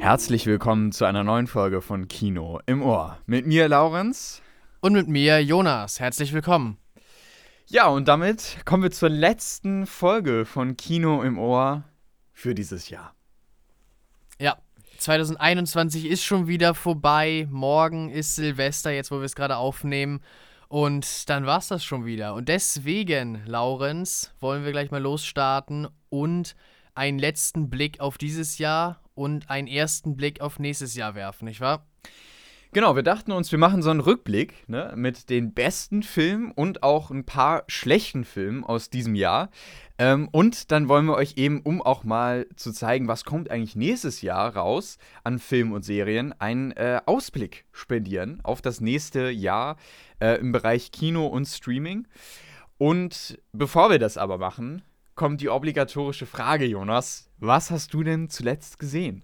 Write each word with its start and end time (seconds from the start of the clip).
Herzlich 0.00 0.46
willkommen 0.46 0.92
zu 0.92 1.04
einer 1.04 1.24
neuen 1.24 1.46
Folge 1.46 1.82
von 1.82 2.08
Kino 2.08 2.58
im 2.64 2.80
Ohr. 2.80 3.18
Mit 3.26 3.46
mir, 3.46 3.68
Laurenz. 3.68 4.40
Und 4.80 4.94
mit 4.94 5.08
mir, 5.08 5.44
Jonas. 5.44 6.00
Herzlich 6.00 6.32
willkommen. 6.32 6.78
Ja, 7.66 7.86
und 7.86 8.08
damit 8.08 8.56
kommen 8.64 8.82
wir 8.82 8.90
zur 8.92 9.10
letzten 9.10 9.86
Folge 9.86 10.46
von 10.46 10.78
Kino 10.78 11.22
im 11.22 11.38
Ohr 11.38 11.84
für 12.32 12.54
dieses 12.54 12.88
Jahr. 12.88 13.14
Ja, 14.40 14.56
2021 14.96 16.06
ist 16.06 16.24
schon 16.24 16.48
wieder 16.48 16.72
vorbei. 16.72 17.46
Morgen 17.50 18.08
ist 18.08 18.36
Silvester, 18.36 18.90
jetzt 18.90 19.10
wo 19.10 19.18
wir 19.18 19.24
es 19.24 19.36
gerade 19.36 19.58
aufnehmen. 19.58 20.22
Und 20.68 21.28
dann 21.28 21.44
war 21.44 21.58
es 21.58 21.68
das 21.68 21.84
schon 21.84 22.06
wieder. 22.06 22.32
Und 22.32 22.48
deswegen, 22.48 23.42
Laurenz, 23.44 24.32
wollen 24.40 24.64
wir 24.64 24.72
gleich 24.72 24.90
mal 24.90 25.02
losstarten 25.02 25.88
und 26.08 26.56
einen 26.94 27.18
letzten 27.18 27.68
Blick 27.68 28.00
auf 28.00 28.16
dieses 28.16 28.56
Jahr 28.56 28.98
und 29.20 29.50
einen 29.50 29.68
ersten 29.68 30.16
Blick 30.16 30.40
auf 30.40 30.58
nächstes 30.58 30.94
Jahr 30.94 31.14
werfen, 31.14 31.44
nicht 31.44 31.60
wahr? 31.60 31.84
Genau, 32.72 32.94
wir 32.94 33.02
dachten 33.02 33.32
uns, 33.32 33.50
wir 33.50 33.58
machen 33.58 33.82
so 33.82 33.90
einen 33.90 34.00
Rückblick 34.00 34.68
ne, 34.68 34.92
mit 34.96 35.28
den 35.28 35.52
besten 35.52 36.02
Filmen 36.02 36.52
und 36.52 36.84
auch 36.84 37.10
ein 37.10 37.26
paar 37.26 37.64
schlechten 37.66 38.24
Filmen 38.24 38.64
aus 38.64 38.90
diesem 38.90 39.16
Jahr. 39.16 39.50
Ähm, 39.98 40.28
und 40.30 40.70
dann 40.70 40.88
wollen 40.88 41.04
wir 41.06 41.16
euch 41.16 41.34
eben, 41.36 41.60
um 41.62 41.82
auch 41.82 42.04
mal 42.04 42.46
zu 42.54 42.72
zeigen, 42.72 43.08
was 43.08 43.24
kommt 43.24 43.50
eigentlich 43.50 43.74
nächstes 43.76 44.22
Jahr 44.22 44.56
raus 44.56 44.98
an 45.24 45.38
Filmen 45.40 45.72
und 45.72 45.84
Serien, 45.84 46.32
einen 46.40 46.70
äh, 46.72 47.00
Ausblick 47.04 47.66
spendieren 47.72 48.40
auf 48.44 48.62
das 48.62 48.80
nächste 48.80 49.30
Jahr 49.30 49.76
äh, 50.20 50.38
im 50.38 50.52
Bereich 50.52 50.92
Kino 50.92 51.26
und 51.26 51.46
Streaming. 51.46 52.06
Und 52.78 53.36
bevor 53.52 53.90
wir 53.90 53.98
das 53.98 54.16
aber 54.16 54.38
machen, 54.38 54.82
kommt 55.20 55.40
die 55.42 55.50
obligatorische 55.50 56.24
Frage, 56.24 56.64
Jonas. 56.64 57.28
Was 57.36 57.70
hast 57.70 57.92
du 57.92 58.02
denn 58.02 58.30
zuletzt 58.30 58.78
gesehen? 58.78 59.22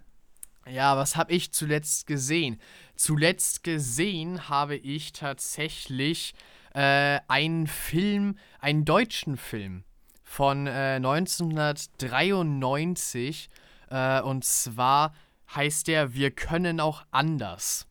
Ja, 0.68 0.98
was 0.98 1.16
habe 1.16 1.32
ich 1.32 1.52
zuletzt 1.52 2.06
gesehen? 2.06 2.60
Zuletzt 2.96 3.64
gesehen 3.64 4.50
habe 4.50 4.76
ich 4.76 5.14
tatsächlich 5.14 6.34
äh, 6.74 7.20
einen 7.28 7.66
Film, 7.66 8.36
einen 8.60 8.84
deutschen 8.84 9.38
Film 9.38 9.84
von 10.22 10.66
äh, 10.66 10.96
1993. 10.96 13.48
Äh, 13.88 14.20
und 14.20 14.44
zwar 14.44 15.14
heißt 15.54 15.88
der 15.88 16.12
Wir 16.12 16.30
können 16.30 16.78
auch 16.78 17.06
anders. 17.10 17.86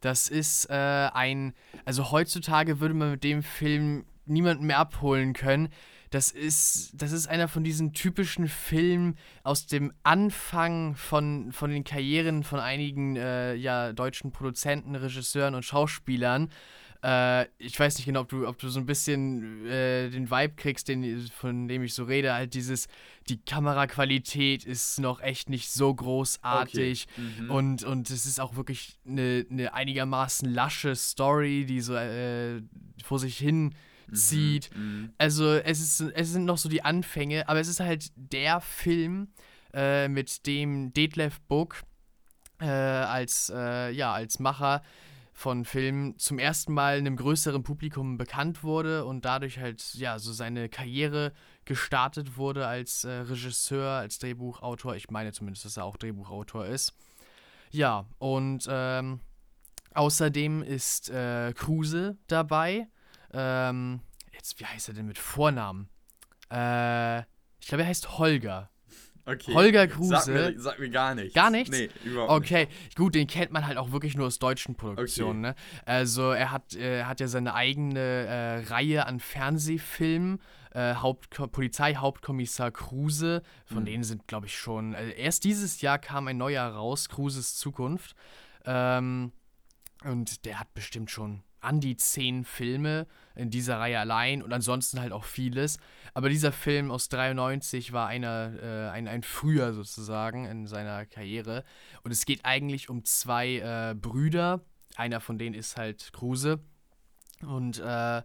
Das 0.00 0.28
ist 0.28 0.70
äh, 0.70 1.10
ein, 1.12 1.52
also 1.84 2.10
heutzutage 2.10 2.80
würde 2.80 2.94
man 2.94 3.10
mit 3.10 3.22
dem 3.22 3.42
Film 3.42 4.06
niemanden 4.24 4.64
mehr 4.64 4.78
abholen 4.78 5.34
können 5.34 5.68
das 6.10 6.32
ist, 6.32 6.90
das 6.94 7.12
ist 7.12 7.28
einer 7.28 7.46
von 7.46 7.62
diesen 7.62 7.92
typischen 7.92 8.48
Filmen 8.48 9.16
aus 9.44 9.66
dem 9.66 9.92
Anfang 10.02 10.96
von, 10.96 11.52
von 11.52 11.70
den 11.70 11.84
Karrieren 11.84 12.42
von 12.42 12.58
einigen 12.58 13.16
äh, 13.16 13.54
ja, 13.54 13.92
deutschen 13.92 14.32
Produzenten, 14.32 14.96
Regisseuren 14.96 15.54
und 15.54 15.64
Schauspielern. 15.64 16.50
Äh, 17.04 17.46
ich 17.58 17.78
weiß 17.78 17.96
nicht 17.96 18.06
genau, 18.06 18.22
ob 18.22 18.28
du, 18.28 18.46
ob 18.46 18.58
du 18.58 18.68
so 18.68 18.80
ein 18.80 18.86
bisschen 18.86 19.66
äh, 19.66 20.10
den 20.10 20.30
Vibe 20.30 20.54
kriegst, 20.56 20.88
den, 20.88 21.28
von 21.28 21.68
dem 21.68 21.84
ich 21.84 21.94
so 21.94 22.04
rede. 22.04 22.34
Halt 22.34 22.54
dieses, 22.54 22.88
die 23.28 23.38
Kameraqualität 23.38 24.64
ist 24.64 24.98
noch 24.98 25.20
echt 25.20 25.48
nicht 25.48 25.70
so 25.70 25.94
großartig. 25.94 27.06
Okay. 27.12 27.42
Mhm. 27.42 27.50
Und, 27.50 27.84
und 27.84 28.10
es 28.10 28.26
ist 28.26 28.40
auch 28.40 28.56
wirklich 28.56 28.98
eine, 29.06 29.46
eine 29.48 29.72
einigermaßen 29.74 30.52
lasche 30.52 30.96
Story, 30.96 31.64
die 31.66 31.80
so 31.80 31.94
äh, 31.94 32.62
vor 33.02 33.20
sich 33.20 33.38
hin 33.38 33.74
zieht. 34.14 34.70
Mhm, 34.74 34.82
mhm. 34.82 35.12
Also 35.18 35.54
es, 35.54 35.80
ist, 35.80 36.00
es 36.00 36.32
sind 36.32 36.44
noch 36.44 36.58
so 36.58 36.68
die 36.68 36.82
Anfänge, 36.82 37.48
aber 37.48 37.60
es 37.60 37.68
ist 37.68 37.80
halt 37.80 38.10
der 38.16 38.60
Film, 38.60 39.28
äh, 39.72 40.08
mit 40.08 40.46
dem 40.46 40.92
Detlef 40.92 41.40
Book 41.42 41.82
äh, 42.60 42.66
als, 42.66 43.52
äh, 43.54 43.90
ja, 43.90 44.12
als 44.12 44.38
Macher 44.38 44.82
von 45.32 45.64
Filmen 45.64 46.18
zum 46.18 46.38
ersten 46.38 46.74
Mal 46.74 46.98
einem 46.98 47.16
größeren 47.16 47.62
Publikum 47.62 48.18
bekannt 48.18 48.62
wurde 48.62 49.06
und 49.06 49.24
dadurch 49.24 49.58
halt 49.58 49.94
ja 49.94 50.18
so 50.18 50.32
seine 50.32 50.68
Karriere 50.68 51.32
gestartet 51.64 52.36
wurde 52.36 52.66
als 52.66 53.04
äh, 53.04 53.10
Regisseur, 53.10 53.90
als 53.90 54.18
Drehbuchautor. 54.18 54.96
Ich 54.96 55.10
meine 55.10 55.32
zumindest, 55.32 55.64
dass 55.64 55.78
er 55.78 55.84
auch 55.84 55.96
Drehbuchautor 55.96 56.66
ist. 56.66 56.92
Ja, 57.70 58.06
und 58.18 58.66
ähm, 58.68 59.20
außerdem 59.94 60.62
ist 60.62 61.08
äh, 61.10 61.54
Kruse 61.54 62.18
dabei 62.26 62.88
ähm, 63.32 64.00
jetzt, 64.32 64.58
wie 64.60 64.66
heißt 64.66 64.88
er 64.88 64.94
denn 64.94 65.06
mit 65.06 65.18
Vornamen? 65.18 65.88
Äh, 66.50 67.20
ich 67.60 67.68
glaube, 67.68 67.82
er 67.82 67.88
heißt 67.88 68.18
Holger. 68.18 68.70
Okay. 69.26 69.54
Holger 69.54 69.86
Kruse. 69.86 70.16
Sag 70.16 70.26
mir, 70.28 70.54
sag 70.58 70.78
mir, 70.78 70.90
gar 70.90 71.14
nichts. 71.14 71.34
Gar 71.34 71.50
nichts? 71.50 71.70
Nee, 71.70 71.90
überhaupt 72.04 72.30
okay. 72.30 72.60
nicht. 72.60 72.72
Okay, 72.72 72.94
gut, 72.96 73.14
den 73.14 73.26
kennt 73.26 73.52
man 73.52 73.66
halt 73.66 73.78
auch 73.78 73.92
wirklich 73.92 74.16
nur 74.16 74.26
aus 74.26 74.38
deutschen 74.38 74.74
Produktionen. 74.76 75.44
Okay. 75.44 75.54
Ne? 75.60 75.84
Also 75.84 76.30
er 76.30 76.50
hat, 76.50 76.74
äh, 76.74 77.04
hat 77.04 77.20
ja 77.20 77.28
seine 77.28 77.54
eigene 77.54 78.00
äh, 78.00 78.58
Reihe 78.66 79.06
an 79.06 79.20
Fernsehfilmen. 79.20 80.40
Äh, 80.72 80.94
Polizeihauptkommissar 81.50 82.70
Kruse, 82.70 83.42
von 83.64 83.80
mhm. 83.80 83.86
denen 83.86 84.04
sind, 84.04 84.28
glaube 84.28 84.46
ich, 84.46 84.56
schon. 84.56 84.94
Also 84.94 85.10
erst 85.10 85.42
dieses 85.42 85.80
Jahr 85.80 85.98
kam 85.98 86.28
ein 86.28 86.36
neuer 86.36 86.64
raus, 86.64 87.08
Kruses 87.08 87.56
Zukunft. 87.56 88.14
Ähm, 88.64 89.32
und 90.04 90.44
der 90.44 90.60
hat 90.60 90.72
bestimmt 90.72 91.10
schon 91.10 91.42
an 91.60 91.80
die 91.80 91.96
zehn 91.96 92.44
Filme 92.44 93.06
in 93.34 93.50
dieser 93.50 93.78
Reihe 93.78 93.98
allein 93.98 94.42
und 94.42 94.52
ansonsten 94.52 95.00
halt 95.00 95.12
auch 95.12 95.24
vieles. 95.24 95.78
Aber 96.14 96.28
dieser 96.28 96.52
Film 96.52 96.90
aus 96.90 97.08
93 97.08 97.92
war 97.92 98.08
einer, 98.08 98.52
äh, 98.62 98.90
ein, 98.90 99.08
ein 99.08 99.22
früher 99.22 99.72
sozusagen 99.72 100.46
in 100.46 100.66
seiner 100.66 101.06
Karriere. 101.06 101.64
Und 102.02 102.10
es 102.10 102.24
geht 102.24 102.44
eigentlich 102.44 102.88
um 102.88 103.04
zwei 103.04 103.56
äh, 103.58 103.94
Brüder. 103.94 104.60
Einer 104.96 105.20
von 105.20 105.38
denen 105.38 105.54
ist 105.54 105.76
halt 105.76 106.12
Kruse. 106.12 106.60
Und 107.42 107.78
äh, 107.78 108.22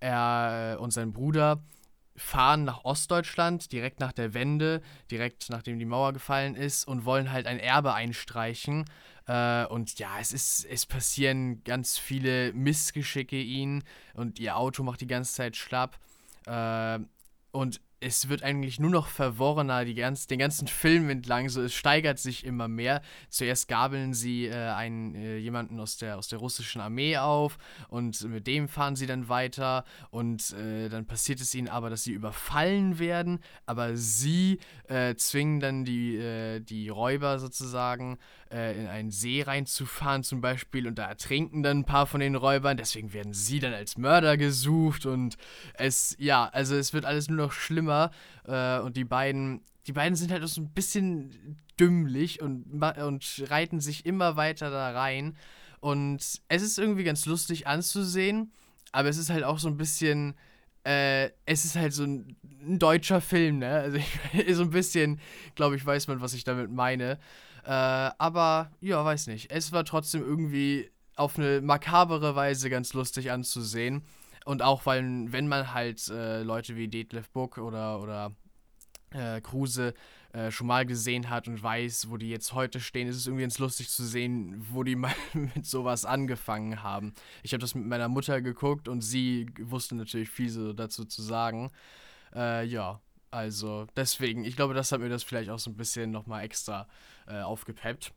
er 0.00 0.78
und 0.80 0.92
sein 0.92 1.12
Bruder 1.12 1.62
fahren 2.16 2.64
nach 2.64 2.84
Ostdeutschland, 2.84 3.72
direkt 3.72 4.00
nach 4.00 4.12
der 4.12 4.34
Wende, 4.34 4.82
direkt 5.10 5.48
nachdem 5.48 5.78
die 5.78 5.84
Mauer 5.84 6.12
gefallen 6.12 6.54
ist 6.54 6.86
und 6.86 7.04
wollen 7.04 7.32
halt 7.32 7.46
ein 7.46 7.58
Erbe 7.58 7.94
einstreichen 7.94 8.84
äh, 9.26 9.66
und 9.66 9.98
ja, 9.98 10.18
es 10.20 10.32
ist, 10.32 10.64
es 10.64 10.86
passieren 10.86 11.62
ganz 11.64 11.98
viele 11.98 12.52
Missgeschicke 12.52 13.40
ihnen 13.40 13.84
und 14.14 14.38
ihr 14.38 14.56
Auto 14.56 14.82
macht 14.82 15.00
die 15.00 15.06
ganze 15.06 15.34
Zeit 15.34 15.56
schlapp. 15.56 15.98
Äh, 16.46 16.98
und 17.52 17.80
es 18.02 18.28
wird 18.28 18.42
eigentlich 18.42 18.80
nur 18.80 18.90
noch 18.90 19.06
verworrener, 19.06 19.84
die 19.84 19.94
ganz, 19.94 20.26
den 20.26 20.38
ganzen 20.38 20.66
Film 20.66 21.08
entlang. 21.08 21.48
So, 21.48 21.62
es 21.62 21.74
steigert 21.74 22.18
sich 22.18 22.44
immer 22.44 22.68
mehr. 22.68 23.00
Zuerst 23.28 23.68
gabeln 23.68 24.12
sie 24.12 24.46
äh, 24.46 24.54
einen, 24.54 25.14
äh, 25.14 25.36
jemanden 25.38 25.78
aus 25.80 25.96
der, 25.96 26.18
aus 26.18 26.28
der 26.28 26.40
russischen 26.40 26.80
Armee 26.80 27.16
auf 27.16 27.58
und 27.88 28.22
mit 28.24 28.46
dem 28.46 28.68
fahren 28.68 28.96
sie 28.96 29.06
dann 29.06 29.28
weiter. 29.28 29.84
Und 30.10 30.52
äh, 30.52 30.88
dann 30.88 31.06
passiert 31.06 31.40
es 31.40 31.54
ihnen 31.54 31.68
aber, 31.68 31.90
dass 31.90 32.02
sie 32.02 32.12
überfallen 32.12 32.98
werden. 32.98 33.38
Aber 33.66 33.96
sie 33.96 34.58
äh, 34.88 35.14
zwingen 35.14 35.60
dann 35.60 35.84
die, 35.84 36.16
äh, 36.16 36.60
die 36.60 36.88
Räuber 36.88 37.38
sozusagen 37.38 38.18
äh, 38.52 38.78
in 38.78 38.86
einen 38.86 39.10
See 39.10 39.42
reinzufahren 39.42 40.22
zum 40.22 40.40
Beispiel. 40.40 40.86
Und 40.86 40.98
da 40.98 41.08
ertrinken 41.08 41.62
dann 41.62 41.78
ein 41.78 41.84
paar 41.84 42.06
von 42.06 42.20
den 42.20 42.36
Räubern. 42.36 42.76
Deswegen 42.76 43.12
werden 43.12 43.32
sie 43.32 43.58
dann 43.58 43.72
als 43.72 43.96
Mörder 43.96 44.36
gesucht. 44.36 45.06
Und 45.06 45.36
es, 45.74 46.14
ja, 46.18 46.48
also 46.52 46.76
es 46.76 46.92
wird 46.92 47.04
alles 47.04 47.28
nur 47.28 47.38
noch 47.38 47.52
schlimmer 47.52 48.10
äh, 48.44 48.78
und 48.78 48.96
die 48.96 49.04
beiden, 49.04 49.62
die 49.86 49.92
beiden 49.92 50.14
sind 50.14 50.30
halt 50.30 50.44
auch 50.44 50.48
so 50.48 50.60
ein 50.60 50.70
bisschen 50.70 51.58
dümmlich 51.80 52.40
und, 52.40 52.82
und 52.82 53.44
reiten 53.48 53.80
sich 53.80 54.06
immer 54.06 54.36
weiter 54.36 54.70
da 54.70 54.92
rein. 54.92 55.36
Und 55.80 56.18
es 56.48 56.62
ist 56.62 56.78
irgendwie 56.78 57.04
ganz 57.04 57.26
lustig 57.26 57.66
anzusehen, 57.66 58.52
aber 58.92 59.08
es 59.08 59.16
ist 59.16 59.30
halt 59.30 59.42
auch 59.42 59.58
so 59.58 59.66
ein 59.66 59.76
bisschen, 59.76 60.34
äh, 60.84 61.30
es 61.44 61.64
ist 61.64 61.74
halt 61.74 61.92
so 61.92 62.04
ein, 62.04 62.36
ein 62.60 62.78
deutscher 62.78 63.20
Film, 63.20 63.58
ne? 63.58 63.70
Also 63.70 63.96
ich, 63.96 64.06
so 64.54 64.62
ein 64.62 64.70
bisschen, 64.70 65.18
glaube 65.56 65.74
ich, 65.74 65.84
weiß 65.84 66.06
man, 66.06 66.20
was 66.20 66.34
ich 66.34 66.44
damit 66.44 66.70
meine. 66.70 67.18
Äh, 67.64 67.70
aber 67.70 68.70
ja, 68.80 69.04
weiß 69.04 69.28
nicht. 69.28 69.50
Es 69.50 69.72
war 69.72 69.84
trotzdem 69.84 70.22
irgendwie 70.22 70.90
auf 71.16 71.38
eine 71.38 71.60
makabere 71.60 72.34
Weise 72.34 72.70
ganz 72.70 72.94
lustig 72.94 73.30
anzusehen. 73.30 74.02
Und 74.44 74.62
auch, 74.62 74.86
weil, 74.86 75.04
wenn 75.32 75.46
man 75.46 75.72
halt 75.72 76.08
äh, 76.08 76.42
Leute 76.42 76.76
wie 76.76 76.88
Detlef 76.88 77.30
Book 77.30 77.58
oder, 77.58 78.00
oder 78.00 78.32
äh, 79.10 79.40
Kruse 79.40 79.94
äh, 80.32 80.50
schon 80.50 80.66
mal 80.66 80.86
gesehen 80.86 81.30
hat 81.30 81.46
und 81.46 81.62
weiß, 81.62 82.10
wo 82.10 82.16
die 82.16 82.30
jetzt 82.30 82.54
heute 82.54 82.80
stehen, 82.80 83.06
ist 83.06 83.16
es 83.16 83.26
irgendwie 83.26 83.42
ganz 83.42 83.58
lustig 83.58 83.90
zu 83.90 84.04
sehen, 84.04 84.66
wo 84.70 84.82
die 84.82 84.96
mal 84.96 85.14
mit 85.34 85.66
sowas 85.66 86.04
angefangen 86.04 86.82
haben. 86.82 87.12
Ich 87.42 87.52
habe 87.52 87.60
das 87.60 87.74
mit 87.74 87.86
meiner 87.86 88.08
Mutter 88.08 88.40
geguckt 88.40 88.88
und 88.88 89.02
sie 89.02 89.46
wusste 89.60 89.94
natürlich 89.94 90.30
viel 90.30 90.48
so 90.48 90.72
dazu 90.72 91.04
zu 91.04 91.22
sagen. 91.22 91.70
Äh, 92.34 92.64
ja, 92.64 93.00
also 93.32 93.86
deswegen, 93.96 94.44
ich 94.44 94.56
glaube, 94.56 94.74
das 94.74 94.92
hat 94.92 95.00
mir 95.00 95.08
das 95.08 95.22
vielleicht 95.22 95.50
auch 95.50 95.58
so 95.58 95.70
ein 95.70 95.76
bisschen 95.76 96.10
nochmal 96.10 96.44
extra 96.44 96.86
äh, 97.26 97.40
aufgepeppt. 97.40 98.12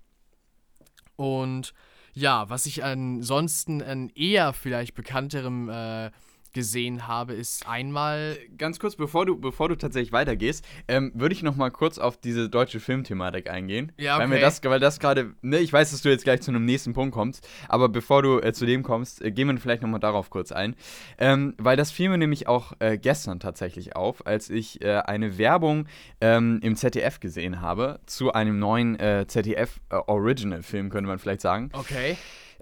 Und 1.16 1.74
ja, 2.14 2.50
was 2.50 2.66
ich 2.66 2.84
ansonsten 2.84 3.82
an 3.82 4.10
eher 4.10 4.54
vielleicht 4.54 4.94
bekannterem 4.94 5.70
äh, 5.70 6.12
gesehen 6.56 7.08
habe, 7.08 7.34
ist 7.34 7.68
einmal. 7.68 8.38
Äh, 8.40 8.56
ganz 8.58 8.80
kurz, 8.80 8.96
bevor 8.96 9.26
du, 9.26 9.38
bevor 9.38 9.70
du 9.70 9.76
tatsächlich 9.76 10.14
weitergehst, 10.14 10.66
ähm, 10.88 11.12
würde 11.14 11.34
ich 11.34 11.44
noch 11.44 11.58
mal 11.58 11.70
kurz 11.70 12.00
auf 12.00 12.18
diese 12.18 12.50
deutsche 12.50 12.80
Filmthematik 12.80 13.50
eingehen. 13.50 13.92
Ja, 13.98 14.16
okay. 14.16 14.24
Weil, 14.24 14.28
mir 14.30 14.40
das, 14.40 14.64
weil 14.64 14.80
das 14.80 15.00
gerade, 15.00 15.36
ne, 15.42 15.60
ich 15.60 15.72
weiß, 15.72 15.92
dass 15.92 16.02
du 16.02 16.10
jetzt 16.10 16.24
gleich 16.24 16.42
zu 16.42 16.52
einem 16.52 16.66
nächsten 16.66 16.94
Punkt 16.94 17.14
kommst, 17.14 17.48
aber 17.68 17.90
bevor 17.90 18.24
du 18.24 18.40
äh, 18.40 18.54
zu 18.54 18.66
dem 18.66 18.84
kommst, 18.84 19.22
äh, 19.22 19.32
gehen 19.32 19.50
wir 19.50 19.58
vielleicht 19.60 19.84
noch 19.84 19.90
mal 19.90 20.00
darauf 20.00 20.30
kurz 20.30 20.54
ein. 20.54 20.76
Ähm, 21.18 21.54
weil 21.58 21.76
das 21.76 21.92
fiel 21.92 22.10
mir 22.10 22.18
nämlich 22.18 22.48
auch 22.48 22.72
äh, 22.80 22.98
gestern 22.98 23.40
tatsächlich 23.42 23.98
auf, 23.98 24.26
als 24.26 24.50
ich 24.50 24.82
äh, 24.82 25.02
eine 25.06 25.38
Werbung 25.38 25.88
ähm, 26.22 26.60
im 26.64 26.78
ZDF 26.78 27.20
gesehen 27.20 27.60
habe 27.60 28.00
zu 28.06 28.32
einem 28.32 28.60
neuen 28.60 28.98
äh, 28.98 29.26
ZDF-Original-Film, 29.28 30.90
könnte 30.90 31.10
man 31.10 31.20
vielleicht 31.20 31.42
sagen. 31.42 31.70
Okay. 31.74 32.16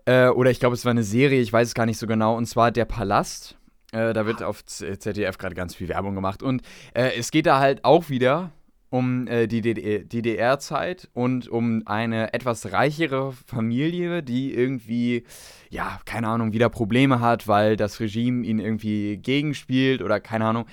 oder 0.06 0.50
ich 0.51 0.60
glaube, 0.60 0.74
es 0.74 0.84
war 0.84 0.92
eine 0.92 1.04
Serie, 1.04 1.40
ich 1.40 1.54
weiß 1.54 1.69
es 1.69 1.74
gar 1.75 1.86
nicht 1.86 1.98
so 1.98 2.07
genau, 2.07 2.36
und 2.36 2.48
zwar 2.48 2.72
Der 2.72 2.86
Palast. 2.86 3.56
Äh, 3.94 4.13
da 4.13 4.25
wird 4.25 4.44
auf 4.44 4.66
ZDF 4.66 5.38
gerade 5.38 5.56
ganz 5.56 5.75
viel 5.75 5.88
Werbung 5.88 6.16
gemacht. 6.16 6.44
Und 6.44 6.63
äh, 6.94 7.12
es 7.18 7.31
geht 7.31 7.45
da 7.45 7.60
halt 7.60 7.86
auch 7.86 8.10
wieder 8.10 8.51
um 8.90 9.28
äh, 9.28 9.48
die 9.48 9.62
DDR-Zeit 9.62 11.10
und 11.13 11.48
um 11.48 11.81
eine 11.86 12.34
etwas 12.34 12.72
reichere 12.72 13.34
Familie, 13.48 14.22
die 14.22 14.54
irgendwie, 14.54 15.24
ja, 15.69 16.00
keine 16.06 16.28
Ahnung, 16.28 16.54
wieder 16.54 16.69
Probleme 16.69 17.19
hat, 17.19 17.48
weil 17.48 17.75
das 17.75 18.00
Regime 18.00 18.45
ihnen 18.45 18.60
irgendwie 18.60 19.18
gegenspielt 19.18 20.01
oder 20.04 20.19
keine 20.19 20.45
Ahnung. 20.45 20.66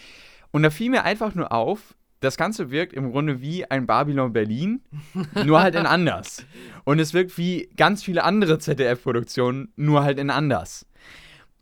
Und 0.51 0.63
da 0.63 0.71
fiel 0.71 0.91
mir 0.91 1.05
einfach 1.05 1.35
nur 1.35 1.51
auf, 1.53 1.95
das 2.21 2.37
Ganze 2.37 2.71
wirkt 2.71 2.93
im 2.93 3.11
Grunde 3.11 3.41
wie 3.41 3.65
ein 3.65 3.87
Babylon 3.87 4.35
Berlin, 4.35 4.83
nur 5.47 5.63
halt 5.63 5.75
in 5.75 5.87
anders. 5.87 6.45
Und 6.85 6.99
es 6.99 7.15
wirkt 7.15 7.39
wie 7.39 7.71
ganz 7.77 8.03
viele 8.03 8.25
andere 8.25 8.59
ZDF-Produktionen, 8.59 9.73
nur 9.77 10.05
halt 10.05 10.19
in 10.19 10.29
anders. 10.29 10.85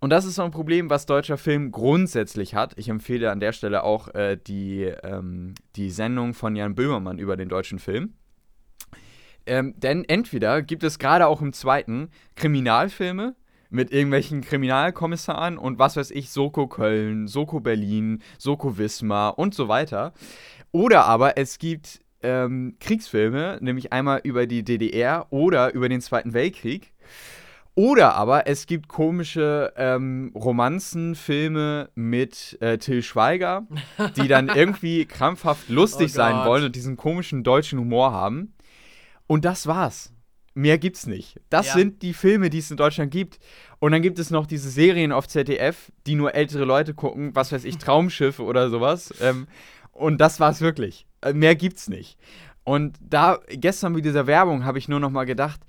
Und 0.00 0.10
das 0.10 0.24
ist 0.24 0.36
so 0.36 0.42
ein 0.42 0.52
Problem, 0.52 0.90
was 0.90 1.06
deutscher 1.06 1.38
Film 1.38 1.72
grundsätzlich 1.72 2.54
hat. 2.54 2.74
Ich 2.76 2.88
empfehle 2.88 3.30
an 3.30 3.40
der 3.40 3.52
Stelle 3.52 3.82
auch 3.82 4.14
äh, 4.14 4.36
die, 4.36 4.84
ähm, 5.02 5.54
die 5.74 5.90
Sendung 5.90 6.34
von 6.34 6.54
Jan 6.54 6.74
Böhmermann 6.74 7.18
über 7.18 7.36
den 7.36 7.48
deutschen 7.48 7.78
Film. 7.78 8.14
Ähm, 9.46 9.74
denn 9.78 10.04
entweder 10.04 10.62
gibt 10.62 10.84
es 10.84 10.98
gerade 10.98 11.26
auch 11.26 11.40
im 11.40 11.52
zweiten 11.52 12.10
Kriminalfilme 12.36 13.34
mit 13.70 13.90
irgendwelchen 13.92 14.42
Kriminalkommissaren 14.42 15.58
und 15.58 15.78
was 15.78 15.96
weiß 15.96 16.10
ich, 16.10 16.30
Soko 16.30 16.68
Köln, 16.68 17.26
Soko 17.26 17.60
Berlin, 17.60 18.22
Soko 18.38 18.78
Wismar 18.78 19.38
und 19.38 19.54
so 19.54 19.68
weiter. 19.68 20.12
Oder 20.70 21.06
aber 21.06 21.38
es 21.38 21.58
gibt 21.58 22.00
ähm, 22.22 22.76
Kriegsfilme, 22.80 23.58
nämlich 23.60 23.92
einmal 23.92 24.20
über 24.22 24.46
die 24.46 24.64
DDR 24.64 25.26
oder 25.30 25.72
über 25.74 25.88
den 25.88 26.00
Zweiten 26.00 26.34
Weltkrieg. 26.34 26.92
Oder 27.78 28.16
aber 28.16 28.48
es 28.48 28.66
gibt 28.66 28.88
komische 28.88 29.72
ähm, 29.76 30.32
Romanzenfilme 30.34 31.90
mit 31.94 32.58
äh, 32.60 32.76
Till 32.78 33.04
Schweiger, 33.04 33.68
die 34.16 34.26
dann 34.26 34.48
irgendwie 34.52 35.04
krampfhaft 35.04 35.68
lustig 35.68 36.08
oh 36.10 36.16
sein 36.16 36.44
wollen 36.44 36.64
und 36.64 36.74
diesen 36.74 36.96
komischen 36.96 37.44
deutschen 37.44 37.78
Humor 37.78 38.10
haben. 38.10 38.52
Und 39.28 39.44
das 39.44 39.68
war's. 39.68 40.12
Mehr 40.54 40.76
gibt's 40.76 41.06
nicht. 41.06 41.40
Das 41.50 41.68
ja. 41.68 41.74
sind 41.74 42.02
die 42.02 42.14
Filme, 42.14 42.50
die 42.50 42.58
es 42.58 42.68
in 42.72 42.76
Deutschland 42.76 43.12
gibt. 43.12 43.38
Und 43.78 43.92
dann 43.92 44.02
gibt 44.02 44.18
es 44.18 44.32
noch 44.32 44.48
diese 44.48 44.70
Serien 44.70 45.12
auf 45.12 45.28
ZDF, 45.28 45.92
die 46.04 46.16
nur 46.16 46.34
ältere 46.34 46.64
Leute 46.64 46.94
gucken, 46.94 47.36
was 47.36 47.52
weiß 47.52 47.62
ich, 47.62 47.78
Traumschiffe 47.78 48.42
oder 48.42 48.70
sowas. 48.70 49.14
Ähm, 49.20 49.46
und 49.92 50.20
das 50.20 50.40
war's 50.40 50.60
wirklich. 50.60 51.06
Äh, 51.20 51.32
mehr 51.32 51.54
gibt's 51.54 51.88
nicht. 51.88 52.18
Und 52.64 52.98
da, 53.00 53.38
gestern 53.48 53.92
mit 53.92 54.04
dieser 54.04 54.26
Werbung, 54.26 54.64
habe 54.64 54.78
ich 54.78 54.88
nur 54.88 54.98
noch 55.00 55.10
mal 55.10 55.24
gedacht, 55.24 55.60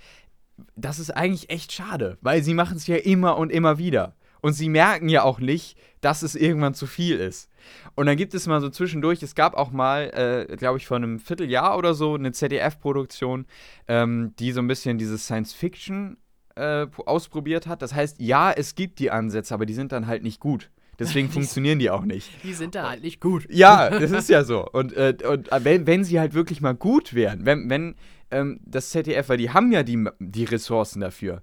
das 0.75 0.99
ist 0.99 1.11
eigentlich 1.11 1.49
echt 1.49 1.71
schade, 1.71 2.17
weil 2.21 2.43
sie 2.43 2.53
machen 2.53 2.77
es 2.77 2.87
ja 2.87 2.95
immer 2.95 3.37
und 3.37 3.51
immer 3.51 3.77
wieder. 3.77 4.15
Und 4.41 4.53
sie 4.53 4.69
merken 4.69 5.09
ja 5.09 5.23
auch 5.23 5.39
nicht, 5.39 5.77
dass 6.01 6.21
es 6.21 6.35
irgendwann 6.35 6.73
zu 6.73 6.87
viel 6.87 7.17
ist. 7.17 7.49
Und 7.95 8.05
dann 8.05 8.15
gibt 8.15 8.33
es 8.33 8.47
mal 8.47 8.61
so 8.61 8.69
zwischendurch, 8.69 9.21
es 9.21 9.35
gab 9.35 9.53
auch 9.53 9.71
mal, 9.71 10.47
äh, 10.49 10.55
glaube 10.55 10.77
ich, 10.77 10.87
vor 10.87 10.97
einem 10.97 11.19
Vierteljahr 11.19 11.77
oder 11.77 11.93
so 11.93 12.15
eine 12.15 12.31
ZDF-Produktion, 12.31 13.45
ähm, 13.87 14.33
die 14.39 14.51
so 14.53 14.61
ein 14.61 14.67
bisschen 14.67 14.97
dieses 14.97 15.25
Science-Fiction 15.25 16.17
äh, 16.55 16.87
ausprobiert 17.05 17.67
hat. 17.67 17.81
Das 17.81 17.93
heißt, 17.93 18.19
ja, 18.19 18.51
es 18.51 18.75
gibt 18.75 18.99
die 18.99 19.11
Ansätze, 19.11 19.53
aber 19.53 19.65
die 19.65 19.73
sind 19.73 19.91
dann 19.91 20.07
halt 20.07 20.23
nicht 20.23 20.39
gut. 20.39 20.69
Deswegen 20.99 21.29
funktionieren 21.31 21.79
die 21.79 21.89
auch 21.89 22.03
nicht. 22.03 22.29
Die 22.43 22.53
sind 22.53 22.75
da 22.75 22.89
halt 22.89 23.03
nicht 23.03 23.19
gut. 23.21 23.47
Ja, 23.49 23.89
das 23.99 24.11
ist 24.11 24.29
ja 24.29 24.43
so. 24.43 24.67
Und, 24.67 24.93
äh, 24.93 25.15
und 25.27 25.51
äh, 25.51 25.63
wenn, 25.63 25.87
wenn 25.87 26.03
sie 26.03 26.19
halt 26.19 26.33
wirklich 26.33 26.61
mal 26.61 26.75
gut 26.75 27.13
wären, 27.13 27.45
wenn, 27.45 27.69
wenn 27.69 27.95
ähm, 28.31 28.59
das 28.65 28.89
ZDF, 28.91 29.29
weil 29.29 29.37
die 29.37 29.51
haben 29.51 29.71
ja 29.71 29.83
die, 29.83 30.07
die 30.19 30.43
Ressourcen 30.43 31.01
dafür. 31.01 31.41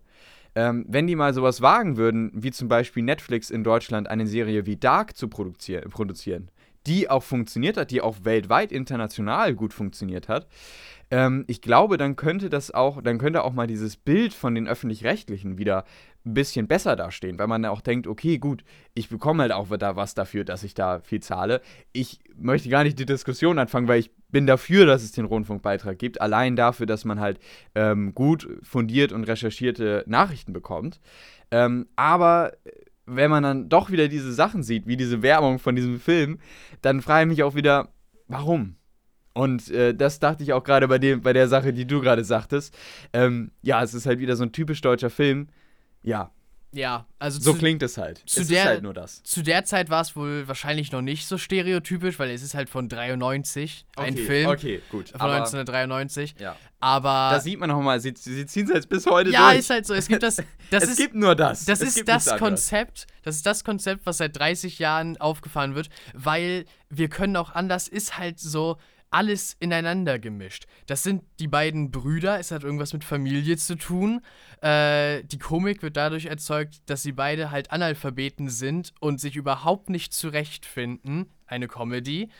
Ähm, 0.55 0.87
wenn 0.89 1.07
die 1.07 1.17
mal 1.17 1.35
sowas 1.35 1.61
wagen 1.61 1.99
würden, 1.99 2.31
wie 2.35 2.51
zum 2.51 2.69
Beispiel 2.69 3.03
Netflix 3.03 3.51
in 3.51 3.63
Deutschland 3.63 4.09
eine 4.09 4.27
Serie 4.27 4.65
wie 4.65 4.77
Dark 4.77 5.15
zu 5.17 5.29
produzieren, 5.29 5.91
produzieren 5.91 6.51
die 6.87 7.11
auch 7.11 7.23
funktioniert 7.23 7.77
hat, 7.77 7.91
die 7.91 8.01
auch 8.01 8.19
weltweit 8.23 8.73
international 8.73 9.55
gut 9.55 9.75
funktioniert 9.75 10.29
hat, 10.29 10.47
ähm, 11.11 11.45
ich 11.47 11.61
glaube, 11.61 11.99
dann 11.99 12.17
könnte 12.17 12.51
das 12.51 12.73
auch, 12.73 13.03
dann 13.03 13.19
könnte 13.19 13.45
auch 13.45 13.53
mal 13.53 13.67
dieses 13.67 13.97
Bild 13.97 14.35
von 14.35 14.55
den 14.55 14.67
öffentlich-rechtlichen 14.67 15.59
wieder 15.59 15.85
ein 16.27 16.35
bisschen 16.35 16.67
besser 16.67 16.97
dastehen, 16.97 17.39
weil 17.39 17.47
man 17.47 17.65
auch 17.65 17.81
denkt, 17.81 18.07
okay, 18.07 18.39
gut, 18.39 18.65
ich 18.95 19.09
bekomme 19.09 19.43
halt 19.43 19.53
auch 19.53 19.69
da 19.77 19.97
was 19.97 20.15
dafür, 20.15 20.45
dass 20.45 20.65
ich 20.65 20.75
da 20.75 21.01
viel 21.01 21.21
zahle. 21.21 21.61
Ich 21.93 22.21
möchte 22.37 22.69
gar 22.69 22.85
nicht 22.85 22.99
die 22.99 23.07
Diskussion 23.07 23.59
anfangen, 23.59 23.89
weil 23.89 24.01
ich 24.01 24.11
bin 24.29 24.47
dafür, 24.47 24.87
dass 24.87 25.03
es 25.03 25.13
den 25.13 25.25
Rundfunkbeitrag 25.25 25.99
gibt, 25.99 26.21
allein 26.21 26.57
dafür, 26.57 26.87
dass 26.87 27.05
man 27.05 27.21
halt 27.21 27.39
ähm, 27.75 28.15
gut 28.15 28.49
fundiert 28.63 29.13
und 29.13 29.25
recherchierte 29.25 30.05
Nachrichten 30.07 30.53
bekommt. 30.53 31.01
Ähm, 31.51 31.87
aber 31.95 32.53
wenn 33.07 33.31
man 33.31 33.45
dann 33.45 33.69
doch 33.69 33.91
wieder 33.91 34.09
diese 34.09 34.33
Sachen 34.33 34.63
sieht, 34.63 34.87
wie 34.87 34.97
diese 34.97 35.23
Werbung 35.23 35.59
von 35.61 35.77
diesem 35.77 36.01
Film, 36.01 36.39
dann 36.83 37.03
frage 37.03 37.23
ich 37.23 37.29
mich 37.29 37.43
auch 37.45 37.55
wieder, 37.55 37.93
warum? 38.27 38.77
Und 39.33 39.71
äh, 39.71 39.95
das 39.95 40.19
dachte 40.19 40.43
ich 40.43 40.53
auch 40.55 40.65
gerade 40.65 40.89
bei, 40.89 40.99
bei 41.17 41.33
der 41.33 41.47
Sache, 41.47 41.73
die 41.73 41.87
du 41.87 42.01
gerade 42.01 42.25
sagtest. 42.25 42.77
Ähm, 43.13 43.53
ja, 43.63 43.83
es 43.83 43.95
ist 43.95 44.07
halt 44.07 44.19
wieder 44.19 44.35
so 44.35 44.45
ein 44.45 44.53
typisch 44.53 44.81
deutscher 44.81 45.11
Film. 45.11 45.49
Ja. 46.07 46.31
Ja, 46.73 47.07
also 47.19 47.41
so 47.41 47.53
zu, 47.53 47.59
klingt 47.59 47.83
es 47.83 47.97
halt. 47.97 48.23
Zu 48.27 48.43
es 48.43 48.49
der, 48.49 48.63
ist 48.63 48.69
halt 48.69 48.83
nur 48.83 48.93
das. 48.93 49.23
Zu 49.23 49.43
der 49.43 49.65
Zeit 49.65 49.89
war 49.89 50.03
es 50.03 50.15
wohl 50.15 50.47
wahrscheinlich 50.47 50.93
noch 50.93 51.01
nicht 51.01 51.27
so 51.27 51.39
stereotypisch, 51.39 52.19
weil 52.19 52.31
es 52.31 52.43
ist 52.43 52.55
halt 52.55 52.69
von 52.69 52.89
93 52.89 53.87
okay, 53.97 54.07
ein 54.07 54.17
Film. 54.17 54.51
Okay, 54.51 54.83
gut. 54.91 55.09
Von 55.09 55.21
Aber, 55.21 55.37
1993. 55.37 56.35
Ja. 56.39 56.55
Aber. 56.81 57.31
Da 57.33 57.41
sieht 57.41 57.59
man 57.59 57.71
nochmal, 57.71 58.01
sie, 58.01 58.13
sie 58.15 58.45
ziehen 58.45 58.67
es 58.67 58.75
jetzt 58.75 58.89
bis 58.91 59.07
heute 59.07 59.31
ja, 59.31 59.45
durch. 59.45 59.53
Ja, 59.55 59.59
ist 59.59 59.71
halt 59.71 59.87
so. 59.87 59.95
Es 59.95 60.07
gibt 60.07 60.23
das. 60.23 60.37
das 60.71 60.85
es 60.85 60.91
ist, 60.91 60.97
gibt 60.99 61.15
nur 61.15 61.35
das. 61.35 61.65
Das 61.65 61.81
es 61.81 61.97
ist 61.97 62.09
das 62.09 62.37
Konzept. 62.37 63.07
Das 63.23 63.37
ist 63.37 63.47
das 63.47 63.65
Konzept, 63.65 64.05
was 64.05 64.19
seit 64.19 64.37
30 64.39 64.79
Jahren 64.79 65.17
aufgefahren 65.17 65.75
wird, 65.75 65.89
weil 66.13 66.67
wir 66.91 67.09
können 67.09 67.37
auch 67.37 67.55
anders, 67.55 67.89
ist 67.89 68.19
halt 68.19 68.39
so 68.39 68.77
alles 69.11 69.57
ineinander 69.61 70.19
gemischt. 70.19 70.67
Das 70.87 71.03
sind 71.03 71.23
die 71.39 71.49
beiden 71.49 71.91
Brüder, 71.91 72.39
es 72.39 72.51
hat 72.51 72.65
irgendwas 72.65 72.93
mit 72.93 73.05
Familie 73.05 73.57
zu 73.57 73.77
tun. 73.77 74.21
Äh, 74.61 75.23
die 75.25 75.39
Komik 75.39 75.83
wird 75.83 75.97
dadurch 75.97 76.27
erzeugt, 76.27 76.81
dass 76.87 77.03
sie 77.03 77.13
beide 77.13 77.51
halt 77.51 77.71
Analphabeten 77.71 78.49
sind 78.49 78.93
und 79.01 79.21
sich 79.21 79.37
überhaupt 79.37 79.91
nicht 79.91 80.13
zurechtfinden. 80.13 81.31
Eine 81.47 81.69
Comedy. 81.69 82.31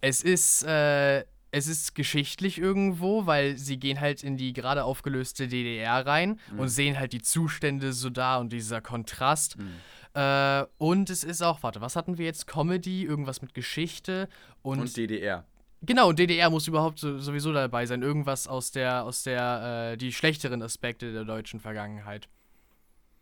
Es 0.00 0.22
ist, 0.22 0.64
äh, 0.64 1.24
es 1.50 1.68
ist 1.68 1.94
geschichtlich 1.94 2.58
irgendwo, 2.58 3.26
weil 3.26 3.56
sie 3.56 3.78
gehen 3.78 4.00
halt 4.00 4.22
in 4.22 4.36
die 4.36 4.52
gerade 4.52 4.84
aufgelöste 4.84 5.48
DDR 5.48 6.04
rein 6.06 6.40
mhm. 6.52 6.60
und 6.60 6.68
sehen 6.68 6.98
halt 6.98 7.12
die 7.12 7.22
Zustände 7.22 7.92
so 7.92 8.10
da 8.10 8.36
und 8.38 8.52
dieser 8.52 8.80
Kontrast. 8.80 9.56
Mhm. 9.58 9.72
Äh, 10.14 10.66
und 10.78 11.10
es 11.10 11.24
ist 11.24 11.42
auch, 11.42 11.62
warte, 11.62 11.80
was 11.80 11.94
hatten 11.94 12.18
wir 12.18 12.24
jetzt? 12.24 12.46
Comedy, 12.46 13.04
irgendwas 13.04 13.42
mit 13.42 13.54
Geschichte 13.54 14.28
und, 14.62 14.80
und 14.80 14.96
DDR. 14.96 15.44
Genau, 15.82 16.12
DDR 16.12 16.50
muss 16.50 16.66
überhaupt 16.68 16.98
so, 16.98 17.18
sowieso 17.18 17.52
dabei 17.52 17.86
sein. 17.86 18.02
Irgendwas 18.02 18.48
aus 18.48 18.70
der, 18.70 19.04
aus 19.04 19.22
der, 19.22 19.92
äh, 19.92 19.96
die 19.96 20.12
schlechteren 20.12 20.62
Aspekte 20.62 21.12
der 21.12 21.24
deutschen 21.24 21.60
Vergangenheit. 21.60 22.28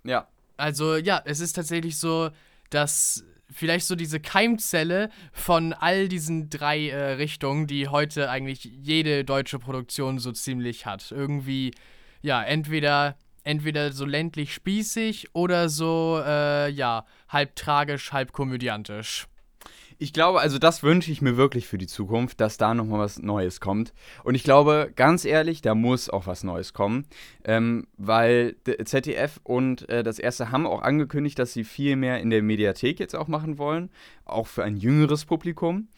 Ja. 0.04 0.28
Also, 0.56 0.96
ja, 0.96 1.20
es 1.24 1.40
ist 1.40 1.54
tatsächlich 1.54 1.98
so, 1.98 2.30
dass 2.70 3.24
vielleicht 3.50 3.86
so 3.86 3.96
diese 3.96 4.20
Keimzelle 4.20 5.10
von 5.32 5.72
all 5.72 6.08
diesen 6.08 6.48
drei 6.48 6.88
äh, 6.88 7.12
Richtungen, 7.14 7.66
die 7.66 7.88
heute 7.88 8.30
eigentlich 8.30 8.64
jede 8.64 9.24
deutsche 9.24 9.58
Produktion 9.58 10.18
so 10.18 10.32
ziemlich 10.32 10.86
hat. 10.86 11.10
Irgendwie, 11.10 11.72
ja, 12.22 12.42
entweder, 12.42 13.16
entweder 13.42 13.92
so 13.92 14.04
ländlich 14.04 14.54
spießig 14.54 15.34
oder 15.34 15.68
so, 15.68 16.20
äh, 16.24 16.70
ja, 16.70 17.04
halb 17.28 17.56
tragisch, 17.56 18.12
halb 18.12 18.32
komödiantisch. 18.32 19.26
Ich 19.98 20.12
glaube, 20.12 20.40
also 20.40 20.58
das 20.58 20.82
wünsche 20.82 21.10
ich 21.12 21.22
mir 21.22 21.36
wirklich 21.36 21.66
für 21.66 21.78
die 21.78 21.86
Zukunft, 21.86 22.40
dass 22.40 22.56
da 22.56 22.74
nochmal 22.74 23.00
was 23.00 23.20
Neues 23.20 23.60
kommt. 23.60 23.92
Und 24.22 24.34
ich 24.34 24.42
glaube, 24.42 24.92
ganz 24.94 25.24
ehrlich, 25.24 25.62
da 25.62 25.74
muss 25.74 26.10
auch 26.10 26.26
was 26.26 26.44
Neues 26.44 26.72
kommen. 26.72 27.06
Ähm, 27.44 27.86
weil 27.96 28.56
ZDF 28.84 29.40
und 29.42 29.88
äh, 29.88 30.02
das 30.02 30.18
erste 30.18 30.50
haben 30.50 30.66
auch 30.66 30.82
angekündigt, 30.82 31.38
dass 31.38 31.52
sie 31.52 31.64
viel 31.64 31.96
mehr 31.96 32.20
in 32.20 32.30
der 32.30 32.42
Mediathek 32.42 32.98
jetzt 33.00 33.14
auch 33.14 33.28
machen 33.28 33.58
wollen. 33.58 33.90
Auch 34.24 34.46
für 34.46 34.64
ein 34.64 34.76
jüngeres 34.76 35.24
Publikum. 35.24 35.88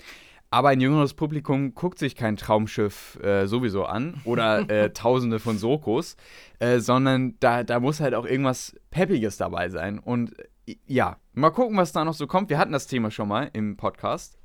Aber 0.50 0.68
ein 0.68 0.80
jüngeres 0.80 1.14
Publikum 1.14 1.74
guckt 1.74 1.98
sich 1.98 2.14
kein 2.14 2.36
Traumschiff 2.36 3.18
äh, 3.22 3.46
sowieso 3.46 3.84
an 3.84 4.20
oder 4.24 4.68
äh, 4.70 4.90
Tausende 4.90 5.38
von 5.38 5.58
Sokos, 5.58 6.16
äh, 6.60 6.78
sondern 6.78 7.34
da, 7.40 7.64
da 7.64 7.80
muss 7.80 8.00
halt 8.00 8.14
auch 8.14 8.24
irgendwas 8.24 8.76
Peppiges 8.90 9.36
dabei 9.36 9.68
sein. 9.70 9.98
Und 9.98 10.34
ja, 10.86 11.18
mal 11.36 11.50
gucken, 11.50 11.76
was 11.76 11.92
da 11.92 12.04
noch 12.04 12.14
so 12.14 12.26
kommt. 12.26 12.50
Wir 12.50 12.58
hatten 12.58 12.72
das 12.72 12.86
Thema 12.86 13.10
schon 13.10 13.28
mal 13.28 13.50
im 13.52 13.76
Podcast. 13.76 14.38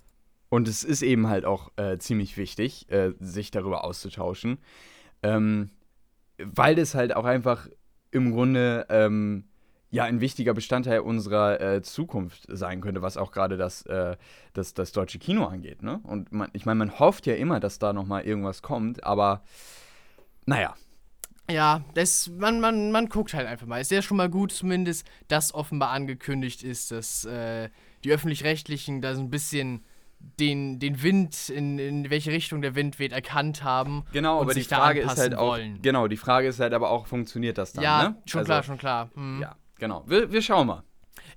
Und 0.50 0.68
es 0.68 0.84
ist 0.84 1.02
eben 1.02 1.28
halt 1.28 1.46
auch 1.46 1.72
äh, 1.78 1.98
ziemlich 1.98 2.36
wichtig, 2.36 2.92
äh, 2.92 3.14
sich 3.20 3.52
darüber 3.52 3.86
auszutauschen. 3.86 4.60
Ähm, 5.24 5.70
weil 6.38 6.76
das 6.76 6.94
halt 6.94 7.16
auch 7.16 7.24
einfach 7.24 7.70
im 8.12 8.32
Grunde 8.34 8.86
ähm, 8.90 9.46
ja 9.92 10.04
ein 10.04 10.20
wichtiger 10.20 10.54
Bestandteil 10.54 11.00
unserer 11.00 11.62
äh, 11.62 11.82
Zukunft 11.82 12.46
sein 12.50 12.82
könnte, 12.82 13.02
was 13.02 13.16
auch 13.16 13.32
gerade 13.32 13.56
das, 13.56 13.86
äh, 13.86 14.18
das, 14.52 14.74
das 14.74 14.92
deutsche 14.92 15.20
Kino 15.20 15.46
angeht. 15.46 15.84
Ne? 15.84 16.02
Und 16.04 16.34
man, 16.34 16.50
ich 16.52 16.66
meine, 16.66 16.80
man 16.80 17.00
hofft 17.00 17.28
ja 17.28 17.36
immer, 17.36 17.62
dass 17.62 17.80
da 17.80 17.94
nochmal 17.94 18.24
irgendwas 18.24 18.62
kommt, 18.62 19.04
aber 19.06 19.44
naja. 20.46 20.76
Ja, 21.52 21.84
das, 21.94 22.30
man, 22.38 22.60
man, 22.60 22.92
man 22.92 23.08
guckt 23.08 23.34
halt 23.34 23.48
einfach 23.48 23.68
mal. 23.68 23.80
Ist 23.80 23.92
ja 23.92 24.02
schon 24.02 24.18
mal 24.18 24.30
gut 24.30 24.52
zumindest, 24.52 25.06
dass 25.28 25.54
offenbar 25.54 25.90
angekündigt 25.90 26.64
ist, 26.64 26.92
dass 26.92 27.26
äh, 27.26 27.70
die 28.04 28.12
Öffentlich-Rechtlichen 28.12 29.02
da 29.02 29.16
so 29.16 29.22
ein 29.22 29.30
bisschen 29.30 29.84
den, 30.40 30.80
den 30.80 31.02
Wind, 31.04 31.50
in, 31.50 31.80
in 31.80 32.10
welche 32.10 32.32
Richtung 32.32 32.62
der 32.62 32.76
Wind 32.76 33.00
weht, 33.00 33.12
erkannt 33.12 33.64
haben. 33.64 34.04
Genau, 34.14 34.40
aber 34.40 34.54
die 34.54 34.64
Frage 34.64 35.02
ist 35.02 35.18
halt 35.18 35.36
auch. 35.36 35.52
Wollen. 35.52 35.82
Genau, 35.82 36.08
die 36.08 36.18
Frage 36.18 36.48
ist 36.48 36.60
halt 36.60 36.74
aber 36.74 36.90
auch, 36.90 37.08
funktioniert 37.08 37.58
das 37.58 37.74
dann? 37.74 37.84
Ja, 37.84 38.10
ne? 38.10 38.16
schon 38.26 38.40
also, 38.40 38.50
klar, 38.50 38.64
schon 38.64 38.78
klar. 38.78 39.10
Mhm. 39.16 39.42
Ja, 39.42 39.56
genau. 39.78 40.04
Wir, 40.08 40.32
wir 40.32 40.42
schauen 40.42 40.68
mal. 40.68 40.84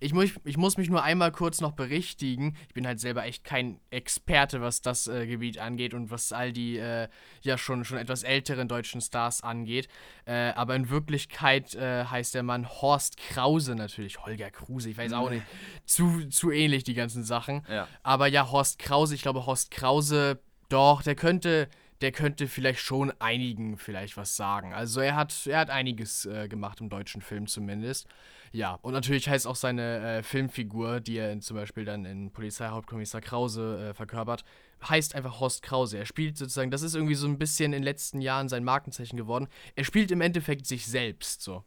Ich, 0.00 0.12
mu 0.12 0.24
ich 0.44 0.56
muss 0.56 0.76
mich 0.76 0.90
nur 0.90 1.02
einmal 1.02 1.32
kurz 1.32 1.60
noch 1.60 1.72
berichtigen. 1.72 2.56
Ich 2.68 2.74
bin 2.74 2.86
halt 2.86 3.00
selber 3.00 3.24
echt 3.24 3.44
kein 3.44 3.80
Experte, 3.90 4.60
was 4.60 4.82
das 4.82 5.06
äh, 5.06 5.26
Gebiet 5.26 5.58
angeht 5.58 5.94
und 5.94 6.10
was 6.10 6.32
all 6.32 6.52
die 6.52 6.78
äh, 6.78 7.08
ja 7.42 7.58
schon, 7.58 7.84
schon 7.84 7.98
etwas 7.98 8.22
älteren 8.22 8.68
deutschen 8.68 9.00
Stars 9.00 9.42
angeht. 9.42 9.88
Äh, 10.24 10.52
aber 10.54 10.76
in 10.76 10.90
Wirklichkeit 10.90 11.74
äh, 11.74 12.04
heißt 12.04 12.34
der 12.34 12.42
Mann 12.42 12.68
Horst 12.68 13.16
Krause 13.16 13.74
natürlich. 13.74 14.24
Holger 14.24 14.50
Kruse, 14.50 14.90
ich 14.90 14.96
weiß 14.96 15.12
auch 15.12 15.30
nicht. 15.30 15.44
Zu, 15.86 16.28
zu 16.28 16.50
ähnlich 16.50 16.84
die 16.84 16.94
ganzen 16.94 17.24
Sachen. 17.24 17.62
Ja. 17.68 17.88
Aber 18.02 18.26
ja, 18.26 18.50
Horst 18.50 18.78
Krause, 18.78 19.14
ich 19.14 19.22
glaube, 19.22 19.46
Horst 19.46 19.70
Krause, 19.70 20.40
doch, 20.68 21.02
der 21.02 21.14
könnte 21.14 21.68
der 22.00 22.12
könnte 22.12 22.48
vielleicht 22.48 22.80
schon 22.80 23.12
einigen 23.18 23.78
vielleicht 23.78 24.18
was 24.18 24.36
sagen. 24.36 24.74
Also 24.74 25.00
er 25.00 25.16
hat, 25.16 25.46
er 25.46 25.58
hat 25.58 25.70
einiges 25.70 26.26
äh, 26.26 26.48
gemacht 26.48 26.80
im 26.82 26.90
deutschen 26.90 27.22
Film 27.22 27.46
zumindest. 27.46 28.06
Ja, 28.54 28.78
und 28.82 28.92
natürlich 28.92 29.28
heißt 29.28 29.48
auch 29.48 29.56
seine 29.56 30.18
äh, 30.18 30.22
Filmfigur, 30.22 31.00
die 31.00 31.18
er 31.18 31.32
in, 31.32 31.40
zum 31.40 31.56
Beispiel 31.56 31.84
dann 31.84 32.04
in 32.04 32.30
Polizeihauptkommissar 32.30 33.20
Krause 33.20 33.88
äh, 33.90 33.94
verkörpert, 33.94 34.44
heißt 34.88 35.16
einfach 35.16 35.40
Horst 35.40 35.62
Krause. 35.62 35.98
Er 35.98 36.06
spielt 36.06 36.38
sozusagen, 36.38 36.70
das 36.70 36.82
ist 36.82 36.94
irgendwie 36.94 37.16
so 37.16 37.26
ein 37.26 37.36
bisschen 37.36 37.72
in 37.72 37.72
den 37.72 37.82
letzten 37.82 38.20
Jahren 38.20 38.48
sein 38.48 38.62
Markenzeichen 38.62 39.16
geworden. 39.16 39.48
Er 39.74 39.82
spielt 39.82 40.12
im 40.12 40.20
Endeffekt 40.20 40.66
sich 40.66 40.86
selbst 40.86 41.42
so. 41.42 41.64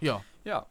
Ja. 0.00 0.22
Ja. 0.44 0.66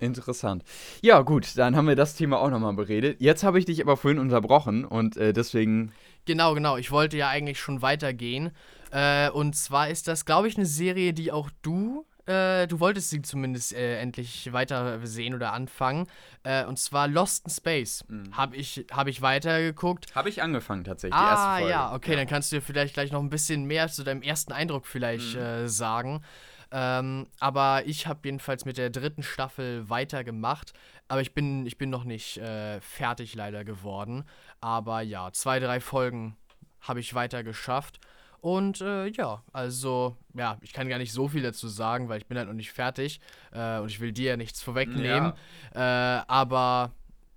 Interessant. 0.00 0.64
Ja, 1.00 1.20
gut, 1.20 1.56
dann 1.56 1.76
haben 1.76 1.86
wir 1.86 1.94
das 1.94 2.16
Thema 2.16 2.40
auch 2.40 2.50
nochmal 2.50 2.72
beredet. 2.72 3.20
Jetzt 3.20 3.44
habe 3.44 3.60
ich 3.60 3.66
dich 3.66 3.80
aber 3.80 3.96
vorhin 3.96 4.18
unterbrochen 4.18 4.84
und 4.84 5.16
äh, 5.16 5.32
deswegen. 5.32 5.92
Genau, 6.24 6.54
genau. 6.54 6.76
Ich 6.76 6.90
wollte 6.90 7.16
ja 7.16 7.28
eigentlich 7.28 7.60
schon 7.60 7.82
weitergehen. 7.82 8.50
Äh, 8.90 9.30
und 9.30 9.54
zwar 9.54 9.90
ist 9.90 10.08
das, 10.08 10.24
glaube 10.24 10.48
ich, 10.48 10.56
eine 10.56 10.66
Serie, 10.66 11.14
die 11.14 11.30
auch 11.30 11.50
du 11.62 12.04
äh, 12.26 12.66
du 12.66 12.78
wolltest 12.80 13.10
sie 13.10 13.20
zumindest 13.22 13.72
äh, 13.72 13.98
endlich 13.98 14.52
weiter 14.52 15.04
sehen 15.04 15.34
oder 15.34 15.52
anfangen. 15.52 16.06
Äh, 16.44 16.64
und 16.64 16.78
zwar 16.78 17.08
Lost 17.08 17.46
in 17.46 17.50
Space. 17.50 18.04
Mhm. 18.08 18.36
Habe 18.36 18.56
ich, 18.56 18.86
hab 18.92 19.08
ich 19.08 19.22
weitergeguckt. 19.22 20.14
Habe 20.14 20.28
ich 20.28 20.42
angefangen 20.42 20.84
tatsächlich, 20.84 21.14
ah, 21.14 21.24
die 21.24 21.30
erste 21.30 21.58
Folge. 21.58 21.70
ja, 21.70 21.94
okay, 21.94 22.10
ja. 22.12 22.16
dann 22.18 22.26
kannst 22.26 22.52
du 22.52 22.56
dir 22.56 22.62
vielleicht 22.62 22.94
gleich 22.94 23.10
noch 23.10 23.20
ein 23.20 23.30
bisschen 23.30 23.64
mehr 23.64 23.88
zu 23.88 24.04
deinem 24.04 24.22
ersten 24.22 24.52
Eindruck 24.52 24.86
vielleicht 24.86 25.34
mhm. 25.34 25.42
Äh, 25.42 25.68
sagen. 25.68 26.22
Ähm, 26.70 27.26
aber 27.38 27.82
ich 27.86 28.06
habe 28.06 28.20
jedenfalls 28.24 28.64
mit 28.64 28.78
der 28.78 28.88
dritten 28.90 29.22
Staffel 29.22 29.88
weitergemacht. 29.90 30.72
Aber 31.08 31.20
ich 31.20 31.34
bin, 31.34 31.66
ich 31.66 31.76
bin 31.76 31.90
noch 31.90 32.04
nicht 32.04 32.38
äh, 32.38 32.80
fertig 32.80 33.34
leider 33.34 33.64
geworden. 33.64 34.24
Aber 34.60 35.02
ja, 35.02 35.30
zwei, 35.32 35.58
drei 35.58 35.80
Folgen 35.80 36.36
habe 36.80 37.00
ich 37.00 37.14
weiter 37.14 37.42
geschafft. 37.42 38.00
Und 38.42 38.80
äh, 38.80 39.06
ja, 39.06 39.40
also, 39.52 40.16
ja, 40.34 40.58
ich 40.62 40.72
kann 40.72 40.88
gar 40.88 40.98
nicht 40.98 41.12
so 41.12 41.28
viel 41.28 41.42
dazu 41.42 41.68
sagen, 41.68 42.08
weil 42.08 42.18
ich 42.18 42.26
bin 42.26 42.36
halt 42.36 42.48
noch 42.48 42.54
nicht 42.54 42.72
fertig 42.72 43.20
äh, 43.52 43.78
und 43.78 43.88
ich 43.88 44.00
will 44.00 44.10
dir 44.10 44.30
ja 44.30 44.36
nichts 44.36 44.60
vorwegnehmen. 44.60 45.32
Ja. 45.76 46.18
Äh, 46.18 46.24
aber 46.26 46.90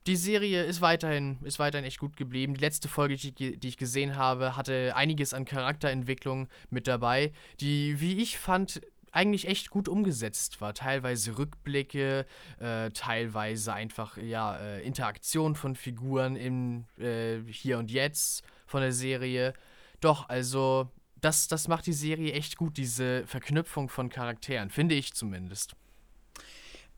die 0.08 0.16
Serie 0.16 0.64
ist 0.64 0.82
weiterhin, 0.82 1.38
ist 1.44 1.60
weiterhin 1.60 1.86
echt 1.86 2.00
gut 2.00 2.18
geblieben. 2.18 2.56
Die 2.56 2.60
letzte 2.60 2.88
Folge, 2.88 3.18
die, 3.18 3.32
die 3.32 3.68
ich 3.68 3.78
gesehen 3.78 4.16
habe, 4.16 4.58
hatte 4.58 4.94
einiges 4.96 5.36
an 5.36 5.46
Charakterentwicklung 5.46 6.48
mit 6.72 6.88
dabei, 6.88 7.32
die, 7.60 8.02
wie 8.02 8.20
ich 8.20 8.40
fand, 8.40 8.82
eigentlich 9.12 9.48
echt 9.48 9.70
gut 9.70 9.88
umgesetzt 9.88 10.60
war. 10.60 10.74
Teilweise 10.74 11.38
Rückblicke, 11.38 12.26
äh, 12.60 12.90
teilweise 12.90 13.74
einfach 13.74 14.18
ja 14.18 14.58
äh, 14.58 14.82
Interaktion 14.84 15.56
von 15.56 15.76
Figuren 15.76 16.36
im 16.36 16.86
äh, 17.00 17.38
Hier 17.48 17.78
und 17.78 17.92
Jetzt 17.92 18.44
von 18.66 18.82
der 18.82 18.92
Serie. 18.92 19.54
Doch, 20.02 20.30
also 20.30 20.90
das, 21.22 21.48
das 21.48 21.68
macht 21.68 21.88
die 21.88 21.94
Serie 21.94 22.34
echt 22.34 22.58
gut, 22.58 22.78
diese 22.78 23.26
Verknüpfung 23.26 23.90
von 23.90 24.10
Charakteren, 24.10 24.70
finde 24.70 24.96
ich 24.96 25.14
zumindest. 25.14 25.76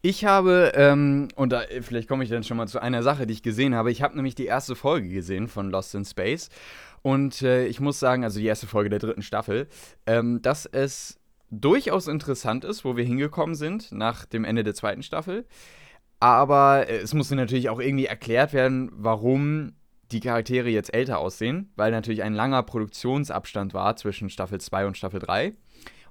Ich 0.01 0.25
habe, 0.25 0.73
ähm, 0.75 1.27
und 1.35 1.51
da, 1.51 1.63
vielleicht 1.81 2.07
komme 2.07 2.23
ich 2.23 2.29
dann 2.29 2.43
schon 2.43 2.57
mal 2.57 2.67
zu 2.67 2.79
einer 2.79 3.01
Sache, 3.03 3.25
die 3.25 3.33
ich 3.33 3.41
gesehen 3.41 3.73
habe. 3.73 3.91
Ich 3.91 4.01
habe 4.01 4.15
nämlich 4.15 4.35
die 4.35 4.45
erste 4.45 4.75
Folge 4.75 5.09
gesehen 5.09 5.47
von 5.47 5.71
Lost 5.71 5.95
in 5.95 6.05
Space. 6.05 6.49
Und 7.01 7.41
äh, 7.41 7.65
ich 7.67 7.79
muss 7.79 7.99
sagen, 7.99 8.23
also 8.23 8.39
die 8.39 8.45
erste 8.45 8.67
Folge 8.67 8.89
der 8.89 8.99
dritten 8.99 9.21
Staffel, 9.21 9.67
ähm, 10.05 10.41
dass 10.41 10.65
es 10.65 11.19
durchaus 11.49 12.07
interessant 12.07 12.63
ist, 12.63 12.85
wo 12.85 12.95
wir 12.95 13.05
hingekommen 13.05 13.55
sind 13.55 13.91
nach 13.91 14.25
dem 14.25 14.43
Ende 14.43 14.63
der 14.63 14.75
zweiten 14.75 15.03
Staffel. 15.03 15.45
Aber 16.19 16.87
äh, 16.89 16.97
es 16.97 17.13
musste 17.13 17.35
natürlich 17.35 17.69
auch 17.69 17.79
irgendwie 17.79 18.05
erklärt 18.05 18.53
werden, 18.53 18.91
warum 18.93 19.73
die 20.11 20.19
Charaktere 20.19 20.69
jetzt 20.69 20.93
älter 20.93 21.19
aussehen, 21.19 21.71
weil 21.75 21.91
natürlich 21.91 22.23
ein 22.23 22.33
langer 22.33 22.63
Produktionsabstand 22.63 23.73
war 23.73 23.95
zwischen 23.95 24.29
Staffel 24.29 24.59
2 24.59 24.87
und 24.87 24.97
Staffel 24.97 25.19
3. 25.19 25.53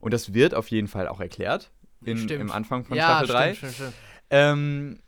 Und 0.01 0.13
das 0.13 0.35
wird 0.35 0.55
auf 0.55 0.69
jeden 0.69 0.89
Fall 0.89 1.09
auch 1.09 1.21
erklärt 1.21 1.71
in, 2.05 2.29
im 2.29 2.51
Anfang 2.51 2.85
von 2.85 2.97
ja, 2.97 3.25
Staffel 3.25 3.29
3. 3.29 3.55
Stimmt, 3.55 3.57
stimmt, 3.57 3.75
stimmt. 3.75 3.95
Ähm, 4.31 4.99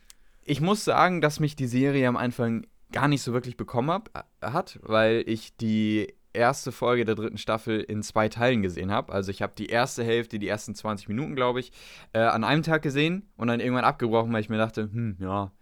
ich 0.45 0.61
muss 0.61 0.85
sagen, 0.85 1.21
dass 1.21 1.41
mich 1.41 1.57
die 1.57 1.67
Serie 1.67 2.09
am 2.09 2.17
Anfang 2.17 2.67
gar 2.93 3.09
nicht 3.09 3.23
so 3.23 3.33
wirklich 3.33 3.57
bekommen 3.57 3.91
hab, 3.91 4.11
äh, 4.17 4.47
hat, 4.47 4.79
weil 4.83 5.23
ich 5.27 5.57
die 5.57 6.15
erste 6.33 6.73
Folge 6.73 7.05
der 7.05 7.15
dritten 7.15 7.39
Staffel 7.39 7.81
in 7.81 8.03
zwei 8.03 8.29
Teilen 8.29 8.63
gesehen 8.63 8.91
habe. 8.91 9.13
Also 9.13 9.31
ich 9.31 9.43
habe 9.43 9.53
die 9.57 9.67
erste 9.67 10.05
Hälfte, 10.05 10.39
die 10.39 10.49
ersten 10.49 10.75
20 10.75 11.09
Minuten, 11.09 11.35
glaube 11.35 11.61
ich, 11.61 11.73
äh, 12.13 12.21
an 12.21 12.45
einem 12.45 12.63
Tag 12.63 12.83
gesehen 12.83 13.29
und 13.37 13.49
dann 13.49 13.61
irgendwann 13.61 13.85
abgebrochen, 13.85 14.33
weil 14.33 14.41
ich 14.41 14.49
mir 14.49 14.59
dachte, 14.59 14.83
hm, 14.83 15.17
ja, 15.21 15.53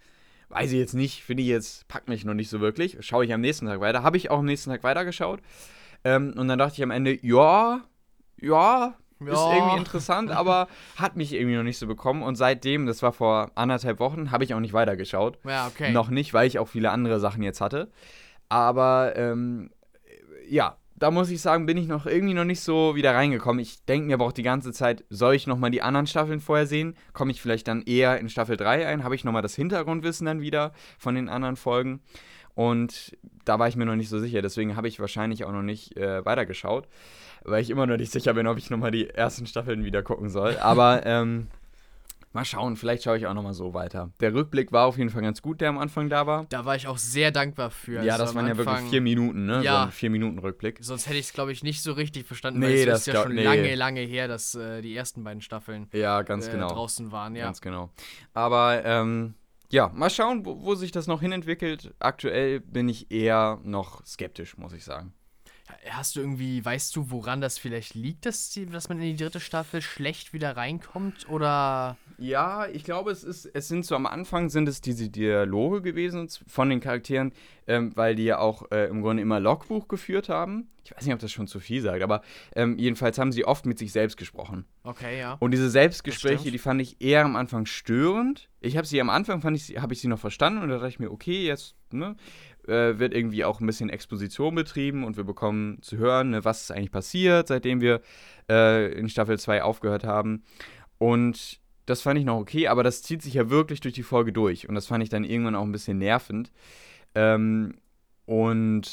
Weiß 0.48 0.70
ich 0.72 0.78
jetzt 0.78 0.94
nicht, 0.94 1.24
finde 1.24 1.42
ich 1.42 1.48
jetzt, 1.48 1.88
packt 1.88 2.08
mich 2.08 2.24
noch 2.24 2.34
nicht 2.34 2.48
so 2.48 2.60
wirklich. 2.60 2.96
Schaue 3.00 3.24
ich 3.24 3.32
am 3.32 3.40
nächsten 3.40 3.66
Tag 3.66 3.80
weiter. 3.80 4.02
Habe 4.02 4.16
ich 4.16 4.30
auch 4.30 4.38
am 4.38 4.44
nächsten 4.44 4.70
Tag 4.70 4.84
weitergeschaut. 4.84 5.40
Ähm, 6.04 6.34
und 6.36 6.48
dann 6.48 6.58
dachte 6.58 6.74
ich 6.74 6.82
am 6.82 6.90
Ende, 6.92 7.18
ja, 7.26 7.80
ja, 8.40 8.94
ja. 9.20 9.32
Ist 9.32 9.56
irgendwie 9.56 9.78
interessant, 9.78 10.30
aber 10.30 10.68
hat 10.96 11.16
mich 11.16 11.32
irgendwie 11.32 11.56
noch 11.56 11.62
nicht 11.62 11.78
so 11.78 11.86
bekommen. 11.86 12.22
Und 12.22 12.36
seitdem, 12.36 12.86
das 12.86 13.02
war 13.02 13.12
vor 13.12 13.50
anderthalb 13.54 13.98
Wochen, 13.98 14.30
habe 14.30 14.44
ich 14.44 14.54
auch 14.54 14.60
nicht 14.60 14.74
weitergeschaut. 14.74 15.38
Ja, 15.44 15.66
okay. 15.66 15.90
Noch 15.92 16.10
nicht, 16.10 16.34
weil 16.34 16.46
ich 16.46 16.58
auch 16.58 16.68
viele 16.68 16.90
andere 16.90 17.18
Sachen 17.18 17.42
jetzt 17.42 17.60
hatte. 17.60 17.90
Aber 18.48 19.14
ähm, 19.16 19.70
ja, 20.48 20.76
da 20.98 21.10
muss 21.10 21.30
ich 21.30 21.42
sagen, 21.42 21.66
bin 21.66 21.76
ich 21.76 21.86
noch 21.86 22.06
irgendwie 22.06 22.34
noch 22.34 22.44
nicht 22.44 22.60
so 22.60 22.96
wieder 22.96 23.14
reingekommen. 23.14 23.60
Ich 23.60 23.84
denke 23.84 24.06
mir 24.06 24.14
aber 24.14 24.24
auch 24.24 24.32
die 24.32 24.42
ganze 24.42 24.72
Zeit, 24.72 25.04
soll 25.10 25.34
ich 25.34 25.46
nochmal 25.46 25.70
die 25.70 25.82
anderen 25.82 26.06
Staffeln 26.06 26.40
vorher 26.40 26.66
sehen? 26.66 26.96
Komme 27.12 27.32
ich 27.32 27.42
vielleicht 27.42 27.68
dann 27.68 27.82
eher 27.82 28.18
in 28.18 28.30
Staffel 28.30 28.56
3 28.56 28.86
ein? 28.86 29.04
Habe 29.04 29.14
ich 29.14 29.22
nochmal 29.22 29.42
das 29.42 29.54
Hintergrundwissen 29.54 30.24
dann 30.24 30.40
wieder 30.40 30.72
von 30.98 31.14
den 31.14 31.28
anderen 31.28 31.56
Folgen? 31.56 32.00
Und 32.54 33.14
da 33.44 33.58
war 33.58 33.68
ich 33.68 33.76
mir 33.76 33.84
noch 33.84 33.96
nicht 33.96 34.08
so 34.08 34.18
sicher. 34.18 34.40
Deswegen 34.40 34.76
habe 34.76 34.88
ich 34.88 34.98
wahrscheinlich 34.98 35.44
auch 35.44 35.52
noch 35.52 35.62
nicht 35.62 35.96
äh, 35.98 36.24
weitergeschaut, 36.24 36.88
weil 37.44 37.60
ich 37.60 37.68
immer 37.68 37.86
noch 37.86 37.98
nicht 37.98 38.10
sicher 38.10 38.32
bin, 38.32 38.46
ob 38.46 38.56
ich 38.56 38.70
nochmal 38.70 38.90
die 38.90 39.10
ersten 39.10 39.46
Staffeln 39.46 39.84
wieder 39.84 40.02
gucken 40.02 40.30
soll. 40.30 40.56
Aber 40.56 41.04
ähm, 41.04 41.48
Mal 42.36 42.44
schauen, 42.44 42.76
vielleicht 42.76 43.02
schaue 43.02 43.16
ich 43.16 43.26
auch 43.26 43.32
nochmal 43.32 43.54
so 43.54 43.72
weiter. 43.72 44.10
Der 44.20 44.34
Rückblick 44.34 44.70
war 44.70 44.84
auf 44.84 44.98
jeden 44.98 45.08
Fall 45.08 45.22
ganz 45.22 45.40
gut, 45.40 45.62
der 45.62 45.70
am 45.70 45.78
Anfang 45.78 46.10
da 46.10 46.26
war. 46.26 46.44
Da 46.50 46.66
war 46.66 46.76
ich 46.76 46.86
auch 46.86 46.98
sehr 46.98 47.30
dankbar 47.30 47.70
für. 47.70 48.02
Ja, 48.02 48.12
also 48.12 48.26
das 48.26 48.34
waren 48.34 48.46
ja 48.46 48.58
wirklich 48.58 48.90
vier 48.90 49.00
Minuten, 49.00 49.46
ne? 49.46 49.62
Ja. 49.62 49.72
So 49.72 49.86
ein 49.86 49.92
vier 49.92 50.10
Minuten 50.10 50.38
Rückblick. 50.38 50.76
Sonst 50.82 51.06
hätte 51.06 51.16
ich 51.16 51.24
es, 51.28 51.32
glaube 51.32 51.52
ich, 51.52 51.62
nicht 51.62 51.82
so 51.82 51.92
richtig 51.92 52.26
verstanden, 52.26 52.60
nee, 52.60 52.66
weil 52.66 52.88
es 52.88 52.98
ist 52.98 53.06
ja 53.06 53.22
schon 53.22 53.36
nee. 53.36 53.42
lange, 53.42 53.74
lange 53.74 54.00
her, 54.00 54.28
dass 54.28 54.54
äh, 54.54 54.82
die 54.82 54.94
ersten 54.94 55.24
beiden 55.24 55.40
Staffeln 55.40 55.88
ja, 55.94 56.20
ganz 56.20 56.48
äh, 56.48 56.50
genau. 56.50 56.68
draußen 56.68 57.10
waren. 57.10 57.34
Ja, 57.36 57.46
ganz 57.46 57.62
genau. 57.62 57.88
Aber 58.34 58.84
ähm, 58.84 59.32
ja, 59.70 59.88
mal 59.94 60.10
schauen, 60.10 60.44
wo, 60.44 60.60
wo 60.62 60.74
sich 60.74 60.92
das 60.92 61.06
noch 61.06 61.22
hinentwickelt. 61.22 61.94
Aktuell 62.00 62.60
bin 62.60 62.90
ich 62.90 63.10
eher 63.10 63.60
noch 63.64 64.04
skeptisch, 64.04 64.58
muss 64.58 64.74
ich 64.74 64.84
sagen. 64.84 65.14
Hast 65.90 66.14
du 66.14 66.20
irgendwie, 66.20 66.64
weißt 66.64 66.94
du, 66.94 67.10
woran 67.10 67.40
das 67.40 67.58
vielleicht 67.58 67.94
liegt, 67.94 68.26
dass, 68.26 68.50
die, 68.50 68.66
dass 68.66 68.88
man 68.88 69.00
in 69.00 69.16
die 69.16 69.22
dritte 69.22 69.40
Staffel 69.40 69.82
schlecht 69.82 70.32
wieder 70.32 70.56
reinkommt? 70.56 71.28
Oder 71.28 71.96
Ja, 72.18 72.66
ich 72.66 72.84
glaube, 72.84 73.10
es 73.10 73.24
ist, 73.24 73.46
es 73.46 73.66
sind 73.66 73.84
so 73.84 73.96
am 73.96 74.06
Anfang 74.06 74.48
sind 74.48 74.68
es 74.68 74.80
diese 74.80 75.08
Dialoge 75.08 75.82
gewesen 75.82 76.28
von 76.46 76.70
den 76.70 76.80
Charakteren, 76.80 77.32
ähm, 77.66 77.92
weil 77.96 78.14
die 78.14 78.24
ja 78.24 78.38
auch 78.38 78.70
äh, 78.70 78.86
im 78.86 79.02
Grunde 79.02 79.22
immer 79.22 79.40
Logbuch 79.40 79.88
geführt 79.88 80.28
haben. 80.28 80.68
Ich 80.84 80.96
weiß 80.96 81.04
nicht, 81.04 81.14
ob 81.14 81.20
das 81.20 81.32
schon 81.32 81.48
zu 81.48 81.58
viel 81.58 81.82
sagt, 81.82 82.02
aber 82.02 82.22
ähm, 82.54 82.78
jedenfalls 82.78 83.18
haben 83.18 83.32
sie 83.32 83.44
oft 83.44 83.66
mit 83.66 83.76
sich 83.76 83.90
selbst 83.90 84.16
gesprochen. 84.16 84.66
Okay, 84.84 85.18
ja. 85.18 85.36
Und 85.40 85.50
diese 85.50 85.68
Selbstgespräche, 85.68 86.52
die 86.52 86.58
fand 86.58 86.80
ich 86.80 87.00
eher 87.00 87.24
am 87.24 87.34
Anfang 87.34 87.66
störend. 87.66 88.48
Ich 88.60 88.76
habe 88.76 88.86
sie 88.86 89.00
am 89.00 89.10
Anfang 89.10 89.40
fand 89.40 89.56
ich, 89.56 89.78
habe 89.80 89.94
ich 89.94 90.00
sie 90.00 90.06
noch 90.06 90.20
verstanden 90.20 90.62
und 90.62 90.68
da 90.68 90.76
dachte 90.76 90.88
ich 90.88 91.00
mir, 91.00 91.10
okay, 91.10 91.44
jetzt 91.44 91.74
ne, 91.90 92.16
äh, 92.68 92.98
wird 92.98 93.14
irgendwie 93.14 93.44
auch 93.44 93.60
ein 93.60 93.66
bisschen 93.66 93.90
Exposition 93.90 94.54
betrieben 94.54 95.04
und 95.04 95.16
wir 95.16 95.24
bekommen 95.24 95.78
zu 95.82 95.96
hören, 95.96 96.30
ne, 96.30 96.44
was 96.44 96.62
ist 96.62 96.70
eigentlich 96.70 96.90
passiert, 96.90 97.48
seitdem 97.48 97.80
wir 97.80 98.00
äh, 98.50 98.92
in 98.92 99.08
Staffel 99.08 99.38
2 99.38 99.62
aufgehört 99.62 100.04
haben. 100.04 100.42
Und 100.98 101.60
das 101.86 102.02
fand 102.02 102.18
ich 102.18 102.24
noch 102.24 102.38
okay, 102.38 102.68
aber 102.68 102.82
das 102.82 103.02
zieht 103.02 103.22
sich 103.22 103.34
ja 103.34 103.48
wirklich 103.48 103.80
durch 103.80 103.94
die 103.94 104.02
Folge 104.02 104.32
durch. 104.32 104.68
Und 104.68 104.74
das 104.74 104.86
fand 104.86 105.02
ich 105.02 105.08
dann 105.08 105.24
irgendwann 105.24 105.54
auch 105.54 105.62
ein 105.62 105.72
bisschen 105.72 105.98
nervend. 105.98 106.50
Ähm, 107.14 107.74
und 108.26 108.90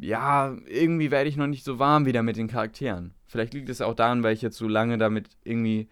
ja, 0.00 0.54
irgendwie 0.66 1.10
werde 1.10 1.28
ich 1.30 1.36
noch 1.36 1.46
nicht 1.46 1.64
so 1.64 1.78
warm 1.78 2.04
wieder 2.04 2.22
mit 2.22 2.36
den 2.36 2.48
Charakteren. 2.48 3.14
Vielleicht 3.26 3.54
liegt 3.54 3.68
es 3.68 3.80
auch 3.80 3.94
daran, 3.94 4.22
weil 4.22 4.34
ich 4.34 4.42
jetzt 4.42 4.58
so 4.58 4.68
lange 4.68 4.98
damit 4.98 5.30
irgendwie 5.44 5.88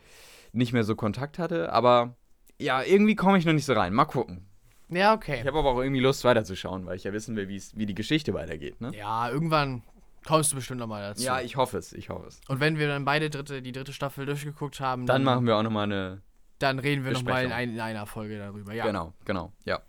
nicht 0.52 0.72
mehr 0.72 0.84
so 0.84 0.94
Kontakt 0.94 1.38
hatte. 1.38 1.72
Aber 1.72 2.16
ja, 2.58 2.82
irgendwie 2.82 3.16
komme 3.16 3.38
ich 3.38 3.46
noch 3.46 3.52
nicht 3.52 3.64
so 3.64 3.72
rein. 3.72 3.94
Mal 3.94 4.04
gucken. 4.04 4.46
Ja, 4.88 5.14
okay. 5.14 5.40
Ich 5.40 5.46
habe 5.46 5.58
aber 5.58 5.70
auch 5.70 5.80
irgendwie 5.80 6.00
Lust 6.00 6.24
weiterzuschauen, 6.24 6.86
weil 6.86 6.96
ich 6.96 7.04
ja 7.04 7.12
wissen 7.12 7.34
will, 7.36 7.48
wie 7.48 7.86
die 7.86 7.94
Geschichte 7.94 8.34
weitergeht. 8.34 8.80
Ne? 8.80 8.92
Ja, 8.96 9.28
irgendwann 9.30 9.82
kommst 10.24 10.52
du 10.52 10.56
bestimmt 10.56 10.80
nochmal 10.80 11.02
dazu. 11.02 11.24
Ja, 11.24 11.40
ich 11.40 11.56
hoffe 11.56 11.78
es, 11.78 11.92
ich 11.92 12.08
hoffe 12.08 12.28
es. 12.28 12.40
Und 12.48 12.60
wenn 12.60 12.78
wir 12.78 12.88
dann 12.88 13.04
beide 13.04 13.30
dritte, 13.30 13.62
die 13.62 13.72
dritte 13.72 13.92
Staffel 13.92 14.26
durchgeguckt 14.26 14.80
haben, 14.80 15.06
dann, 15.06 15.24
dann 15.24 15.24
machen 15.24 15.46
wir 15.46 15.56
auch 15.56 15.62
nochmal 15.62 15.84
eine. 15.84 16.22
Dann 16.58 16.78
reden 16.78 17.04
wir 17.04 17.12
nochmal 17.12 17.44
in, 17.44 17.52
ein, 17.52 17.74
in 17.74 17.80
einer 17.80 18.06
Folge 18.06 18.38
darüber, 18.38 18.72
ja. 18.72 18.86
Genau, 18.86 19.12
genau, 19.24 19.52
ja. 19.64 19.80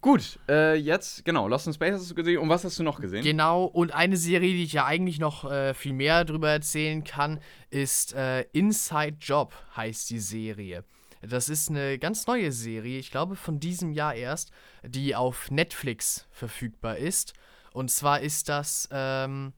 Gut, 0.00 0.38
äh, 0.48 0.74
jetzt, 0.74 1.24
genau, 1.24 1.46
Lost 1.46 1.68
in 1.68 1.72
Space 1.72 1.94
hast 1.94 2.10
du 2.10 2.14
gesehen. 2.16 2.38
Und 2.38 2.48
was 2.48 2.64
hast 2.64 2.76
du 2.78 2.82
noch 2.82 3.00
gesehen? 3.00 3.22
Genau, 3.22 3.64
und 3.64 3.94
eine 3.94 4.16
Serie, 4.16 4.52
die 4.52 4.64
ich 4.64 4.72
ja 4.72 4.84
eigentlich 4.84 5.20
noch 5.20 5.48
äh, 5.48 5.74
viel 5.74 5.92
mehr 5.92 6.24
darüber 6.24 6.50
erzählen 6.50 7.04
kann, 7.04 7.38
ist 7.70 8.12
äh, 8.14 8.42
Inside 8.52 9.16
Job, 9.20 9.54
heißt 9.76 10.10
die 10.10 10.18
Serie. 10.18 10.84
Das 11.22 11.48
ist 11.48 11.70
eine 11.70 11.98
ganz 11.98 12.26
neue 12.26 12.50
Serie, 12.50 12.98
ich 12.98 13.10
glaube 13.10 13.36
von 13.36 13.60
diesem 13.60 13.92
Jahr 13.92 14.14
erst, 14.14 14.50
die 14.82 15.14
auf 15.14 15.50
Netflix 15.50 16.26
verfügbar 16.32 16.96
ist. 16.96 17.32
Und 17.72 17.90
zwar 17.90 18.20
ist 18.20 18.48
das 18.48 18.88
ähm, 18.90 19.52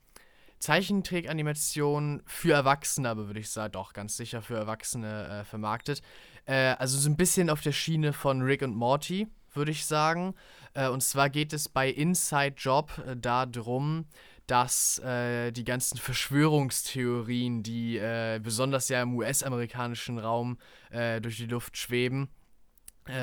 Zeichentrick-Animation 0.59 2.23
für 2.27 2.53
Erwachsene, 2.53 3.09
aber 3.09 3.27
würde 3.27 3.41
ich 3.41 3.51
sagen, 3.51 3.73
doch, 3.73 3.93
ganz 3.93 4.17
sicher 4.17 4.43
für 4.43 4.57
Erwachsene 4.57 5.41
äh, 5.41 5.45
vermarktet. 5.45 6.03
Äh, 6.47 6.75
also 6.79 6.99
so 6.99 7.09
ein 7.09 7.17
bisschen 7.17 7.51
auf 7.51 7.61
der 7.61 7.73
Schiene 7.73 8.13
von 8.13 8.43
Rick 8.43 8.63
und 8.63 8.77
Morty, 8.77 9.27
würde 9.53 9.71
ich 9.71 9.87
sagen. 9.87 10.35
Äh, 10.75 10.89
und 10.89 11.03
zwar 11.03 11.31
geht 11.31 11.53
es 11.53 11.69
bei 11.69 11.89
Inside 11.89 12.55
Job 12.57 13.03
äh, 13.07 13.17
darum, 13.17 14.07
dass 14.47 14.99
äh, 14.99 15.53
die 15.53 15.65
ganzen 15.65 15.99
Verschwörungstheorien, 15.99 17.63
die 17.63 17.99
äh, 17.99 18.41
besonders 18.43 18.89
ja 18.89 19.03
im 19.03 19.15
US-amerikanischen 19.15 20.19
Raum 20.19 20.59
durch 21.23 21.39
die 21.39 21.47
Luft 21.47 21.77
schweben, 21.77 22.29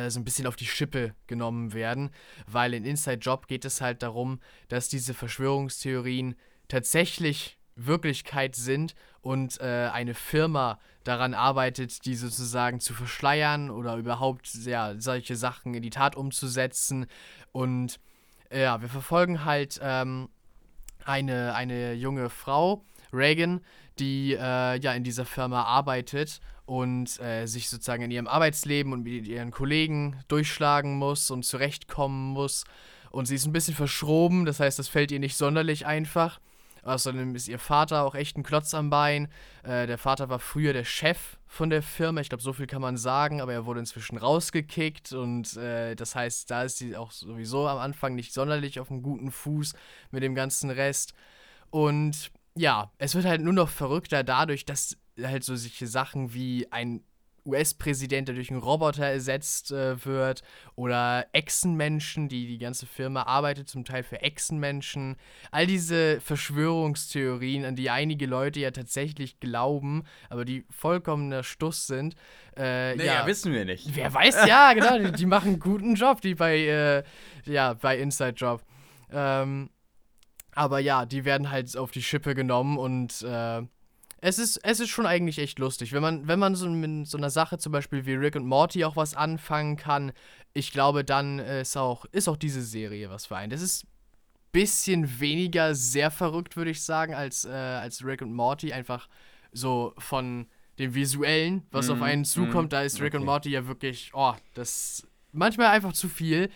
so 0.09 0.19
ein 0.19 0.25
bisschen 0.25 0.45
auf 0.45 0.57
die 0.57 0.65
Schippe 0.65 1.15
genommen 1.25 1.71
werden, 1.71 2.09
weil 2.47 2.73
in 2.73 2.83
Inside 2.83 3.19
Job 3.19 3.47
geht 3.47 3.63
es 3.63 3.79
halt 3.79 4.03
darum, 4.03 4.41
dass 4.67 4.89
diese 4.89 5.13
Verschwörungstheorien 5.13 6.35
tatsächlich 6.67 7.57
Wirklichkeit 7.75 8.55
sind 8.55 8.95
und 9.21 9.59
äh, 9.61 9.89
eine 9.91 10.13
Firma 10.13 10.79
daran 11.03 11.33
arbeitet, 11.33 12.05
die 12.05 12.15
sozusagen 12.15 12.79
zu 12.79 12.93
verschleiern 12.93 13.69
oder 13.69 13.95
überhaupt 13.97 14.53
ja, 14.65 14.95
solche 14.97 15.35
Sachen 15.35 15.73
in 15.73 15.81
die 15.81 15.89
Tat 15.89 16.15
umzusetzen. 16.15 17.07
Und 17.51 17.99
äh, 18.49 18.63
ja, 18.63 18.81
wir 18.81 18.89
verfolgen 18.89 19.45
halt 19.45 19.79
ähm, 19.81 20.29
eine, 21.05 21.55
eine 21.55 21.93
junge 21.93 22.29
Frau, 22.29 22.83
Reagan, 23.13 23.61
die 23.99 24.33
äh, 24.33 24.79
ja 24.79 24.93
in 24.93 25.03
dieser 25.03 25.25
Firma 25.25 25.63
arbeitet 25.63 26.39
und 26.65 27.19
äh, 27.19 27.45
sich 27.45 27.69
sozusagen 27.69 28.03
in 28.03 28.11
ihrem 28.11 28.27
Arbeitsleben 28.27 28.93
und 28.93 29.03
mit 29.03 29.27
ihren 29.27 29.51
Kollegen 29.51 30.23
durchschlagen 30.27 30.97
muss 30.97 31.29
und 31.31 31.43
zurechtkommen 31.43 32.31
muss. 32.31 32.63
Und 33.09 33.25
sie 33.25 33.35
ist 33.35 33.45
ein 33.45 33.51
bisschen 33.51 33.75
verschroben, 33.75 34.45
das 34.45 34.59
heißt, 34.59 34.79
das 34.79 34.87
fällt 34.87 35.11
ihr 35.11 35.19
nicht 35.19 35.35
sonderlich 35.35 35.85
einfach. 35.85 36.39
Außerdem 36.83 37.35
ist 37.35 37.47
ihr 37.47 37.59
Vater 37.59 38.03
auch 38.03 38.15
echt 38.15 38.37
ein 38.37 38.43
Klotz 38.43 38.73
am 38.73 38.89
Bein. 38.89 39.27
Äh, 39.63 39.87
der 39.87 39.97
Vater 39.97 40.29
war 40.29 40.39
früher 40.39 40.73
der 40.73 40.83
Chef 40.83 41.37
von 41.47 41.69
der 41.69 41.83
Firma. 41.83 42.21
Ich 42.21 42.29
glaube, 42.29 42.43
so 42.43 42.53
viel 42.53 42.67
kann 42.67 42.81
man 42.81 42.97
sagen, 42.97 43.41
aber 43.41 43.53
er 43.53 43.65
wurde 43.65 43.81
inzwischen 43.81 44.17
rausgekickt 44.17 45.13
und 45.13 45.57
äh, 45.57 45.95
das 45.95 46.15
heißt, 46.15 46.49
da 46.49 46.63
ist 46.63 46.77
sie 46.77 46.95
auch 46.95 47.11
sowieso 47.11 47.67
am 47.67 47.77
Anfang 47.77 48.15
nicht 48.15 48.33
sonderlich 48.33 48.79
auf 48.79 48.89
einem 48.89 49.03
guten 49.03 49.31
Fuß 49.31 49.73
mit 50.11 50.23
dem 50.23 50.33
ganzen 50.33 50.69
Rest. 50.69 51.13
Und 51.69 52.31
ja, 52.55 52.91
es 52.97 53.15
wird 53.15 53.25
halt 53.25 53.41
nur 53.41 53.53
noch 53.53 53.69
verrückter 53.69 54.23
dadurch, 54.23 54.65
dass 54.65 54.97
halt 55.21 55.43
so 55.43 55.55
solche 55.55 55.87
Sachen 55.87 56.33
wie 56.33 56.71
ein 56.71 57.03
US-Präsident, 57.45 58.27
der 58.27 58.35
durch 58.35 58.51
einen 58.51 58.61
Roboter 58.61 59.05
ersetzt 59.05 59.71
äh, 59.71 60.03
wird, 60.05 60.41
oder 60.75 61.27
Echsenmenschen, 61.33 62.29
die 62.29 62.47
die 62.47 62.57
ganze 62.57 62.85
Firma 62.85 63.23
arbeitet, 63.23 63.69
zum 63.69 63.85
Teil 63.85 64.03
für 64.03 64.21
Echsenmenschen. 64.21 65.17
All 65.51 65.67
diese 65.67 66.21
Verschwörungstheorien, 66.21 67.65
an 67.65 67.75
die 67.75 67.89
einige 67.89 68.25
Leute 68.25 68.59
ja 68.59 68.71
tatsächlich 68.71 69.39
glauben, 69.39 70.03
aber 70.29 70.45
die 70.45 70.65
vollkommener 70.69 71.43
Stuss 71.43 71.87
sind. 71.87 72.15
Äh, 72.55 72.95
naja, 72.95 73.13
ja, 73.13 73.27
wissen 73.27 73.53
wir 73.53 73.65
nicht. 73.65 73.95
Wer 73.95 74.13
weiß, 74.13 74.45
ja, 74.47 74.73
genau, 74.75 74.97
die, 74.97 75.11
die, 75.11 75.25
machen 75.25 75.49
einen 75.49 75.59
guten 75.59 75.95
Job, 75.95 76.21
die 76.21 76.35
bei, 76.35 76.57
äh, 76.57 77.03
ja, 77.45 77.73
bei 77.73 77.97
Inside 77.97 78.33
Job. 78.35 78.63
Ähm, 79.11 79.69
aber 80.53 80.79
ja, 80.79 81.05
die 81.05 81.25
werden 81.25 81.49
halt 81.49 81.75
auf 81.77 81.91
die 81.91 82.03
Schippe 82.03 82.35
genommen 82.35 82.77
und 82.77 83.21
äh, 83.21 83.61
es 84.21 84.37
ist, 84.37 84.57
es 84.57 84.79
ist 84.79 84.89
schon 84.89 85.07
eigentlich 85.07 85.39
echt 85.39 85.57
lustig. 85.57 85.93
Wenn 85.93 86.03
man, 86.03 86.27
wenn 86.27 86.37
man 86.37 86.55
so 86.55 86.69
mit 86.69 87.07
so 87.07 87.17
einer 87.17 87.31
Sache 87.31 87.57
zum 87.57 87.71
Beispiel 87.71 88.05
wie 88.05 88.13
Rick 88.13 88.35
und 88.35 88.45
Morty 88.45 88.85
auch 88.85 88.95
was 88.95 89.15
anfangen 89.15 89.77
kann, 89.77 90.11
ich 90.53 90.71
glaube, 90.71 91.03
dann 91.03 91.39
ist 91.39 91.75
auch, 91.75 92.05
ist 92.11 92.27
auch 92.27 92.37
diese 92.37 92.61
Serie 92.61 93.09
was 93.09 93.25
für 93.25 93.35
einen. 93.35 93.49
Das 93.49 93.63
ist 93.63 93.83
ein 93.83 93.87
bisschen 94.51 95.19
weniger 95.19 95.73
sehr 95.73 96.11
verrückt, 96.11 96.55
würde 96.55 96.69
ich 96.69 96.83
sagen, 96.83 97.15
als, 97.15 97.45
äh, 97.45 97.49
als 97.49 98.05
Rick 98.05 98.21
und 98.21 98.33
Morty. 98.33 98.71
Einfach 98.71 99.09
so 99.51 99.93
von 99.97 100.45
dem 100.77 100.93
Visuellen, 100.93 101.63
was 101.71 101.87
mm, 101.87 101.91
auf 101.91 102.01
einen 102.03 102.23
zukommt. 102.23 102.67
Mm, 102.67 102.75
da 102.75 102.81
ist 102.83 103.01
Rick 103.01 103.13
okay. 103.13 103.17
und 103.17 103.25
Morty 103.25 103.49
ja 103.49 103.67
wirklich, 103.67 104.11
oh, 104.13 104.33
das 104.53 105.07
manchmal 105.31 105.67
einfach 105.67 105.93
zu 105.93 106.07
viel. 106.07 106.51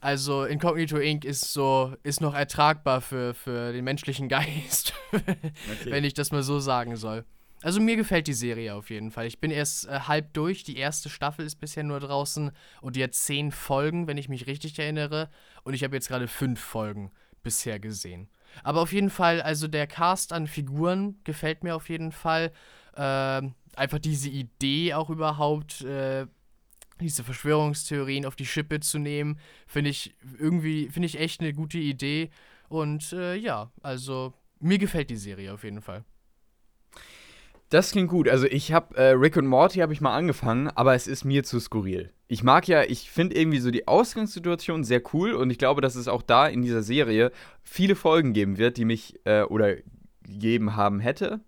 Also 0.00 0.44
Incognito 0.44 0.98
Inc. 0.98 1.24
ist 1.24 1.52
so, 1.52 1.94
ist 2.02 2.20
noch 2.20 2.34
ertragbar 2.34 3.00
für, 3.00 3.34
für 3.34 3.72
den 3.72 3.84
menschlichen 3.84 4.28
Geist, 4.30 4.94
okay. 5.12 5.90
wenn 5.90 6.04
ich 6.04 6.14
das 6.14 6.32
mal 6.32 6.42
so 6.42 6.58
sagen 6.58 6.96
soll. 6.96 7.24
Also 7.62 7.80
mir 7.80 7.96
gefällt 7.96 8.26
die 8.26 8.34
Serie 8.34 8.74
auf 8.74 8.90
jeden 8.90 9.10
Fall. 9.10 9.26
Ich 9.26 9.40
bin 9.40 9.50
erst 9.50 9.88
äh, 9.88 10.00
halb 10.00 10.34
durch. 10.34 10.62
Die 10.62 10.76
erste 10.76 11.08
Staffel 11.08 11.44
ist 11.44 11.56
bisher 11.56 11.82
nur 11.82 12.00
draußen 12.00 12.52
und 12.80 12.96
die 12.96 13.02
hat 13.02 13.14
zehn 13.14 13.50
Folgen, 13.50 14.06
wenn 14.06 14.18
ich 14.18 14.28
mich 14.28 14.46
richtig 14.46 14.78
erinnere. 14.78 15.30
Und 15.64 15.74
ich 15.74 15.82
habe 15.82 15.96
jetzt 15.96 16.08
gerade 16.08 16.28
fünf 16.28 16.60
Folgen 16.60 17.10
bisher 17.42 17.80
gesehen. 17.80 18.28
Aber 18.62 18.82
auf 18.82 18.92
jeden 18.92 19.10
Fall, 19.10 19.42
also 19.42 19.68
der 19.68 19.86
Cast 19.86 20.32
an 20.32 20.46
Figuren 20.46 21.18
gefällt 21.24 21.64
mir 21.64 21.74
auf 21.74 21.88
jeden 21.88 22.12
Fall. 22.12 22.52
Äh, 22.94 23.42
einfach 23.76 23.98
diese 23.98 24.28
Idee 24.28 24.94
auch 24.94 25.10
überhaupt, 25.10 25.82
äh, 25.82 26.26
diese 27.00 27.24
Verschwörungstheorien 27.24 28.26
auf 28.26 28.36
die 28.36 28.46
Schippe 28.46 28.80
zu 28.80 28.98
nehmen, 28.98 29.38
finde 29.66 29.90
ich 29.90 30.14
irgendwie, 30.38 30.88
finde 30.88 31.06
ich 31.06 31.18
echt 31.18 31.40
eine 31.40 31.52
gute 31.52 31.78
Idee. 31.78 32.30
Und 32.68 33.12
äh, 33.12 33.34
ja, 33.34 33.70
also 33.82 34.32
mir 34.60 34.78
gefällt 34.78 35.10
die 35.10 35.16
Serie 35.16 35.52
auf 35.52 35.64
jeden 35.64 35.82
Fall. 35.82 36.04
Das 37.68 37.90
klingt 37.90 38.10
gut. 38.10 38.28
Also 38.28 38.46
ich 38.46 38.72
habe 38.72 38.96
äh, 38.96 39.10
Rick 39.10 39.36
und 39.36 39.46
Morty 39.46 39.80
habe 39.80 39.92
ich 39.92 40.00
mal 40.00 40.14
angefangen, 40.14 40.68
aber 40.68 40.94
es 40.94 41.06
ist 41.06 41.24
mir 41.24 41.42
zu 41.42 41.58
skurril. 41.58 42.12
Ich 42.28 42.42
mag 42.42 42.68
ja, 42.68 42.82
ich 42.82 43.10
finde 43.10 43.36
irgendwie 43.36 43.58
so 43.58 43.70
die 43.70 43.88
Ausgangssituation 43.88 44.84
sehr 44.84 45.02
cool 45.12 45.32
und 45.32 45.50
ich 45.50 45.58
glaube, 45.58 45.80
dass 45.80 45.94
es 45.94 46.08
auch 46.08 46.22
da 46.22 46.46
in 46.46 46.62
dieser 46.62 46.82
Serie 46.82 47.32
viele 47.62 47.96
Folgen 47.96 48.32
geben 48.32 48.56
wird, 48.58 48.76
die 48.76 48.84
mich 48.84 49.20
äh, 49.24 49.42
oder 49.42 49.76
gegeben 50.22 50.76
haben 50.76 51.00
hätte, 51.00 51.40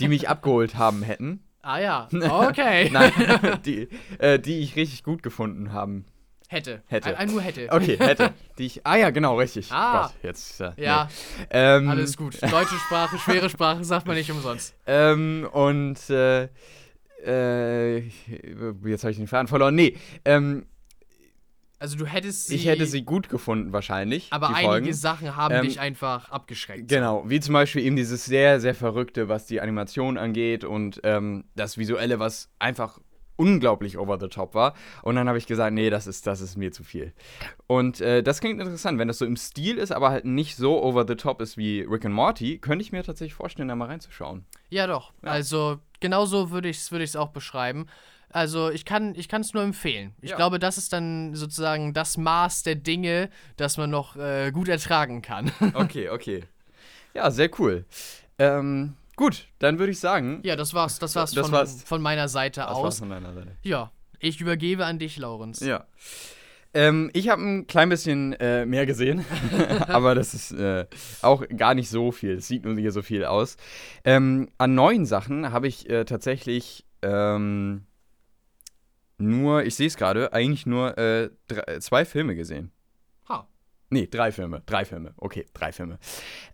die 0.00 0.08
mich 0.08 0.28
abgeholt 0.28 0.76
haben 0.76 1.02
hätten. 1.02 1.44
Ah 1.68 1.80
ja, 1.80 2.08
okay. 2.48 2.88
Nein, 2.90 3.12
die, 3.66 3.88
äh, 4.18 4.38
die 4.38 4.60
ich 4.60 4.74
richtig 4.74 5.04
gut 5.04 5.22
gefunden 5.22 5.70
haben. 5.70 6.06
Hätte. 6.48 6.82
Hätte. 6.86 7.18
Ein, 7.18 7.28
nur 7.28 7.42
hätte. 7.42 7.68
Okay, 7.70 7.98
hätte. 7.98 8.32
Die 8.56 8.64
ich, 8.64 8.86
ah 8.86 8.96
ja, 8.96 9.10
genau, 9.10 9.36
richtig. 9.36 9.70
Ah. 9.70 10.04
Gott, 10.04 10.14
jetzt. 10.22 10.62
Äh, 10.62 10.72
ja. 10.78 11.10
Nee. 11.38 11.44
Ähm, 11.50 11.90
Alles 11.90 12.16
gut. 12.16 12.40
Deutsche 12.40 12.76
Sprache, 12.86 13.18
schwere 13.18 13.50
Sprache, 13.50 13.84
sagt 13.84 14.06
man 14.06 14.16
nicht 14.16 14.30
umsonst. 14.30 14.74
Ähm, 14.86 15.46
und 15.52 16.08
äh, 16.08 16.48
äh, 17.26 17.98
jetzt 17.98 19.04
habe 19.04 19.10
ich 19.10 19.18
den 19.18 19.26
Faden 19.26 19.48
verloren. 19.48 19.74
Nee, 19.74 19.98
ähm, 20.24 20.64
also 21.78 21.96
du 21.96 22.06
hättest 22.06 22.48
sie. 22.48 22.56
Ich 22.56 22.66
hätte 22.66 22.86
sie 22.86 23.02
gut 23.02 23.28
gefunden 23.28 23.72
wahrscheinlich. 23.72 24.28
Aber 24.32 24.48
einige 24.48 24.66
Folgen. 24.66 24.92
Sachen 24.92 25.36
haben 25.36 25.54
ähm, 25.54 25.62
dich 25.62 25.78
einfach 25.78 26.30
abgeschreckt. 26.30 26.88
Genau, 26.88 27.28
wie 27.28 27.40
zum 27.40 27.52
Beispiel 27.52 27.82
eben 27.82 27.96
dieses 27.96 28.24
sehr, 28.24 28.60
sehr 28.60 28.74
Verrückte, 28.74 29.28
was 29.28 29.46
die 29.46 29.60
Animation 29.60 30.18
angeht 30.18 30.64
und 30.64 31.00
ähm, 31.04 31.44
das 31.54 31.78
Visuelle, 31.78 32.18
was 32.18 32.50
einfach 32.58 32.98
unglaublich 33.36 33.96
over 33.96 34.18
the 34.20 34.26
top 34.26 34.54
war. 34.54 34.74
Und 35.02 35.14
dann 35.14 35.28
habe 35.28 35.38
ich 35.38 35.46
gesagt, 35.46 35.72
nee, 35.72 35.90
das 35.90 36.08
ist, 36.08 36.26
das 36.26 36.40
ist 36.40 36.56
mir 36.56 36.72
zu 36.72 36.82
viel. 36.82 37.12
Und 37.68 38.00
äh, 38.00 38.22
das 38.22 38.40
klingt 38.40 38.60
interessant, 38.60 38.98
wenn 38.98 39.06
das 39.06 39.18
so 39.18 39.24
im 39.24 39.36
Stil 39.36 39.78
ist, 39.78 39.92
aber 39.92 40.10
halt 40.10 40.24
nicht 40.24 40.56
so 40.56 40.82
over 40.82 41.06
the 41.06 41.14
top 41.14 41.40
ist 41.40 41.56
wie 41.56 41.82
Rick 41.82 42.04
and 42.04 42.14
Morty, 42.14 42.58
könnte 42.58 42.82
ich 42.82 42.90
mir 42.90 43.04
tatsächlich 43.04 43.34
vorstellen, 43.34 43.68
da 43.68 43.76
mal 43.76 43.86
reinzuschauen. 43.86 44.44
Ja, 44.70 44.88
doch. 44.88 45.12
Ja. 45.22 45.30
Also 45.30 45.78
genauso 46.00 46.50
würde 46.50 46.68
ich 46.68 46.78
es 46.78 46.90
würd 46.90 47.16
auch 47.16 47.28
beschreiben. 47.28 47.86
Also 48.30 48.70
ich 48.70 48.84
kann 48.84 49.14
ich 49.14 49.32
es 49.32 49.54
nur 49.54 49.62
empfehlen. 49.62 50.14
Ich 50.20 50.30
ja. 50.30 50.36
glaube, 50.36 50.58
das 50.58 50.76
ist 50.78 50.92
dann 50.92 51.34
sozusagen 51.34 51.94
das 51.94 52.16
Maß 52.16 52.62
der 52.62 52.74
Dinge, 52.74 53.30
das 53.56 53.76
man 53.76 53.90
noch 53.90 54.16
äh, 54.16 54.50
gut 54.52 54.68
ertragen 54.68 55.22
kann. 55.22 55.50
okay, 55.74 56.10
okay. 56.10 56.44
Ja, 57.14 57.30
sehr 57.30 57.50
cool. 57.58 57.86
Ähm, 58.38 58.94
gut, 59.16 59.48
dann 59.58 59.78
würde 59.78 59.92
ich 59.92 60.00
sagen. 60.00 60.40
Ja, 60.44 60.56
das 60.56 60.74
war's. 60.74 60.98
Das 60.98 61.14
war's, 61.16 61.32
das 61.32 61.46
von, 61.46 61.52
war's. 61.52 61.82
von 61.82 62.02
meiner 62.02 62.28
Seite 62.28 62.60
das 62.60 62.70
aus. 62.70 62.84
War's 62.84 62.98
von 62.98 63.10
deiner 63.10 63.32
Seite. 63.32 63.56
Ja, 63.62 63.90
ich 64.18 64.40
übergebe 64.40 64.84
an 64.84 64.98
dich, 64.98 65.16
Laurens. 65.16 65.60
Ja. 65.60 65.86
Ähm, 66.74 67.10
ich 67.14 67.30
habe 67.30 67.42
ein 67.42 67.66
klein 67.66 67.88
bisschen 67.88 68.34
äh, 68.34 68.66
mehr 68.66 68.84
gesehen, 68.84 69.24
aber 69.88 70.14
das 70.14 70.34
ist 70.34 70.52
äh, 70.52 70.86
auch 71.22 71.42
gar 71.56 71.74
nicht 71.74 71.88
so 71.88 72.12
viel. 72.12 72.36
Es 72.36 72.48
sieht 72.48 72.64
nur 72.64 72.76
hier 72.76 72.92
so 72.92 73.00
viel 73.00 73.24
aus. 73.24 73.56
Ähm, 74.04 74.50
an 74.58 74.74
neuen 74.74 75.06
Sachen 75.06 75.50
habe 75.50 75.66
ich 75.66 75.88
äh, 75.88 76.04
tatsächlich 76.04 76.84
ähm, 77.00 77.86
nur, 79.18 79.64
ich 79.64 79.74
sehe 79.74 79.88
es 79.88 79.96
gerade, 79.96 80.32
eigentlich 80.32 80.66
nur 80.66 80.96
äh, 80.96 81.30
drei, 81.48 81.78
zwei 81.80 82.04
Filme 82.04 82.34
gesehen. 82.34 82.72
Nee, 83.90 84.06
drei 84.06 84.32
Filme. 84.32 84.62
Drei 84.66 84.84
Filme. 84.84 85.14
Okay, 85.16 85.46
drei 85.54 85.72
Filme. 85.72 85.98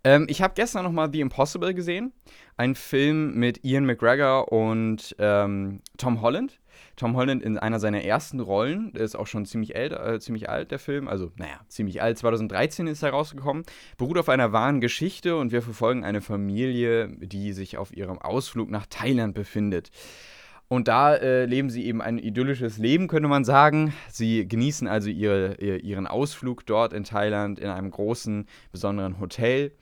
Ähm, 0.05 0.27
ich 0.29 0.40
habe 0.40 0.55
gestern 0.55 0.85
nochmal 0.85 1.11
The 1.12 1.20
Impossible 1.20 1.74
gesehen. 1.74 2.12
Ein 2.57 2.77
Film 2.77 3.35
mit 3.35 3.64
Ian 3.64 3.87
McGregor 3.87 4.53
und 4.53 5.16
ähm, 5.18 5.81
Tom 5.98 6.20
Holland. 6.20 6.61
Tom 6.94 7.16
Holland 7.16 7.42
in 7.42 7.59
einer 7.59 7.81
seiner 7.81 8.05
ersten 8.05 8.38
Rollen. 8.38 8.92
Der 8.92 9.03
ist 9.03 9.16
auch 9.16 9.27
schon 9.27 9.46
ziemlich, 9.46 9.74
alt, 9.74 9.92
äh, 9.92 10.20
ziemlich 10.20 10.48
alt, 10.48 10.70
der 10.70 10.79
Film. 10.79 11.09
Also, 11.09 11.33
naja, 11.35 11.61
ziemlich 11.66 12.00
alt. 12.00 12.18
2013 12.18 12.87
ist 12.87 13.03
er 13.03 13.11
rausgekommen. 13.11 13.64
Beruht 13.98 14.18
auf 14.18 14.29
einer 14.29 14.53
wahren 14.53 14.81
Geschichte 14.81 15.37
und 15.37 15.50
wir 15.50 15.62
verfolgen 15.62 16.05
eine 16.05 16.20
Familie, 16.20 17.09
die 17.18 17.53
sich 17.53 17.79
auf 17.79 17.96
ihrem 17.96 18.18
Ausflug 18.18 18.70
nach 18.70 18.87
Thailand 18.87 19.35
befindet. 19.35 19.90
Und 20.68 20.88
da 20.88 21.14
äh, 21.14 21.44
leben 21.44 21.70
sie 21.70 21.85
eben 21.85 22.00
ein 22.00 22.18
idyllisches 22.18 22.79
Leben, 22.79 23.07
könnte 23.07 23.29
man 23.29 23.44
sagen. 23.44 23.92
Sie 24.11 24.48
genießen 24.48 24.88
also 24.88 25.11
ihre, 25.11 25.57
ihren 25.57 26.07
Ausflug 26.07 26.64
dort 26.66 26.92
in 26.92 27.05
Thailand 27.05 27.59
in 27.59 27.68
einem 27.68 27.90
großen, 27.90 28.46
besonderen 28.72 29.20
Hotel 29.20 29.72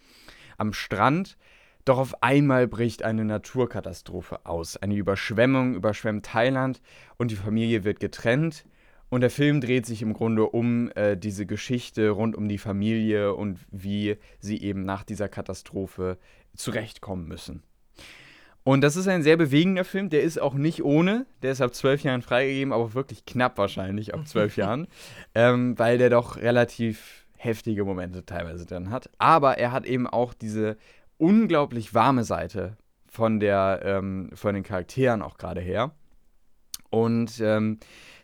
am 0.59 0.73
Strand. 0.73 1.37
Doch 1.85 1.99
auf 1.99 2.23
einmal 2.23 2.69
bricht 2.69 3.03
eine 3.03 3.25
Naturkatastrophe 3.25 4.47
aus. 4.47 4.77
Eine 4.77 4.95
Überschwemmung 4.95 5.75
überschwemmt 5.75 6.27
Thailand 6.27 6.81
und 7.17 7.31
die 7.31 7.37
Familie 7.37 7.85
wird 7.85 7.99
getrennt. 7.99 8.65
Und 9.09 9.21
der 9.21 9.31
Film 9.31 9.61
dreht 9.61 9.85
sich 9.85 10.01
im 10.01 10.15
Grunde 10.15 10.47
um 10.47 10.91
äh, 10.95 11.17
diese 11.17 11.45
Geschichte 11.45 12.11
rund 12.11 12.35
um 12.35 12.49
die 12.49 12.59
Familie 12.59 13.35
und 13.35 13.59
wie 13.71 14.17
sie 14.39 14.63
eben 14.63 14.85
nach 14.85 15.05
dieser 15.05 15.29
Katastrophe 15.29 16.19
zurechtkommen 16.57 17.29
müssen. 17.29 17.63
Und 18.65 18.83
das 18.83 18.97
ist 18.97 19.09
ein 19.09 19.23
sehr 19.23 19.37
bewegender 19.37 19.85
Film. 19.85 20.09
Der 20.09 20.23
ist 20.23 20.41
auch 20.41 20.55
nicht 20.55 20.85
ohne. 20.85 21.27
Der 21.43 21.53
ist 21.53 21.61
ab 21.61 21.75
zwölf 21.75 22.03
Jahren 22.03 22.23
freigegeben, 22.23 22.73
aber 22.73 22.95
wirklich 22.95 23.25
knapp 23.27 23.59
wahrscheinlich 23.59 24.15
ab 24.15 24.27
zwölf 24.27 24.57
Jahren. 24.57 24.87
Ähm, 25.35 25.79
weil 25.79 25.99
der 25.99 26.11
doch 26.11 26.37
relativ 26.37 27.27
heftige 27.37 27.85
Momente 27.85 28.25
teilweise 28.25 28.67
drin 28.67 28.91
hat. 28.91 29.11
Aber 29.19 29.59
er 29.59 29.73
hat 29.73 29.85
eben 29.85 30.07
auch 30.07 30.33
diese 30.33 30.77
unglaublich 31.19 31.93
warme 31.93 32.25
Seite 32.25 32.77
von, 33.09 33.41
der, 33.41 33.81
ähm, 33.85 34.31
von 34.35 34.55
den 34.55 34.63
Charakteren 34.63 35.23
auch 35.23 35.39
gerade 35.39 35.61
her. 35.61 35.93
Und 36.91 37.41
ähm, 37.41 37.79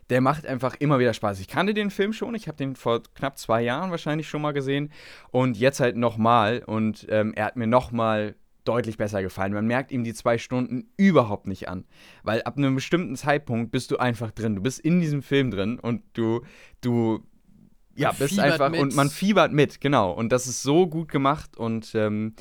der 0.09 0.21
macht 0.21 0.47
einfach 0.47 0.75
immer 0.79 0.99
wieder 0.99 1.13
Spaß. 1.13 1.39
Ich 1.39 1.47
kannte 1.47 1.73
den 1.73 1.91
Film 1.91 2.13
schon, 2.13 2.33
ich 2.33 2.47
habe 2.47 2.57
den 2.57 2.75
vor 2.75 3.03
knapp 3.13 3.37
zwei 3.37 3.61
Jahren 3.61 3.91
wahrscheinlich 3.91 4.27
schon 4.27 4.41
mal 4.41 4.53
gesehen 4.53 4.91
und 5.31 5.57
jetzt 5.57 5.79
halt 5.79 5.97
nochmal 5.97 6.63
und 6.65 7.05
ähm, 7.09 7.33
er 7.35 7.45
hat 7.45 7.55
mir 7.55 7.67
nochmal 7.67 8.35
deutlich 8.65 8.97
besser 8.97 9.21
gefallen. 9.21 9.53
Man 9.53 9.67
merkt 9.67 9.91
ihm 9.91 10.03
die 10.03 10.13
zwei 10.13 10.37
Stunden 10.37 10.89
überhaupt 10.97 11.47
nicht 11.47 11.69
an. 11.69 11.85
Weil 12.23 12.41
ab 12.43 12.57
einem 12.57 12.75
bestimmten 12.75 13.15
Zeitpunkt 13.15 13.71
bist 13.71 13.91
du 13.91 13.97
einfach 13.97 14.31
drin. 14.31 14.55
Du 14.55 14.61
bist 14.61 14.79
in 14.79 14.99
diesem 14.99 15.21
Film 15.21 15.51
drin 15.51 15.79
und 15.79 16.03
du, 16.13 16.41
du 16.81 17.23
ja, 17.95 18.11
bist 18.11 18.39
einfach 18.39 18.69
mit. 18.69 18.79
und 18.79 18.95
man 18.95 19.09
fiebert 19.09 19.51
mit, 19.51 19.81
genau. 19.81 20.11
Und 20.11 20.31
das 20.31 20.47
ist 20.47 20.61
so 20.61 20.87
gut 20.87 21.09
gemacht 21.09 21.57
und 21.57 21.93
ähm, 21.95 22.33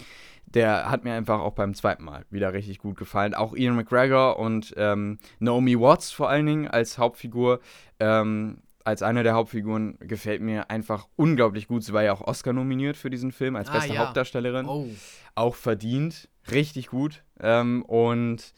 der 0.46 0.90
hat 0.90 1.04
mir 1.04 1.12
einfach 1.12 1.40
auch 1.40 1.52
beim 1.52 1.74
zweiten 1.74 2.04
Mal 2.04 2.24
wieder 2.31 2.52
richtig 2.52 2.78
gut 2.78 2.96
gefallen. 2.96 3.35
Auch 3.35 3.54
Ian 3.54 3.76
McGregor 3.76 4.38
und 4.38 4.72
ähm, 4.76 5.18
Naomi 5.40 5.78
Watts 5.78 6.11
vor 6.11 6.28
allen 6.28 6.46
Dingen 6.46 6.68
als 6.68 6.98
Hauptfigur. 6.98 7.61
Ähm, 8.00 8.59
als 8.88 9.03
eine 9.03 9.22
der 9.22 9.35
Hauptfiguren 9.35 9.98
gefällt 10.01 10.40
mir 10.40 10.70
einfach 10.70 11.09
unglaublich 11.14 11.68
gut. 11.68 11.85
Sie 11.85 11.92
war 11.92 12.03
ja 12.03 12.14
auch 12.14 12.22
Oscar 12.22 12.55
nominiert 12.55 12.96
für 12.96 13.11
diesen 13.11 13.33
Film 13.33 13.55
als 13.55 13.68
ah, 13.68 13.74
beste 13.74 13.92
ja. 13.92 14.07
Hauptdarstellerin. 14.07 14.64
Oh. 14.64 14.88
Auch 15.35 15.57
verdient, 15.57 16.31
richtig 16.51 16.88
gut. 16.88 17.22
Ähm, 17.38 17.83
und 17.83 18.55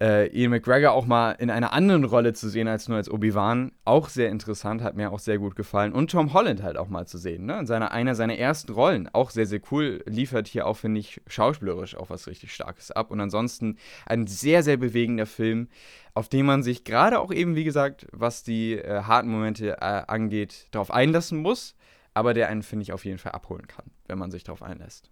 äh, 0.00 0.28
Ian 0.28 0.50
McGregor 0.50 0.92
auch 0.92 1.06
mal 1.06 1.32
in 1.32 1.50
einer 1.50 1.72
anderen 1.72 2.04
Rolle 2.04 2.32
zu 2.32 2.48
sehen 2.48 2.68
als 2.68 2.88
nur 2.88 2.96
als 2.96 3.10
Obi-Wan, 3.10 3.72
auch 3.84 4.08
sehr 4.08 4.30
interessant, 4.30 4.82
hat 4.82 4.96
mir 4.96 5.12
auch 5.12 5.18
sehr 5.18 5.38
gut 5.38 5.56
gefallen. 5.56 5.92
Und 5.92 6.10
Tom 6.10 6.32
Holland 6.32 6.62
halt 6.62 6.78
auch 6.78 6.88
mal 6.88 7.06
zu 7.06 7.18
sehen, 7.18 7.44
ne? 7.44 7.58
In 7.60 7.66
seiner, 7.66 7.92
einer 7.92 8.14
seiner 8.14 8.36
ersten 8.38 8.72
Rollen, 8.72 9.08
auch 9.12 9.30
sehr, 9.30 9.46
sehr 9.46 9.60
cool, 9.70 10.02
liefert 10.06 10.48
hier 10.48 10.66
auch, 10.66 10.76
finde 10.78 11.00
ich, 11.00 11.20
schauspielerisch 11.26 11.96
auch 11.96 12.08
was 12.08 12.26
richtig 12.26 12.54
Starkes 12.54 12.90
ab. 12.90 13.10
Und 13.10 13.20
ansonsten 13.20 13.76
ein 14.06 14.26
sehr, 14.26 14.62
sehr 14.62 14.78
bewegender 14.78 15.26
Film, 15.26 15.68
auf 16.14 16.28
den 16.28 16.46
man 16.46 16.62
sich 16.62 16.84
gerade 16.84 17.20
auch 17.20 17.32
eben, 17.32 17.54
wie 17.54 17.64
gesagt, 17.64 18.06
was 18.12 18.42
die 18.42 18.74
äh, 18.74 19.02
harten 19.02 19.30
Momente 19.30 19.76
äh, 19.80 20.02
angeht, 20.06 20.68
darauf 20.70 20.90
einlassen 20.90 21.40
muss, 21.40 21.76
aber 22.14 22.34
der 22.34 22.48
einen, 22.48 22.62
finde 22.62 22.84
ich, 22.84 22.92
auf 22.92 23.04
jeden 23.04 23.18
Fall 23.18 23.32
abholen 23.32 23.66
kann, 23.66 23.86
wenn 24.06 24.18
man 24.18 24.30
sich 24.30 24.44
darauf 24.44 24.62
einlässt. 24.62 25.10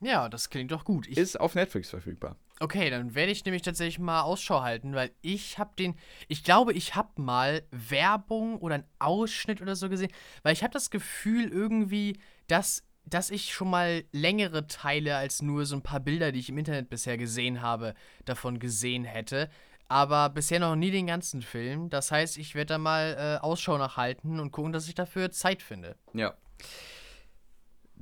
Ja, 0.00 0.28
das 0.28 0.48
klingt 0.48 0.70
doch 0.70 0.84
gut. 0.84 1.08
Ich 1.08 1.18
ist 1.18 1.40
auf 1.40 1.54
Netflix 1.54 1.90
verfügbar. 1.90 2.36
Okay, 2.60 2.90
dann 2.90 3.14
werde 3.14 3.30
ich 3.30 3.44
nämlich 3.44 3.62
tatsächlich 3.62 3.98
mal 3.98 4.22
Ausschau 4.22 4.62
halten, 4.62 4.94
weil 4.94 5.10
ich 5.22 5.58
habe 5.58 5.70
den, 5.78 5.96
ich 6.26 6.42
glaube, 6.42 6.72
ich 6.72 6.96
habe 6.96 7.20
mal 7.20 7.62
Werbung 7.70 8.58
oder 8.58 8.76
einen 8.76 8.84
Ausschnitt 8.98 9.62
oder 9.62 9.76
so 9.76 9.88
gesehen, 9.88 10.10
weil 10.42 10.52
ich 10.52 10.62
habe 10.62 10.72
das 10.72 10.90
Gefühl 10.90 11.48
irgendwie, 11.48 12.18
dass, 12.48 12.82
dass 13.04 13.30
ich 13.30 13.52
schon 13.52 13.70
mal 13.70 14.04
längere 14.10 14.66
Teile 14.66 15.16
als 15.16 15.40
nur 15.40 15.66
so 15.66 15.76
ein 15.76 15.82
paar 15.82 16.00
Bilder, 16.00 16.32
die 16.32 16.40
ich 16.40 16.48
im 16.48 16.58
Internet 16.58 16.90
bisher 16.90 17.16
gesehen 17.16 17.62
habe, 17.62 17.94
davon 18.24 18.58
gesehen 18.58 19.04
hätte. 19.04 19.48
Aber 19.90 20.28
bisher 20.28 20.60
noch 20.60 20.76
nie 20.76 20.90
den 20.90 21.06
ganzen 21.06 21.40
Film. 21.40 21.88
Das 21.88 22.10
heißt, 22.10 22.36
ich 22.38 22.54
werde 22.54 22.74
da 22.74 22.78
mal 22.78 23.38
äh, 23.40 23.42
Ausschau 23.42 23.78
nachhalten 23.78 24.38
und 24.40 24.50
gucken, 24.50 24.72
dass 24.72 24.86
ich 24.88 24.94
dafür 24.94 25.30
Zeit 25.30 25.62
finde. 25.62 25.96
Ja 26.12 26.34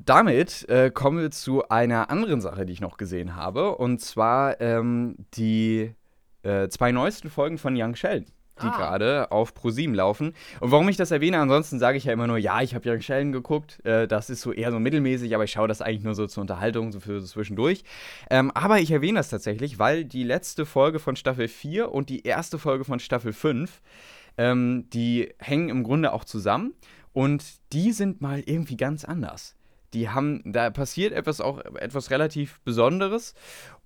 damit 0.05 0.69
äh, 0.69 0.91
kommen 0.91 1.19
wir 1.19 1.31
zu 1.31 1.69
einer 1.69 2.11
anderen 2.11 2.41
Sache, 2.41 2.67
die 2.67 2.73
ich 2.73 2.81
noch 2.81 2.97
gesehen 2.97 3.35
habe. 3.35 3.77
Und 3.77 4.01
zwar 4.01 4.61
ähm, 4.61 5.17
die 5.35 5.95
äh, 6.43 6.69
zwei 6.69 6.93
neuesten 6.93 7.31
Folgen 7.31 7.59
von 7.59 7.75
Young 7.77 7.97
Sheldon, 7.97 8.31
die 8.63 8.67
ah. 8.67 8.77
gerade 8.77 9.33
auf 9.33 9.55
ProSieben 9.55 9.95
laufen. 9.95 10.35
Und 10.61 10.71
warum 10.71 10.89
ich 10.89 10.97
das 10.97 11.11
erwähne, 11.11 11.39
ansonsten 11.39 11.79
sage 11.79 11.99
ich 11.99 12.05
ja 12.05 12.13
immer 12.13 12.27
nur, 12.27 12.39
ja, 12.39 12.61
ich 12.61 12.75
habe 12.75 12.89
Young 12.91 13.01
Sheldon 13.01 13.33
geguckt. 13.33 13.85
Äh, 13.85 14.07
das 14.07 14.29
ist 14.29 14.43
so 14.43 14.53
eher 14.53 14.71
so 14.71 14.79
mittelmäßig, 14.79 15.35
aber 15.35 15.45
ich 15.45 15.53
schaue 15.53 15.69
das 15.69 15.81
eigentlich 15.81 16.05
nur 16.05 16.15
so 16.15 16.27
zur 16.27 16.43
Unterhaltung, 16.43 16.93
so 16.93 17.01
für 17.01 17.21
so 17.21 17.27
zwischendurch. 17.27 17.83
Ähm, 18.31 18.51
aber 18.53 18.79
ich 18.79 18.91
erwähne 18.91 19.19
das 19.19 19.31
tatsächlich, 19.31 19.79
weil 19.79 20.05
die 20.05 20.25
letzte 20.25 20.67
Folge 20.67 20.99
von 20.99 21.17
Staffel 21.17 21.49
4 21.49 21.91
und 21.91 22.11
die 22.11 22.25
erste 22.25 22.59
Folge 22.59 22.85
von 22.85 23.01
Staffel 23.01 23.33
5, 23.33 23.81
ähm, 24.37 24.91
die 24.93 25.35
hängen 25.39 25.71
im 25.71 25.83
Grunde 25.83 26.13
auch 26.13 26.25
zusammen. 26.25 26.75
Und 27.13 27.45
die 27.73 27.93
sind 27.93 28.21
mal 28.21 28.43
irgendwie 28.45 28.77
ganz 28.77 29.07
anders 29.07 29.56
die 29.95 30.09
haben, 30.09 30.43
da 30.45 30.71
passiert 30.71 31.13
etwas 31.13 31.41
auch, 31.41 31.59
etwas 31.77 32.11
relativ 32.11 32.61
Besonderes 32.61 33.35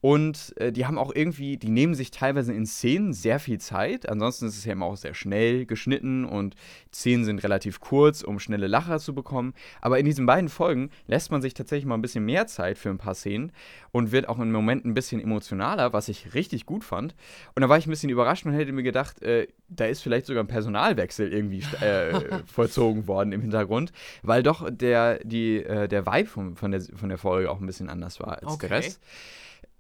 und 0.01 0.55
äh, 0.57 0.73
die 0.73 0.87
haben 0.87 0.97
auch 0.97 1.15
irgendwie, 1.15 1.59
die 1.59 1.69
nehmen 1.69 1.95
sich 1.95 2.11
teilweise 2.11 2.55
in 2.55 2.65
Szenen 2.67 3.13
sehr 3.13 3.39
viel 3.39 3.59
Zeit. 3.59 4.09
Ansonsten 4.09 4.47
ist 4.47 4.57
es 4.57 4.65
ja 4.65 4.73
immer 4.73 4.87
auch 4.87 4.97
sehr 4.97 5.15
schnell 5.15 5.67
geschnitten 5.67 6.25
und 6.25 6.55
Szenen 6.93 7.25
sind 7.25 7.43
relativ 7.43 7.81
kurz, 7.81 8.23
um 8.23 8.41
schnelle 8.41 8.67
Lacher 8.67 8.99
zu 8.99 9.15
bekommen. 9.15 9.53
Aber 9.83 9.99
in 9.99 10.07
diesen 10.07 10.25
beiden 10.25 10.49
Folgen 10.49 10.91
lässt 11.07 11.31
man 11.31 11.43
sich 11.43 11.53
tatsächlich 11.53 11.85
mal 11.85 11.97
ein 11.97 12.03
bisschen 12.03 12.25
mehr 12.25 12.47
Zeit 12.47 12.79
für 12.79 12.89
ein 12.89 12.97
paar 12.97 13.15
Szenen 13.15 13.53
und 13.93 14.11
wird 14.11 14.29
auch 14.29 14.39
im 14.39 14.51
Moment 14.51 14.87
ein 14.87 14.95
bisschen 14.95 15.21
emotionaler, 15.21 15.93
was 15.93 16.09
ich 16.09 16.33
richtig 16.33 16.65
gut 16.65 16.83
fand. 16.83 17.15
Und 17.55 17.61
da 17.61 17.69
war 17.69 17.77
ich 17.77 17.87
ein 17.87 17.91
bisschen 17.91 18.11
überrascht 18.11 18.47
und 18.47 18.55
hätte 18.55 18.73
mir 18.73 18.83
gedacht, 18.83 19.23
äh, 19.23 19.49
da 19.69 19.85
ist 19.85 20.01
vielleicht 20.01 20.27
sogar 20.27 20.43
ein 20.43 20.49
Personalwechsel 20.49 21.31
irgendwie 21.31 21.63
äh, 21.85 22.43
vollzogen 22.47 23.07
worden 23.07 23.33
im 23.33 23.43
Hintergrund, 23.43 23.93
weil 24.23 24.43
doch 24.43 24.69
der, 24.71 25.19
die, 25.25 25.59
äh, 25.59 25.89
der 25.89 26.07
Vibe 26.07 26.29
von, 26.29 26.57
von, 26.57 26.71
der, 26.71 26.81
von 26.81 27.11
der 27.11 27.19
Folge 27.19 27.51
auch 27.51 27.61
ein 27.61 27.67
bisschen 27.67 27.91
anders 27.91 28.19
war 28.19 28.43
als 28.43 28.47
okay. 28.47 28.69
der 28.69 28.79
Rest. 28.79 29.01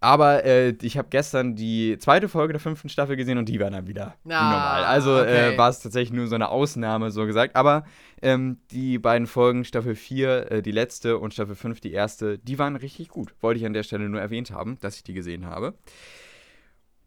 Aber 0.02 0.44
äh, 0.46 0.74
ich 0.80 0.96
habe 0.96 1.08
gestern 1.10 1.56
die 1.56 1.98
zweite 1.98 2.30
Folge 2.30 2.54
der 2.54 2.60
fünften 2.60 2.88
Staffel 2.88 3.16
gesehen 3.16 3.36
und 3.36 3.50
die 3.50 3.60
war 3.60 3.70
dann 3.70 3.86
wieder 3.86 4.14
ah, 4.14 4.14
normal. 4.24 4.84
Also 4.84 5.18
äh, 5.18 5.20
okay. 5.20 5.54
äh, 5.54 5.58
war 5.58 5.68
es 5.68 5.80
tatsächlich 5.80 6.12
nur 6.12 6.26
so 6.26 6.34
eine 6.34 6.48
Ausnahme, 6.48 7.10
so 7.10 7.26
gesagt. 7.26 7.54
Aber 7.54 7.84
ähm, 8.22 8.58
die 8.70 8.98
beiden 8.98 9.26
Folgen, 9.26 9.64
Staffel 9.64 9.94
4, 9.94 10.50
äh, 10.50 10.62
die 10.62 10.72
letzte 10.72 11.18
und 11.18 11.34
Staffel 11.34 11.54
5, 11.54 11.80
die 11.80 11.92
erste, 11.92 12.38
die 12.38 12.58
waren 12.58 12.76
richtig 12.76 13.08
gut. 13.08 13.34
Wollte 13.42 13.60
ich 13.60 13.66
an 13.66 13.74
der 13.74 13.82
Stelle 13.82 14.08
nur 14.08 14.22
erwähnt 14.22 14.50
haben, 14.52 14.78
dass 14.80 14.96
ich 14.96 15.04
die 15.04 15.12
gesehen 15.12 15.44
habe. 15.44 15.74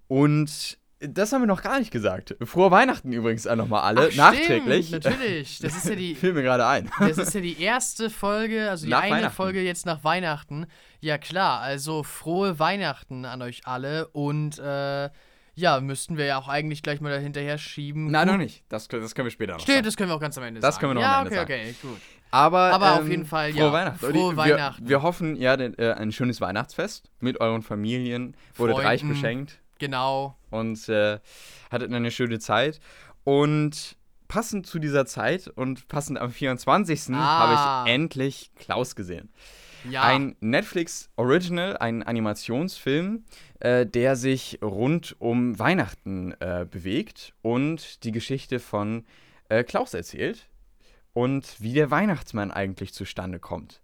Und 0.08 0.78
das 1.08 1.32
haben 1.32 1.42
wir 1.42 1.48
noch 1.48 1.62
gar 1.62 1.80
nicht 1.80 1.92
gesagt. 1.92 2.36
Frohe 2.44 2.72
Weihnachten 2.72 3.12
übrigens 3.12 3.48
auch 3.48 3.56
nochmal 3.56 3.82
alle, 3.82 4.10
Ach, 4.12 4.16
nachträglich. 4.16 4.88
Stimmt, 4.88 5.06
natürlich. 5.06 5.60
Das 5.60 5.76
ist 5.76 5.90
ja 5.90 5.96
die. 5.96 6.16
Fiel 6.24 6.34
mir 6.34 6.44
gerade 6.44 6.66
ein. 6.66 6.90
Das 7.00 7.18
ist 7.18 7.34
ja 7.34 7.42
die 7.42 7.62
erste 7.62 8.10
Folge, 8.10 8.70
also 8.70 8.86
die 8.86 8.92
Nach 8.92 9.02
eine. 9.04 9.30
Folge 9.30 9.62
jetzt 9.62 9.86
nach 9.86 10.04
Weihnachten. 10.04 10.66
Ja, 11.00 11.18
klar, 11.18 11.60
also 11.60 12.04
frohe 12.04 12.60
Weihnachten 12.60 13.26
an 13.26 13.42
euch 13.42 13.62
alle 13.66 14.08
und 14.10 14.60
äh, 14.60 15.10
ja, 15.56 15.80
müssten 15.82 16.18
wir 16.18 16.26
ja 16.26 16.38
auch 16.38 16.48
eigentlich 16.48 16.82
gleich 16.82 17.02
mal 17.02 17.12
dahinterher 17.12 17.58
schieben. 17.58 18.10
Nein, 18.10 18.28
Gut- 18.28 18.34
noch 18.38 18.44
nicht. 18.44 18.64
Das, 18.70 18.88
das 18.88 19.14
können 19.14 19.28
wir 19.28 19.32
später 19.32 19.54
noch 19.54 19.60
Stimmt, 19.60 19.76
sagen. 19.78 19.86
das 19.86 19.98
können 19.98 20.10
wir 20.10 20.16
auch 20.16 20.20
ganz 20.22 20.38
am 20.38 20.44
Ende 20.44 20.62
Das 20.62 20.76
sagen. 20.76 20.82
können 20.82 20.90
wir 20.92 20.96
noch 20.96 21.02
ja, 21.02 21.22
am 21.22 21.28
Ende 21.28 21.42
okay, 21.42 21.62
okay, 21.62 21.76
gut. 21.82 22.02
Aber, 22.32 22.60
Aber 22.74 22.94
auf 22.94 23.02
ähm, 23.02 23.12
jeden 23.12 23.26
Fall, 23.28 23.52
frohe 23.52 23.62
ja, 23.62 23.72
Weihnachten. 23.74 24.00
frohe 24.00 24.32
wir, 24.32 24.38
Weihnachten. 24.38 24.90
Wir 24.90 25.04
hoffen, 25.04 25.36
ja, 25.36 25.54
äh, 25.54 25.94
ein 25.94 26.12
schönes 26.12 26.42
Weihnachtsfest 26.42 27.12
mit 27.20 27.40
euren 27.40 27.62
Familien. 27.62 28.36
Wurdet 28.56 28.80
reich 28.80 29.04
beschenkt 29.08 29.60
Genau. 29.80 30.38
und 30.50 30.88
äh, 30.90 31.20
hattet 31.72 31.94
eine 31.94 32.12
schöne 32.12 32.40
Zeit. 32.40 32.80
Und 33.24 33.98
passend 34.28 34.66
zu 34.66 34.80
dieser 34.80 35.06
Zeit 35.06 35.48
und 35.48 35.88
passend 35.88 36.18
am 36.20 36.32
24. 36.32 37.10
Ah. 37.12 37.16
habe 37.16 37.86
ich 37.88 37.94
endlich 37.94 38.52
Klaus 38.56 38.96
gesehen. 38.96 39.32
Ja. 39.90 40.04
Ein 40.04 40.36
Netflix 40.40 41.10
Original, 41.18 41.78
ein 41.78 42.04
Animationsfilm, 42.04 43.26
äh, 43.60 43.86
der 43.86 44.16
sich 44.16 44.60
rund 44.64 45.16
um 45.20 45.60
Weihnachten 45.60 46.34
äh, 46.40 46.66
bewegt 46.70 47.34
und 47.42 48.04
die 48.04 48.12
Geschichte 48.12 48.60
von 48.60 49.06
äh, 49.50 49.64
Klaus 49.64 49.94
erzählt 49.94 50.48
und 51.14 51.58
wie 51.60 51.74
der 51.74 51.92
Weihnachtsmann 51.92 52.52
eigentlich 52.52 52.94
zustande 52.94 53.40
kommt. 53.40 53.82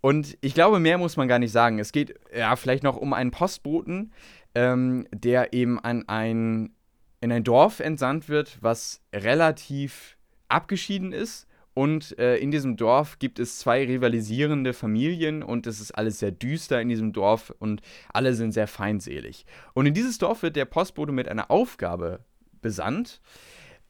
Und 0.00 0.36
ich 0.42 0.52
glaube, 0.52 0.80
mehr 0.80 0.98
muss 0.98 1.16
man 1.16 1.28
gar 1.28 1.38
nicht 1.38 1.52
sagen. 1.52 1.78
Es 1.78 1.90
geht 1.90 2.14
ja 2.36 2.56
vielleicht 2.56 2.82
noch 2.82 2.96
um 2.96 3.14
einen 3.14 3.30
Postboten, 3.30 4.12
ähm, 4.54 5.06
der 5.12 5.52
eben 5.52 5.80
an 5.80 6.08
ein, 6.08 6.74
in 7.20 7.32
ein 7.32 7.44
Dorf 7.44 7.80
entsandt 7.80 8.28
wird, 8.28 8.58
was 8.60 9.02
relativ 9.12 10.16
abgeschieden 10.48 11.12
ist. 11.12 11.46
Und 11.74 12.16
äh, 12.20 12.36
in 12.36 12.52
diesem 12.52 12.76
Dorf 12.76 13.18
gibt 13.18 13.40
es 13.40 13.58
zwei 13.58 13.84
rivalisierende 13.84 14.72
Familien 14.72 15.42
und 15.42 15.66
es 15.66 15.80
ist 15.80 15.90
alles 15.90 16.20
sehr 16.20 16.30
düster 16.30 16.80
in 16.80 16.88
diesem 16.88 17.12
Dorf 17.12 17.52
und 17.58 17.82
alle 18.12 18.34
sind 18.34 18.52
sehr 18.52 18.68
feindselig. 18.68 19.44
Und 19.72 19.86
in 19.86 19.94
dieses 19.94 20.18
Dorf 20.18 20.44
wird 20.44 20.54
der 20.54 20.66
Postbote 20.66 21.10
mit 21.10 21.28
einer 21.28 21.50
Aufgabe 21.50 22.20
besandt 22.62 23.20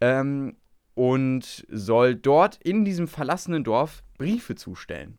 ähm, 0.01 0.57
und 0.95 1.67
soll 1.69 2.15
dort 2.15 2.59
in 2.63 2.87
diesem 2.87 3.07
verlassenen 3.07 3.65
Dorf 3.65 4.03
Briefe 4.17 4.55
zustellen. 4.55 5.19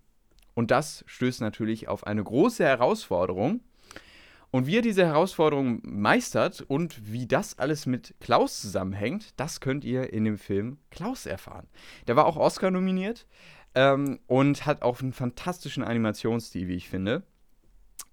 Und 0.55 0.71
das 0.71 1.03
stößt 1.05 1.41
natürlich 1.41 1.88
auf 1.88 2.08
eine 2.08 2.23
große 2.23 2.63
Herausforderung. 2.63 3.62
Und 4.56 4.68
wie 4.68 4.78
er 4.78 4.82
diese 4.82 5.06
Herausforderung 5.06 5.82
meistert 5.84 6.62
und 6.62 7.12
wie 7.12 7.28
das 7.28 7.60
alles 7.60 7.86
mit 7.86 8.15
Klaus 8.22 8.62
zusammenhängt, 8.62 9.34
das 9.36 9.60
könnt 9.60 9.84
ihr 9.84 10.13
in 10.13 10.24
dem 10.24 10.38
Film 10.38 10.78
Klaus 10.91 11.26
erfahren. 11.26 11.68
Der 12.08 12.15
war 12.15 12.26
auch 12.26 12.38
Oscar 12.38 12.72
nominiert 12.72 13.28
ähm, 13.74 14.18
und 14.28 14.65
hat 14.65 14.82
auch 14.82 15.02
einen 15.02 15.12
fantastischen 15.12 15.84
Animationsstil, 15.84 16.70
wie 16.70 16.76
ich 16.76 16.88
finde. 16.88 17.24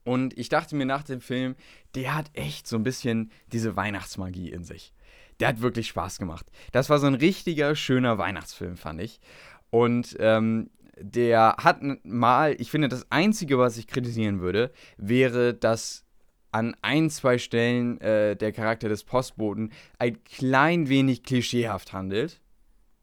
Und 0.02 0.36
ich 0.36 0.48
dachte 0.48 0.74
mir 0.74 0.84
nach 0.84 1.04
dem 1.04 1.20
Film, 1.20 1.54
der 1.94 2.16
hat 2.16 2.28
echt 2.32 2.66
so 2.66 2.74
ein 2.74 2.82
bisschen 2.82 3.30
diese 3.52 3.76
Weihnachtsmagie 3.76 4.50
in 4.50 4.64
sich. 4.64 4.92
Der 5.38 5.46
hat 5.46 5.60
wirklich 5.60 5.86
Spaß 5.86 6.18
gemacht. 6.18 6.50
Das 6.72 6.90
war 6.90 6.98
so 6.98 7.06
ein 7.06 7.14
richtiger, 7.14 7.76
schöner 7.76 8.18
Weihnachtsfilm, 8.18 8.76
fand 8.76 9.00
ich. 9.00 9.20
Und 9.70 10.16
ähm, 10.18 10.70
der 10.98 11.54
hat 11.58 11.82
mal, 12.02 12.56
ich 12.58 12.72
finde, 12.72 12.88
das 12.88 13.12
Einzige, 13.12 13.58
was 13.58 13.76
ich 13.76 13.86
kritisieren 13.86 14.40
würde, 14.40 14.72
wäre, 14.96 15.54
dass 15.54 16.04
an 16.52 16.76
ein, 16.82 17.10
zwei 17.10 17.38
Stellen 17.38 18.00
äh, 18.00 18.36
der 18.36 18.52
Charakter 18.52 18.88
des 18.88 19.04
Postboten 19.04 19.72
ein 19.98 20.22
klein 20.24 20.88
wenig 20.88 21.24
klischeehaft 21.24 21.92
handelt. 21.92 22.40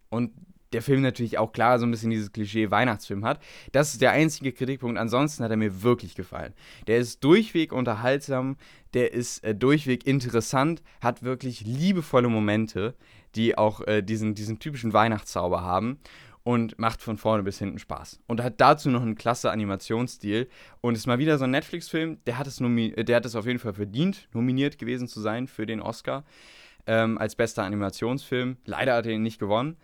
Und 0.09 0.31
der 0.71 0.81
Film 0.83 1.01
natürlich 1.01 1.37
auch 1.39 1.51
klar 1.51 1.79
so 1.79 1.85
ein 1.85 1.91
bisschen 1.91 2.11
dieses 2.11 2.31
Klischee 2.31 2.69
Weihnachtsfilm 2.69 3.25
hat. 3.25 3.41
Das 3.71 3.93
ist 3.93 4.01
der 4.01 4.11
einzige 4.11 4.51
Kritikpunkt. 4.51 4.99
Ansonsten 4.99 5.43
hat 5.43 5.51
er 5.51 5.57
mir 5.57 5.81
wirklich 5.81 6.15
gefallen. 6.15 6.53
Der 6.87 6.99
ist 6.99 7.23
durchweg 7.23 7.73
unterhaltsam, 7.73 8.55
der 8.93 9.13
ist 9.13 9.43
äh, 9.43 9.55
durchweg 9.55 10.05
interessant, 10.05 10.83
hat 11.01 11.23
wirklich 11.23 11.61
liebevolle 11.61 12.29
Momente, 12.29 12.95
die 13.35 13.57
auch 13.57 13.81
äh, 13.87 14.01
diesen, 14.03 14.35
diesen 14.35 14.59
typischen 14.59 14.93
Weihnachtszauber 14.93 15.63
haben 15.63 15.99
und 16.49 16.79
macht 16.79 17.03
von 17.03 17.19
vorne 17.19 17.43
bis 17.43 17.59
hinten 17.59 17.77
Spaß. 17.77 18.21
Und 18.25 18.41
hat 18.41 18.59
dazu 18.59 18.89
noch 18.89 19.03
einen 19.03 19.13
klasse 19.13 19.51
Animationsstil 19.51 20.49
und 20.81 20.95
ist 20.95 21.05
mal 21.05 21.19
wieder 21.19 21.37
so 21.37 21.43
ein 21.43 21.51
Netflix-Film, 21.51 22.17
der 22.25 22.39
hat 22.39 22.47
es 22.47 22.57
der 22.57 23.15
hat 23.15 23.25
es 23.27 23.35
auf 23.35 23.45
jeden 23.45 23.59
Fall 23.59 23.73
verdient, 23.73 24.27
nominiert 24.33 24.79
gewesen 24.79 25.07
zu 25.07 25.21
sein 25.21 25.47
für 25.47 25.67
den 25.67 25.79
Oscar 25.79 26.23
ähm, 26.87 27.19
als 27.19 27.35
bester 27.35 27.61
Animationsfilm. 27.65 28.57
Leider 28.65 28.95
hat 28.95 29.05
er 29.05 29.11
ihn 29.11 29.21
nicht 29.21 29.37
gewonnen, 29.37 29.77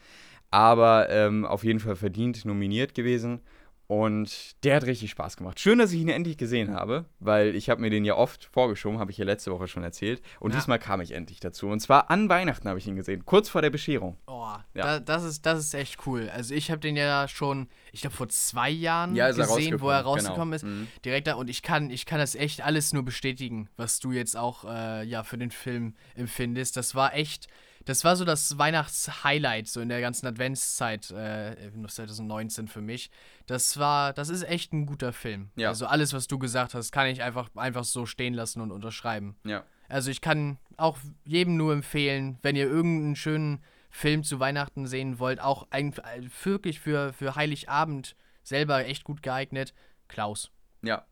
aber 0.49 1.07
ähm, 1.11 1.45
auf 1.45 1.63
jeden 1.63 1.79
Fall 1.79 1.95
verdient 1.95 2.45
nominiert 2.45 2.95
gewesen. 2.95 3.41
Und 3.87 4.55
der 4.63 4.77
hat 4.77 4.83
richtig 4.85 5.11
Spaß 5.11 5.37
gemacht. 5.37 5.59
Schön, 5.59 5.77
dass 5.77 5.91
ich 5.91 6.01
ihn 6.01 6.09
endlich 6.09 6.37
gesehen 6.37 6.73
habe, 6.73 7.05
weil 7.19 7.55
ich 7.55 7.69
habe 7.69 7.81
mir 7.81 7.89
den 7.91 8.03
ja 8.03 8.15
oft 8.15 8.45
vorgeschoben, 8.45 8.99
habe 8.99 9.11
ich 9.11 9.17
ja 9.17 9.25
letzte 9.25 9.51
Woche 9.51 9.67
schon 9.67 9.83
erzählt. 9.83 10.21
Und 10.39 10.51
Ja. 10.51 10.57
diesmal 10.57 10.79
kam 10.79 11.01
ich 11.01 11.11
endlich 11.11 11.39
dazu. 11.39 11.67
Und 11.67 11.79
zwar 11.81 12.09
an 12.09 12.27
Weihnachten 12.27 12.67
habe 12.67 12.79
ich 12.79 12.87
ihn 12.87 12.95
gesehen, 12.95 13.25
kurz 13.25 13.47
vor 13.47 13.61
der 13.61 13.69
Bescherung. 13.69 14.17
Oh, 14.25 14.47
Ja. 14.73 14.83
da, 14.97 14.99
das, 14.99 15.23
ist, 15.23 15.45
das 15.45 15.59
ist 15.59 15.73
echt 15.75 16.07
cool. 16.07 16.29
Also 16.33 16.55
ich 16.55 16.71
habe 16.71 16.79
den 16.79 16.95
ja 16.95 17.27
schon, 17.27 17.67
ich 17.91 18.01
glaube 18.01 18.15
vor 18.15 18.27
zwei 18.29 18.69
Jahren 18.71 19.15
Ja, 19.15 19.27
gesehen, 19.31 19.79
wo 19.79 19.89
er 19.89 20.01
rausgekommen, 20.01 20.59
genau. 20.59 20.73
Mhm. 20.73 20.83
ist. 20.95 21.05
Direkt 21.05 21.27
da 21.27 21.35
und 21.35 21.49
ich 21.49 21.61
kann, 21.61 21.89
ich 21.91 22.05
kann 22.07 22.17
das 22.19 22.33
echt 22.33 22.61
alles 22.61 22.91
nur 22.91 23.03
bestätigen, 23.03 23.69
was 23.77 23.99
du 23.99 24.11
jetzt 24.11 24.35
auch 24.35 24.65
äh, 24.65 25.03
ja 25.03 25.23
für 25.23 25.37
den 25.37 25.51
Film 25.51 25.93
empfindest. 26.15 26.75
Das 26.75 26.95
war 26.95 27.13
echt, 27.13 27.47
das 27.85 28.03
war 28.03 28.15
so 28.15 28.25
das 28.25 28.57
Weihnachts-Highlight 28.57 29.67
so 29.67 29.79
in 29.79 29.89
der 29.89 30.01
ganzen 30.01 30.25
Adventszeit 30.25 31.11
äh, 31.11 31.55
2019 31.87 32.67
für 32.67 32.81
mich. 32.81 33.11
Das 33.45 33.77
war, 33.77 34.11
das 34.11 34.29
ist 34.29 34.43
echt 34.43 34.73
ein 34.73 34.85
guter 34.85 35.13
Film. 35.13 35.51
Ja. 35.55 35.69
Also 35.69 35.85
alles, 35.85 36.13
was 36.13 36.27
du 36.27 36.39
gesagt 36.39 36.73
hast, 36.73 36.91
kann 36.91 37.07
ich 37.07 37.21
einfach, 37.21 37.49
einfach 37.55 37.83
so 37.83 38.05
stehen 38.05 38.33
lassen 38.33 38.61
und 38.61 38.71
unterschreiben. 38.71 39.35
Ja. 39.43 39.63
Also 39.87 40.09
ich 40.09 40.21
kann 40.21 40.57
auch 40.77 40.97
jedem 41.25 41.57
nur 41.57 41.73
empfehlen, 41.73 42.39
wenn 42.41 42.55
ihr 42.55 42.65
irgendeinen 42.65 43.15
schönen 43.15 43.63
Film 43.91 44.23
zu 44.23 44.39
Weihnachten 44.39 44.87
sehen 44.87 45.19
wollt, 45.19 45.39
auch 45.39 45.67
ein, 45.69 45.95
wirklich 46.43 46.79
für, 46.79 47.13
für 47.13 47.35
Heiligabend 47.35 48.15
selber 48.43 48.85
echt 48.85 49.03
gut 49.03 49.21
geeignet, 49.21 49.73
Klaus. 50.07 50.51
Ja. 50.81 51.05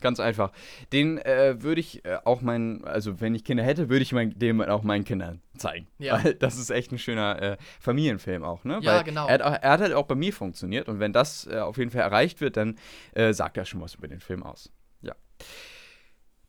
Ganz 0.00 0.20
einfach. 0.20 0.52
Den 0.92 1.18
äh, 1.18 1.62
würde 1.62 1.80
ich 1.80 2.04
äh, 2.04 2.18
auch 2.24 2.40
meinen, 2.40 2.84
also 2.84 3.20
wenn 3.20 3.34
ich 3.34 3.44
Kinder 3.44 3.62
hätte, 3.62 3.88
würde 3.88 4.02
ich 4.02 4.12
mein, 4.12 4.38
dem 4.38 4.60
auch 4.60 4.82
meinen 4.82 5.04
Kindern 5.04 5.40
zeigen. 5.56 5.86
Ja. 5.98 6.22
Weil 6.24 6.34
das 6.34 6.58
ist 6.58 6.70
echt 6.70 6.92
ein 6.92 6.98
schöner 6.98 7.42
äh, 7.42 7.56
Familienfilm 7.80 8.44
auch, 8.44 8.64
ne? 8.64 8.80
Ja, 8.82 8.96
Weil 8.96 9.04
genau. 9.04 9.26
Er 9.26 9.34
hat, 9.34 9.42
auch, 9.42 9.52
er 9.60 9.70
hat 9.70 9.80
halt 9.80 9.92
auch 9.92 10.06
bei 10.06 10.14
mir 10.14 10.32
funktioniert 10.32 10.88
und 10.88 11.00
wenn 11.00 11.12
das 11.12 11.46
äh, 11.46 11.58
auf 11.58 11.78
jeden 11.78 11.90
Fall 11.90 12.02
erreicht 12.02 12.40
wird, 12.40 12.56
dann 12.56 12.76
äh, 13.14 13.32
sagt 13.32 13.56
er 13.56 13.64
schon 13.64 13.80
was 13.80 13.94
über 13.94 14.08
den 14.08 14.20
Film 14.20 14.42
aus. 14.42 14.70
Ja. 15.02 15.14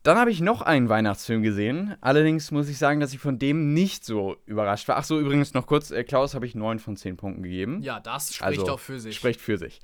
Dann 0.04 0.18
habe 0.18 0.32
ich 0.32 0.42
noch 0.42 0.64
einen 0.64 0.90
Weihnachtsfilm 0.90 1.44
gesehen. 1.44 1.96
Allerdings 2.02 2.50
muss 2.50 2.68
ich 2.70 2.80
sagen, 2.80 3.00
dass 3.00 3.14
ich 3.14 3.20
von 3.20 3.38
dem 3.38 3.74
nicht 3.74 4.04
so 4.04 4.36
überrascht 4.46 4.88
war. 4.88 4.98
Ach 4.98 5.04
so, 5.04 5.20
übrigens 5.20 5.54
noch 5.54 5.68
kurz, 5.68 5.92
äh, 5.92 6.04
Klaus 6.04 6.34
habe 6.34 6.48
ich 6.48 6.56
9 6.56 6.80
von 6.80 6.98
10 6.98 7.18
Punkten 7.18 7.44
gegeben. 7.44 7.82
Ja, 7.84 8.00
das 8.00 8.34
spricht 8.34 8.60
Also, 8.60 8.66
doch 8.66 8.80
für 8.80 9.00
sich. 9.00 9.16
Spricht 9.16 9.40
für 9.40 9.60
sich. 9.60 9.80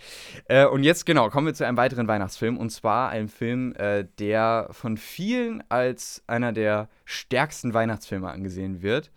Äh, 0.45 0.65
und 0.65 0.83
jetzt, 0.83 1.05
genau, 1.05 1.29
kommen 1.29 1.45
wir 1.45 1.53
zu 1.53 1.67
einem 1.67 1.77
weiteren 1.77 2.07
Weihnachtsfilm. 2.07 2.57
Und 2.57 2.71
zwar 2.71 3.09
einem 3.09 3.29
Film, 3.29 3.75
äh, 3.75 4.05
der 4.17 4.69
von 4.71 4.97
vielen 4.97 5.63
als 5.69 6.23
einer 6.25 6.51
der 6.51 6.89
stärksten 7.05 7.75
Weihnachtsfilme 7.75 8.29
angesehen 8.29 8.81
wird. 8.81 9.11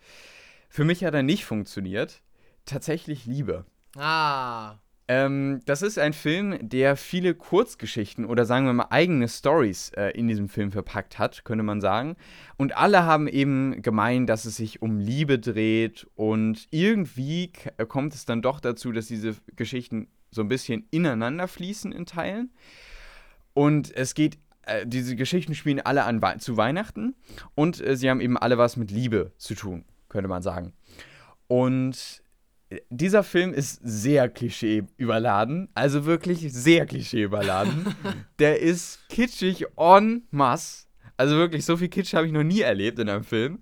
Für 0.69 0.83
mich 0.83 1.03
hat 1.03 1.15
er 1.15 1.23
nicht 1.23 1.45
funktioniert. 1.45 2.21
Tatsächlich 2.65 3.25
Liebe. 3.25 3.65
Ah, 3.97 4.75
Ähm, 5.07 5.61
das 5.65 5.81
ist 5.81 5.97
ein 5.97 6.13
Film, 6.13 6.57
der 6.61 6.95
viele 6.95 7.33
Kurzgeschichten 7.33 8.25
oder 8.25 8.45
sagen 8.45 8.65
wir 8.65 8.73
mal 8.73 8.87
eigene 8.91 9.27
Stories 9.27 9.89
äh, 9.89 10.09
in 10.11 10.27
diesem 10.27 10.47
Film 10.47 10.71
verpackt 10.71 11.19
hat, 11.19 11.43
könnte 11.43 11.63
man 11.63 11.81
sagen. 11.81 12.15
Und 12.57 12.77
alle 12.77 13.03
haben 13.03 13.27
eben 13.27 13.81
gemeint, 13.81 14.29
dass 14.29 14.45
es 14.45 14.55
sich 14.55 14.81
um 14.81 14.99
Liebe 14.99 15.39
dreht 15.39 16.07
und 16.15 16.67
irgendwie 16.71 17.51
äh, 17.77 17.85
kommt 17.85 18.13
es 18.13 18.25
dann 18.25 18.41
doch 18.41 18.59
dazu, 18.59 18.91
dass 18.91 19.07
diese 19.07 19.35
Geschichten 19.55 20.07
so 20.29 20.41
ein 20.41 20.47
bisschen 20.47 20.87
ineinander 20.91 21.47
fließen 21.47 21.91
in 21.91 22.05
Teilen. 22.05 22.51
Und 23.53 23.93
es 23.95 24.13
geht, 24.13 24.37
äh, 24.63 24.85
diese 24.87 25.15
Geschichten 25.15 25.55
spielen 25.55 25.81
alle 25.81 26.05
an, 26.05 26.39
zu 26.39 26.57
Weihnachten 26.57 27.15
und 27.55 27.85
äh, 27.85 27.97
sie 27.97 28.09
haben 28.09 28.21
eben 28.21 28.37
alle 28.37 28.57
was 28.57 28.77
mit 28.77 28.91
Liebe 28.91 29.33
zu 29.37 29.55
tun, 29.55 29.83
könnte 30.09 30.29
man 30.29 30.41
sagen. 30.41 30.73
Und 31.47 32.20
dieser 32.89 33.23
Film 33.23 33.53
ist 33.53 33.79
sehr 33.83 34.29
Klischee 34.29 34.83
überladen, 34.97 35.69
also 35.73 36.05
wirklich 36.05 36.51
sehr 36.53 36.85
Klischee 36.85 37.23
überladen. 37.23 37.95
Der 38.39 38.59
ist 38.59 39.07
kitschig 39.09 39.65
en 39.77 40.23
masse. 40.31 40.85
Also 41.17 41.35
wirklich, 41.35 41.65
so 41.65 41.77
viel 41.77 41.89
Kitsch 41.89 42.15
habe 42.15 42.25
ich 42.25 42.33
noch 42.33 42.41
nie 42.41 42.61
erlebt 42.61 42.97
in 42.97 43.07
einem 43.07 43.23
Film. 43.23 43.59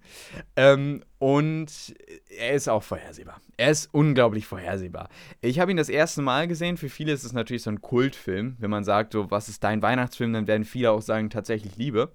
Ähm, 0.56 1.04
und 1.18 1.94
er 2.30 2.54
ist 2.54 2.70
auch 2.70 2.84
vorhersehbar. 2.84 3.42
Er 3.58 3.72
ist 3.72 3.94
unglaublich 3.94 4.48
vorhersehbar. 4.48 5.10
Ich 5.42 5.60
habe 5.60 5.70
ihn 5.70 5.76
das 5.76 5.90
erste 5.90 6.22
Mal 6.22 6.48
gesehen. 6.48 6.78
Für 6.78 6.88
viele 6.88 7.12
ist 7.12 7.26
es 7.26 7.34
natürlich 7.34 7.64
so 7.64 7.72
ein 7.72 7.82
Kultfilm. 7.82 8.56
Wenn 8.60 8.70
man 8.70 8.86
sagt, 8.86 9.12
so, 9.12 9.30
was 9.30 9.50
ist 9.50 9.62
dein 9.66 9.82
Weihnachtsfilm, 9.82 10.32
dann 10.32 10.48
werden 10.48 10.64
viele 10.64 10.92
auch 10.92 11.02
sagen, 11.02 11.30
tatsächlich 11.30 11.76
Liebe. 11.76 12.14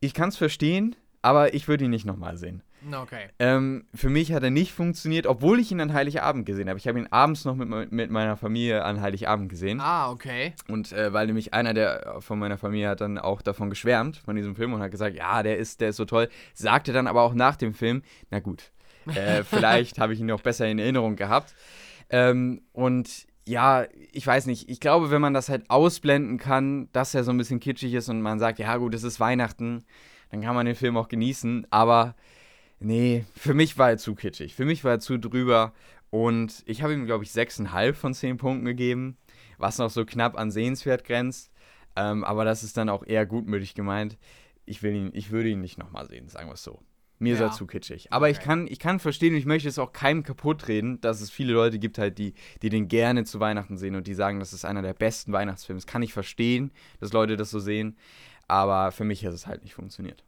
Ich 0.00 0.14
kann 0.14 0.30
es 0.30 0.38
verstehen, 0.38 0.96
aber 1.20 1.52
ich 1.52 1.68
würde 1.68 1.84
ihn 1.84 1.90
nicht 1.90 2.06
nochmal 2.06 2.38
sehen. 2.38 2.62
Okay. 2.90 3.28
Ähm, 3.38 3.84
für 3.94 4.08
mich 4.08 4.32
hat 4.32 4.42
er 4.42 4.50
nicht 4.50 4.72
funktioniert, 4.72 5.26
obwohl 5.26 5.60
ich 5.60 5.70
ihn 5.70 5.80
an 5.80 5.92
Heiligabend 5.92 6.46
gesehen 6.46 6.68
habe. 6.68 6.78
Ich 6.78 6.88
habe 6.88 6.98
ihn 6.98 7.06
abends 7.10 7.44
noch 7.44 7.54
mit, 7.54 7.92
mit 7.92 8.10
meiner 8.10 8.36
Familie 8.36 8.84
an 8.84 9.00
Heiligabend 9.00 9.48
gesehen. 9.48 9.80
Ah, 9.80 10.10
okay. 10.10 10.54
Und 10.68 10.92
äh, 10.92 11.12
weil 11.12 11.26
nämlich 11.26 11.54
einer 11.54 11.74
der 11.74 12.16
von 12.20 12.38
meiner 12.38 12.58
Familie 12.58 12.88
hat 12.88 13.00
dann 13.00 13.18
auch 13.18 13.42
davon 13.42 13.70
geschwärmt, 13.70 14.16
von 14.16 14.36
diesem 14.36 14.56
Film, 14.56 14.72
und 14.72 14.80
hat 14.80 14.90
gesagt, 14.90 15.16
ja, 15.16 15.42
der 15.42 15.58
ist, 15.58 15.80
der 15.80 15.90
ist 15.90 15.96
so 15.96 16.04
toll. 16.04 16.28
Sagte 16.54 16.92
dann 16.92 17.06
aber 17.06 17.22
auch 17.22 17.34
nach 17.34 17.56
dem 17.56 17.74
Film, 17.74 18.02
na 18.30 18.40
gut, 18.40 18.72
äh, 19.14 19.42
vielleicht 19.44 19.98
habe 19.98 20.12
ich 20.12 20.20
ihn 20.20 20.26
noch 20.26 20.42
besser 20.42 20.66
in 20.66 20.78
Erinnerung 20.78 21.16
gehabt. 21.16 21.54
Ähm, 22.10 22.62
und 22.72 23.26
ja, 23.44 23.86
ich 24.12 24.26
weiß 24.26 24.46
nicht, 24.46 24.68
ich 24.68 24.80
glaube, 24.80 25.10
wenn 25.10 25.20
man 25.20 25.34
das 25.34 25.48
halt 25.48 25.68
ausblenden 25.68 26.38
kann, 26.38 26.88
dass 26.92 27.14
er 27.14 27.24
so 27.24 27.32
ein 27.32 27.38
bisschen 27.38 27.60
kitschig 27.60 27.94
ist 27.94 28.08
und 28.08 28.22
man 28.22 28.38
sagt, 28.38 28.58
ja 28.58 28.76
gut, 28.76 28.94
es 28.94 29.02
ist 29.02 29.18
Weihnachten, 29.18 29.84
dann 30.30 30.42
kann 30.42 30.54
man 30.54 30.66
den 30.66 30.76
Film 30.76 30.96
auch 30.96 31.08
genießen, 31.08 31.66
aber 31.70 32.14
nee, 32.82 33.24
für 33.36 33.54
mich 33.54 33.78
war 33.78 33.90
er 33.90 33.98
zu 33.98 34.14
kitschig, 34.14 34.54
für 34.54 34.64
mich 34.64 34.84
war 34.84 34.92
er 34.92 35.00
zu 35.00 35.18
drüber 35.18 35.72
und 36.10 36.62
ich 36.66 36.82
habe 36.82 36.92
ihm, 36.92 37.06
glaube 37.06 37.24
ich, 37.24 37.30
6,5 37.30 37.94
von 37.94 38.14
10 38.14 38.36
Punkten 38.36 38.64
gegeben, 38.64 39.16
was 39.58 39.78
noch 39.78 39.90
so 39.90 40.04
knapp 40.04 40.38
an 40.38 40.50
sehenswert 40.50 41.04
grenzt, 41.04 41.50
ähm, 41.96 42.24
aber 42.24 42.44
das 42.44 42.62
ist 42.62 42.76
dann 42.76 42.88
auch 42.88 43.04
eher 43.04 43.26
gutmütig 43.26 43.74
gemeint. 43.74 44.18
Ich, 44.64 44.82
will 44.82 44.94
ihn, 44.94 45.10
ich 45.14 45.30
würde 45.30 45.48
ihn 45.48 45.60
nicht 45.60 45.78
nochmal 45.78 46.06
sehen, 46.06 46.28
sagen 46.28 46.48
wir 46.48 46.54
es 46.54 46.62
so. 46.62 46.80
Mir 47.18 47.30
ja. 47.30 47.34
ist 47.36 47.40
er 47.40 47.52
zu 47.52 47.66
kitschig. 47.66 48.12
Aber 48.12 48.26
okay. 48.26 48.32
ich, 48.32 48.40
kann, 48.40 48.66
ich 48.66 48.78
kann 48.78 48.98
verstehen 48.98 49.32
und 49.32 49.38
ich 49.38 49.46
möchte 49.46 49.68
es 49.68 49.78
auch 49.78 49.92
keinem 49.92 50.24
kaputt 50.24 50.66
reden, 50.66 51.00
dass 51.00 51.20
es 51.20 51.30
viele 51.30 51.52
Leute 51.52 51.78
gibt 51.78 51.98
halt, 51.98 52.18
die, 52.18 52.34
die 52.62 52.68
den 52.68 52.88
gerne 52.88 53.24
zu 53.24 53.38
Weihnachten 53.38 53.76
sehen 53.76 53.94
und 53.94 54.06
die 54.06 54.14
sagen, 54.14 54.40
das 54.40 54.52
ist 54.52 54.64
einer 54.64 54.82
der 54.82 54.94
besten 54.94 55.32
Weihnachtsfilme. 55.32 55.78
Das 55.78 55.86
kann 55.86 56.02
ich 56.02 56.12
verstehen, 56.12 56.72
dass 56.98 57.12
Leute 57.12 57.36
das 57.36 57.50
so 57.50 57.60
sehen. 57.60 57.96
Aber 58.48 58.90
für 58.90 59.04
mich 59.04 59.24
hat 59.24 59.34
es 59.34 59.46
halt 59.46 59.62
nicht 59.62 59.74
funktioniert. 59.74 60.24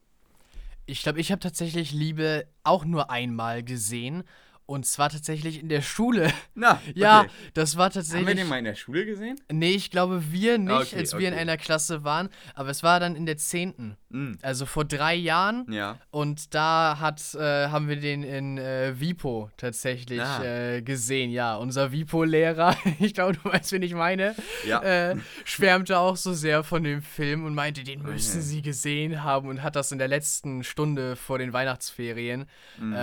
Ich 0.86 1.02
glaube, 1.02 1.20
ich 1.20 1.32
habe 1.32 1.40
tatsächlich 1.40 1.92
Liebe 1.92 2.46
auch 2.62 2.84
nur 2.84 3.10
einmal 3.10 3.62
gesehen 3.62 4.22
und 4.66 4.86
zwar 4.86 5.10
tatsächlich 5.10 5.60
in 5.60 5.68
der 5.68 5.82
Schule. 5.82 6.32
Na, 6.54 6.80
ja, 6.94 7.20
okay. 7.20 7.30
das 7.54 7.76
war 7.76 7.90
tatsächlich. 7.90 8.26
Haben 8.26 8.36
wir 8.36 8.42
den 8.42 8.48
mal 8.48 8.58
in 8.58 8.64
der 8.64 8.74
Schule 8.74 9.04
gesehen? 9.04 9.38
Nee, 9.52 9.72
ich 9.72 9.90
glaube 9.90 10.32
wir 10.32 10.58
nicht, 10.58 10.72
okay, 10.72 10.96
als 10.96 11.12
wir 11.12 11.18
okay. 11.18 11.28
in 11.28 11.34
einer 11.34 11.56
Klasse 11.56 12.04
waren. 12.04 12.28
Aber 12.54 12.70
es 12.70 12.82
war 12.82 13.00
dann 13.00 13.16
in 13.16 13.26
der 13.26 13.36
10. 13.36 13.96
Mm. 14.08 14.32
Also 14.42 14.64
vor 14.64 14.84
drei 14.84 15.14
Jahren. 15.14 15.66
Ja. 15.70 15.98
Und 16.10 16.54
da 16.54 16.98
hat, 17.00 17.34
äh, 17.34 17.68
haben 17.68 17.88
wir 17.88 17.96
den 17.96 18.22
in 18.22 18.58
äh, 18.58 18.98
Vipo 18.98 19.50
tatsächlich 19.56 20.20
ah. 20.20 20.42
äh, 20.42 20.82
gesehen. 20.82 21.30
Ja, 21.30 21.56
unser 21.56 21.92
Vipo-Lehrer, 21.92 22.76
ich 23.00 23.14
glaube, 23.14 23.34
du 23.34 23.44
weißt, 23.44 23.72
wen 23.72 23.82
ich 23.82 23.94
meine, 23.94 24.34
ja. 24.66 24.82
Äh, 24.82 25.16
schwärmte 25.44 25.98
auch 25.98 26.16
so 26.16 26.32
sehr 26.32 26.62
von 26.64 26.84
dem 26.84 27.02
Film 27.02 27.44
und 27.44 27.54
meinte, 27.54 27.84
den 27.84 28.02
müssen 28.02 28.40
sie 28.40 28.62
gesehen 28.62 29.22
haben 29.22 29.48
und 29.48 29.62
hat 29.62 29.76
das 29.76 29.92
in 29.92 29.98
der 29.98 30.08
letzten 30.08 30.64
Stunde 30.64 31.16
vor 31.16 31.38
den 31.38 31.52
Weihnachtsferien 31.52 32.46
mm. 32.78 32.94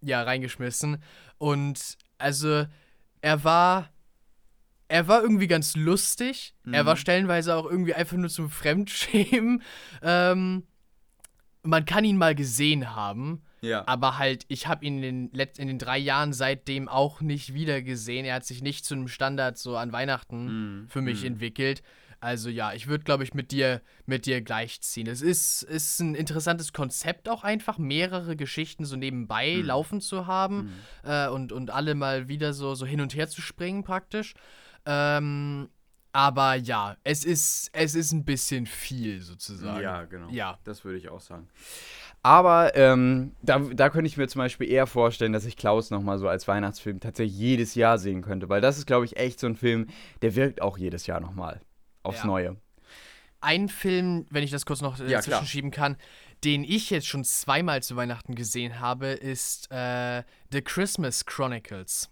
ja 0.00 0.22
reingeschmissen. 0.22 1.01
Und 1.42 1.98
also, 2.18 2.66
er 3.20 3.42
war. 3.42 3.90
Er 4.86 5.08
war 5.08 5.22
irgendwie 5.22 5.48
ganz 5.48 5.74
lustig. 5.74 6.54
Mhm. 6.62 6.74
Er 6.74 6.86
war 6.86 6.94
mhm. 6.94 6.98
stellenweise 6.98 7.56
auch 7.56 7.64
irgendwie 7.64 7.94
einfach 7.94 8.16
nur 8.16 8.28
zum 8.28 8.48
Fremdschämen. 8.48 9.62
Ähm, 10.02 10.64
man 11.62 11.84
kann 11.84 12.04
ihn 12.04 12.16
mal 12.16 12.34
gesehen 12.34 12.94
haben. 12.94 13.42
Ja. 13.60 13.86
Aber 13.86 14.18
halt, 14.18 14.44
ich 14.48 14.66
habe 14.66 14.84
ihn 14.84 15.02
in 15.02 15.30
den, 15.32 15.48
in 15.56 15.68
den 15.68 15.78
drei 15.78 15.96
Jahren 15.96 16.32
seitdem 16.32 16.88
auch 16.88 17.20
nicht 17.20 17.54
wieder 17.54 17.82
gesehen. 17.82 18.24
Er 18.24 18.34
hat 18.34 18.44
sich 18.44 18.62
nicht 18.62 18.84
zu 18.84 18.94
einem 18.94 19.08
Standard 19.08 19.56
so 19.58 19.76
an 19.76 19.92
Weihnachten 19.92 20.82
mm. 20.82 20.88
für 20.88 21.00
mich 21.00 21.22
mm. 21.22 21.26
entwickelt. 21.26 21.82
Also 22.22 22.50
ja, 22.50 22.72
ich 22.72 22.86
würde, 22.86 23.02
glaube 23.02 23.24
ich, 23.24 23.34
mit 23.34 23.50
dir, 23.50 23.82
mit 24.06 24.26
dir 24.26 24.42
gleichziehen. 24.42 25.08
Es 25.08 25.22
ist, 25.22 25.64
ist 25.64 25.98
ein 25.98 26.14
interessantes 26.14 26.72
Konzept 26.72 27.28
auch 27.28 27.42
einfach, 27.42 27.78
mehrere 27.78 28.36
Geschichten 28.36 28.84
so 28.84 28.94
nebenbei 28.94 29.56
mhm. 29.56 29.64
laufen 29.64 30.00
zu 30.00 30.28
haben 30.28 30.56
mhm. 30.56 31.10
äh, 31.10 31.28
und, 31.28 31.50
und 31.50 31.72
alle 31.72 31.96
mal 31.96 32.28
wieder 32.28 32.52
so, 32.52 32.76
so 32.76 32.86
hin 32.86 33.00
und 33.00 33.16
her 33.16 33.28
zu 33.28 33.42
springen 33.42 33.82
praktisch. 33.82 34.34
Ähm, 34.86 35.68
aber 36.12 36.54
ja, 36.54 36.96
es 37.02 37.24
ist, 37.24 37.70
es 37.72 37.96
ist 37.96 38.12
ein 38.12 38.24
bisschen 38.24 38.66
viel 38.66 39.20
sozusagen. 39.20 39.82
Ja, 39.82 40.04
genau. 40.04 40.28
Ja. 40.30 40.58
Das 40.62 40.84
würde 40.84 40.98
ich 40.98 41.08
auch 41.08 41.20
sagen. 41.20 41.48
Aber 42.22 42.76
ähm, 42.76 43.32
da, 43.42 43.58
da 43.58 43.90
könnte 43.90 44.06
ich 44.06 44.16
mir 44.16 44.28
zum 44.28 44.38
Beispiel 44.38 44.70
eher 44.70 44.86
vorstellen, 44.86 45.32
dass 45.32 45.44
ich 45.44 45.56
Klaus 45.56 45.90
nochmal 45.90 46.18
so 46.18 46.28
als 46.28 46.46
Weihnachtsfilm 46.46 47.00
tatsächlich 47.00 47.36
jedes 47.36 47.74
Jahr 47.74 47.98
sehen 47.98 48.22
könnte. 48.22 48.48
Weil 48.48 48.60
das 48.60 48.78
ist, 48.78 48.86
glaube 48.86 49.06
ich, 49.06 49.16
echt 49.16 49.40
so 49.40 49.48
ein 49.48 49.56
Film, 49.56 49.88
der 50.20 50.36
wirkt 50.36 50.62
auch 50.62 50.78
jedes 50.78 51.08
Jahr 51.08 51.18
nochmal 51.18 51.60
aufs 52.02 52.18
ja. 52.18 52.26
Neue. 52.26 52.56
Ein 53.40 53.68
Film, 53.68 54.26
wenn 54.30 54.44
ich 54.44 54.50
das 54.50 54.66
kurz 54.66 54.80
noch 54.80 55.00
äh, 55.00 55.10
ja, 55.10 55.20
zwischenschieben 55.20 55.70
kann, 55.70 55.96
den 56.44 56.64
ich 56.64 56.90
jetzt 56.90 57.06
schon 57.06 57.24
zweimal 57.24 57.82
zu 57.82 57.96
Weihnachten 57.96 58.34
gesehen 58.34 58.80
habe, 58.80 59.08
ist 59.08 59.70
äh, 59.70 60.22
The 60.50 60.62
Christmas 60.62 61.24
Chronicles. 61.26 62.10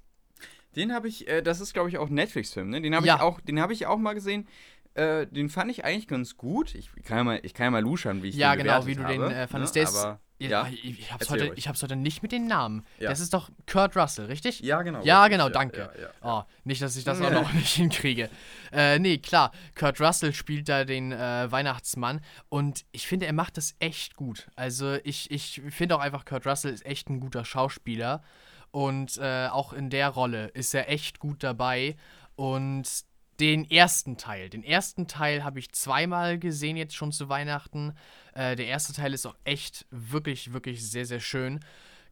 Den 0.76 0.92
habe 0.92 1.08
ich, 1.08 1.28
äh, 1.28 1.42
das 1.42 1.60
ist 1.60 1.72
glaube 1.72 1.88
ich 1.88 1.98
auch 1.98 2.08
ein 2.08 2.14
Netflix-Film, 2.14 2.70
ne? 2.70 2.80
Den 2.80 2.94
habe 2.94 3.06
ja. 3.06 3.16
ich 3.16 3.20
auch, 3.20 3.40
den 3.40 3.60
habe 3.60 3.72
ich 3.72 3.86
auch 3.86 3.98
mal 3.98 4.14
gesehen. 4.14 4.46
Äh, 4.94 5.26
den 5.26 5.48
fand 5.48 5.70
ich 5.70 5.84
eigentlich 5.84 6.08
ganz 6.08 6.36
gut. 6.36 6.74
Ich 6.74 6.90
kann 7.04 7.18
ja 7.18 7.24
mal, 7.24 7.40
ich 7.42 7.54
kann 7.54 7.64
ja 7.64 7.70
mal 7.70 7.82
luschern, 7.82 8.22
wie 8.22 8.28
ich 8.28 8.36
ja, 8.36 8.54
den 8.54 8.64
genau, 8.64 8.86
wie 8.86 8.94
du 8.94 9.04
habe, 9.04 9.12
den 9.12 9.22
äh, 9.22 9.46
fandest. 9.46 9.76
Ne? 9.76 9.82
Der 9.82 9.90
ist, 9.90 10.08
ja, 10.48 10.66
ich, 10.68 10.84
ich 10.84 11.12
hab's, 11.12 11.28
heute, 11.28 11.52
ich 11.56 11.68
hab's 11.68 11.82
heute 11.82 11.96
nicht 11.96 12.22
mit 12.22 12.32
den 12.32 12.46
Namen. 12.46 12.84
Ja. 12.98 13.10
Das 13.10 13.20
ist 13.20 13.34
doch 13.34 13.50
Kurt 13.70 13.96
Russell, 13.96 14.26
richtig? 14.26 14.60
Ja, 14.60 14.82
genau. 14.82 15.02
Ja, 15.02 15.28
genau, 15.28 15.46
ja, 15.46 15.52
danke. 15.52 15.90
Ja, 16.00 16.08
oh, 16.22 16.42
nicht, 16.64 16.80
dass 16.80 16.96
ich 16.96 17.04
das 17.04 17.20
auch 17.22 17.30
noch 17.30 17.52
nicht 17.52 17.74
hinkriege. 17.74 18.30
Äh, 18.72 18.98
nee, 18.98 19.18
klar, 19.18 19.52
Kurt 19.78 20.00
Russell 20.00 20.32
spielt 20.32 20.68
da 20.68 20.84
den 20.84 21.12
äh, 21.12 21.50
Weihnachtsmann 21.50 22.20
und 22.48 22.84
ich 22.92 23.06
finde, 23.06 23.26
er 23.26 23.32
macht 23.32 23.56
das 23.56 23.74
echt 23.78 24.16
gut. 24.16 24.48
Also 24.56 24.96
ich, 25.04 25.30
ich 25.30 25.60
finde 25.68 25.96
auch 25.96 26.00
einfach, 26.00 26.24
Kurt 26.24 26.46
Russell 26.46 26.72
ist 26.72 26.86
echt 26.86 27.10
ein 27.10 27.20
guter 27.20 27.44
Schauspieler 27.44 28.22
und 28.70 29.18
äh, 29.18 29.48
auch 29.48 29.72
in 29.72 29.90
der 29.90 30.08
Rolle 30.08 30.46
ist 30.48 30.74
er 30.74 30.88
echt 30.88 31.18
gut 31.18 31.42
dabei 31.42 31.96
und 32.36 33.04
den 33.40 33.68
ersten 33.70 34.18
Teil. 34.18 34.50
Den 34.50 34.62
ersten 34.62 35.08
Teil 35.08 35.42
habe 35.42 35.58
ich 35.58 35.72
zweimal 35.72 36.38
gesehen 36.38 36.76
jetzt 36.76 36.94
schon 36.94 37.10
zu 37.10 37.28
Weihnachten. 37.28 37.94
Äh, 38.34 38.54
der 38.54 38.66
erste 38.66 38.92
Teil 38.92 39.14
ist 39.14 39.26
auch 39.26 39.36
echt 39.44 39.86
wirklich, 39.90 40.52
wirklich 40.52 40.88
sehr, 40.88 41.06
sehr 41.06 41.20
schön 41.20 41.60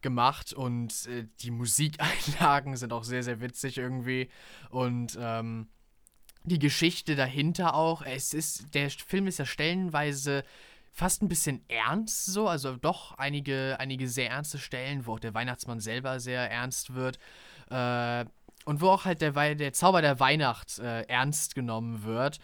gemacht 0.01 0.53
und 0.53 1.05
äh, 1.07 1.27
die 1.41 1.51
Musikeinlagen 1.51 2.75
sind 2.75 2.93
auch 2.93 3.03
sehr, 3.03 3.23
sehr 3.23 3.41
witzig 3.41 3.77
irgendwie 3.77 4.29
und 4.71 5.17
ähm, 5.21 5.67
die 6.43 6.59
Geschichte 6.59 7.15
dahinter 7.15 7.75
auch. 7.75 8.01
Es 8.01 8.33
ist, 8.33 8.73
der 8.73 8.89
Film 8.89 9.27
ist 9.27 9.39
ja 9.39 9.45
stellenweise 9.45 10.43
fast 10.91 11.21
ein 11.21 11.27
bisschen 11.27 11.63
ernst 11.67 12.25
so, 12.25 12.47
also 12.47 12.75
doch 12.75 13.17
einige, 13.17 13.77
einige 13.79 14.07
sehr 14.07 14.31
ernste 14.31 14.57
Stellen, 14.57 15.05
wo 15.05 15.13
auch 15.13 15.19
der 15.19 15.33
Weihnachtsmann 15.35 15.79
selber 15.79 16.19
sehr 16.19 16.49
ernst 16.49 16.95
wird. 16.95 17.19
Äh, 17.69 18.25
und 18.69 18.81
wo 18.81 18.89
auch 18.89 19.05
halt 19.05 19.21
der, 19.21 19.31
der 19.55 19.73
Zauber 19.73 20.03
der 20.03 20.19
Weihnacht 20.19 20.77
äh, 20.77 21.01
ernst 21.07 21.55
genommen 21.55 22.03
wird. 22.03 22.37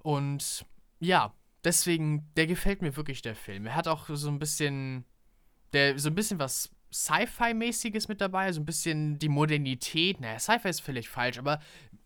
Und 0.00 0.66
ja, 0.98 1.32
deswegen, 1.62 2.28
der 2.34 2.48
gefällt 2.48 2.82
mir 2.82 2.96
wirklich, 2.96 3.22
der 3.22 3.36
Film. 3.36 3.66
Er 3.66 3.76
hat 3.76 3.86
auch 3.86 4.08
so 4.08 4.28
ein 4.28 4.40
bisschen, 4.40 5.04
der, 5.72 6.00
so 6.00 6.08
ein 6.08 6.16
bisschen 6.16 6.40
was 6.40 6.70
Sci-Fi-mäßiges 6.92 8.08
mit 8.08 8.20
dabei, 8.20 8.50
so 8.50 8.60
ein 8.60 8.66
bisschen 8.66 9.20
die 9.20 9.28
Modernität. 9.28 10.20
Naja, 10.20 10.40
Sci-Fi 10.40 10.68
ist 10.68 10.80
völlig 10.80 11.08
falsch, 11.08 11.38
aber 11.38 11.60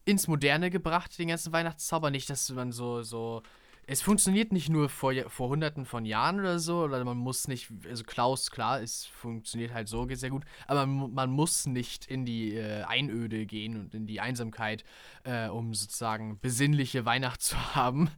ins 0.05 0.29
Moderne 0.29 0.69
gebracht, 0.69 1.19
den 1.19 1.29
ganzen 1.29 1.51
Weihnachtszauber. 1.51 2.11
Nicht, 2.11 2.29
dass 2.29 2.51
man 2.51 2.73
so, 2.73 3.01
so 3.01 3.43
es 3.91 4.03
funktioniert 4.03 4.53
nicht 4.53 4.69
nur 4.69 4.89
vor, 4.89 5.13
vor 5.27 5.49
hunderten 5.49 5.85
von 5.85 6.05
Jahren 6.05 6.39
oder 6.39 6.61
so, 6.61 6.85
oder 6.85 7.05
man 7.05 7.17
muss 7.17 7.49
nicht, 7.49 7.73
also 7.89 8.05
Klaus, 8.05 8.53
klar, 8.53 8.81
es 8.81 9.07
funktioniert 9.07 9.75
halt 9.75 9.89
so 9.89 10.07
sehr 10.13 10.31
gut, 10.31 10.45
aber 10.69 10.87
man, 10.87 11.13
man 11.13 11.31
muss 11.31 11.67
nicht 11.67 12.07
in 12.07 12.25
die 12.25 12.55
äh, 12.55 12.85
Einöde 12.85 13.47
gehen 13.47 13.77
und 13.77 13.93
in 13.93 14.07
die 14.07 14.21
Einsamkeit, 14.21 14.85
äh, 15.25 15.49
um 15.49 15.75
sozusagen 15.75 16.39
besinnliche 16.39 17.05
Weihnacht 17.05 17.43
zu 17.43 17.57
haben. 17.75 18.11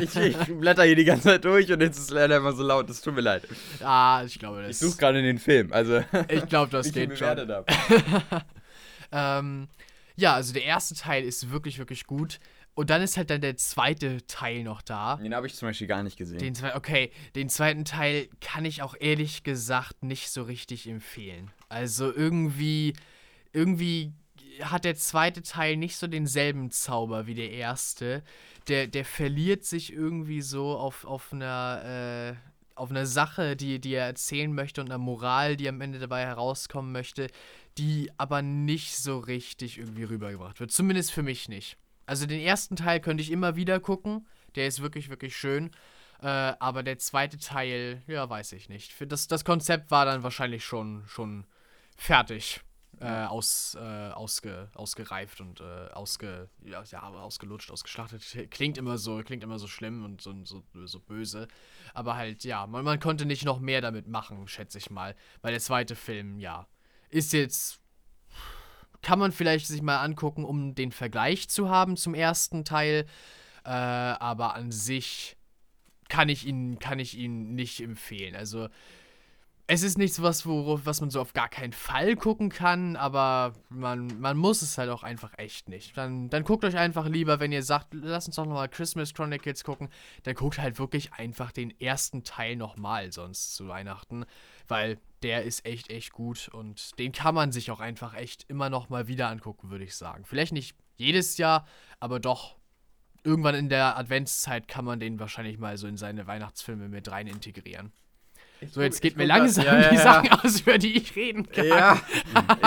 Ich, 0.00 0.14
ich, 0.14 0.36
blätter 0.36 0.84
hier 0.84 0.94
die 0.94 1.04
ganze 1.04 1.24
Zeit 1.24 1.44
durch 1.44 1.72
und 1.72 1.80
jetzt 1.80 1.96
ist 1.96 2.04
es 2.04 2.10
leider 2.10 2.36
immer 2.36 2.52
so 2.52 2.62
laut, 2.62 2.88
das 2.88 3.00
tut 3.00 3.16
mir 3.16 3.22
leid. 3.22 3.42
Ah, 3.82 4.22
ich 4.24 4.38
glaube, 4.38 4.62
das... 4.62 4.70
Ich 4.70 4.78
suche 4.78 4.96
gerade 4.96 5.22
den 5.22 5.38
Film, 5.38 5.72
also... 5.72 6.04
Ich 6.28 6.46
glaube, 6.46 6.70
das 6.70 6.92
geht 6.92 7.18
schon. 7.18 7.36
ähm, 9.10 9.66
ja, 10.14 10.34
also 10.34 10.52
der 10.52 10.62
erste 10.62 10.94
Teil 10.94 11.24
ist 11.24 11.50
wirklich, 11.50 11.78
wirklich 11.78 12.06
gut. 12.06 12.38
Und 12.76 12.90
dann 12.90 13.00
ist 13.00 13.16
halt 13.16 13.30
dann 13.30 13.40
der 13.40 13.56
zweite 13.56 14.26
Teil 14.26 14.62
noch 14.62 14.82
da. 14.82 15.16
Den 15.16 15.34
habe 15.34 15.46
ich 15.46 15.54
zum 15.54 15.66
Beispiel 15.66 15.86
gar 15.86 16.02
nicht 16.02 16.18
gesehen. 16.18 16.38
Den 16.38 16.54
zwei, 16.54 16.76
okay, 16.76 17.10
den 17.34 17.48
zweiten 17.48 17.86
Teil 17.86 18.28
kann 18.42 18.66
ich 18.66 18.82
auch 18.82 18.94
ehrlich 19.00 19.44
gesagt 19.44 20.04
nicht 20.04 20.28
so 20.28 20.42
richtig 20.42 20.86
empfehlen. 20.86 21.50
Also 21.70 22.12
irgendwie, 22.12 22.92
irgendwie 23.54 24.12
hat 24.60 24.84
der 24.84 24.94
zweite 24.94 25.42
Teil 25.42 25.78
nicht 25.78 25.96
so 25.96 26.06
denselben 26.06 26.70
Zauber 26.70 27.26
wie 27.26 27.34
der 27.34 27.50
erste. 27.50 28.22
Der, 28.68 28.86
der 28.86 29.06
verliert 29.06 29.64
sich 29.64 29.90
irgendwie 29.90 30.42
so 30.42 30.76
auf, 30.76 31.06
auf 31.06 31.32
einer, 31.32 32.36
äh, 32.36 32.74
auf 32.74 32.90
einer 32.90 33.06
Sache, 33.06 33.56
die, 33.56 33.80
die 33.80 33.94
er 33.94 34.04
erzählen 34.04 34.52
möchte 34.52 34.82
und 34.82 34.88
einer 34.88 34.98
Moral, 34.98 35.56
die 35.56 35.70
am 35.70 35.80
Ende 35.80 35.98
dabei 35.98 36.26
herauskommen 36.26 36.92
möchte, 36.92 37.28
die 37.78 38.10
aber 38.18 38.42
nicht 38.42 38.98
so 38.98 39.18
richtig 39.18 39.78
irgendwie 39.78 40.04
rübergebracht 40.04 40.60
wird. 40.60 40.72
Zumindest 40.72 41.10
für 41.10 41.22
mich 41.22 41.48
nicht. 41.48 41.78
Also 42.06 42.26
den 42.26 42.40
ersten 42.40 42.76
Teil 42.76 43.00
könnte 43.00 43.22
ich 43.22 43.30
immer 43.30 43.56
wieder 43.56 43.80
gucken. 43.80 44.26
Der 44.54 44.66
ist 44.66 44.80
wirklich, 44.80 45.10
wirklich 45.10 45.36
schön. 45.36 45.70
Äh, 46.22 46.26
aber 46.26 46.82
der 46.82 46.98
zweite 46.98 47.38
Teil, 47.38 48.02
ja, 48.06 48.28
weiß 48.28 48.52
ich 48.52 48.68
nicht. 48.68 48.92
Für 48.92 49.06
das, 49.06 49.26
das 49.28 49.44
Konzept 49.44 49.90
war 49.90 50.06
dann 50.06 50.22
wahrscheinlich 50.22 50.64
schon, 50.64 51.04
schon 51.06 51.46
fertig. 51.96 52.60
Äh, 52.98 53.26
aus, 53.26 53.76
äh, 53.78 54.10
ausge, 54.12 54.70
ausgereift 54.74 55.42
und 55.42 55.60
äh, 55.60 55.88
ausge, 55.92 56.48
ja, 56.64 56.82
ja, 56.82 57.02
ausgelutscht, 57.02 57.70
ausgeschlachtet. 57.70 58.22
Klingt 58.50 58.78
immer 58.78 58.96
so, 58.96 59.22
klingt 59.22 59.44
immer 59.44 59.58
so 59.58 59.66
schlimm 59.66 60.02
und 60.02 60.22
so, 60.22 60.34
so, 60.44 60.62
so 60.86 61.00
böse. 61.00 61.46
Aber 61.92 62.16
halt, 62.16 62.42
ja, 62.44 62.66
man, 62.66 62.86
man 62.86 62.98
konnte 62.98 63.26
nicht 63.26 63.44
noch 63.44 63.60
mehr 63.60 63.82
damit 63.82 64.08
machen, 64.08 64.48
schätze 64.48 64.78
ich 64.78 64.90
mal. 64.90 65.14
Weil 65.42 65.52
der 65.52 65.60
zweite 65.60 65.94
Film, 65.94 66.38
ja, 66.38 66.66
ist 67.10 67.34
jetzt. 67.34 67.80
Kann 69.02 69.18
man 69.18 69.32
vielleicht 69.32 69.66
sich 69.66 69.82
mal 69.82 70.02
angucken, 70.02 70.44
um 70.44 70.74
den 70.74 70.92
Vergleich 70.92 71.48
zu 71.48 71.68
haben 71.68 71.96
zum 71.96 72.14
ersten 72.14 72.64
Teil. 72.64 73.06
Äh, 73.64 73.70
aber 73.70 74.54
an 74.54 74.70
sich 74.72 75.36
kann 76.08 76.28
ich 76.28 76.46
ihn, 76.46 76.78
kann 76.78 76.98
ich 76.98 77.16
ihn 77.16 77.54
nicht 77.54 77.80
empfehlen. 77.80 78.36
Also 78.36 78.68
es 79.68 79.82
ist 79.82 79.98
nichts, 79.98 80.22
was, 80.22 80.46
worauf, 80.46 80.86
was 80.86 81.00
man 81.00 81.10
so 81.10 81.20
auf 81.20 81.32
gar 81.32 81.48
keinen 81.48 81.72
Fall 81.72 82.14
gucken 82.14 82.50
kann, 82.50 82.94
aber 82.94 83.52
man, 83.68 84.20
man 84.20 84.36
muss 84.36 84.62
es 84.62 84.78
halt 84.78 84.90
auch 84.90 85.02
einfach 85.02 85.32
echt 85.38 85.68
nicht. 85.68 85.96
Dann, 85.96 86.28
dann 86.30 86.44
guckt 86.44 86.64
euch 86.64 86.76
einfach 86.76 87.08
lieber, 87.08 87.40
wenn 87.40 87.50
ihr 87.50 87.64
sagt, 87.64 87.88
lass 87.92 88.28
uns 88.28 88.36
doch 88.36 88.44
nochmal 88.44 88.68
Christmas 88.68 89.12
Chronicles 89.12 89.64
gucken, 89.64 89.88
dann 90.22 90.34
guckt 90.34 90.58
halt 90.58 90.78
wirklich 90.78 91.14
einfach 91.14 91.50
den 91.50 91.78
ersten 91.80 92.22
Teil 92.22 92.54
nochmal 92.54 93.10
sonst 93.10 93.56
zu 93.56 93.66
Weihnachten, 93.66 94.24
weil 94.68 94.98
der 95.26 95.42
ist 95.42 95.66
echt, 95.66 95.90
echt 95.90 96.12
gut 96.12 96.46
und 96.46 96.96
den 97.00 97.10
kann 97.10 97.34
man 97.34 97.50
sich 97.50 97.72
auch 97.72 97.80
einfach 97.80 98.14
echt 98.14 98.48
immer 98.48 98.70
nochmal 98.70 99.08
wieder 99.08 99.28
angucken, 99.28 99.70
würde 99.70 99.82
ich 99.82 99.96
sagen. 99.96 100.24
Vielleicht 100.24 100.52
nicht 100.52 100.76
jedes 100.94 101.36
Jahr, 101.36 101.66
aber 101.98 102.20
doch 102.20 102.54
irgendwann 103.24 103.56
in 103.56 103.68
der 103.68 103.98
Adventszeit 103.98 104.68
kann 104.68 104.84
man 104.84 105.00
den 105.00 105.18
wahrscheinlich 105.18 105.58
mal 105.58 105.76
so 105.78 105.88
in 105.88 105.96
seine 105.96 106.28
Weihnachtsfilme 106.28 106.88
mit 106.88 107.10
rein 107.10 107.26
integrieren. 107.26 107.92
So, 108.70 108.80
jetzt 108.80 109.02
geht 109.02 109.16
mir 109.16 109.26
langsam 109.26 109.66
ja, 109.66 109.80
ja, 109.80 109.90
die 109.90 109.96
Sachen 109.98 110.30
aus, 110.30 110.60
über 110.60 110.78
die 110.78 110.96
ich 110.96 111.14
reden 111.14 111.48
kann. 111.48 111.66
Ja, 111.66 112.00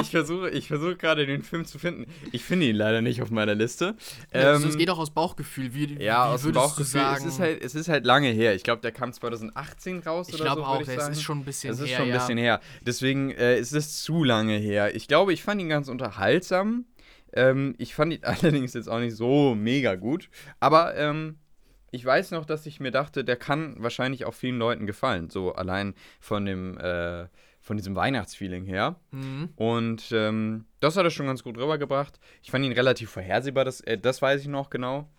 ich 0.01 0.09
versuche 0.09 0.49
ich 0.49 0.67
versuch 0.67 0.97
gerade 0.97 1.25
den 1.25 1.41
Film 1.41 1.65
zu 1.65 1.79
finden. 1.79 2.05
Ich 2.31 2.43
finde 2.43 2.67
ihn 2.67 2.75
leider 2.75 3.01
nicht 3.01 3.21
auf 3.21 3.31
meiner 3.31 3.55
Liste. 3.55 3.95
Ähm, 4.31 4.63
es 4.63 4.77
geht 4.77 4.89
auch 4.89 4.99
aus 4.99 5.11
Bauchgefühl. 5.11 5.73
Wie, 5.73 6.01
ja, 6.01 6.29
wie 6.29 6.33
aus 6.33 6.43
dem 6.43 6.51
Bauchgefühl. 6.51 7.01
Es 7.17 7.25
ist, 7.25 7.39
halt, 7.39 7.63
es 7.63 7.73
ist 7.73 7.89
halt 7.89 8.05
lange 8.05 8.29
her. 8.29 8.53
Ich 8.53 8.63
glaube, 8.63 8.81
der 8.81 8.91
kam 8.91 9.11
2018 9.11 9.99
raus 9.99 10.27
ich 10.29 10.35
oder 10.35 10.43
so. 10.43 10.49
Ich 10.49 10.53
glaube 10.55 10.67
auch, 10.67 10.83
der 10.83 11.09
ist 11.09 11.23
schon 11.23 11.39
ein 11.39 11.45
bisschen 11.45 11.69
her. 11.69 11.79
Das 11.79 11.89
ist 11.89 11.95
schon 11.95 12.05
ein 12.05 12.13
bisschen 12.13 12.37
her. 12.37 12.61
Deswegen 12.81 13.31
äh, 13.31 13.59
ist 13.59 13.71
es 13.71 14.03
zu 14.03 14.23
lange 14.23 14.57
her. 14.57 14.95
Ich 14.95 15.07
glaube, 15.07 15.33
ich 15.33 15.41
fand 15.41 15.59
ihn 15.59 15.69
ganz 15.69 15.87
unterhaltsam. 15.87 16.85
Ähm, 17.33 17.75
ich 17.77 17.95
fand 17.95 18.13
ihn 18.13 18.23
allerdings 18.23 18.73
jetzt 18.73 18.89
auch 18.89 18.99
nicht 18.99 19.15
so 19.15 19.55
mega 19.55 19.95
gut. 19.95 20.29
Aber 20.59 20.95
ähm, 20.95 21.39
ich 21.91 22.05
weiß 22.05 22.31
noch, 22.31 22.45
dass 22.45 22.65
ich 22.65 22.79
mir 22.79 22.91
dachte, 22.91 23.23
der 23.23 23.35
kann 23.35 23.75
wahrscheinlich 23.79 24.25
auch 24.25 24.33
vielen 24.33 24.57
Leuten 24.57 24.85
gefallen. 24.85 25.29
So 25.29 25.53
allein 25.53 25.93
von 26.19 26.45
dem, 26.45 26.77
äh, 26.77 27.27
von 27.61 27.77
diesem 27.77 27.95
Weihnachtsfeeling 27.95 28.65
her. 28.65 28.95
Mhm. 29.11 29.49
Und 29.55 30.11
ähm, 30.11 30.65
das 30.79 30.97
hat 30.97 31.03
er 31.03 31.11
schon 31.11 31.27
ganz 31.27 31.43
gut 31.43 31.57
rübergebracht. 31.57 32.19
Ich 32.41 32.51
fand 32.51 32.65
ihn 32.65 32.71
relativ 32.71 33.09
vorhersehbar, 33.09 33.65
das, 33.65 33.81
äh, 33.81 33.97
das 33.97 34.21
weiß 34.21 34.41
ich 34.41 34.47
noch 34.47 34.69
genau. 34.69 35.09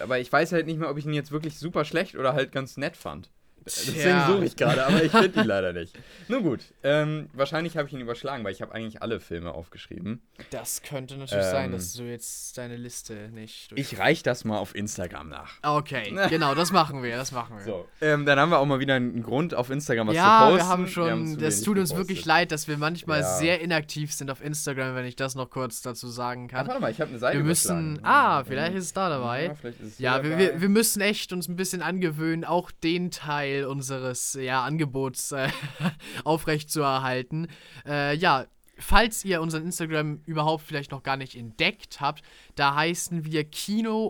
Aber 0.00 0.18
ich 0.18 0.32
weiß 0.32 0.52
halt 0.52 0.66
nicht 0.66 0.78
mehr, 0.78 0.90
ob 0.90 0.98
ich 0.98 1.06
ihn 1.06 1.12
jetzt 1.12 1.32
wirklich 1.32 1.58
super 1.58 1.84
schlecht 1.84 2.16
oder 2.16 2.32
halt 2.32 2.52
ganz 2.52 2.76
nett 2.76 2.96
fand. 2.96 3.30
Deswegen 3.64 4.20
suche 4.26 4.44
ich 4.44 4.56
gerade, 4.56 4.86
aber 4.86 5.02
ich 5.02 5.12
finde 5.12 5.40
ihn 5.40 5.46
leider 5.46 5.72
nicht. 5.72 5.98
Nun 6.28 6.42
gut, 6.42 6.60
ähm, 6.82 7.28
wahrscheinlich 7.32 7.76
habe 7.76 7.88
ich 7.88 7.94
ihn 7.94 8.00
überschlagen, 8.00 8.42
weil 8.44 8.52
ich 8.52 8.62
habe 8.62 8.74
eigentlich 8.74 9.02
alle 9.02 9.20
Filme 9.20 9.52
aufgeschrieben. 9.52 10.22
Das 10.50 10.82
könnte 10.82 11.16
natürlich 11.16 11.44
ähm, 11.44 11.50
sein, 11.50 11.72
dass 11.72 11.92
du 11.92 12.04
jetzt 12.04 12.56
deine 12.56 12.76
Liste 12.76 13.30
nicht. 13.32 13.72
Ich 13.74 13.98
reiche 13.98 14.22
das 14.22 14.44
mal 14.44 14.58
auf 14.58 14.74
Instagram 14.74 15.28
nach. 15.28 15.52
Okay, 15.62 16.16
genau, 16.30 16.54
das 16.54 16.72
machen 16.72 17.02
wir, 17.02 17.16
das 17.16 17.32
machen 17.32 17.58
wir. 17.58 17.64
So, 17.64 17.88
ähm, 18.00 18.24
dann 18.24 18.38
haben 18.38 18.50
wir 18.50 18.58
auch 18.58 18.66
mal 18.66 18.80
wieder 18.80 18.94
einen 18.94 19.22
Grund 19.22 19.54
auf 19.54 19.70
Instagram 19.70 20.08
was 20.08 20.16
ja, 20.16 20.22
zu 20.22 20.28
posten. 20.28 20.58
Ja, 20.58 20.64
wir 20.64 20.68
haben 20.68 20.86
schon. 20.88 21.38
das 21.38 21.62
tut 21.62 21.78
uns 21.78 21.94
wirklich 21.94 22.24
leid, 22.24 22.52
dass 22.52 22.66
wir 22.66 22.78
manchmal 22.78 23.20
ja. 23.20 23.36
sehr 23.36 23.60
inaktiv 23.60 24.12
sind 24.12 24.30
auf 24.30 24.42
Instagram, 24.42 24.94
wenn 24.94 25.04
ich 25.04 25.16
das 25.16 25.34
noch 25.34 25.50
kurz 25.50 25.82
dazu 25.82 26.08
sagen 26.08 26.48
kann. 26.48 26.64
Ach, 26.64 26.68
warte 26.68 26.80
mal, 26.80 26.90
ich 26.90 27.00
habe 27.00 27.10
eine 27.10 27.18
Seite. 27.18 27.36
Wir 27.36 27.44
müssen. 27.44 28.00
Ah, 28.02 28.42
vielleicht 28.44 28.74
ist 28.74 28.84
es 28.84 28.92
da 28.92 29.08
dabei. 29.08 29.46
Ja, 29.46 29.54
vielleicht 29.54 29.80
ist 29.80 29.92
es 29.92 29.98
ja 29.98 30.22
wir, 30.22 30.38
wir, 30.38 30.60
wir 30.60 30.68
müssen 30.68 31.00
echt 31.00 31.32
uns 31.32 31.48
ein 31.48 31.56
bisschen 31.56 31.82
angewöhnen, 31.82 32.44
auch 32.44 32.70
den 32.70 33.10
Teil 33.10 33.49
Teil 33.50 33.64
unseres 33.66 34.34
ja, 34.40 34.64
Angebots 34.64 35.32
äh, 35.32 35.48
aufrechtzuerhalten. 36.24 37.48
Äh, 37.86 38.16
ja, 38.16 38.46
falls 38.78 39.24
ihr 39.24 39.42
unseren 39.42 39.64
Instagram 39.64 40.20
überhaupt 40.26 40.64
vielleicht 40.64 40.92
noch 40.92 41.02
gar 41.02 41.16
nicht 41.16 41.36
entdeckt 41.36 42.00
habt, 42.00 42.22
da 42.54 42.74
heißen 42.74 43.24
wir 43.24 43.44
Kino 43.44 44.06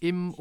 im 0.00 0.34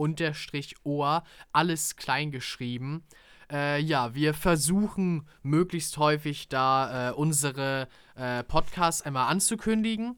Ohr, 0.83 1.23
alles 1.51 1.95
klein 1.95 2.31
geschrieben. 2.31 3.03
Äh, 3.51 3.81
ja, 3.81 4.13
wir 4.13 4.33
versuchen 4.33 5.27
möglichst 5.41 5.97
häufig 5.97 6.49
da 6.49 7.09
äh, 7.09 7.13
unsere 7.13 7.87
äh, 8.15 8.43
Podcasts 8.43 9.01
einmal 9.01 9.31
anzukündigen 9.31 10.17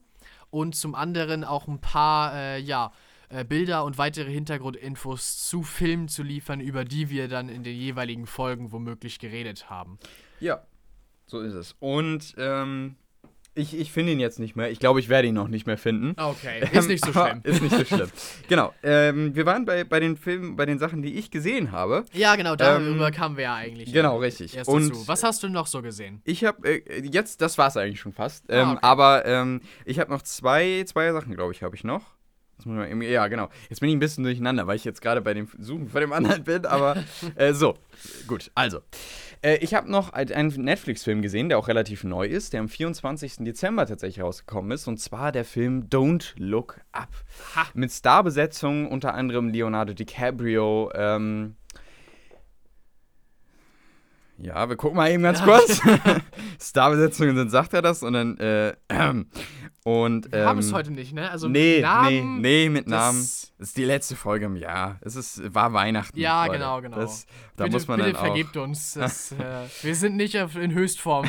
und 0.50 0.74
zum 0.74 0.96
anderen 0.96 1.44
auch 1.44 1.68
ein 1.68 1.80
paar, 1.80 2.34
äh, 2.34 2.58
ja, 2.58 2.92
äh, 3.30 3.44
Bilder 3.44 3.84
und 3.84 3.96
weitere 3.96 4.30
Hintergrundinfos 4.30 5.46
zu 5.46 5.62
Filmen 5.62 6.08
zu 6.08 6.22
liefern, 6.22 6.60
über 6.60 6.84
die 6.84 7.10
wir 7.10 7.28
dann 7.28 7.48
in 7.48 7.62
den 7.62 7.76
jeweiligen 7.76 8.26
Folgen 8.26 8.72
womöglich 8.72 9.18
geredet 9.18 9.70
haben. 9.70 9.98
Ja, 10.40 10.64
so 11.26 11.40
ist 11.40 11.54
es. 11.54 11.76
Und 11.78 12.34
ähm, 12.38 12.96
ich, 13.54 13.78
ich 13.78 13.92
finde 13.92 14.12
ihn 14.12 14.20
jetzt 14.20 14.38
nicht 14.40 14.56
mehr. 14.56 14.70
Ich 14.70 14.80
glaube, 14.80 15.00
ich 15.00 15.08
werde 15.08 15.28
ihn 15.28 15.34
noch 15.34 15.48
nicht 15.48 15.66
mehr 15.66 15.78
finden. 15.78 16.14
Okay, 16.20 16.68
ist 16.72 16.88
nicht 16.88 17.04
so 17.04 17.12
schlimm. 17.12 17.40
ist 17.44 17.62
nicht 17.62 17.76
so 17.76 17.84
schlimm. 17.84 18.10
genau. 18.48 18.72
Ähm, 18.82 19.34
wir 19.34 19.46
waren 19.46 19.64
bei, 19.64 19.84
bei 19.84 20.00
den 20.00 20.16
Filmen, 20.16 20.56
bei 20.56 20.66
den 20.66 20.78
Sachen, 20.78 21.02
die 21.02 21.14
ich 21.14 21.30
gesehen 21.30 21.70
habe. 21.70 22.04
Ja, 22.12 22.34
genau, 22.34 22.56
darüber 22.56 23.08
ähm, 23.08 23.12
kamen 23.12 23.36
wir 23.36 23.44
ja 23.44 23.54
eigentlich. 23.54 23.92
Genau, 23.92 24.18
richtig. 24.18 24.56
Erst 24.56 24.68
Und 24.68 24.90
dazu. 24.90 25.06
Was 25.06 25.22
hast 25.22 25.42
du 25.42 25.48
noch 25.48 25.66
so 25.68 25.82
gesehen? 25.82 26.20
Ich 26.24 26.44
habe 26.44 26.68
äh, 26.68 27.06
jetzt, 27.06 27.40
das 27.42 27.58
war 27.58 27.68
es 27.68 27.76
eigentlich 27.76 28.00
schon 28.00 28.12
fast. 28.12 28.50
Ah, 28.50 28.54
ähm, 28.54 28.70
okay. 28.70 28.78
Aber 28.82 29.24
ähm, 29.24 29.60
ich 29.84 30.00
habe 30.00 30.10
noch 30.10 30.22
zwei, 30.22 30.84
zwei 30.86 31.12
Sachen, 31.12 31.34
glaube 31.34 31.52
ich, 31.52 31.62
habe 31.62 31.76
ich 31.76 31.84
noch 31.84 32.02
ja, 32.66 33.28
genau. 33.28 33.48
Jetzt 33.68 33.80
bin 33.80 33.88
ich 33.88 33.96
ein 33.96 34.00
bisschen 34.00 34.24
durcheinander, 34.24 34.66
weil 34.66 34.76
ich 34.76 34.84
jetzt 34.84 35.02
gerade 35.02 35.20
bei 35.20 35.34
dem 35.34 35.48
Suchen 35.58 35.88
von 35.88 36.00
dem 36.00 36.12
anderen 36.12 36.44
bin, 36.44 36.66
aber 36.66 36.96
äh, 37.36 37.52
so, 37.52 37.76
gut, 38.26 38.50
also. 38.54 38.80
Äh, 39.42 39.56
ich 39.56 39.74
habe 39.74 39.90
noch 39.90 40.12
einen 40.12 40.48
Netflix-Film 40.48 41.22
gesehen, 41.22 41.48
der 41.48 41.58
auch 41.58 41.68
relativ 41.68 42.04
neu 42.04 42.26
ist, 42.26 42.52
der 42.52 42.60
am 42.60 42.68
24. 42.68 43.36
Dezember 43.38 43.86
tatsächlich 43.86 44.22
rausgekommen 44.22 44.70
ist, 44.72 44.86
und 44.86 44.98
zwar 44.98 45.32
der 45.32 45.44
Film 45.44 45.88
Don't 45.88 46.32
Look 46.36 46.80
Up. 46.92 47.08
Ha. 47.56 47.66
Mit 47.74 47.90
Starbesetzung 47.90 48.88
unter 48.88 49.14
anderem 49.14 49.48
Leonardo 49.48 49.94
DiCaprio, 49.94 50.90
ähm, 50.94 51.56
ja, 54.42 54.66
wir 54.70 54.76
gucken 54.76 54.96
mal 54.96 55.10
eben 55.10 55.22
ganz 55.22 55.42
kurz. 55.42 55.82
Starbesetzungen 56.60 57.36
sind, 57.36 57.50
sagt 57.50 57.74
er 57.74 57.82
das, 57.82 58.02
und 58.02 58.14
dann, 58.14 58.38
äh, 58.38 58.74
und, 59.82 60.30
Wir 60.30 60.44
haben 60.44 60.58
es 60.58 60.68
ähm, 60.68 60.74
heute 60.74 60.90
nicht, 60.90 61.14
ne? 61.14 61.30
Also 61.30 61.48
nee, 61.48 61.80
Namen, 61.80 62.40
nee, 62.40 62.64
nee, 62.64 62.68
mit 62.68 62.86
Namen. 62.86 63.18
Das 63.18 63.68
ist 63.68 63.76
die 63.78 63.84
letzte 63.84 64.14
Folge 64.14 64.44
im 64.44 64.56
Jahr. 64.56 64.98
Es 65.00 65.16
ist, 65.16 65.54
war 65.54 65.72
Weihnachten. 65.72 66.18
Ja, 66.18 66.44
Leute. 66.44 66.58
genau, 66.58 66.80
genau. 66.82 66.96
Das, 66.98 67.26
da 67.56 67.64
bitte, 67.64 67.76
muss 67.76 67.88
man 67.88 67.98
bitte 67.98 68.12
dann 68.12 68.20
vergebt 68.20 68.56
auch. 68.58 68.64
uns. 68.64 68.94
Das, 69.00 69.32
äh, 69.32 69.36
wir 69.82 69.94
sind 69.94 70.16
nicht 70.16 70.34
in 70.34 70.72
Höchstform. 70.72 71.26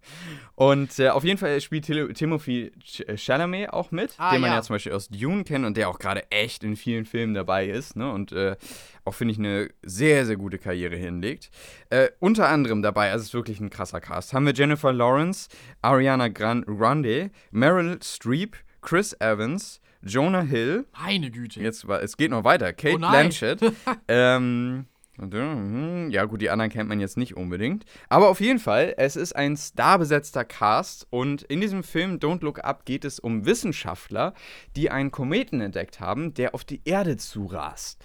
und 0.56 0.98
äh, 0.98 1.10
auf 1.10 1.22
jeden 1.22 1.38
Fall 1.38 1.60
spielt 1.60 1.84
Timothy 1.84 2.72
äh, 3.06 3.16
Chalamet 3.16 3.72
auch 3.72 3.92
mit, 3.92 4.14
ah, 4.18 4.32
den 4.32 4.40
man 4.40 4.50
ja. 4.50 4.56
ja. 4.56 4.62
zum 4.62 4.74
Beispiel 4.74 4.92
aus 4.92 5.08
Dune 5.08 5.44
kennt 5.44 5.64
und 5.64 5.76
der 5.76 5.88
auch 5.88 6.00
gerade 6.00 6.30
echt 6.32 6.64
in 6.64 6.74
vielen 6.74 7.04
Filmen 7.04 7.34
dabei 7.34 7.68
ist. 7.68 7.94
Ne? 7.94 8.10
Und 8.10 8.32
äh, 8.32 8.56
auch, 9.04 9.14
finde 9.14 9.32
ich, 9.32 9.38
eine 9.38 9.70
sehr, 9.82 10.26
sehr 10.26 10.36
gute 10.36 10.58
Karriere 10.58 10.96
hinlegt. 10.96 11.50
Äh, 11.90 12.08
unter 12.20 12.48
anderem 12.48 12.82
dabei, 12.82 13.10
also 13.10 13.22
es 13.22 13.28
ist 13.28 13.34
wirklich 13.34 13.60
ein 13.60 13.70
krasser 13.70 14.00
Cast, 14.00 14.32
haben 14.32 14.46
wir 14.46 14.54
Jennifer 14.54 14.92
Lawrence, 14.92 15.48
Ariana 15.82 16.28
Grande, 16.28 17.30
Meryl 17.50 17.98
Streep, 18.02 18.56
Chris 18.80 19.14
Evans, 19.20 19.80
Jonah 20.02 20.42
Hill. 20.42 20.86
Meine 21.00 21.30
Güte. 21.30 21.60
Jetzt 21.60 21.84
es 21.84 22.16
geht 22.16 22.30
noch 22.30 22.44
weiter. 22.44 22.72
Kate 22.72 22.96
oh 22.96 22.98
Blanchett. 22.98 23.60
ähm, 24.08 24.86
hm, 25.16 26.10
ja, 26.10 26.24
gut, 26.24 26.40
die 26.40 26.50
anderen 26.50 26.70
kennt 26.70 26.88
man 26.88 27.00
jetzt 27.00 27.16
nicht 27.16 27.36
unbedingt. 27.36 27.84
Aber 28.08 28.28
auf 28.28 28.40
jeden 28.40 28.58
Fall, 28.58 28.94
es 28.96 29.16
ist 29.16 29.34
ein 29.34 29.56
starbesetzter 29.56 30.44
Cast 30.44 31.06
und 31.10 31.42
in 31.42 31.60
diesem 31.60 31.82
Film 31.82 32.18
Don't 32.18 32.42
Look 32.42 32.64
Up 32.64 32.84
geht 32.84 33.04
es 33.04 33.20
um 33.20 33.46
Wissenschaftler, 33.46 34.34
die 34.76 34.90
einen 34.90 35.10
Kometen 35.10 35.60
entdeckt 35.60 36.00
haben, 36.00 36.34
der 36.34 36.54
auf 36.54 36.64
die 36.64 36.80
Erde 36.84 37.16
zurast. 37.16 38.02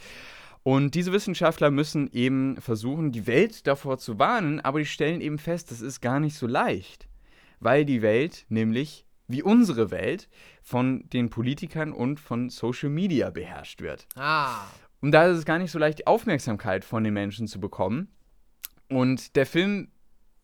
Und 0.69 0.93
diese 0.93 1.11
Wissenschaftler 1.11 1.71
müssen 1.71 2.11
eben 2.11 2.61
versuchen, 2.61 3.11
die 3.11 3.25
Welt 3.25 3.65
davor 3.65 3.97
zu 3.97 4.19
warnen, 4.19 4.59
aber 4.59 4.77
die 4.77 4.85
stellen 4.85 5.19
eben 5.19 5.39
fest, 5.39 5.71
das 5.71 5.81
ist 5.81 5.99
gar 5.99 6.19
nicht 6.19 6.35
so 6.35 6.45
leicht. 6.45 7.07
Weil 7.59 7.85
die 7.85 8.03
Welt 8.03 8.45
nämlich, 8.49 9.03
wie 9.27 9.41
unsere 9.41 9.89
Welt, 9.89 10.29
von 10.61 11.09
den 11.09 11.31
Politikern 11.31 11.91
und 11.91 12.19
von 12.19 12.51
Social 12.51 12.89
Media 12.89 13.31
beherrscht 13.31 13.81
wird. 13.81 14.05
Ah. 14.15 14.67
Und 15.01 15.11
da 15.11 15.25
ist 15.25 15.39
es 15.39 15.45
gar 15.45 15.57
nicht 15.57 15.71
so 15.71 15.79
leicht, 15.79 15.97
die 15.97 16.05
Aufmerksamkeit 16.05 16.85
von 16.85 17.03
den 17.03 17.15
Menschen 17.15 17.47
zu 17.47 17.59
bekommen. 17.59 18.07
Und 18.89 19.35
der 19.37 19.47
Film, 19.47 19.87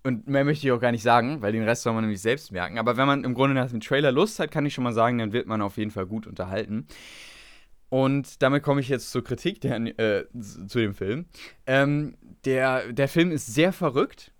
und 0.02 0.26
mehr 0.28 0.44
möchte 0.44 0.66
ich 0.66 0.72
auch 0.72 0.82
gar 0.82 0.92
nicht 0.92 1.04
sagen, 1.04 1.44
weil 1.44 1.52
den 1.52 1.66
Rest 1.66 1.84
soll 1.84 1.94
man 1.94 2.02
nämlich 2.02 2.24
selbst 2.24 2.52
merken. 2.52 2.80
Aber 2.80 2.98
wenn 2.98 3.06
man 3.06 3.26
im 3.26 3.36
Grunde 3.36 3.54
nach 3.54 3.70
dem 3.70 3.80
Trailer 3.80 4.12
Lust 4.12 4.40
hat, 4.40 4.50
kann 4.50 4.66
ich 4.66 4.74
schon 4.74 4.86
mal 4.86 4.92
sagen, 4.92 5.20
dann 5.20 5.34
wird 5.34 5.46
man 5.46 5.62
auf 5.62 5.78
jeden 5.78 5.92
Fall 5.92 6.08
gut 6.08 6.26
unterhalten. 6.26 6.88
Und 7.96 8.42
damit 8.42 8.62
komme 8.62 8.82
ich 8.82 8.90
jetzt 8.90 9.10
zur 9.10 9.24
Kritik 9.24 9.62
der, 9.62 9.78
äh, 9.98 10.26
zu 10.68 10.80
dem 10.80 10.94
Film. 10.94 11.28
Ähm, 11.66 12.18
der, 12.44 12.92
der 12.92 13.08
Film 13.08 13.32
ist 13.32 13.46
sehr 13.46 13.72
verrückt. 13.72 14.34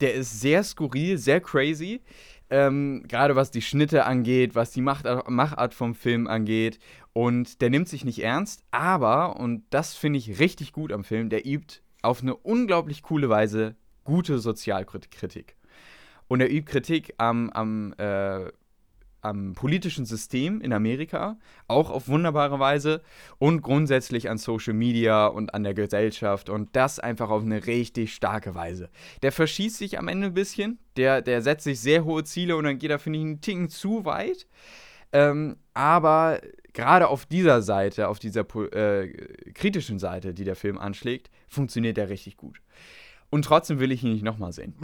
Der 0.00 0.14
ist 0.14 0.40
sehr 0.40 0.64
skurril, 0.64 1.18
sehr 1.18 1.42
crazy. 1.42 2.00
Ähm, 2.48 3.04
Gerade 3.06 3.36
was 3.36 3.50
die 3.50 3.60
Schnitte 3.60 4.06
angeht, 4.06 4.54
was 4.54 4.70
die 4.70 4.80
Machart, 4.80 5.28
Machart 5.28 5.74
vom 5.74 5.94
Film 5.94 6.26
angeht. 6.26 6.78
Und 7.12 7.60
der 7.60 7.68
nimmt 7.68 7.90
sich 7.90 8.06
nicht 8.06 8.22
ernst, 8.22 8.64
aber, 8.70 9.38
und 9.38 9.64
das 9.68 9.94
finde 9.94 10.18
ich 10.18 10.40
richtig 10.40 10.72
gut 10.72 10.90
am 10.90 11.04
Film, 11.04 11.28
der 11.28 11.44
übt 11.44 11.82
auf 12.00 12.22
eine 12.22 12.34
unglaublich 12.34 13.02
coole 13.02 13.28
Weise 13.28 13.76
gute 14.04 14.38
Sozialkritik. 14.38 15.56
Und 16.26 16.40
er 16.40 16.50
übt 16.50 16.72
Kritik 16.72 17.12
am, 17.18 17.50
am 17.50 17.92
äh, 17.98 18.46
am 19.24 19.54
politischen 19.54 20.04
System 20.04 20.60
in 20.60 20.72
Amerika, 20.72 21.38
auch 21.66 21.90
auf 21.90 22.08
wunderbare 22.08 22.58
Weise 22.58 23.02
und 23.38 23.62
grundsätzlich 23.62 24.28
an 24.30 24.38
Social 24.38 24.74
Media 24.74 25.26
und 25.26 25.54
an 25.54 25.64
der 25.64 25.74
Gesellschaft 25.74 26.50
und 26.50 26.74
das 26.76 26.98
einfach 26.98 27.30
auf 27.30 27.42
eine 27.42 27.66
richtig 27.66 28.14
starke 28.14 28.54
Weise. 28.54 28.90
Der 29.22 29.32
verschießt 29.32 29.76
sich 29.76 29.98
am 29.98 30.08
Ende 30.08 30.28
ein 30.28 30.34
bisschen, 30.34 30.78
der, 30.96 31.22
der 31.22 31.42
setzt 31.42 31.64
sich 31.64 31.80
sehr 31.80 32.04
hohe 32.04 32.24
Ziele 32.24 32.56
und 32.56 32.64
dann 32.64 32.78
geht 32.78 32.90
er, 32.90 32.98
finde 32.98 33.18
ich, 33.18 33.24
einen 33.24 33.40
Ticken 33.40 33.68
zu 33.68 34.04
weit. 34.04 34.46
Ähm, 35.12 35.56
aber 35.74 36.40
gerade 36.72 37.08
auf 37.08 37.24
dieser 37.24 37.62
Seite, 37.62 38.08
auf 38.08 38.18
dieser 38.18 38.44
äh, 38.72 39.08
kritischen 39.54 39.98
Seite, 39.98 40.34
die 40.34 40.44
der 40.44 40.56
Film 40.56 40.76
anschlägt, 40.76 41.30
funktioniert 41.48 41.96
er 41.98 42.08
richtig 42.08 42.36
gut. 42.36 42.60
Und 43.34 43.44
trotzdem 43.44 43.80
will 43.80 43.90
ich 43.90 44.04
ihn 44.04 44.12
nicht 44.12 44.22
nochmal 44.22 44.52
sehen. 44.52 44.74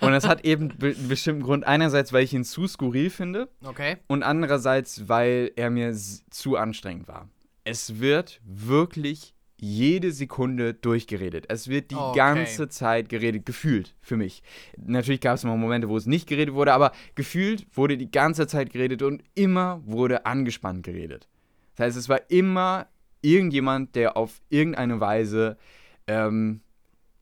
Und 0.00 0.10
das 0.10 0.26
hat 0.26 0.44
eben 0.44 0.76
be 0.76 0.88
einen 0.88 1.06
bestimmten 1.06 1.44
Grund. 1.44 1.64
Einerseits, 1.64 2.12
weil 2.12 2.24
ich 2.24 2.34
ihn 2.34 2.42
zu 2.42 2.66
skurril 2.66 3.08
finde. 3.08 3.48
Okay. 3.62 3.98
Und 4.08 4.24
andererseits, 4.24 5.08
weil 5.08 5.52
er 5.54 5.70
mir 5.70 5.94
zu 5.94 6.56
anstrengend 6.56 7.06
war. 7.06 7.28
Es 7.62 8.00
wird 8.00 8.40
wirklich 8.42 9.32
jede 9.58 10.10
Sekunde 10.10 10.74
durchgeredet. 10.74 11.44
Es 11.50 11.68
wird 11.68 11.92
die 11.92 11.94
okay. 11.94 12.18
ganze 12.18 12.68
Zeit 12.68 13.10
geredet, 13.10 13.46
gefühlt 13.46 13.94
für 14.00 14.16
mich. 14.16 14.42
Natürlich 14.76 15.20
gab 15.20 15.36
es 15.36 15.44
mal 15.44 15.56
Momente, 15.56 15.88
wo 15.88 15.96
es 15.96 16.06
nicht 16.06 16.28
geredet 16.28 16.52
wurde, 16.52 16.72
aber 16.72 16.90
gefühlt 17.14 17.64
wurde 17.76 17.96
die 17.96 18.10
ganze 18.10 18.48
Zeit 18.48 18.72
geredet 18.72 19.02
und 19.02 19.22
immer 19.36 19.82
wurde 19.84 20.26
angespannt 20.26 20.82
geredet. 20.82 21.28
Das 21.76 21.86
heißt, 21.86 21.96
es 21.96 22.08
war 22.08 22.28
immer 22.28 22.88
irgendjemand, 23.22 23.94
der 23.94 24.16
auf 24.16 24.40
irgendeine 24.48 24.98
Weise 24.98 25.56
ähm, 26.08 26.62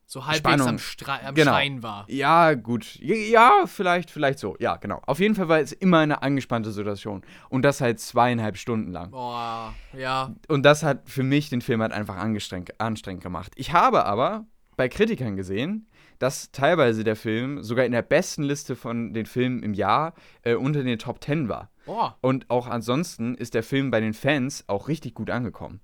so 0.08 0.26
halbwegs 0.26 0.66
am, 0.66 0.78
Stre 0.78 1.22
am 1.22 1.34
genau. 1.34 1.52
Schreien 1.52 1.82
war. 1.82 2.06
Ja, 2.08 2.54
gut. 2.54 2.94
Ja, 2.96 3.64
vielleicht, 3.66 4.10
vielleicht 4.10 4.38
so. 4.38 4.56
Ja, 4.58 4.76
genau. 4.76 5.02
Auf 5.06 5.20
jeden 5.20 5.34
Fall 5.34 5.48
war 5.48 5.60
es 5.60 5.72
immer 5.72 5.98
eine 5.98 6.22
angespannte 6.22 6.72
Situation. 6.72 7.22
Und 7.50 7.60
das 7.62 7.82
halt 7.82 8.00
zweieinhalb 8.00 8.56
Stunden 8.56 8.90
lang. 8.90 9.10
Boah, 9.10 9.74
ja. 9.92 10.34
Und 10.48 10.62
das 10.62 10.82
hat 10.82 11.10
für 11.10 11.22
mich 11.22 11.50
den 11.50 11.60
Film 11.60 11.82
halt 11.82 11.92
einfach 11.92 12.16
angestrengend, 12.16 12.80
anstrengend 12.80 13.22
gemacht. 13.22 13.52
Ich 13.56 13.74
habe 13.74 14.06
aber 14.06 14.46
bei 14.78 14.88
Kritikern 14.88 15.36
gesehen, 15.36 15.90
dass 16.18 16.52
teilweise 16.52 17.04
der 17.04 17.14
Film 17.14 17.62
sogar 17.62 17.84
in 17.84 17.92
der 17.92 18.02
besten 18.02 18.44
Liste 18.44 18.76
von 18.76 19.12
den 19.12 19.26
Filmen 19.26 19.62
im 19.62 19.74
Jahr 19.74 20.14
äh, 20.42 20.54
unter 20.54 20.82
den 20.82 20.98
Top 20.98 21.20
Ten 21.20 21.50
war. 21.50 21.70
Oh. 21.84 22.08
Und 22.22 22.48
auch 22.48 22.66
ansonsten 22.66 23.34
ist 23.34 23.52
der 23.52 23.62
Film 23.62 23.90
bei 23.90 24.00
den 24.00 24.14
Fans 24.14 24.64
auch 24.68 24.88
richtig 24.88 25.14
gut 25.14 25.28
angekommen. 25.28 25.80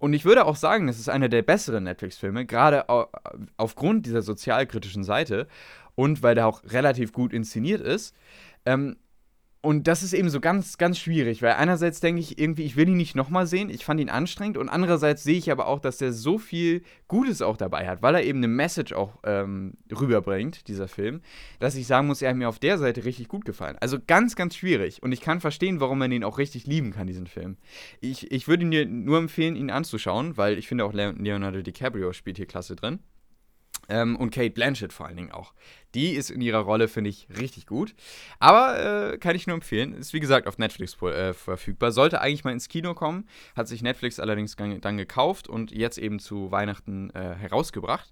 Und 0.00 0.14
ich 0.14 0.24
würde 0.24 0.46
auch 0.46 0.56
sagen, 0.56 0.86
das 0.86 0.98
ist 0.98 1.10
einer 1.10 1.28
der 1.28 1.42
besseren 1.42 1.84
Netflix-Filme, 1.84 2.46
gerade 2.46 2.86
aufgrund 3.58 4.06
dieser 4.06 4.22
sozialkritischen 4.22 5.04
Seite 5.04 5.46
und 5.94 6.22
weil 6.22 6.34
der 6.34 6.46
auch 6.46 6.64
relativ 6.64 7.12
gut 7.12 7.34
inszeniert 7.34 7.82
ist. 7.82 8.16
Ähm, 8.64 8.96
und 9.62 9.88
das 9.88 10.02
ist 10.02 10.14
eben 10.14 10.30
so 10.30 10.40
ganz, 10.40 10.78
ganz 10.78 10.98
schwierig, 10.98 11.42
weil 11.42 11.52
einerseits 11.52 12.00
denke 12.00 12.20
ich 12.20 12.38
irgendwie, 12.38 12.62
ich 12.62 12.76
will 12.76 12.88
ihn 12.88 12.96
nicht 12.96 13.14
nochmal 13.14 13.46
sehen, 13.46 13.68
ich 13.68 13.84
fand 13.84 14.00
ihn 14.00 14.08
anstrengend 14.08 14.56
und 14.56 14.70
andererseits 14.70 15.22
sehe 15.22 15.36
ich 15.36 15.50
aber 15.50 15.66
auch, 15.66 15.80
dass 15.80 16.00
er 16.00 16.14
so 16.14 16.38
viel 16.38 16.82
Gutes 17.08 17.42
auch 17.42 17.58
dabei 17.58 17.86
hat, 17.86 18.00
weil 18.00 18.14
er 18.14 18.24
eben 18.24 18.38
eine 18.38 18.48
Message 18.48 18.94
auch 18.94 19.18
ähm, 19.24 19.74
rüberbringt, 19.92 20.66
dieser 20.68 20.88
Film, 20.88 21.20
dass 21.58 21.74
ich 21.74 21.86
sagen 21.86 22.06
muss, 22.06 22.22
er 22.22 22.30
hat 22.30 22.36
mir 22.36 22.48
auf 22.48 22.58
der 22.58 22.78
Seite 22.78 23.04
richtig 23.04 23.28
gut 23.28 23.44
gefallen. 23.44 23.76
Also 23.80 23.98
ganz, 24.06 24.34
ganz 24.34 24.56
schwierig 24.56 25.02
und 25.02 25.12
ich 25.12 25.20
kann 25.20 25.40
verstehen, 25.40 25.80
warum 25.80 25.98
man 25.98 26.10
ihn 26.10 26.24
auch 26.24 26.38
richtig 26.38 26.66
lieben 26.66 26.92
kann, 26.92 27.06
diesen 27.06 27.26
Film. 27.26 27.58
Ich, 28.00 28.32
ich 28.32 28.48
würde 28.48 28.64
dir 28.64 28.86
nur 28.86 29.18
empfehlen, 29.18 29.56
ihn 29.56 29.70
anzuschauen, 29.70 30.38
weil 30.38 30.56
ich 30.58 30.68
finde 30.68 30.86
auch 30.86 30.94
Leonardo 30.94 31.60
DiCaprio 31.60 32.14
spielt 32.14 32.38
hier 32.38 32.46
klasse 32.46 32.76
drin. 32.76 33.00
Ähm, 33.88 34.16
und 34.16 34.30
Kate 34.30 34.50
Blanchett 34.50 34.92
vor 34.92 35.06
allen 35.06 35.16
Dingen 35.16 35.32
auch. 35.32 35.52
Die 35.94 36.10
ist 36.12 36.30
in 36.30 36.40
ihrer 36.40 36.60
Rolle, 36.60 36.86
finde 36.86 37.10
ich, 37.10 37.26
richtig 37.38 37.66
gut. 37.66 37.94
Aber 38.38 39.12
äh, 39.12 39.18
kann 39.18 39.34
ich 39.34 39.46
nur 39.46 39.54
empfehlen. 39.54 39.92
Ist 39.92 40.12
wie 40.12 40.20
gesagt 40.20 40.46
auf 40.46 40.58
Netflix 40.58 41.00
äh, 41.02 41.32
verfügbar. 41.34 41.90
Sollte 41.90 42.20
eigentlich 42.20 42.44
mal 42.44 42.52
ins 42.52 42.68
Kino 42.68 42.94
kommen. 42.94 43.26
Hat 43.56 43.66
sich 43.66 43.82
Netflix 43.82 44.20
allerdings 44.20 44.56
dann 44.56 44.96
gekauft 44.96 45.48
und 45.48 45.72
jetzt 45.72 45.98
eben 45.98 46.20
zu 46.20 46.52
Weihnachten 46.52 47.10
äh, 47.10 47.34
herausgebracht. 47.34 48.10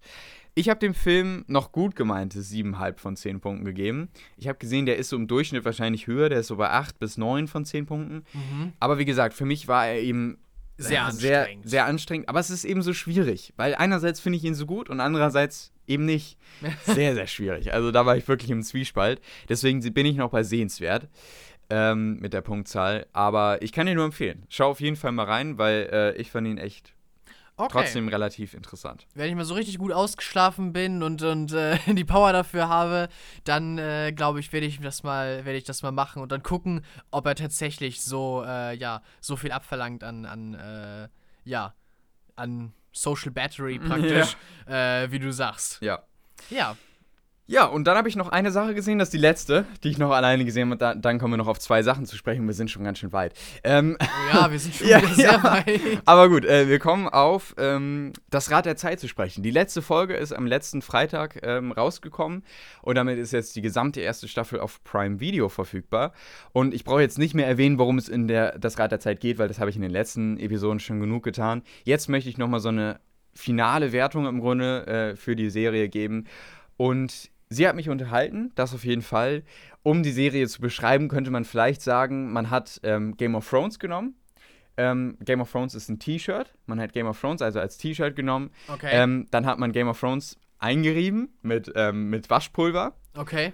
Ich 0.59 0.69
habe 0.69 0.81
dem 0.81 0.93
Film 0.93 1.45
noch 1.47 1.71
gut 1.71 1.95
gemeinte 1.95 2.41
7,5 2.41 2.99
von 2.99 3.15
10 3.15 3.41
Punkten 3.41 3.65
gegeben. 3.65 4.09
Ich 4.37 4.49
habe 4.49 4.59
gesehen, 4.59 4.87
der 4.87 4.97
ist 4.97 5.11
so 5.11 5.15
im 5.15 5.29
Durchschnitt 5.29 5.65
wahrscheinlich 5.65 6.09
höher. 6.09 6.29
Der 6.29 6.41
ist 6.41 6.49
so 6.49 6.57
bei 6.57 6.71
8 6.71 6.99
bis 6.99 7.17
9 7.17 7.47
von 7.47 7.65
10 7.65 7.87
Punkten. 7.87 8.25
Mhm. 8.33 8.73
Aber 8.81 8.99
wie 8.99 9.05
gesagt, 9.05 9.35
für 9.35 9.47
mich 9.47 9.69
war 9.69 9.87
er 9.87 10.01
eben 10.01 10.39
sehr 10.79 11.05
anstrengend. 11.05 11.65
Sehr, 11.65 11.71
sehr 11.71 11.87
anstrengend. 11.87 12.29
Aber 12.29 12.41
es 12.41 12.51
ist 12.51 12.65
eben 12.65 12.83
so 12.83 12.93
schwierig, 12.95 13.53
weil 13.57 13.75
einerseits 13.75 14.21
finde 14.21 14.39
ich 14.39 14.45
ihn 14.45 14.55
so 14.55 14.67
gut 14.67 14.89
und 14.89 15.01
andererseits 15.01 15.73
eben 15.87 16.05
nicht. 16.05 16.39
Sehr, 16.85 17.15
sehr 17.15 17.27
schwierig. 17.27 17.73
Also 17.73 17.91
da 17.91 18.05
war 18.05 18.17
ich 18.17 18.29
wirklich 18.29 18.51
im 18.51 18.63
Zwiespalt. 18.63 19.23
Deswegen 19.49 19.81
bin 19.95 20.05
ich 20.05 20.17
noch 20.17 20.31
bei 20.31 20.43
sehenswert 20.43 21.09
ähm, 21.71 22.19
mit 22.21 22.35
der 22.35 22.43
Punktzahl. 22.43 23.07
Aber 23.15 23.63
ich 23.63 23.73
kann 23.73 23.87
ihn 23.87 23.95
nur 23.95 24.05
empfehlen. 24.05 24.45
Schau 24.51 24.69
auf 24.71 24.81
jeden 24.81 24.97
Fall 24.97 25.13
mal 25.13 25.25
rein, 25.25 25.57
weil 25.57 25.89
äh, 25.91 26.21
ich 26.21 26.31
fand 26.31 26.47
ihn 26.47 26.59
echt 26.59 26.93
Okay. 27.59 27.73
Trotzdem 27.73 28.07
relativ 28.07 28.55
interessant. 28.55 29.07
Wenn 29.15 29.29
ich 29.29 29.35
mal 29.35 29.45
so 29.45 29.55
richtig 29.55 29.79
gut 29.79 29.91
ausgeschlafen 29.93 30.73
bin 30.73 31.03
und, 31.03 31.23
und 31.23 31.53
äh, 31.53 31.77
die 31.93 32.05
Power 32.05 32.33
dafür 32.33 32.69
habe, 32.69 33.09
dann 33.43 33.79
äh, 33.79 34.13
glaube 34.15 34.39
ich, 34.39 34.53
werde 34.53 34.67
ich 34.67 34.81
das 34.81 35.03
mal, 35.03 35.45
werde 35.45 35.59
ich 35.59 35.65
das 35.65 35.83
mal 35.83 35.91
machen 35.91 36.23
und 36.23 36.31
dann 36.31 36.45
gucken, 36.45 36.85
ob 37.11 37.27
er 37.27 37.35
tatsächlich 37.35 38.01
so, 38.01 38.45
äh, 38.47 38.77
ja, 38.77 39.03
so 39.21 39.37
viel 39.37 39.51
abverlangt 39.51 40.05
an, 40.05 40.25
an, 40.25 40.55
äh, 40.55 41.09
ja, 41.45 41.75
an 42.37 42.73
Social 42.93 43.33
Battery 43.33 43.81
praktisch, 43.81 44.37
ja. 44.69 45.03
Äh, 45.03 45.11
wie 45.11 45.19
du 45.19 45.33
sagst. 45.33 45.83
Ja. 45.83 46.05
Ja. 46.51 46.77
Ja, 47.51 47.65
und 47.65 47.87
dann 47.87 47.97
habe 47.97 48.11
ich 48.11 48.15
noch 48.15 48.29
eine 48.29 48.51
Sache 48.51 48.75
gesehen, 48.75 48.99
das 48.99 49.09
ist 49.09 49.15
die 49.15 49.19
letzte, 49.19 49.65
die 49.83 49.89
ich 49.89 49.97
noch 49.97 50.11
alleine 50.11 50.45
gesehen 50.45 50.69
habe. 50.69 50.77
Da, 50.77 50.95
dann 50.95 51.19
kommen 51.19 51.33
wir 51.33 51.39
noch 51.39 51.49
auf 51.49 51.59
zwei 51.59 51.83
Sachen 51.83 52.05
zu 52.05 52.15
sprechen. 52.15 52.47
Wir 52.47 52.53
sind 52.53 52.71
schon 52.71 52.85
ganz 52.85 52.99
schön 52.99 53.11
weit. 53.11 53.33
Ähm, 53.65 53.97
oh 53.99 54.05
ja, 54.35 54.53
wir 54.53 54.59
sind 54.59 54.75
schon 54.77 54.87
ja, 54.87 55.01
sehr 55.01 55.33
ja. 55.33 55.43
weit. 55.43 55.81
Aber 56.05 56.29
gut, 56.29 56.45
äh, 56.45 56.69
wir 56.69 56.79
kommen 56.79 57.09
auf 57.09 57.55
ähm, 57.57 58.13
das 58.29 58.51
Rad 58.51 58.67
der 58.67 58.77
Zeit 58.77 59.01
zu 59.01 59.09
sprechen. 59.09 59.43
Die 59.43 59.51
letzte 59.51 59.81
Folge 59.81 60.15
ist 60.15 60.35
am 60.35 60.47
letzten 60.47 60.83
Freitag 60.83 61.41
ähm, 61.43 61.73
rausgekommen 61.73 62.45
und 62.83 62.97
damit 62.97 63.19
ist 63.19 63.33
jetzt 63.33 63.57
die 63.57 63.63
gesamte 63.63 64.03
erste 64.03 64.29
Staffel 64.29 64.61
auf 64.61 64.85
Prime 64.85 65.19
Video 65.19 65.49
verfügbar. 65.49 66.13
Und 66.53 66.75
ich 66.75 66.85
brauche 66.85 67.01
jetzt 67.01 67.17
nicht 67.17 67.33
mehr 67.33 67.47
erwähnen, 67.47 67.79
worum 67.79 67.97
es 67.97 68.11
in 68.11 68.29
der, 68.29 68.59
das 68.59 68.79
Rad 68.79 68.93
der 68.93 69.01
Zeit 69.01 69.21
geht, 69.21 69.39
weil 69.39 69.49
das 69.49 69.59
habe 69.59 69.71
ich 69.71 69.77
in 69.77 69.83
den 69.83 69.91
letzten 69.91 70.39
Episoden 70.39 70.81
schon 70.81 71.01
genug 71.01 71.23
getan. 71.23 71.63
Jetzt 71.85 72.11
möchte 72.11 72.29
ich 72.29 72.37
nochmal 72.37 72.61
so 72.61 72.69
eine 72.69 73.01
finale 73.33 73.93
Wertung 73.93 74.27
im 74.27 74.39
Grunde 74.39 74.87
äh, 74.87 75.17
für 75.17 75.35
die 75.35 75.49
Serie 75.49 75.89
geben. 75.89 76.27
Und 76.77 77.31
Sie 77.51 77.67
hat 77.67 77.77
mich 77.77 77.89
unterhalten, 77.89 78.53
das 78.55 78.75
auf 78.75 78.85
jeden 78.85 79.03
Fall. 79.03 79.43
Um 79.83 80.03
die 80.03 80.13
Serie 80.13 80.47
zu 80.49 80.61
beschreiben, 80.61 81.09
könnte 81.09 81.31
man 81.31 81.45
vielleicht 81.45 81.81
sagen, 81.81 82.33
man 82.33 82.51
hat 82.51 82.81
ähm, 82.83 83.17
Game 83.17 83.35
of 83.35 83.49
Thrones 83.49 83.79
genommen. 83.79 84.15
Ähm, 84.77 85.17
Game 85.25 85.41
of 85.41 85.51
Thrones 85.51 85.75
ist 85.75 85.89
ein 85.89 85.99
T-Shirt. 85.99 86.55
Man 86.67 86.81
hat 86.81 86.93
Game 86.93 87.07
of 87.07 87.21
Thrones 87.21 87.43
also 87.43 87.59
als 87.59 87.79
T-Shirt 87.79 88.15
genommen. 88.15 88.51
Okay. 88.69 88.91
Ähm, 88.93 89.27
dann 89.31 89.47
hat 89.47 89.59
man 89.59 89.73
Game 89.73 89.89
of 89.89 89.99
Thrones 89.99 90.39
eingerieben 90.59 91.31
mit, 91.43 91.73
ähm, 91.75 92.11
mit 92.11 92.31
Waschpulver. 92.31 92.95
Okay 93.17 93.53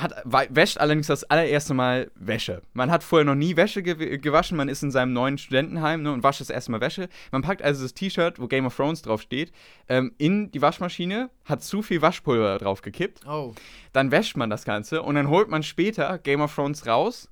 hat, 0.00 0.22
wäscht 0.24 0.78
allerdings 0.78 1.06
das 1.08 1.24
allererste 1.24 1.74
Mal 1.74 2.10
Wäsche. 2.14 2.62
Man 2.72 2.90
hat 2.90 3.02
vorher 3.02 3.24
noch 3.24 3.34
nie 3.34 3.56
Wäsche 3.56 3.82
ge 3.82 4.18
gewaschen, 4.18 4.56
man 4.56 4.68
ist 4.68 4.82
in 4.82 4.90
seinem 4.90 5.12
neuen 5.12 5.38
Studentenheim 5.38 6.02
ne, 6.02 6.12
und 6.12 6.22
wascht 6.22 6.40
das 6.40 6.50
erste 6.50 6.70
Mal 6.70 6.80
Wäsche. 6.80 7.08
Man 7.32 7.42
packt 7.42 7.62
also 7.62 7.82
das 7.82 7.94
T-Shirt, 7.94 8.40
wo 8.40 8.46
Game 8.46 8.66
of 8.66 8.76
Thrones 8.76 9.02
drauf 9.02 9.22
steht, 9.22 9.52
ähm, 9.88 10.14
in 10.18 10.50
die 10.50 10.62
Waschmaschine, 10.62 11.30
hat 11.44 11.62
zu 11.62 11.82
viel 11.82 12.02
Waschpulver 12.02 12.58
drauf 12.58 12.82
gekippt. 12.82 13.26
Oh. 13.26 13.54
Dann 13.92 14.10
wäscht 14.10 14.36
man 14.36 14.50
das 14.50 14.64
Ganze 14.64 15.02
und 15.02 15.14
dann 15.14 15.28
holt 15.28 15.48
man 15.48 15.62
später 15.62 16.18
Game 16.18 16.40
of 16.40 16.54
Thrones 16.54 16.86
raus 16.86 17.28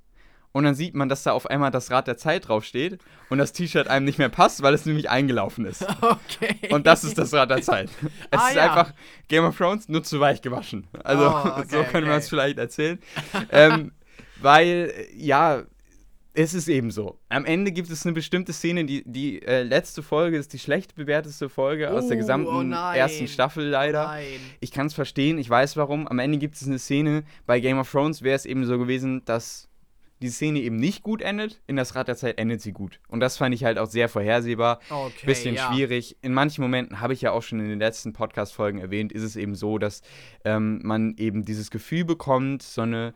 und 0.57 0.63
dann 0.63 0.73
sieht 0.73 0.95
man, 0.95 1.07
dass 1.07 1.21
da 1.21 1.33
auf 1.33 1.45
einmal 1.45 1.69
das 1.69 1.91
Rad 1.91 2.07
der 2.07 2.17
Zeit 2.17 2.47
draufsteht 2.47 2.97
und 3.29 3.37
das 3.37 3.53
T-Shirt 3.53 3.87
einem 3.87 4.05
nicht 4.05 4.17
mehr 4.17 4.29
passt, 4.29 4.63
weil 4.63 4.73
es 4.73 4.87
nämlich 4.87 5.07
eingelaufen 5.07 5.65
ist. 5.65 5.85
Okay. 6.01 6.73
Und 6.73 6.87
das 6.87 7.03
ist 7.03 7.17
das 7.17 7.33
Rad 7.33 7.51
der 7.51 7.61
Zeit. 7.61 7.89
Es 8.31 8.39
ah, 8.39 8.47
ist 8.47 8.55
ja. 8.55 8.63
einfach 8.63 8.93
Game 9.27 9.43
of 9.43 9.55
Thrones 9.55 9.87
nur 9.87 10.03
zu 10.03 10.19
weich 10.19 10.41
gewaschen. 10.41 10.87
Also 11.03 11.27
oh, 11.27 11.49
okay, 11.57 11.63
so 11.67 11.77
könnte 11.83 11.97
okay. 11.97 12.05
man 12.05 12.17
es 12.19 12.29
vielleicht 12.29 12.57
erzählen. 12.57 12.97
ähm, 13.51 13.91
weil, 14.41 14.93
ja, 15.15 15.63
es 16.33 16.53
ist 16.53 16.67
eben 16.69 16.89
so. 16.89 17.19
Am 17.29 17.45
Ende 17.45 17.71
gibt 17.71 17.89
es 17.89 18.05
eine 18.05 18.13
bestimmte 18.13 18.53
Szene, 18.53 18.85
die, 18.85 19.03
die 19.05 19.41
äh, 19.43 19.61
letzte 19.63 20.01
Folge 20.01 20.37
ist 20.37 20.53
die 20.53 20.59
schlecht 20.59 20.95
bewerteste 20.95 21.49
Folge 21.49 21.89
oh, 21.91 21.97
aus 21.97 22.07
der 22.07 22.17
oh, 22.17 22.19
gesamten 22.19 22.73
oh 22.73 22.93
ersten 22.93 23.27
Staffel 23.27 23.65
leider. 23.65 24.07
Nein. 24.07 24.39
Ich 24.59 24.71
kann 24.71 24.87
es 24.87 24.93
verstehen, 24.93 25.37
ich 25.37 25.49
weiß 25.49 25.77
warum. 25.77 26.07
Am 26.07 26.19
Ende 26.19 26.37
gibt 26.37 26.55
es 26.55 26.65
eine 26.65 26.79
Szene, 26.79 27.23
bei 27.45 27.59
Game 27.59 27.77
of 27.77 27.91
Thrones 27.91 28.21
wäre 28.23 28.35
es 28.35 28.45
eben 28.45 28.65
so 28.65 28.79
gewesen, 28.79 29.23
dass 29.25 29.66
die 30.21 30.29
Szene 30.29 30.59
eben 30.59 30.77
nicht 30.77 31.03
gut 31.03 31.21
endet, 31.21 31.61
in 31.67 31.75
das 31.75 31.95
Rad 31.95 32.07
der 32.07 32.15
Zeit 32.15 32.39
endet 32.39 32.61
sie 32.61 32.71
gut. 32.71 32.99
Und 33.07 33.19
das 33.19 33.37
fand 33.37 33.53
ich 33.53 33.63
halt 33.63 33.77
auch 33.77 33.87
sehr 33.87 34.09
vorhersehbar. 34.09 34.79
Okay, 34.89 35.25
bisschen 35.25 35.55
ja. 35.55 35.71
schwierig. 35.71 36.17
In 36.21 36.33
manchen 36.33 36.61
Momenten, 36.61 36.99
habe 37.01 37.13
ich 37.13 37.21
ja 37.21 37.31
auch 37.31 37.43
schon 37.43 37.59
in 37.59 37.69
den 37.69 37.79
letzten 37.79 38.13
Podcast-Folgen 38.13 38.79
erwähnt, 38.79 39.11
ist 39.11 39.23
es 39.23 39.35
eben 39.35 39.55
so, 39.55 39.77
dass 39.77 40.01
ähm, 40.43 40.79
man 40.83 41.15
eben 41.17 41.45
dieses 41.45 41.69
Gefühl 41.69 42.05
bekommt, 42.05 42.63
so 42.63 42.81
eine 42.81 43.13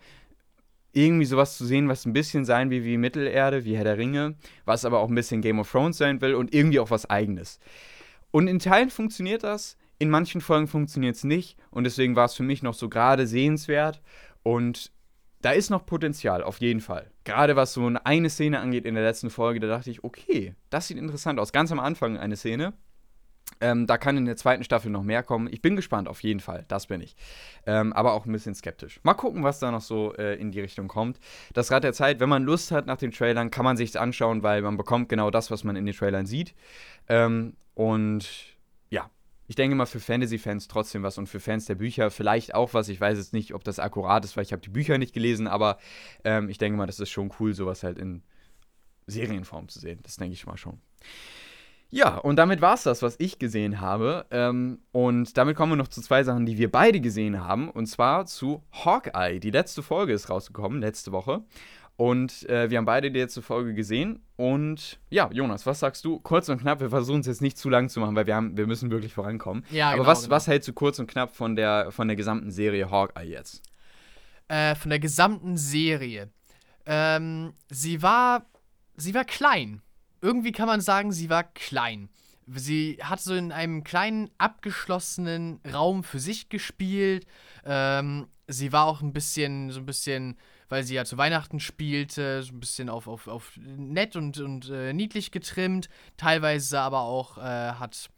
irgendwie 0.93 1.26
sowas 1.26 1.58
zu 1.58 1.66
sehen, 1.66 1.88
was 1.88 2.06
ein 2.06 2.14
bisschen 2.14 2.45
sein 2.45 2.70
will 2.70 2.84
wie 2.84 2.97
Mittelerde, 2.97 3.64
wie 3.64 3.78
Herr 3.78 3.86
der 3.86 3.97
Ringe, 3.97 4.36
was 4.66 4.86
aber 4.86 4.99
auch 4.99 5.08
ein 5.08 5.16
bisschen 5.16 5.41
Game 5.41 5.60
of 5.60 5.72
Thrones 5.72 5.97
sein 5.97 6.22
will 6.22 6.36
und 6.36 6.54
irgendwie 6.54 6.80
auch 6.80 6.91
was 6.91 7.10
Eigenes. 7.10 7.60
Und 8.32 8.47
in 8.47 8.60
Teilen 8.60 8.89
funktioniert 8.89 9.43
das, 9.43 9.78
in 9.99 10.10
manchen 10.10 10.41
Folgen 10.41 10.68
funktioniert 10.68 11.16
es 11.16 11.24
nicht 11.24 11.58
und 11.70 11.86
deswegen 11.86 12.16
war 12.16 12.26
es 12.26 12.34
für 12.34 12.43
mich 12.43 12.64
noch 12.64 12.74
so 12.74 12.89
gerade 12.89 13.28
sehenswert 13.28 14.02
und 14.43 14.91
da 15.42 15.52
ist 15.52 15.70
noch 15.70 15.86
Potenzial, 15.86 16.44
auf 16.44 16.60
jeden 16.60 16.82
Fall. 16.82 17.12
Gerade 17.24 17.56
was 17.56 17.74
so 17.74 17.92
eine 18.04 18.30
Szene 18.30 18.60
angeht 18.60 18.86
in 18.86 18.96
der 18.96 19.04
letzten 19.04 19.30
Folge, 19.30 19.60
da 19.60 19.68
dachte 19.68 19.89
ich, 19.89 20.04
okay, 20.04 20.56
das 20.70 20.88
sieht 20.88 20.98
interessant 20.98 21.39
aus. 21.39 21.52
Ganz 21.52 21.72
am 21.72 21.80
Anfang 21.80 22.18
eine 22.18 22.36
Szene. 22.36 22.74
Ähm, 23.60 23.86
da 23.86 23.98
kann 23.98 24.18
in 24.18 24.26
der 24.26 24.38
zweiten 24.38 24.64
Staffel 24.64 24.89
noch 24.92 25.04
mehr 25.04 25.24
kommen. 25.24 25.48
Ich 25.52 25.62
bin 25.62 25.76
gespannt, 25.76 26.08
auf 26.08 26.24
jeden 26.24 26.39
Fall. 26.39 26.66
Das 26.68 26.88
bin 26.88 27.02
ich. 27.02 27.16
Ähm, 27.66 27.94
aber 27.94 28.14
auch 28.14 28.26
ein 28.26 28.32
bisschen 28.32 28.56
skeptisch. 28.56 29.00
Mal 29.04 29.14
gucken, 29.14 29.44
was 29.44 29.60
da 29.60 29.72
noch 29.72 29.82
so 29.82 30.16
äh, 30.16 30.36
in 30.36 30.52
die 30.52 30.62
Richtung 30.62 30.88
kommt. 30.88 31.20
Das 31.54 31.70
Rad 31.72 31.84
der 31.84 31.94
Zeit, 31.94 32.20
wenn 32.20 32.30
man 32.30 32.44
Lust 32.44 32.72
hat 32.72 32.88
nach 32.88 32.98
den 32.98 33.12
Trailern, 33.12 33.52
kann 33.52 33.66
man 33.66 33.78
sich 33.78 34.00
anschauen, 34.00 34.42
weil 34.42 34.62
man 34.62 34.78
bekommt 34.78 35.10
genau 35.10 35.32
das, 35.32 35.52
was 35.52 35.64
man 35.64 35.76
in 35.76 35.86
den 35.86 35.96
Trailern 35.96 36.26
sieht. 36.26 36.56
Ähm, 37.10 37.56
und 37.76 38.51
ich 39.52 39.56
denke 39.56 39.76
mal 39.76 39.86
für 39.86 39.99
Fantasy-Fans 39.99 40.70
trotzdem 40.70 41.04
was 41.04 41.18
und 41.18 41.28
für 41.28 41.41
Fans 41.41 41.66
der 41.66 41.76
Bücher 41.76 42.10
vielleicht 42.10 42.56
auch 42.56 42.74
was. 42.74 42.88
Ich 42.88 43.02
weiß 43.02 43.18
jetzt 43.18 43.34
nicht, 43.34 43.54
ob 43.54 43.66
das 43.66 43.80
akkurat 43.80 44.24
ist, 44.24 44.38
weil 44.38 44.45
ich 44.45 44.54
habe 44.54 44.62
die 44.62 44.70
Bücher 44.70 44.97
nicht 44.97 45.14
gelesen, 45.14 45.45
aber 45.45 45.78
ähm, 46.24 46.47
ich 46.47 46.58
denke 46.58 46.78
mal, 46.78 46.86
das 46.86 47.02
ist 47.02 47.10
schon 47.10 47.34
cool, 47.38 47.54
sowas 47.54 47.84
halt 47.84 47.99
in 47.99 48.24
Serienform 49.08 49.68
zu 49.68 49.80
sehen. 49.80 49.99
Das 50.04 50.16
denke 50.16 50.36
ich 50.36 50.45
mal 50.45 50.56
schon. 50.56 50.80
Ja, 51.89 52.16
und 52.16 52.38
damit 52.38 52.62
war 52.62 52.76
es 52.76 52.84
das, 52.84 53.02
was 53.02 53.18
ich 53.20 53.39
gesehen 53.39 53.82
habe. 53.82 54.26
Ähm, 54.32 54.80
und 54.93 55.38
damit 55.38 55.58
kommen 55.58 55.74
wir 55.74 55.76
noch 55.76 55.89
zu 55.89 56.02
zwei 56.02 56.24
Sachen, 56.24 56.45
die 56.45 56.58
wir 56.58 56.72
beide 56.72 57.02
gesehen 57.02 57.41
haben. 57.41 57.70
Und 57.70 57.88
zwar 57.88 58.26
zu 58.28 58.64
Hawkeye. 58.72 59.41
Die 59.41 59.52
letzte 59.52 59.84
Folge 59.84 60.14
ist 60.14 60.30
rausgekommen, 60.30 60.80
letzte 60.80 61.12
Woche. 61.12 61.43
Und 62.02 62.49
äh, 62.49 62.72
wir 62.72 62.80
haben 62.80 62.86
beide 62.86 63.12
die 63.12 63.20
letzte 63.20 63.43
Folge 63.43 63.76
gesehen. 63.76 64.24
Und 64.36 64.99
ja, 65.12 65.30
Jonas, 65.32 65.68
was 65.68 65.82
sagst 65.82 66.04
du? 66.04 66.20
Kurz 66.20 66.49
und 66.49 66.60
knapp, 66.60 66.80
wir 66.80 66.89
versuchen 66.89 67.20
es 67.20 67.28
jetzt 67.28 67.43
nicht 67.43 67.60
zu 67.60 67.70
lang 67.70 67.89
zu 67.89 67.99
machen, 67.99 68.16
weil 68.16 68.26
wir, 68.26 68.34
haben, 68.34 68.58
wir 68.58 68.66
müssen 68.66 68.89
wirklich 68.89 69.14
vorankommen. 69.14 69.64
Ja, 69.70 69.89
Aber 69.89 69.97
genau, 69.97 70.08
was, 70.08 70.24
genau. 70.24 70.36
was 70.36 70.47
hältst 70.47 70.68
du 70.68 70.74
kurz 70.74 70.97
und 70.97 71.06
knapp 71.06 71.36
von 71.36 71.56
der, 71.56 71.91
von 71.91 72.08
der 72.08 72.18
gesamten 72.18 72.49
Serie 72.49 72.89
Hawkeye 72.89 73.30
jetzt? 73.30 73.62
Äh, 74.47 74.74
von 74.74 74.89
der 74.89 74.97
gesamten 74.97 75.58
Serie. 75.58 76.32
Ähm, 76.88 77.54
sie 77.70 78.02
war. 78.02 78.47
Sie 78.95 79.14
war 79.14 79.24
klein. 79.24 79.84
Irgendwie 80.24 80.54
kann 80.54 80.66
man 80.66 80.82
sagen, 80.82 81.12
sie 81.12 81.30
war 81.30 81.43
klein. 81.43 82.10
Sie 82.47 82.97
hat 82.99 83.22
so 83.22 83.36
in 83.36 83.52
einem 83.52 83.84
kleinen, 83.84 84.32
abgeschlossenen 84.39 85.60
Raum 85.72 86.04
für 86.04 86.20
sich 86.20 86.49
gespielt. 86.49 87.28
Ähm, 87.64 88.26
sie 88.47 88.74
war 88.74 88.88
auch 88.88 89.02
ein 89.02 89.14
bisschen, 89.14 89.70
so 89.70 89.80
ein 89.80 89.86
bisschen, 89.86 90.36
weil 90.72 90.86
sie 90.86 90.96
ja 90.96 91.04
zu 91.04 91.18
Weihnachten 91.18 91.60
spielte, 91.60 92.42
so 92.44 92.54
ein 92.54 92.62
bisschen 92.62 92.88
auf, 92.88 93.08
auf, 93.08 93.28
auf 93.28 93.58
nett 93.58 94.16
und, 94.16 94.40
und 94.40 94.70
äh, 94.70 94.94
niedlich 94.94 95.32
getrimmt. 95.32 95.90
Teilweise 96.16 96.80
aber 96.80 97.02
auch 97.02 97.38
äh, 97.38 97.42
hat, 97.42 98.10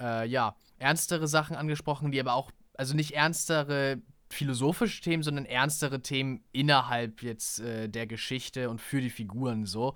äh, 0.00 0.26
ja, 0.26 0.56
ernstere 0.78 1.28
Sachen 1.28 1.54
angesprochen, 1.54 2.10
die 2.10 2.18
aber 2.18 2.32
auch, 2.32 2.50
also 2.74 2.94
nicht 2.94 3.12
ernstere 3.12 4.00
philosophische 4.30 5.02
Themen, 5.02 5.22
sondern 5.22 5.44
ernstere 5.44 6.00
Themen 6.00 6.42
innerhalb 6.52 7.22
jetzt 7.22 7.60
äh, 7.60 7.88
der 7.88 8.06
Geschichte 8.06 8.70
und 8.70 8.80
für 8.80 9.02
die 9.02 9.10
Figuren 9.10 9.66
so. 9.66 9.94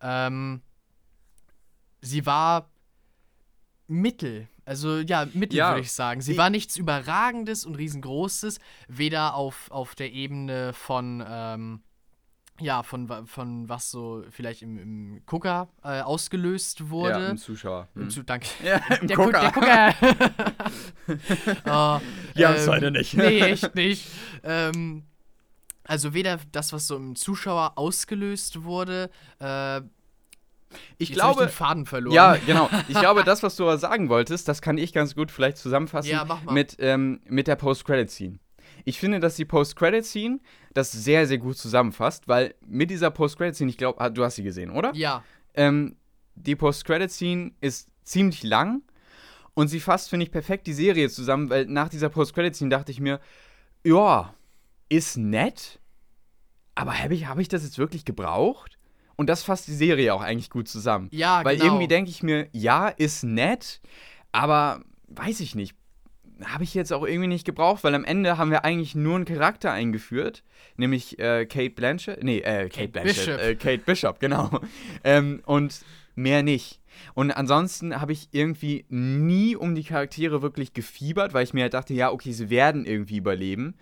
Ähm, 0.00 0.60
sie 2.00 2.26
war 2.26 2.68
mittel. 3.86 4.48
Also 4.64 4.98
ja, 5.00 5.26
mittel 5.34 5.56
Ja. 5.56 5.70
würde 5.70 5.80
ich 5.82 5.92
sagen. 5.92 6.20
Sie 6.22 6.32
Ich- 6.32 6.38
war 6.38 6.50
nichts 6.50 6.76
Überragendes 6.76 7.66
und 7.66 7.74
Riesengroßes, 7.74 8.58
weder 8.88 9.34
auf, 9.34 9.70
auf 9.70 9.94
der 9.94 10.12
Ebene 10.12 10.72
von, 10.72 11.22
ähm, 11.26 11.80
ja, 12.60 12.82
von, 12.84 13.26
von 13.26 13.68
was 13.68 13.90
so 13.90 14.22
vielleicht 14.30 14.62
im, 14.62 14.78
im 14.78 15.22
Gucker 15.26 15.68
äh, 15.82 16.00
ausgelöst 16.00 16.80
Ja, 16.80 16.90
wurde. 16.90 17.26
im 17.26 17.36
Zuschauer. 17.36 17.88
Im 17.96 18.02
Hm. 18.02 18.10
Zu- 18.10 18.22
danke. 18.22 18.46
Ja, 18.64 18.76
im 19.00 19.06
Der, 19.08 19.16
Gu 19.16 19.30
der 19.32 19.50
Gucker. 19.50 19.94
oh, 21.66 22.00
Ja, 22.34 22.52
das 22.52 22.66
leider 22.66 22.90
nicht. 22.90 23.14
Nee, 23.14 23.40
echt 23.40 23.74
nicht. 23.74 24.06
Ähm, 24.42 25.04
also 25.84 26.14
weder 26.14 26.38
das, 26.52 26.72
was 26.72 26.86
so 26.86 26.96
im 26.96 27.16
Zuschauer 27.16 27.72
ausgelöst 27.76 28.62
wurde, 28.62 29.10
äh, 29.40 29.82
Ich 30.98 31.10
jetzt 31.10 31.18
glaube, 31.18 31.44
ich 31.44 31.50
den 31.50 31.54
Faden 31.54 31.86
verloren. 31.86 32.14
Ja, 32.14 32.36
genau. 32.46 32.68
Ich 32.88 32.98
glaube, 32.98 33.24
das, 33.24 33.42
was 33.42 33.56
du 33.56 33.64
aber 33.64 33.78
sagen 33.78 34.08
wolltest, 34.08 34.48
das 34.48 34.62
kann 34.62 34.78
ich 34.78 34.92
ganz 34.92 35.14
gut 35.14 35.30
vielleicht 35.30 35.56
zusammenfassen 35.56 36.10
Ja, 36.10 36.26
mit, 36.50 36.76
ähm, 36.78 37.20
mit 37.26 37.46
der 37.46 37.56
Post-Credit-Scene. 37.56 38.38
Ich 38.84 38.98
finde, 38.98 39.20
dass 39.20 39.36
die 39.36 39.44
Post-Credit-Scene 39.44 40.40
das 40.74 40.92
sehr, 40.92 41.26
sehr 41.26 41.38
gut 41.38 41.56
zusammenfasst, 41.56 42.28
weil 42.28 42.54
mit 42.66 42.90
dieser 42.90 43.10
Post-Credit-Scene, 43.10 43.70
ich 43.70 43.78
glaube, 43.78 44.10
du 44.10 44.24
hast 44.24 44.36
sie 44.36 44.42
gesehen, 44.42 44.70
oder? 44.70 44.92
Ja, 44.94 45.22
Ähm, 45.54 45.96
die 46.34 46.56
Post-Credit-Scene 46.56 47.52
ist 47.60 47.88
ziemlich 48.02 48.42
lang 48.42 48.82
und 49.54 49.68
sie 49.68 49.80
fasst, 49.80 50.10
finde 50.10 50.24
ich, 50.26 50.32
perfekt 50.32 50.66
die 50.66 50.72
Serie 50.72 51.08
zusammen, 51.08 51.48
weil 51.48 51.66
nach 51.66 51.88
dieser 51.88 52.08
Post-Credit-Scene 52.08 52.70
dachte 52.70 52.90
ich 52.90 53.00
mir, 53.00 53.20
ja, 53.84 54.34
ist 54.88 55.16
nett, 55.16 55.78
aber 56.74 56.98
habe 56.98 57.14
ich, 57.14 57.26
hab 57.26 57.38
ich 57.38 57.48
das 57.48 57.62
jetzt 57.62 57.78
wirklich 57.78 58.04
gebraucht? 58.04 58.73
Und 59.16 59.28
das 59.28 59.42
fasst 59.42 59.68
die 59.68 59.74
Serie 59.74 60.14
auch 60.14 60.22
eigentlich 60.22 60.50
gut 60.50 60.68
zusammen. 60.68 61.08
ja, 61.12 61.44
Weil 61.44 61.56
genau. 61.56 61.66
irgendwie 61.66 61.88
denke 61.88 62.10
ich 62.10 62.22
mir, 62.22 62.48
ja, 62.52 62.88
ist 62.88 63.22
nett, 63.24 63.80
aber 64.32 64.82
weiß 65.08 65.40
ich 65.40 65.54
nicht. 65.54 65.74
Habe 66.44 66.64
ich 66.64 66.74
jetzt 66.74 66.92
auch 66.92 67.06
irgendwie 67.06 67.28
nicht 67.28 67.44
gebraucht, 67.44 67.84
weil 67.84 67.94
am 67.94 68.04
Ende 68.04 68.38
haben 68.38 68.50
wir 68.50 68.64
eigentlich 68.64 68.96
nur 68.96 69.14
einen 69.14 69.24
Charakter 69.24 69.70
eingeführt, 69.70 70.42
nämlich 70.76 71.18
äh, 71.20 71.46
Kate 71.46 71.70
Blanchett. 71.70 72.24
Nee, 72.24 72.38
äh, 72.38 72.68
Kate, 72.68 72.70
Kate 72.70 72.88
Blanchett. 72.88 73.14
Bishop. 73.14 73.40
Äh, 73.40 73.54
Kate 73.54 73.82
Bishop, 73.86 74.20
genau. 74.20 74.60
ähm, 75.04 75.42
und 75.46 75.84
mehr 76.16 76.42
nicht. 76.42 76.80
Und 77.14 77.30
ansonsten 77.32 78.00
habe 78.00 78.12
ich 78.12 78.28
irgendwie 78.32 78.84
nie 78.88 79.56
um 79.56 79.74
die 79.74 79.84
Charaktere 79.84 80.42
wirklich 80.42 80.72
gefiebert, 80.72 81.34
weil 81.34 81.44
ich 81.44 81.54
mir 81.54 81.62
halt 81.62 81.74
dachte, 81.74 81.94
ja, 81.94 82.10
okay, 82.10 82.32
sie 82.32 82.50
werden 82.50 82.84
irgendwie 82.84 83.18
überleben. 83.18 83.74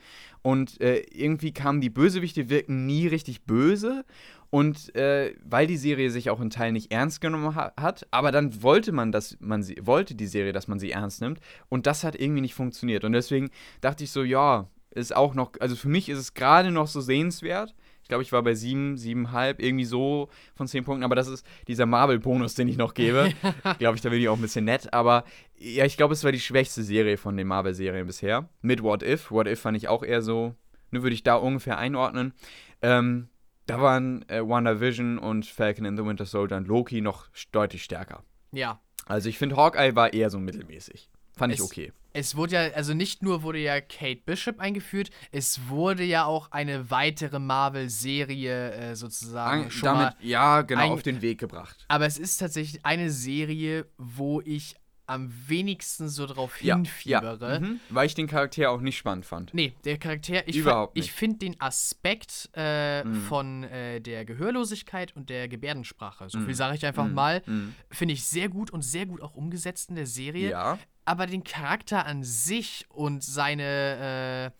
Und 0.42 0.80
äh, 0.80 0.98
irgendwie 1.12 1.52
kamen 1.52 1.80
die 1.80 1.90
Bösewichte 1.90 2.48
wirken 2.48 2.86
nie 2.86 3.06
richtig 3.06 3.44
böse. 3.44 4.04
Und 4.52 4.94
äh, 4.94 5.34
weil 5.42 5.66
die 5.66 5.78
Serie 5.78 6.10
sich 6.10 6.28
auch 6.28 6.38
in 6.38 6.50
Teilen 6.50 6.74
nicht 6.74 6.92
ernst 6.92 7.22
genommen 7.22 7.54
ha 7.54 7.72
hat, 7.74 8.06
aber 8.10 8.30
dann 8.32 8.62
wollte 8.62 8.92
man, 8.92 9.10
dass 9.10 9.38
man 9.40 9.62
sie, 9.62 9.78
wollte 9.80 10.14
die 10.14 10.26
Serie, 10.26 10.52
dass 10.52 10.68
man 10.68 10.78
sie 10.78 10.90
ernst 10.90 11.22
nimmt. 11.22 11.40
Und 11.70 11.86
das 11.86 12.04
hat 12.04 12.20
irgendwie 12.20 12.42
nicht 12.42 12.52
funktioniert. 12.52 13.04
Und 13.04 13.12
deswegen 13.12 13.48
dachte 13.80 14.04
ich 14.04 14.10
so, 14.10 14.22
ja, 14.22 14.68
ist 14.90 15.16
auch 15.16 15.32
noch, 15.32 15.52
also 15.60 15.74
für 15.74 15.88
mich 15.88 16.10
ist 16.10 16.18
es 16.18 16.34
gerade 16.34 16.70
noch 16.70 16.86
so 16.86 17.00
sehenswert. 17.00 17.74
Ich 18.02 18.08
glaube, 18.08 18.24
ich 18.24 18.30
war 18.30 18.42
bei 18.42 18.52
sieben, 18.52 18.98
siebenhalb, 18.98 19.58
irgendwie 19.58 19.86
so 19.86 20.28
von 20.54 20.68
zehn 20.68 20.84
Punkten. 20.84 21.04
Aber 21.04 21.14
das 21.14 21.28
ist 21.28 21.46
dieser 21.66 21.86
Marvel-Bonus, 21.86 22.54
den 22.54 22.68
ich 22.68 22.76
noch 22.76 22.92
gebe. 22.92 23.32
glaube 23.78 23.96
ich, 23.96 24.02
da 24.02 24.10
bin 24.10 24.20
ich 24.20 24.28
auch 24.28 24.36
ein 24.36 24.42
bisschen 24.42 24.66
nett. 24.66 24.92
Aber 24.92 25.24
ja, 25.56 25.86
ich 25.86 25.96
glaube, 25.96 26.12
es 26.12 26.24
war 26.24 26.32
die 26.32 26.40
schwächste 26.40 26.82
Serie 26.82 27.16
von 27.16 27.38
den 27.38 27.46
Marvel-Serien 27.46 28.06
bisher. 28.06 28.50
Mit 28.60 28.82
What 28.82 29.02
If. 29.02 29.30
What 29.30 29.46
If 29.46 29.60
fand 29.60 29.78
ich 29.78 29.88
auch 29.88 30.02
eher 30.02 30.20
so, 30.20 30.54
ne, 30.90 31.02
würde 31.02 31.14
ich 31.14 31.22
da 31.22 31.36
ungefähr 31.36 31.78
einordnen. 31.78 32.34
Ähm, 32.82 33.28
da 33.66 33.80
waren 33.80 34.28
äh, 34.28 34.40
WandaVision 34.46 35.18
und 35.18 35.46
Falcon 35.46 35.86
and 35.86 35.98
the 35.98 36.04
Winter 36.04 36.26
Soldier 36.26 36.56
und 36.56 36.68
Loki 36.68 37.00
noch 37.00 37.26
deutlich 37.52 37.84
stärker. 37.84 38.22
Ja. 38.52 38.80
Also 39.06 39.28
ich 39.28 39.38
finde, 39.38 39.56
Hawkeye 39.56 39.94
war 39.94 40.12
eher 40.12 40.30
so 40.30 40.38
mittelmäßig. 40.38 41.08
Fand 41.36 41.52
ich 41.52 41.60
Es- 41.60 41.64
okay. 41.66 41.92
Es 42.14 42.36
wurde 42.36 42.52
ja, 42.56 42.60
also 42.74 42.92
nicht 42.92 43.22
nur 43.22 43.42
wurde 43.42 43.58
ja 43.58 43.80
Kate 43.80 44.20
Bishop 44.26 44.60
eingeführt, 44.60 45.08
es 45.30 45.68
wurde 45.68 46.04
ja 46.04 46.26
auch 46.26 46.50
eine 46.50 46.90
weitere 46.90 47.38
Marvel-Serie 47.38 48.72
äh, 48.72 48.94
sozusagen 48.96 49.64
An- 49.64 49.70
schon 49.70 49.88
mal. 49.94 50.10
damit, 50.10 50.16
ja, 50.20 50.62
genau, 50.62 50.82
ein- 50.82 50.90
auf 50.92 51.02
den 51.02 51.22
Weg 51.22 51.38
gebracht. 51.40 51.84
Aber 51.88 52.06
es 52.06 52.18
ist 52.18 52.36
tatsächlich 52.38 52.84
eine 52.84 53.10
Serie, 53.10 53.86
wo 53.96 54.40
ich 54.42 54.76
am 55.06 55.32
wenigsten 55.48 56.08
so 56.08 56.26
drauf 56.26 56.62
Ja, 56.62 56.76
hinfiebere. 56.76 57.52
Ja, 57.54 57.60
mhm, 57.60 57.80
weil 57.88 58.06
ich 58.06 58.14
den 58.14 58.26
Charakter 58.28 58.70
auch 58.70 58.80
nicht 58.80 58.96
spannend 58.96 59.26
fand. 59.26 59.52
Nee, 59.54 59.72
der 59.84 59.98
Charakter, 59.98 60.46
ich, 60.48 60.56
Überhaupt 60.56 60.96
ich 60.98 61.12
finde 61.12 61.38
den 61.38 61.60
Aspekt 61.60 62.50
äh, 62.54 63.04
Mhm. 63.04 63.14
von 63.22 63.64
äh, 63.64 64.00
der 64.00 64.24
Gehörlosigkeit 64.24 65.14
und 65.16 65.28
der 65.30 65.48
Gebärdensprache, 65.48 66.28
so 66.30 66.38
Mhm. 66.38 66.46
viel 66.46 66.54
sage 66.54 66.76
ich 66.76 66.86
einfach 66.86 67.06
Mhm, 67.06 67.14
mal, 67.14 67.42
mhm. 67.46 67.74
finde 67.90 68.14
ich 68.14 68.24
sehr 68.24 68.48
gut 68.48 68.70
und 68.70 68.82
sehr 68.82 69.06
gut 69.06 69.20
auch 69.22 69.34
umgesetzt 69.34 69.90
in 69.90 69.96
der 69.96 70.06
Serie. 70.06 70.50
Ja, 70.50 70.78
Aber 71.04 71.26
den 71.26 71.42
Charakter 71.42 72.06
an 72.06 72.22
sich 72.22 72.86
und 72.88 73.24
seine 73.24 74.52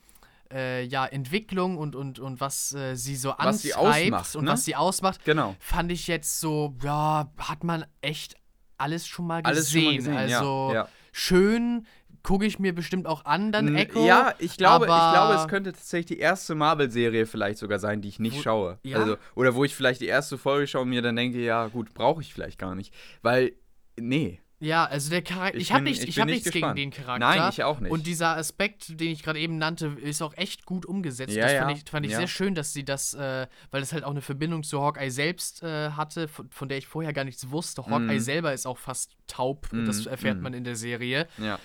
äh, 0.53 0.53
äh, 0.55 0.82
ja, 0.84 1.07
Entwicklung 1.07 1.78
und, 1.78 1.97
und, 1.97 2.18
und 2.18 2.40
was 2.40 2.74
äh, 2.74 2.95
sie 2.95 3.16
so 3.16 3.30
antreibt 3.30 3.49
Was 3.55 3.62
sie 3.62 3.74
ausmacht, 3.74 4.36
und 4.36 4.45
ne? 4.45 4.51
was 4.51 4.64
sie 4.64 4.76
ausmacht, 4.76 5.24
genau. 5.24 5.57
fand 5.61 5.90
ich 5.93 6.09
jetzt 6.09 6.40
so, 6.40 6.74
ja, 6.82 7.32
hat 7.38 7.64
man 7.64 7.86
echt 8.03 8.34
alles 8.83 9.07
schon 9.07 9.26
mal 9.26 9.43
gesehen. 9.43 9.57
Alles 9.57 9.72
schon 9.72 9.85
mal 9.85 9.97
gesehen, 9.97 10.16
also 10.16 10.68
ja, 10.68 10.74
ja. 10.74 10.89
schön, 11.12 11.87
gucke 12.22 12.47
ich 12.47 12.59
mir 12.59 12.74
bestimmt 12.74 13.07
auch 13.07 13.24
an, 13.24 13.53
dann 13.53 13.74
Echo. 13.74 14.07
Ja, 14.07 14.35
ich 14.39 14.57
glaube, 14.57 14.85
ich 14.85 14.91
glaube, 14.91 15.35
es 15.35 15.49
könnte 15.49 15.72
tatsächlich 15.72 16.18
die 16.18 16.18
erste 16.18 16.55
Marvel-Serie 16.55 17.26
vielleicht 17.26 17.59
sogar 17.59 17.78
sein, 17.78 18.01
die 18.01 18.09
ich 18.09 18.18
nicht 18.18 18.39
Wo- 18.39 18.43
schaue. 18.43 18.78
ja? 18.83 18.99
Also, 18.99 19.16
oder 19.35 19.55
wo 19.55 19.64
ich 19.64 19.74
vielleicht 19.74 20.01
die 20.01 20.07
erste 20.07 20.39
Folge 20.39 20.66
schaue 20.66 20.83
und 20.83 20.91
mir 20.91 21.03
dann 21.03 21.16
denke, 21.16 21.39
ja, 21.41 21.66
gut, 21.68 21.95
brauche 21.95 22.20
ich 22.20 22.33
vielleicht 22.33 22.59
gar 22.59 22.74
nicht. 22.74 22.95
Weil, 23.22 23.53
nee. 23.97 24.41
Ja, 24.65 24.85
also 24.85 25.11
der 25.11 25.23
Charakter. 25.23 25.57
Ich 25.57 25.65
Ich, 25.65 25.73
habe 25.73 25.89
ich 25.91 25.99
bin 26.01 26.09
hab 26.13 26.27
nicht 26.27 26.35
nichts 26.37 26.53
gespannt. 26.53 26.77
gegen 26.77 26.93
den 26.93 26.97
Charakter. 27.05 27.19
Nein, 27.27 27.51
ich 27.53 27.65
auch 27.65 27.81
nicht. 27.81 27.91
Und 27.91 28.07
dieser 28.07 28.37
Aspekt, 28.37 29.01
den 29.01 29.11
ich 29.11 29.25
gerade 29.25 29.41
eben 29.41 29.59
nannte, 29.59 29.87
ist 30.01 30.23
auch 30.23 30.35
echt 30.37 30.67
gut 30.67 30.87
umgesetzt. 30.87 31.35
Ja, 31.35 31.43
das 31.43 31.53
ja, 31.53 31.65
fand 31.67 31.79
ich, 31.79 31.91
fand 31.91 32.07
ich 32.07 32.13
ja. 32.13 32.19
sehr 32.19 32.29
schön, 32.29 32.55
dass 32.55 32.73
sie 32.73 32.85
das, 32.85 33.13
äh, 33.15 33.49
weil 33.73 33.83
es 33.83 33.93
halt 33.93 34.05
auch 34.05 34.13
eine 34.13 34.21
Verbindung 34.21 34.63
zu 34.63 34.81
Hawkeye 34.81 35.11
selbst 35.11 35.65
äh, 35.65 35.91
hatte, 35.91 36.29
von, 36.29 36.49
von 36.51 36.69
der 36.69 36.79
ich 36.79 36.87
vorher 36.87 37.13
gar 37.13 37.25
nichts 37.25 37.51
wusste. 37.51 37.85
Hawkeye 37.85 38.15
Mhm. 38.15 38.21
selber 38.21 38.53
ist 38.55 38.67
auch 38.67 38.79
fast 38.79 39.17
taub, 39.27 39.69
das 39.85 40.05
Mhm, 40.05 40.11
erfährt 40.13 40.37
mhm. 40.37 40.43
man 40.45 40.55
in 40.55 40.63
der 40.63 40.77
Serie, 40.77 41.27
Ja. 41.39 41.59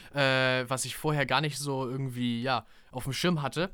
äh, 0.60 0.68
was 0.68 0.86
ich 0.86 0.96
vorher 0.96 1.28
gar 1.28 1.42
nicht 1.42 1.60
so 1.60 1.88
irgendwie, 1.88 2.42
ja, 2.42 2.66
auf 2.92 3.04
dem 3.04 3.14
Schirm 3.14 3.44
hatte. 3.44 3.70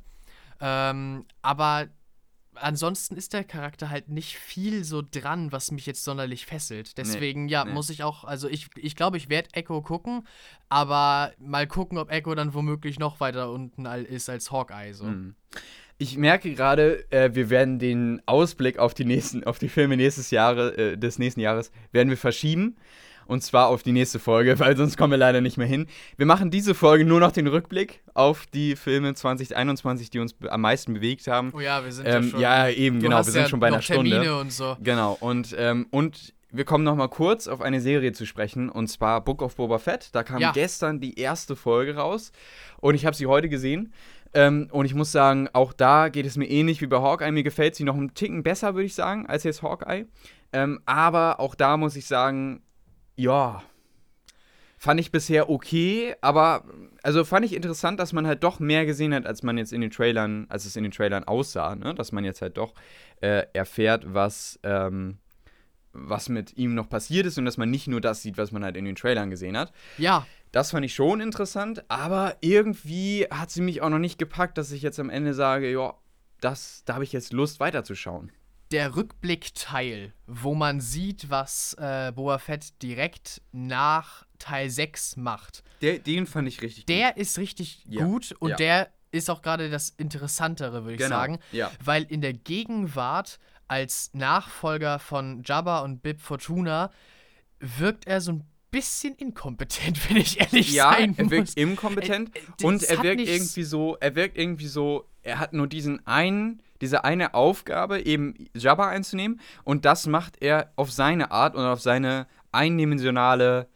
Ähm, 0.60 1.26
aber 1.42 1.88
ansonsten 2.56 3.16
ist 3.16 3.34
der 3.34 3.44
Charakter 3.44 3.90
halt 3.90 4.10
nicht 4.10 4.38
viel 4.38 4.84
so 4.84 5.02
dran, 5.02 5.52
was 5.52 5.72
mich 5.72 5.86
jetzt 5.86 6.04
sonderlich 6.04 6.46
fesselt. 6.46 6.98
Deswegen, 6.98 7.48
ja, 7.48 7.66
nee. 7.66 7.74
muss 7.74 7.90
ich 7.90 8.04
auch, 8.04 8.24
also 8.24 8.48
ich 8.48 8.70
glaube, 8.70 8.82
ich, 8.86 8.96
glaub, 8.96 9.16
ich 9.16 9.30
werde 9.30 9.50
Echo 9.54 9.82
gucken, 9.82 10.28
aber 10.70 11.34
mal 11.40 11.68
gucken, 11.68 11.98
ob 11.98 12.12
Echo 12.12 12.36
dann 12.36 12.54
womöglich 12.54 13.00
noch 13.00 13.20
weiter 13.20 13.52
unten 13.52 13.86
ist 13.86 14.30
als 14.30 14.52
Hawkeye. 14.52 14.94
So. 14.94 15.06
Mhm. 15.06 15.36
Ich 15.98 16.18
merke 16.18 16.54
gerade, 16.54 17.10
äh, 17.12 17.34
wir 17.34 17.50
werden 17.50 17.80
den 17.80 18.22
Ausblick 18.26 18.80
auf 18.80 18.94
die 18.94 19.06
nächsten, 19.06 19.44
auf 19.44 19.60
die 19.60 19.70
Filme 19.70 19.96
nächstes 19.96 20.32
Jahre, 20.32 20.76
äh, 20.76 20.98
des 20.98 21.20
nächsten 21.20 21.40
Jahres, 21.40 21.72
werden 21.92 22.10
wir 22.10 22.18
verschieben. 22.18 22.76
Und 23.26 23.44
zwar 23.44 23.68
auf 23.68 23.84
die 23.84 23.92
nächste 23.92 24.20
Folge, 24.20 24.58
weil 24.60 24.76
sonst 24.78 24.98
kommen 24.98 25.12
wir 25.12 25.18
leider 25.18 25.42
nicht 25.42 25.58
mehr 25.58 25.68
hin. 25.68 25.88
Wir 26.18 26.26
machen 26.26 26.52
diese 26.52 26.74
Folge 26.76 27.06
nur 27.06 27.20
noch 27.20 27.32
den 27.32 27.48
Rückblick 27.48 28.02
auf 28.14 28.46
die 28.48 28.76
Filme 28.76 29.14
2021, 29.14 30.10
die 30.10 30.20
uns 30.20 30.36
am 30.50 30.62
meisten 30.62 30.94
bewegt 30.94 31.28
haben. 31.28 31.52
Oh 31.56 31.60
ja, 31.60 31.84
wir 31.84 31.92
sind 31.92 32.06
Ähm, 32.08 32.24
ja 32.24 32.30
schon. 32.30 32.40
ja, 32.40 32.70
eben, 32.70 33.00
genau, 33.00 33.18
wir 33.18 33.24
sind 33.24 33.42
ja 33.44 33.48
schon 33.50 33.60
bei 33.60 33.68
einer 33.68 33.82
Stunde. 33.82 34.10
Termine 34.12 34.38
und 34.40 34.52
so. 34.52 34.76
Genau, 34.82 35.18
und, 35.20 35.56
ähm, 35.58 35.88
und 35.92 36.34
wir 36.52 36.66
kommen 36.66 36.84
noch 36.84 36.96
mal 36.96 37.08
kurz 37.08 37.48
auf 37.48 37.62
eine 37.62 37.82
Serie 37.82 38.12
zu 38.12 38.26
sprechen, 38.28 38.70
und 38.70 38.88
zwar 38.88 39.22
Book 39.22 39.42
of 39.42 39.56
Boba 39.56 39.80
Fett. 39.80 40.10
Da 40.14 40.22
kam 40.24 40.40
Ja. 40.40 40.52
gestern 40.52 41.00
die 41.00 41.20
erste 41.20 41.56
Folge 41.56 41.96
raus 41.96 42.32
und 42.80 42.94
ich 42.94 43.06
habe 43.08 43.16
sie 43.16 43.26
heute 43.26 43.50
gesehen. 43.50 43.92
Ähm, 44.36 44.68
und 44.72 44.86
ich 44.86 44.94
muss 44.96 45.12
sagen, 45.12 45.48
auch 45.54 45.74
da 45.74 46.10
geht 46.10 46.26
es 46.26 46.38
mir 46.38 46.50
ähnlich 46.50 46.82
wie 46.82 46.88
bei 46.88 46.98
Hawkeye. 46.98 47.32
Mir 47.32 47.44
gefällt 47.44 47.76
sie 47.76 47.84
noch 47.84 47.96
einen 47.96 48.14
Ticken 48.16 48.42
besser, 48.44 48.74
würde 48.74 48.86
ich 48.86 48.96
sagen, 48.96 49.26
als 49.28 49.44
jetzt 49.44 49.62
Hawkeye. 49.62 50.06
Ähm, 50.52 50.80
aber 50.86 51.40
auch 51.40 51.56
da 51.56 51.78
muss 51.78 51.96
ich 51.96 52.06
sagen, 52.08 52.62
ja, 53.16 53.64
fand 54.78 55.00
ich 55.00 55.12
bisher 55.12 55.50
okay, 55.50 56.16
aber 56.22 56.66
also 57.04 57.24
fand 57.24 57.46
ich 57.46 57.54
interessant, 57.54 58.00
dass 58.00 58.12
man 58.12 58.28
halt 58.28 58.44
doch 58.44 58.60
mehr 58.60 58.86
gesehen 58.86 59.14
hat, 59.14 59.26
als 59.26 59.42
man 59.44 59.58
jetzt 59.58 59.72
in 59.72 59.82
den 59.82 59.92
Trailern, 59.92 60.46
als 60.50 60.66
es 60.66 60.76
in 60.76 60.84
den 60.84 60.92
Trailern 60.92 61.24
aussah, 61.24 61.76
ne? 61.76 61.96
Dass 61.96 62.12
man 62.12 62.26
jetzt 62.26 62.42
halt 62.42 62.58
doch 62.58 62.74
äh, 63.22 63.46
erfährt, 63.54 64.14
was, 64.14 64.60
ähm, 64.64 65.20
was 65.94 66.28
mit 66.28 66.58
ihm 66.58 66.76
noch 66.76 66.90
passiert 66.90 67.26
ist 67.26 67.38
und 67.38 67.46
dass 67.46 67.58
man 67.58 67.70
nicht 67.72 67.88
nur 67.88 68.02
das 68.02 68.22
sieht, 68.22 68.38
was 68.38 68.52
man 68.52 68.64
halt 68.64 68.76
in 68.76 68.84
den 68.86 68.96
Trailern 68.96 69.30
gesehen 69.30 69.58
hat. 69.58 69.72
Ja, 69.98 70.26
Das 70.52 70.72
fand 70.72 70.86
ich 70.86 70.94
schon 70.94 71.20
interessant, 71.22 71.84
aber 71.88 72.36
irgendwie 72.42 73.26
hat 73.32 73.50
sie 73.52 73.62
mich 73.62 73.82
auch 73.82 73.90
noch 73.90 74.00
nicht 74.00 74.20
gepackt, 74.20 74.58
dass 74.58 74.72
ich 74.72 74.82
jetzt 74.84 75.00
am 75.00 75.10
Ende 75.10 75.34
sage, 75.34 75.72
ja, 75.72 75.96
das, 76.42 76.84
da 76.86 76.96
habe 76.96 77.04
ich 77.04 77.12
jetzt 77.14 77.34
Lust 77.34 77.60
weiterzuschauen. 77.60 78.32
Der 78.74 78.96
Rückblickteil, 78.96 80.14
wo 80.28 80.54
man 80.56 80.82
sieht, 80.82 81.30
was 81.30 81.76
äh, 81.80 82.12
Boba 82.14 82.38
Fett 82.40 82.82
direkt 82.82 83.42
nach 83.52 84.26
Teil 84.40 84.70
6 84.70 85.16
macht, 85.18 85.64
Der, 85.82 86.00
den 86.00 86.26
fand 86.28 86.48
ich 86.48 86.62
richtig 86.62 86.86
der 86.88 87.16
ist 87.18 87.38
richtig 87.38 87.86
Ja, 87.88 88.04
gut 88.06 88.36
und 88.40 88.50
ja. 88.52 88.56
der 88.58 88.92
ist 89.12 89.30
auch 89.30 89.42
gerade 89.44 89.70
das 89.70 89.90
Interessantere, 89.92 90.84
würde 90.84 90.94
ich 90.94 90.98
Genau, 90.98 91.16
sagen. 91.16 91.40
ja. 91.52 91.72
Weil 91.84 92.04
in 92.04 92.22
der 92.22 92.34
Gegenwart 92.34 93.40
als 93.68 94.10
Nachfolger 94.14 95.00
von 95.00 95.44
Jabba 95.44 95.80
und 95.82 96.02
Bib 96.02 96.20
Fortuna 96.20 96.92
wirkt 97.60 98.08
er 98.08 98.22
so 98.22 98.34
ein 98.34 98.44
bisschen 98.72 99.16
inkompetent, 99.16 99.98
wenn 100.10 100.18
ich 100.18 100.40
ehrlich 100.40 100.74
Ja, 100.74 100.92
sein 100.94 101.14
er 101.18 101.30
wirkt 101.30 101.42
muss. 101.50 101.54
inkompetent 101.54 102.36
Äh, 102.36 102.40
äh, 102.40 102.66
und 102.66 102.82
das 102.82 102.90
er 102.90 103.04
wirkt 103.04 103.22
irgendwie 103.22 103.64
so, 103.64 103.98
er 104.00 104.16
wirkt 104.16 104.38
irgendwie 104.38 104.68
so, 104.68 105.08
er 105.22 105.40
hat 105.40 105.54
nur 105.54 105.68
diesen 105.68 106.06
einen, 106.08 106.62
diese 106.84 107.04
eine 107.04 107.34
Aufgabe, 107.34 108.02
eben 108.06 108.36
Jabba 108.56 108.88
einzunehmen 108.90 109.40
und 109.64 109.86
das 109.86 110.06
macht 110.06 110.42
er 110.42 110.72
auf 110.76 110.92
seine 110.92 111.32
Art 111.32 111.56
und 111.56 111.64
auf 111.66 111.82
seine 111.82 112.28
eindimensionale, 112.52 113.68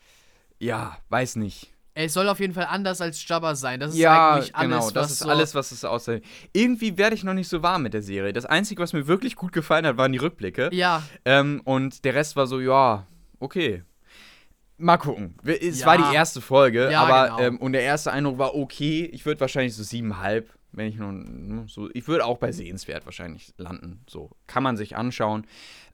ja, 0.60 0.98
weiß 1.10 1.38
nicht. 1.38 1.74
Er 1.94 2.10
soll 2.10 2.30
auf 2.30 2.40
jeden 2.40 2.54
Fall 2.54 2.68
anders 2.70 3.02
als 3.02 3.28
Jabba 3.28 3.56
sein. 3.56 3.80
Das 3.80 3.94
ist 3.94 3.98
ja, 3.98 4.34
eigentlich 4.36 4.56
alles, 4.56 4.70
genau, 4.70 4.92
das 4.92 5.04
was 5.06 5.12
ist 5.14 5.20
so 5.20 5.30
alles, 5.30 5.56
was 5.56 5.72
es 5.72 5.84
aussieht. 5.84 6.24
Irgendwie 6.54 6.96
werde 6.96 7.16
ich 7.16 7.24
noch 7.24 7.34
nicht 7.34 7.48
so 7.50 7.64
warm 7.64 7.82
mit 7.84 7.96
der 7.96 8.04
Serie. 8.04 8.34
Das 8.34 8.46
Einzige, 8.46 8.84
was 8.84 8.94
mir 8.94 9.08
wirklich 9.08 9.36
gut 9.36 9.52
gefallen 9.52 9.86
hat, 9.88 9.98
waren 9.98 10.12
die 10.12 10.20
Rückblicke. 10.20 10.70
Ja, 10.74 11.02
Ähm, 11.26 11.62
und 11.64 12.06
der 12.06 12.14
Rest 12.14 12.36
war 12.36 12.46
so, 12.46 12.60
ja, 12.60 13.08
okay. 13.40 13.84
Mal 14.78 14.98
gucken. 14.98 15.34
Es 15.44 15.80
Ja. 15.80 15.88
war 15.88 15.98
die 15.98 16.14
erste 16.16 16.40
Folge, 16.40 16.92
Ja, 16.92 17.02
aber 17.02 17.36
genau. 17.38 17.40
ähm, 17.48 17.58
und 17.58 17.72
der 17.72 17.82
erste 17.82 18.12
Eindruck 18.12 18.38
war 18.38 18.54
okay. 18.54 19.10
Ich 19.12 19.26
würde 19.26 19.42
wahrscheinlich 19.42 19.74
so 19.76 19.82
siebenhalb, 19.82 20.52
wenn 20.72 20.88
ich 20.88 20.98
nun 20.98 21.68
so, 21.68 21.90
ich 21.94 22.08
würde 22.08 22.26
auch 22.26 22.38
bei 22.38 22.52
sehenswert 22.52 23.06
wahrscheinlich 23.06 23.54
landen. 23.58 24.04
So 24.08 24.32
kann 24.48 24.64
man 24.64 24.78
sich 24.78 24.96
anschauen. 24.96 25.46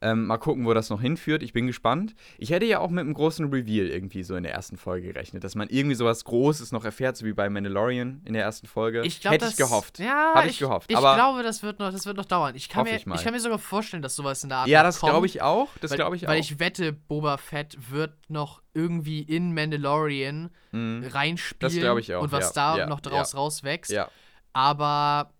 Ähm, 0.02 0.26
mal 0.26 0.36
gucken, 0.38 0.66
wo 0.66 0.74
das 0.74 0.90
noch 0.90 1.00
hinführt. 1.00 1.42
Ich 1.42 1.52
bin 1.52 1.66
gespannt. 1.66 2.14
Ich 2.38 2.50
hätte 2.50 2.66
ja 2.66 2.80
auch 2.80 2.90
mit 2.90 3.00
einem 3.00 3.14
großen 3.14 3.46
Reveal 3.50 3.86
irgendwie 3.86 4.22
so 4.22 4.34
in 4.36 4.42
der 4.42 4.52
ersten 4.52 4.76
Folge 4.76 5.08
gerechnet, 5.12 5.44
dass 5.44 5.54
man 5.54 5.68
irgendwie 5.68 5.94
sowas 5.94 6.24
Großes 6.24 6.72
noch 6.72 6.84
erfährt, 6.84 7.16
so 7.16 7.24
wie 7.24 7.32
bei 7.32 7.48
Mandalorian 7.48 8.20
in 8.24 8.34
der 8.34 8.42
ersten 8.42 8.66
Folge. 8.66 9.02
ich 9.04 9.20
glaube, 9.20 9.36
hätte 9.36 9.46
ich 9.46 9.56
gehofft. 9.56 9.98
Ja, 9.98 10.32
Habe 10.34 10.48
ich 10.48 10.58
gehofft. 10.58 10.90
Ich 10.90 10.96
aber 10.96 11.14
glaube, 11.14 11.42
das 11.42 11.62
wird 11.62 11.78
noch, 11.78 11.90
das 11.90 12.04
wird 12.04 12.16
noch 12.16 12.26
dauern. 12.26 12.54
Ich 12.54 12.68
kann, 12.68 12.84
mir, 12.84 12.96
ich 12.96 13.06
ich, 13.06 13.22
kann 13.24 13.32
mir 13.32 13.40
sogar 13.40 13.58
vorstellen, 13.58 14.02
dass 14.02 14.16
sowas 14.16 14.42
in 14.42 14.50
der 14.50 14.58
Art 14.58 14.68
ja, 14.68 14.82
das 14.82 15.00
glaube 15.00 15.26
ich 15.26 15.40
auch. 15.40 15.68
Das 15.80 15.92
weil, 15.92 15.98
glaube 15.98 16.16
ich 16.16 16.26
auch. 16.26 16.30
Weil 16.32 16.40
ich 16.40 16.58
wette, 16.58 16.92
Boba 16.92 17.36
Fett 17.38 17.78
wird 17.90 18.12
noch 18.28 18.60
irgendwie 18.74 19.22
in 19.22 19.54
Mandalorian 19.54 20.50
Mhm. 20.74 21.06
reinspielen 21.06 21.72
Das 21.72 21.80
glaube 21.80 22.00
ich 22.00 22.14
auch, 22.14 22.22
und 22.22 22.32
was 22.32 22.54
ja, 22.54 22.74
da 22.74 22.78
ja, 22.78 22.86
noch 22.86 23.00
draus 23.00 23.32
ja. 23.32 23.38
rauswächst. 23.38 23.92
ja. 23.92 24.08
Aber 24.54 25.30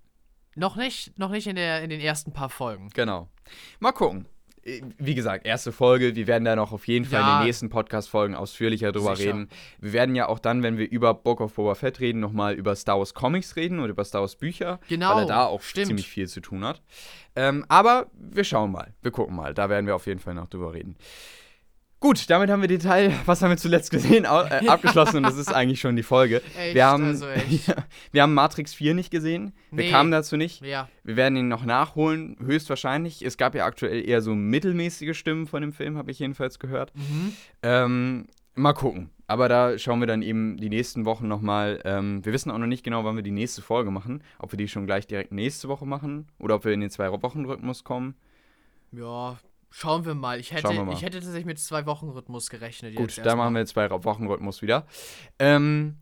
noch 0.55 0.77
nicht, 0.77 1.19
noch 1.19 1.31
nicht 1.31 1.47
in, 1.47 1.57
der, 1.57 1.83
in 1.83 1.89
den 1.91 2.01
ersten 2.01 2.33
paar 2.33 2.51
Folgen. 2.51 2.91
Genau. 2.95 3.29
Mal 3.81 3.93
gucken. 3.93 4.27
Äh, 4.65 4.81
Wie 4.99 5.15
gesagt, 5.15 5.47
erste 5.47 5.73
Folge. 5.73 6.15
Wir 6.17 6.27
werden 6.27 6.45
da 6.45 6.57
noch 6.57 6.73
auf 6.73 6.87
jeden 6.89 7.05
Fall 7.05 7.21
in 7.21 7.27
Ja. 7.27 7.39
den 7.41 7.47
nächsten 7.47 7.71
Podcast-Folgen 7.71 8.35
ausführlicher 8.35 8.93
drüber 8.93 9.15
Sicher. 9.17 9.31
reden. 9.31 9.49
Wir 9.81 9.93
werden 9.93 10.15
ja 10.15 10.29
auch 10.29 10.39
dann, 10.39 10.63
wenn 10.63 10.79
wir 10.79 10.91
über 10.91 11.15
Book 11.15 11.41
of 11.41 11.55
Boba 11.55 11.75
Fett 11.75 12.01
reden, 12.01 12.21
nochmal 12.21 12.55
über 12.55 12.75
Star 12.77 12.99
Wars 12.99 13.15
Comics 13.15 13.57
reden 13.57 13.79
oder 13.81 13.89
über 13.91 14.05
Star 14.05 14.21
Wars 14.23 14.37
Bücher. 14.37 14.81
Genau, 14.89 15.15
Weil 15.17 15.23
er 15.25 15.27
da 15.27 15.45
auch 15.47 15.63
stimmt. 15.63 15.87
ziemlich 15.89 16.09
viel 16.09 16.29
zu 16.29 16.41
tun 16.41 16.65
hat. 16.65 16.83
Ähm, 17.37 17.65
aber 17.69 18.07
wir 18.15 18.45
schauen 18.45 18.73
mal. 18.73 18.95
Wir 19.03 19.11
gucken 19.11 19.35
mal. 19.37 19.55
Da 19.55 19.69
werden 19.69 19.87
wir 19.87 19.95
auf 19.97 20.07
jeden 20.07 20.21
Fall 20.21 20.35
noch 20.35 20.49
drüber 20.49 20.73
reden. 20.73 20.97
Gut, 22.05 22.29
damit 22.29 22.51
haben 22.51 22.61
wir 22.61 22.69
den 22.69 22.81
Teil, 22.81 23.15
was 23.25 23.41
haben 23.41 23.49
wir 23.49 23.57
zuletzt 23.57 23.91
gesehen, 23.91 24.25
äh, 24.25 24.29
abgeschlossen 24.69 25.17
und 25.17 25.23
das 25.23 25.39
ist 25.39 25.49
eigentlich 25.55 25.81
schon 25.81 25.97
die 25.97 26.03
Folge. 26.03 26.43
Echt, 26.59 26.75
wir, 26.75 26.85
haben, 26.85 27.05
also 27.07 27.25
wir 28.13 28.21
haben 28.23 28.35
Matrix 28.35 28.75
4 28.75 28.93
nicht 28.93 29.11
gesehen. 29.11 29.55
Wir 29.71 29.85
Nee. 29.87 29.91
kamen 29.91 30.11
dazu 30.11 30.37
nicht. 30.37 30.61
Ja, 30.61 30.91
Wir 31.03 31.17
werden 31.17 31.35
ihn 31.37 31.49
noch 31.49 31.65
nachholen, 31.65 32.37
höchstwahrscheinlich. 32.45 33.23
Es 33.25 33.39
gab 33.39 33.55
ja 33.55 33.65
aktuell 33.65 34.07
eher 34.07 34.21
so 34.21 34.35
mittelmäßige 34.35 35.17
Stimmen 35.17 35.47
von 35.47 35.63
dem 35.63 35.73
Film, 35.73 35.97
habe 35.97 36.11
ich 36.11 36.19
jedenfalls 36.19 36.59
gehört. 36.59 36.93
mhm. 36.95 37.33
Ähm, 37.63 38.27
mal 38.55 38.75
gucken. 38.75 39.09
Aber 39.27 39.49
da 39.49 39.79
schauen 39.79 40.01
wir 40.01 40.07
dann 40.07 40.21
eben 40.21 40.59
die 40.59 40.69
nächsten 40.69 41.07
Wochen 41.07 41.27
nochmal. 41.27 41.81
Ähm, 41.87 42.23
wir 42.23 42.35
wissen 42.35 42.51
auch 42.51 42.59
noch 42.59 42.67
nicht 42.67 42.85
genau, 42.85 43.05
wann 43.07 43.17
wir 43.17 43.23
die 43.23 43.31
nächste 43.31 43.63
Folge 43.63 43.91
machen. 43.91 44.23
Ob 44.39 44.53
wir 44.53 44.59
die 44.59 44.69
schon 44.69 44.85
gleich 44.85 45.07
direkt 45.07 45.33
nächste 45.33 45.69
Woche 45.69 45.87
machen 45.87 46.27
oder 46.39 46.57
ob 46.57 46.67
wir 46.67 46.73
in 46.73 46.81
den 46.81 46.91
Zwei-Wochen-Rhythmus 46.91 47.83
kommen. 47.83 48.15
ja, 48.93 49.39
schauen 49.75 50.05
wir 50.05 50.15
mal. 50.15 50.39
Ich 50.39 50.53
hätte, 50.53 50.73
mal. 50.73 50.93
ich 50.93 51.03
hätte 51.03 51.19
tatsächlich 51.19 51.47
mit 51.47 51.59
zwei 51.59 51.85
Wochen 51.87 52.09
Rhythmus 52.09 52.49
gerechnet. 52.49 52.95
Gut, 52.95 53.17
jetzt 53.17 53.27
da 53.27 53.35
machen 53.35 53.55
wir 53.55 53.67
Zwei-Wochen-Rhythmus 53.67 54.63
wieder. 54.63 54.87
Ähm, 55.41 55.97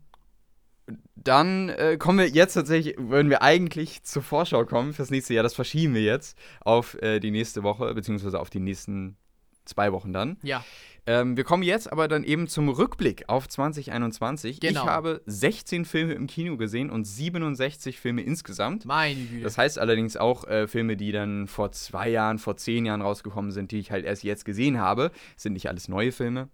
dann 1.15 1.69
äh, 1.69 1.97
kommen 1.97 2.19
wir 2.19 2.27
jetzt 2.27 2.53
tatsächlich, 2.53 2.95
würden 2.99 3.31
wir 3.31 3.41
eigentlich 3.41 4.03
zur 4.03 4.21
Vorschau 4.21 4.65
kommen 4.65 4.93
fürs 4.93 5.09
nächste 5.09 5.33
Jahr. 5.33 5.43
Das 5.43 5.55
verschieben 5.55 5.95
wir 5.95 6.03
jetzt 6.03 6.37
auf 6.61 7.01
äh, 7.01 7.19
die 7.19 7.31
nächste 7.31 7.63
Woche, 7.63 7.91
beziehungsweise 7.95 8.39
auf 8.39 8.51
die 8.51 8.59
nächsten 8.59 9.17
zwei 9.65 9.91
Wochen 9.91 10.13
dann. 10.13 10.37
Ja, 10.43 10.63
Ähm, 11.05 11.35
wir 11.35 11.43
kommen 11.43 11.63
jetzt 11.63 11.91
aber 11.91 12.07
dann 12.07 12.23
eben 12.23 12.47
zum 12.47 12.69
Rückblick 12.69 13.25
auf 13.27 13.49
2021. 13.49 14.59
Genau. 14.61 14.81
Ich 14.83 14.87
habe 14.87 15.21
16 15.25 15.83
Filme 15.85 16.13
im 16.13 16.27
Kino 16.27 16.55
gesehen 16.55 16.89
und 16.89 17.05
67 17.05 17.99
Filme 17.99 18.21
insgesamt. 18.21 18.85
meine 18.85 19.19
Güte. 19.19 19.43
Das 19.43 19.57
heißt 19.57 19.79
allerdings 19.79 20.15
auch 20.15 20.45
äh, 20.47 20.67
Filme, 20.67 20.95
die 20.95 21.11
dann 21.11 21.47
vor 21.47 21.71
zwei 21.73 22.09
Jahren, 22.09 22.39
vor 22.39 22.55
zehn 22.55 22.85
Jahren 22.85 23.01
rausgekommen 23.01 23.51
sind, 23.51 23.71
die 23.71 23.79
ich 23.79 23.91
halt 23.91 24.05
erst 24.05 24.23
jetzt 24.23 24.45
gesehen 24.45 24.79
habe. 24.79 25.11
Das 25.33 25.43
sind 25.43 25.53
nicht 25.53 25.67
alles 25.67 25.89
neue 25.89 26.13
Filme. 26.13 26.47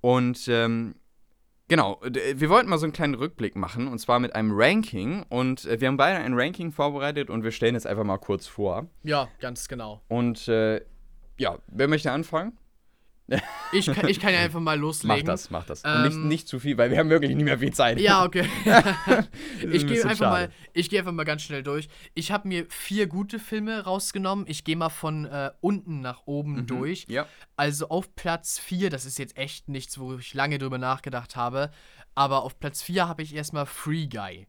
Und 0.00 0.48
ähm, 0.48 0.94
genau, 1.68 2.00
d- 2.06 2.20
wir 2.40 2.48
wollten 2.48 2.70
mal 2.70 2.78
so 2.78 2.86
einen 2.86 2.94
kleinen 2.94 3.14
Rückblick 3.14 3.54
machen 3.54 3.86
und 3.86 3.98
zwar 3.98 4.18
mit 4.18 4.34
einem 4.34 4.52
Ranking. 4.54 5.24
Und 5.28 5.66
äh, 5.66 5.78
wir 5.78 5.88
haben 5.88 5.98
beide 5.98 6.20
ein 6.20 6.32
Ranking 6.32 6.72
vorbereitet 6.72 7.28
und 7.28 7.44
wir 7.44 7.50
stellen 7.50 7.74
es 7.74 7.84
einfach 7.84 8.04
mal 8.04 8.16
kurz 8.18 8.46
vor. 8.46 8.86
ja, 9.02 9.28
ganz 9.40 9.68
genau. 9.68 10.00
Und 10.08 10.48
äh, 10.48 10.80
ja, 11.36 11.58
wer 11.68 11.86
möchte 11.88 12.12
anfangen? 12.12 12.56
Ich 13.72 13.86
kann, 13.86 14.08
ich 14.08 14.18
kann 14.18 14.32
ja 14.32 14.40
einfach 14.44 14.60
mal 14.60 14.78
loslegen. 14.78 15.18
Mach 15.18 15.24
das, 15.24 15.50
mach 15.50 15.64
das. 15.64 15.82
Ähm, 15.84 16.02
nicht, 16.02 16.16
nicht 16.16 16.48
zu 16.48 16.58
viel, 16.58 16.76
weil 16.76 16.90
wir 16.90 16.98
haben 16.98 17.10
wirklich 17.10 17.34
nicht 17.34 17.44
mehr 17.44 17.58
viel 17.58 17.72
Zeit. 17.72 18.00
Ja, 18.00 18.24
okay. 18.24 18.44
ich 19.70 19.86
gehe 19.86 20.04
einfach, 20.04 20.30
mal, 20.30 20.50
geh 20.74 20.98
einfach 20.98 21.12
mal 21.12 21.24
ganz 21.24 21.42
schnell 21.42 21.62
durch. 21.62 21.88
Ich 22.14 22.32
habe 22.32 22.48
mir 22.48 22.66
vier 22.68 23.06
gute 23.06 23.38
Filme 23.38 23.84
rausgenommen. 23.84 24.44
Ich 24.48 24.64
gehe 24.64 24.76
mal 24.76 24.88
von 24.88 25.24
äh, 25.26 25.50
unten 25.60 26.00
nach 26.00 26.22
oben 26.26 26.56
mhm, 26.56 26.66
durch. 26.66 27.06
Ja. 27.08 27.26
Also 27.56 27.88
auf 27.88 28.14
Platz 28.16 28.58
vier, 28.58 28.90
das 28.90 29.04
ist 29.04 29.18
jetzt 29.18 29.36
echt 29.36 29.68
nichts, 29.68 29.98
wo 29.98 30.14
ich 30.14 30.34
lange 30.34 30.58
drüber 30.58 30.78
nachgedacht 30.78 31.36
habe. 31.36 31.70
Aber 32.14 32.42
auf 32.42 32.58
Platz 32.58 32.82
vier 32.82 33.08
habe 33.08 33.22
ich 33.22 33.34
erstmal 33.34 33.66
Free 33.66 34.06
Guy. 34.06 34.46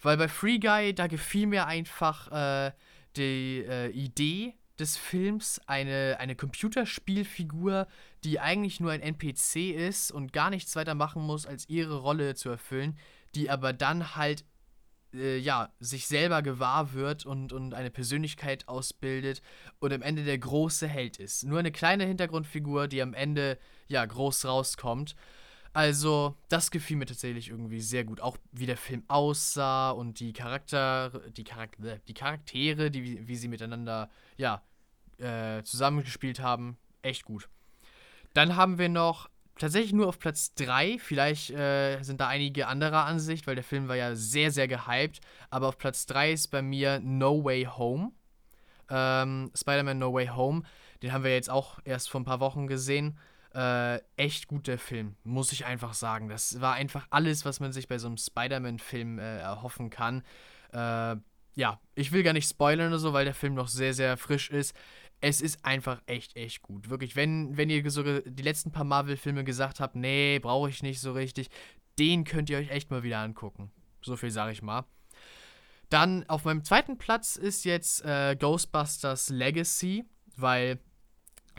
Weil 0.00 0.16
bei 0.16 0.28
Free 0.28 0.58
Guy, 0.58 0.94
da 0.94 1.06
gefiel 1.06 1.46
mir 1.46 1.66
einfach 1.66 2.30
äh, 2.30 2.72
die 3.16 3.64
äh, 3.66 3.90
Idee 3.90 4.54
des 4.78 4.96
Films 4.96 5.60
eine, 5.66 6.16
eine 6.20 6.36
Computerspielfigur, 6.36 7.86
die 8.24 8.40
eigentlich 8.40 8.80
nur 8.80 8.92
ein 8.92 9.00
NPC 9.00 9.74
ist 9.74 10.10
und 10.10 10.32
gar 10.32 10.50
nichts 10.50 10.76
weiter 10.76 10.94
machen 10.94 11.22
muss, 11.22 11.46
als 11.46 11.68
ihre 11.68 11.98
Rolle 11.98 12.34
zu 12.34 12.48
erfüllen, 12.48 12.98
die 13.34 13.50
aber 13.50 13.72
dann 13.72 14.16
halt 14.16 14.44
äh, 15.14 15.38
ja, 15.38 15.72
sich 15.80 16.06
selber 16.06 16.42
gewahr 16.42 16.92
wird 16.92 17.26
und, 17.26 17.52
und 17.52 17.74
eine 17.74 17.90
Persönlichkeit 17.90 18.68
ausbildet 18.68 19.42
und 19.78 19.92
am 19.92 20.02
Ende 20.02 20.24
der 20.24 20.38
große 20.38 20.86
Held 20.86 21.18
ist. 21.18 21.44
Nur 21.44 21.58
eine 21.58 21.72
kleine 21.72 22.04
Hintergrundfigur, 22.04 22.88
die 22.88 23.02
am 23.02 23.14
Ende 23.14 23.58
ja 23.88 24.04
groß 24.04 24.44
rauskommt. 24.44 25.14
Also, 25.72 26.34
das 26.48 26.70
gefiel 26.70 26.96
mir 26.96 27.06
tatsächlich 27.06 27.50
irgendwie 27.50 27.80
sehr 27.80 28.04
gut. 28.04 28.20
Auch 28.20 28.36
wie 28.52 28.66
der 28.66 28.76
Film 28.76 29.04
aussah 29.08 29.90
und 29.90 30.20
die 30.20 30.32
Charakter, 30.32 31.10
die, 31.36 31.44
Charak 31.44 31.76
die 32.06 32.14
Charaktere, 32.14 32.90
die, 32.90 33.28
wie 33.28 33.36
sie 33.36 33.48
miteinander, 33.48 34.10
ja, 34.36 34.62
äh, 35.18 35.62
zusammengespielt 35.62 36.40
haben. 36.40 36.78
Echt 37.02 37.24
gut. 37.24 37.48
Dann 38.34 38.56
haben 38.56 38.78
wir 38.78 38.88
noch 38.88 39.28
tatsächlich 39.58 39.92
nur 39.92 40.08
auf 40.08 40.18
Platz 40.18 40.54
3. 40.54 40.98
Vielleicht 40.98 41.50
äh, 41.50 42.02
sind 42.02 42.20
da 42.20 42.28
einige 42.28 42.68
anderer 42.68 43.04
Ansicht, 43.04 43.46
weil 43.46 43.54
der 43.54 43.64
Film 43.64 43.88
war 43.88 43.96
ja 43.96 44.14
sehr, 44.14 44.50
sehr 44.50 44.68
gehypt. 44.68 45.20
Aber 45.50 45.68
auf 45.68 45.78
Platz 45.78 46.06
3 46.06 46.32
ist 46.32 46.48
bei 46.48 46.62
mir 46.62 47.00
No 47.00 47.44
Way 47.44 47.64
Home. 47.64 48.12
Ähm, 48.88 49.50
Spider-Man 49.54 49.98
No 49.98 50.12
Way 50.12 50.28
Home. 50.28 50.62
Den 51.02 51.12
haben 51.12 51.24
wir 51.24 51.32
jetzt 51.32 51.50
auch 51.50 51.78
erst 51.84 52.10
vor 52.10 52.20
ein 52.20 52.24
paar 52.24 52.40
Wochen 52.40 52.66
gesehen. 52.66 53.18
Äh, 53.54 54.00
echt 54.16 54.46
guter 54.46 54.78
Film, 54.78 55.16
muss 55.24 55.52
ich 55.52 55.64
einfach 55.64 55.94
sagen. 55.94 56.28
Das 56.28 56.60
war 56.60 56.74
einfach 56.74 57.06
alles, 57.10 57.44
was 57.44 57.60
man 57.60 57.72
sich 57.72 57.88
bei 57.88 57.98
so 57.98 58.06
einem 58.06 58.18
Spider-Man-Film 58.18 59.18
äh, 59.18 59.38
erhoffen 59.38 59.90
kann. 59.90 60.22
Äh, 60.72 61.16
ja, 61.54 61.80
ich 61.94 62.12
will 62.12 62.22
gar 62.22 62.34
nicht 62.34 62.48
spoilern 62.48 62.88
oder 62.88 62.98
so, 62.98 63.12
weil 63.12 63.24
der 63.24 63.34
Film 63.34 63.54
noch 63.54 63.68
sehr, 63.68 63.94
sehr 63.94 64.16
frisch 64.16 64.50
ist 64.50 64.74
es 65.20 65.40
ist 65.40 65.64
einfach 65.64 66.00
echt, 66.06 66.36
echt 66.36 66.62
gut. 66.62 66.90
Wirklich, 66.90 67.16
wenn, 67.16 67.56
wenn 67.56 67.70
ihr 67.70 67.88
sogar 67.90 68.20
die 68.20 68.42
letzten 68.42 68.70
paar 68.70 68.84
Marvel-Filme 68.84 69.44
gesagt 69.44 69.80
habt, 69.80 69.96
nee, 69.96 70.38
brauche 70.38 70.70
ich 70.70 70.82
nicht 70.82 71.00
so 71.00 71.12
richtig, 71.12 71.48
den 71.98 72.24
könnt 72.24 72.50
ihr 72.50 72.58
euch 72.58 72.70
echt 72.70 72.90
mal 72.90 73.02
wieder 73.02 73.18
angucken. 73.18 73.72
So 74.02 74.16
viel 74.16 74.30
sage 74.30 74.52
ich 74.52 74.62
mal. 74.62 74.84
Dann 75.88 76.28
auf 76.28 76.44
meinem 76.44 76.64
zweiten 76.64 76.98
Platz 76.98 77.36
ist 77.36 77.64
jetzt 77.64 78.04
äh, 78.04 78.36
Ghostbusters 78.38 79.30
Legacy, 79.30 80.04
weil 80.36 80.78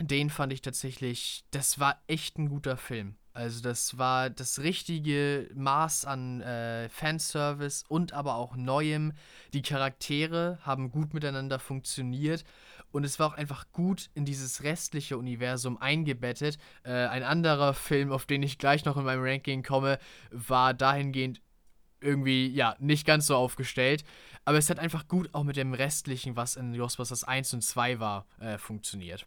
den 0.00 0.30
fand 0.30 0.52
ich 0.52 0.62
tatsächlich, 0.62 1.44
das 1.50 1.78
war 1.78 2.02
echt 2.06 2.38
ein 2.38 2.48
guter 2.48 2.76
Film. 2.76 3.16
Also 3.32 3.62
das 3.62 3.96
war 3.96 4.28
das 4.28 4.58
richtige 4.58 5.48
Maß 5.54 6.04
an 6.04 6.40
äh, 6.40 6.88
Fanservice 6.88 7.84
und 7.88 8.12
aber 8.12 8.34
auch 8.34 8.56
Neuem. 8.56 9.12
Die 9.52 9.62
Charaktere 9.62 10.58
haben 10.62 10.90
gut 10.90 11.14
miteinander 11.14 11.60
funktioniert 11.60 12.44
und 12.90 13.04
es 13.04 13.20
war 13.20 13.28
auch 13.28 13.36
einfach 13.36 13.70
gut 13.72 14.10
in 14.14 14.24
dieses 14.24 14.64
restliche 14.64 15.16
Universum 15.16 15.78
eingebettet. 15.78 16.58
Äh, 16.82 16.90
ein 16.90 17.22
anderer 17.22 17.72
Film, 17.72 18.10
auf 18.10 18.26
den 18.26 18.42
ich 18.42 18.58
gleich 18.58 18.84
noch 18.84 18.96
in 18.96 19.04
meinem 19.04 19.22
Ranking 19.22 19.62
komme, 19.62 19.98
war 20.32 20.74
dahingehend 20.74 21.40
irgendwie, 22.00 22.48
ja, 22.48 22.74
nicht 22.80 23.06
ganz 23.06 23.26
so 23.26 23.36
aufgestellt. 23.36 24.04
Aber 24.44 24.58
es 24.58 24.70
hat 24.70 24.78
einfach 24.78 25.06
gut 25.06 25.28
auch 25.34 25.44
mit 25.44 25.56
dem 25.56 25.74
restlichen, 25.74 26.34
was 26.34 26.56
in 26.56 26.76
Ghostbusters 26.76 27.24
1 27.24 27.54
und 27.54 27.62
2 27.62 28.00
war, 28.00 28.26
äh, 28.40 28.58
funktioniert. 28.58 29.26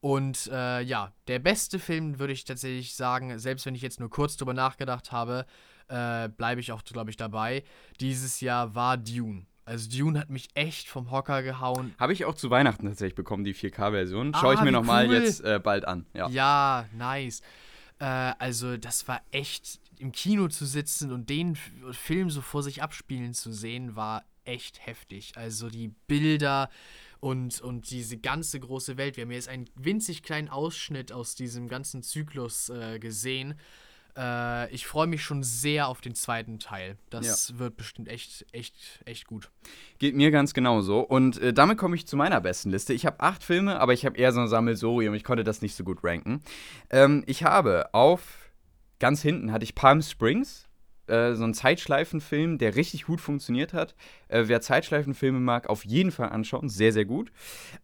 Und 0.00 0.48
äh, 0.52 0.80
ja, 0.80 1.12
der 1.28 1.38
beste 1.38 1.78
Film 1.78 2.18
würde 2.18 2.32
ich 2.32 2.44
tatsächlich 2.44 2.94
sagen, 2.94 3.38
selbst 3.38 3.66
wenn 3.66 3.74
ich 3.74 3.82
jetzt 3.82 4.00
nur 4.00 4.08
kurz 4.08 4.36
drüber 4.36 4.54
nachgedacht 4.54 5.12
habe, 5.12 5.44
äh, 5.88 6.28
bleibe 6.28 6.60
ich 6.60 6.72
auch, 6.72 6.82
glaube 6.84 7.10
ich, 7.10 7.16
dabei. 7.16 7.64
Dieses 8.00 8.40
Jahr 8.40 8.74
war 8.74 8.96
Dune. 8.96 9.46
Also 9.66 9.90
Dune 9.90 10.18
hat 10.18 10.30
mich 10.30 10.48
echt 10.54 10.88
vom 10.88 11.10
Hocker 11.10 11.42
gehauen. 11.42 11.94
Habe 11.98 12.12
ich 12.12 12.24
auch 12.24 12.34
zu 12.34 12.50
Weihnachten 12.50 12.86
tatsächlich 12.86 13.14
bekommen, 13.14 13.44
die 13.44 13.54
4K-Version. 13.54 14.34
Schaue 14.34 14.54
ich 14.54 14.60
ah, 14.60 14.64
mir 14.64 14.72
nochmal 14.72 15.06
cool. 15.06 15.14
jetzt 15.14 15.42
äh, 15.42 15.60
bald 15.62 15.86
an. 15.86 16.06
Ja, 16.14 16.28
ja 16.28 16.86
nice. 16.92 17.42
Äh, 17.98 18.04
also 18.04 18.76
das 18.78 19.06
war 19.06 19.20
echt, 19.30 19.80
im 19.98 20.12
Kino 20.12 20.48
zu 20.48 20.64
sitzen 20.64 21.12
und 21.12 21.28
den 21.28 21.56
Film 21.92 22.30
so 22.30 22.40
vor 22.40 22.62
sich 22.62 22.82
abspielen 22.82 23.34
zu 23.34 23.52
sehen, 23.52 23.94
war 23.94 24.24
echt 24.44 24.84
heftig. 24.86 25.34
Also 25.36 25.68
die 25.68 25.88
Bilder 26.08 26.70
und, 27.20 27.60
und 27.60 27.90
diese 27.90 28.16
ganze 28.16 28.58
große 28.58 28.96
Welt. 28.96 29.16
Wir 29.16 29.24
haben 29.24 29.30
jetzt 29.30 29.48
einen 29.48 29.68
winzig 29.74 30.22
kleinen 30.22 30.48
Ausschnitt 30.48 31.12
aus 31.12 31.34
diesem 31.34 31.68
ganzen 31.68 32.02
Zyklus 32.02 32.70
äh, 32.70 32.98
gesehen. 32.98 33.54
Äh, 34.16 34.72
ich 34.72 34.86
freue 34.86 35.06
mich 35.06 35.22
schon 35.22 35.42
sehr 35.42 35.88
auf 35.88 36.00
den 36.00 36.14
zweiten 36.14 36.58
Teil. 36.58 36.96
Das 37.10 37.50
ja. 37.50 37.58
wird 37.58 37.76
bestimmt 37.76 38.08
echt, 38.08 38.46
echt, 38.52 38.74
echt 39.04 39.26
gut. 39.26 39.50
Geht 39.98 40.16
mir 40.16 40.30
ganz 40.30 40.54
genauso. 40.54 41.00
Und 41.00 41.38
äh, 41.38 41.52
damit 41.52 41.78
komme 41.78 41.96
ich 41.96 42.06
zu 42.06 42.16
meiner 42.16 42.40
besten 42.40 42.70
Liste. 42.70 42.92
Ich 42.92 43.06
habe 43.06 43.20
acht 43.20 43.42
Filme, 43.42 43.78
aber 43.78 43.92
ich 43.92 44.04
habe 44.04 44.16
eher 44.16 44.32
so 44.32 44.40
ein 44.40 44.48
Sammelsurium. 44.48 45.14
Ich 45.14 45.24
konnte 45.24 45.44
das 45.44 45.62
nicht 45.62 45.74
so 45.74 45.84
gut 45.84 46.02
ranken. 46.02 46.40
Ähm, 46.90 47.22
ich 47.26 47.44
habe 47.44 47.92
auf 47.92 48.50
ganz 48.98 49.22
hinten 49.22 49.50
hatte 49.50 49.64
ich 49.64 49.74
Palm 49.74 50.02
Springs 50.02 50.68
äh, 51.10 51.34
so 51.34 51.44
ein 51.44 51.54
Zeitschleifenfilm, 51.54 52.58
der 52.58 52.76
richtig 52.76 53.04
gut 53.04 53.20
funktioniert 53.20 53.72
hat. 53.72 53.94
Äh, 54.28 54.44
wer 54.46 54.60
Zeitschleifenfilme 54.60 55.40
mag, 55.40 55.68
auf 55.68 55.84
jeden 55.84 56.10
Fall 56.10 56.30
anschauen. 56.30 56.68
Sehr, 56.68 56.92
sehr 56.92 57.04
gut. 57.04 57.32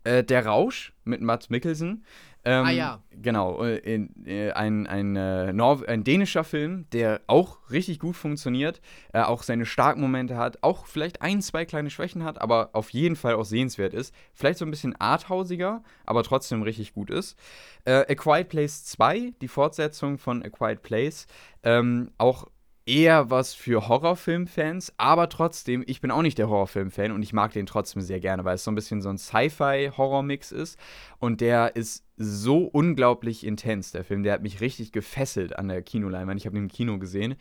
Äh, 0.04 0.24
der 0.24 0.46
Rausch 0.46 0.92
mit 1.04 1.20
Mats 1.20 1.50
Mikkelsen. 1.50 2.04
Ähm, 2.46 2.64
ah 2.64 2.70
ja. 2.70 3.02
Genau, 3.10 3.64
äh, 3.64 3.78
in, 3.78 4.24
äh, 4.24 4.52
ein, 4.52 4.86
ein, 4.86 5.16
äh, 5.16 5.52
ein 5.88 6.04
dänischer 6.04 6.44
Film, 6.44 6.88
der 6.92 7.20
auch 7.26 7.58
richtig 7.72 7.98
gut 7.98 8.14
funktioniert, 8.14 8.80
äh, 9.12 9.20
auch 9.22 9.42
seine 9.42 9.66
starken 9.66 10.00
Momente 10.00 10.36
hat, 10.36 10.62
auch 10.62 10.86
vielleicht 10.86 11.22
ein, 11.22 11.42
zwei 11.42 11.64
kleine 11.64 11.90
Schwächen 11.90 12.22
hat, 12.22 12.40
aber 12.40 12.70
auf 12.72 12.90
jeden 12.90 13.16
Fall 13.16 13.34
auch 13.34 13.44
sehenswert 13.44 13.94
ist. 13.94 14.14
Vielleicht 14.32 14.60
so 14.60 14.64
ein 14.64 14.70
bisschen 14.70 14.94
arthausiger, 14.94 15.82
aber 16.04 16.22
trotzdem 16.22 16.62
richtig 16.62 16.94
gut 16.94 17.10
ist. 17.10 17.36
Äh, 17.84 18.12
A 18.12 18.14
Quiet 18.14 18.48
Place 18.48 18.84
2, 18.84 19.32
die 19.40 19.48
Fortsetzung 19.48 20.16
von 20.16 20.44
A 20.44 20.48
Quiet 20.48 20.82
Place, 20.82 21.26
ähm, 21.64 22.12
auch 22.16 22.46
eher 22.86 23.30
was 23.30 23.52
für 23.52 23.88
Horrorfilm-Fans, 23.88 24.94
aber 24.96 25.28
trotzdem, 25.28 25.82
ich 25.86 26.00
bin 26.00 26.12
auch 26.12 26.22
nicht 26.22 26.38
der 26.38 26.48
Horrorfilm-Fan 26.48 27.10
und 27.10 27.22
ich 27.22 27.32
mag 27.32 27.52
den 27.52 27.66
trotzdem 27.66 28.00
sehr 28.00 28.20
gerne, 28.20 28.44
weil 28.44 28.54
es 28.54 28.64
so 28.64 28.70
ein 28.70 28.76
bisschen 28.76 29.02
so 29.02 29.08
ein 29.08 29.18
Sci-Fi-Horror-Mix 29.18 30.52
ist 30.52 30.78
und 31.18 31.40
der 31.40 31.74
ist 31.74 32.04
so 32.16 32.64
unglaublich 32.64 33.44
intens, 33.44 33.90
der 33.90 34.04
Film. 34.04 34.22
Der 34.22 34.32
hat 34.32 34.42
mich 34.42 34.60
richtig 34.60 34.92
gefesselt 34.92 35.58
an 35.58 35.68
der 35.68 35.82
Kinoleinwand. 35.82 36.40
Ich 36.40 36.46
habe 36.46 36.56
ihn 36.56 36.64
im 36.64 36.70
Kino 36.70 36.98
gesehen 36.98 37.34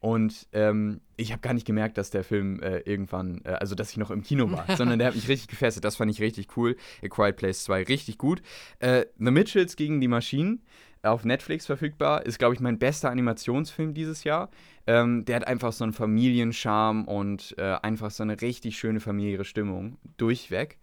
und 0.00 0.46
ähm, 0.52 1.00
ich 1.16 1.32
habe 1.32 1.40
gar 1.40 1.54
nicht 1.54 1.66
gemerkt, 1.66 1.98
dass 1.98 2.10
der 2.10 2.22
Film 2.22 2.60
äh, 2.60 2.78
irgendwann, 2.80 3.40
äh, 3.44 3.50
also 3.50 3.74
dass 3.74 3.90
ich 3.90 3.96
noch 3.96 4.10
im 4.10 4.22
Kino 4.22 4.50
war, 4.50 4.64
sondern 4.76 4.98
der 4.98 5.08
hat 5.08 5.14
mich 5.14 5.28
richtig 5.28 5.48
gefesselt. 5.48 5.84
Das 5.84 5.96
fand 5.96 6.10
ich 6.10 6.20
richtig 6.20 6.56
cool. 6.56 6.76
A 7.04 7.08
Quiet 7.08 7.36
Place 7.36 7.64
2 7.64 7.84
richtig 7.84 8.18
gut. 8.18 8.42
Äh, 8.78 9.06
The 9.18 9.30
Mitchells 9.30 9.76
gegen 9.76 10.00
die 10.00 10.08
Maschinen 10.08 10.62
auf 11.02 11.24
Netflix 11.24 11.66
verfügbar. 11.66 12.26
Ist, 12.26 12.38
glaube 12.38 12.54
ich, 12.54 12.60
mein 12.60 12.78
bester 12.78 13.10
Animationsfilm 13.10 13.94
dieses 13.94 14.24
Jahr. 14.24 14.50
Ähm, 14.86 15.24
der 15.24 15.36
hat 15.36 15.46
einfach 15.46 15.72
so 15.72 15.84
einen 15.84 15.92
Familiencharme 15.92 17.06
und 17.06 17.54
äh, 17.58 17.76
einfach 17.82 18.10
so 18.10 18.22
eine 18.22 18.40
richtig 18.40 18.78
schöne 18.78 19.00
familiäre 19.00 19.44
Stimmung 19.44 19.98
durchweg. 20.16 20.78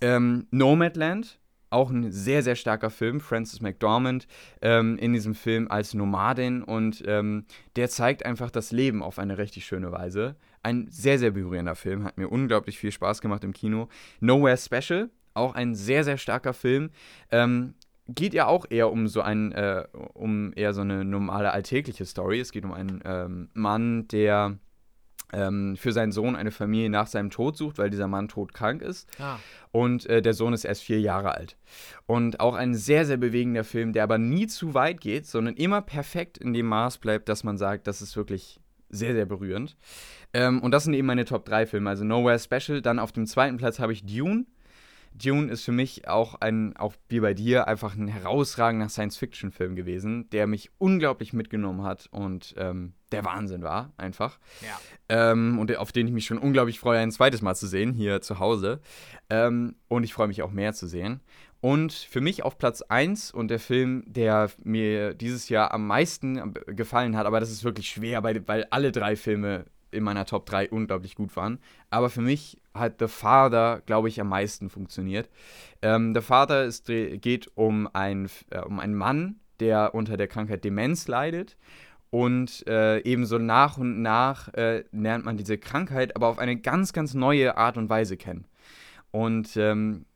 Ähm, 0.00 0.46
Nomadland, 0.50 1.40
auch 1.70 1.90
ein 1.90 2.10
sehr, 2.10 2.42
sehr 2.42 2.56
starker 2.56 2.90
Film. 2.90 3.20
Frances 3.20 3.60
McDormand 3.60 4.26
ähm, 4.62 4.96
in 4.98 5.12
diesem 5.12 5.34
Film 5.34 5.70
als 5.70 5.94
Nomadin 5.94 6.62
und 6.62 7.02
ähm, 7.06 7.44
der 7.76 7.88
zeigt 7.88 8.24
einfach 8.24 8.50
das 8.50 8.72
Leben 8.72 9.02
auf 9.02 9.18
eine 9.18 9.38
richtig 9.38 9.66
schöne 9.66 9.92
Weise. 9.92 10.36
Ein 10.62 10.88
sehr, 10.90 11.18
sehr 11.18 11.30
berührender 11.30 11.74
Film, 11.74 12.04
hat 12.04 12.18
mir 12.18 12.28
unglaublich 12.28 12.78
viel 12.78 12.92
Spaß 12.92 13.20
gemacht 13.20 13.44
im 13.44 13.52
Kino. 13.52 13.88
Nowhere 14.20 14.56
Special, 14.56 15.10
auch 15.34 15.54
ein 15.54 15.74
sehr, 15.74 16.04
sehr 16.04 16.18
starker 16.18 16.52
Film. 16.52 16.90
Ähm, 17.30 17.74
geht 18.08 18.34
ja 18.34 18.46
auch 18.46 18.66
eher 18.68 18.90
um 18.90 19.06
so 19.06 19.20
ein, 19.20 19.52
äh, 19.52 19.84
um 20.14 20.52
eher 20.54 20.72
so 20.72 20.80
eine 20.80 21.04
normale 21.04 21.52
alltägliche 21.52 22.06
Story. 22.06 22.40
Es 22.40 22.52
geht 22.52 22.64
um 22.64 22.72
einen 22.72 23.00
ähm, 23.04 23.50
Mann, 23.54 24.08
der 24.08 24.58
ähm, 25.32 25.76
für 25.76 25.92
seinen 25.92 26.12
Sohn 26.12 26.36
eine 26.36 26.50
Familie 26.50 26.88
nach 26.88 27.06
seinem 27.06 27.30
Tod 27.30 27.56
sucht, 27.56 27.78
weil 27.78 27.90
dieser 27.90 28.08
Mann 28.08 28.28
todkrank 28.28 28.80
ist. 28.80 29.08
Ah. 29.20 29.38
Und 29.72 30.06
äh, 30.06 30.22
der 30.22 30.32
Sohn 30.32 30.54
ist 30.54 30.64
erst 30.64 30.82
vier 30.82 31.00
Jahre 31.00 31.32
alt. 31.32 31.58
Und 32.06 32.40
auch 32.40 32.54
ein 32.54 32.74
sehr, 32.74 33.04
sehr 33.04 33.18
bewegender 33.18 33.64
Film, 33.64 33.92
der 33.92 34.04
aber 34.04 34.16
nie 34.16 34.46
zu 34.46 34.72
weit 34.72 35.00
geht, 35.00 35.26
sondern 35.26 35.54
immer 35.54 35.82
perfekt 35.82 36.38
in 36.38 36.54
dem 36.54 36.66
Maß 36.66 36.98
bleibt, 36.98 37.28
dass 37.28 37.44
man 37.44 37.58
sagt, 37.58 37.86
das 37.86 38.00
ist 38.00 38.16
wirklich 38.16 38.58
sehr, 38.88 39.12
sehr 39.12 39.26
berührend. 39.26 39.76
Ähm, 40.32 40.62
und 40.62 40.70
das 40.70 40.84
sind 40.84 40.94
eben 40.94 41.06
meine 41.06 41.26
Top 41.26 41.44
3 41.44 41.66
Filme. 41.66 41.90
Also 41.90 42.04
Nowhere 42.04 42.38
Special. 42.38 42.80
Dann 42.80 42.98
auf 42.98 43.12
dem 43.12 43.26
zweiten 43.26 43.58
Platz 43.58 43.78
habe 43.78 43.92
ich 43.92 44.06
Dune 44.06 44.46
Dune 45.18 45.50
ist 45.50 45.64
für 45.64 45.72
mich 45.72 46.08
auch 46.08 46.36
ein, 46.36 46.76
auch 46.76 46.94
wie 47.08 47.20
bei 47.20 47.34
dir, 47.34 47.68
einfach 47.68 47.96
ein 47.96 48.08
herausragender 48.08 48.88
Science-Fiction-Film 48.88 49.76
gewesen, 49.76 50.30
der 50.30 50.46
mich 50.46 50.70
unglaublich 50.78 51.32
mitgenommen 51.32 51.82
hat 51.82 52.08
und 52.10 52.54
ähm, 52.56 52.94
der 53.12 53.24
Wahnsinn 53.24 53.62
war, 53.62 53.92
einfach. 53.96 54.38
Ja. 54.60 54.78
Ähm, 55.08 55.58
und 55.58 55.74
auf 55.76 55.92
den 55.92 56.06
ich 56.06 56.12
mich 56.12 56.26
schon 56.26 56.38
unglaublich 56.38 56.78
freue, 56.78 57.00
ein 57.00 57.10
zweites 57.10 57.42
Mal 57.42 57.54
zu 57.54 57.66
sehen, 57.66 57.92
hier 57.92 58.20
zu 58.20 58.38
Hause. 58.38 58.80
Ähm, 59.30 59.76
und 59.88 60.04
ich 60.04 60.14
freue 60.14 60.28
mich 60.28 60.42
auch 60.42 60.50
mehr 60.50 60.72
zu 60.72 60.86
sehen. 60.86 61.20
Und 61.60 61.92
für 61.92 62.20
mich 62.20 62.44
auf 62.44 62.56
Platz 62.56 62.82
1 62.82 63.32
und 63.32 63.48
der 63.48 63.58
Film, 63.58 64.04
der 64.06 64.50
mir 64.62 65.14
dieses 65.14 65.48
Jahr 65.48 65.74
am 65.74 65.86
meisten 65.86 66.54
gefallen 66.66 67.16
hat, 67.16 67.26
aber 67.26 67.40
das 67.40 67.50
ist 67.50 67.64
wirklich 67.64 67.88
schwer, 67.88 68.22
weil, 68.22 68.46
weil 68.46 68.66
alle 68.70 68.92
drei 68.92 69.16
Filme 69.16 69.64
in 69.90 70.04
meiner 70.04 70.26
Top 70.26 70.46
3 70.46 70.70
unglaublich 70.70 71.14
gut 71.14 71.36
waren. 71.36 71.58
Aber 71.90 72.10
für 72.10 72.20
mich 72.20 72.60
hat 72.74 72.96
The 72.98 73.08
Father, 73.08 73.82
glaube 73.86 74.08
ich, 74.08 74.20
am 74.20 74.28
meisten 74.28 74.70
funktioniert. 74.70 75.28
Ähm, 75.82 76.14
The 76.14 76.20
Father 76.20 76.64
ist, 76.64 76.86
geht 76.86 77.50
um, 77.54 77.88
ein, 77.92 78.28
äh, 78.50 78.60
um 78.60 78.80
einen 78.80 78.94
Mann, 78.94 79.40
der 79.60 79.94
unter 79.94 80.16
der 80.16 80.28
Krankheit 80.28 80.64
Demenz 80.64 81.08
leidet. 81.08 81.56
Und 82.10 82.66
äh, 82.66 83.00
ebenso 83.00 83.38
nach 83.38 83.76
und 83.76 84.00
nach 84.00 84.52
äh, 84.54 84.84
lernt 84.92 85.24
man 85.24 85.36
diese 85.36 85.58
Krankheit 85.58 86.16
aber 86.16 86.28
auf 86.28 86.38
eine 86.38 86.56
ganz, 86.56 86.92
ganz 86.92 87.14
neue 87.14 87.56
Art 87.56 87.76
und 87.76 87.90
Weise 87.90 88.16
kennen. 88.16 88.46
Und 89.10 89.56
ähm, 89.56 90.06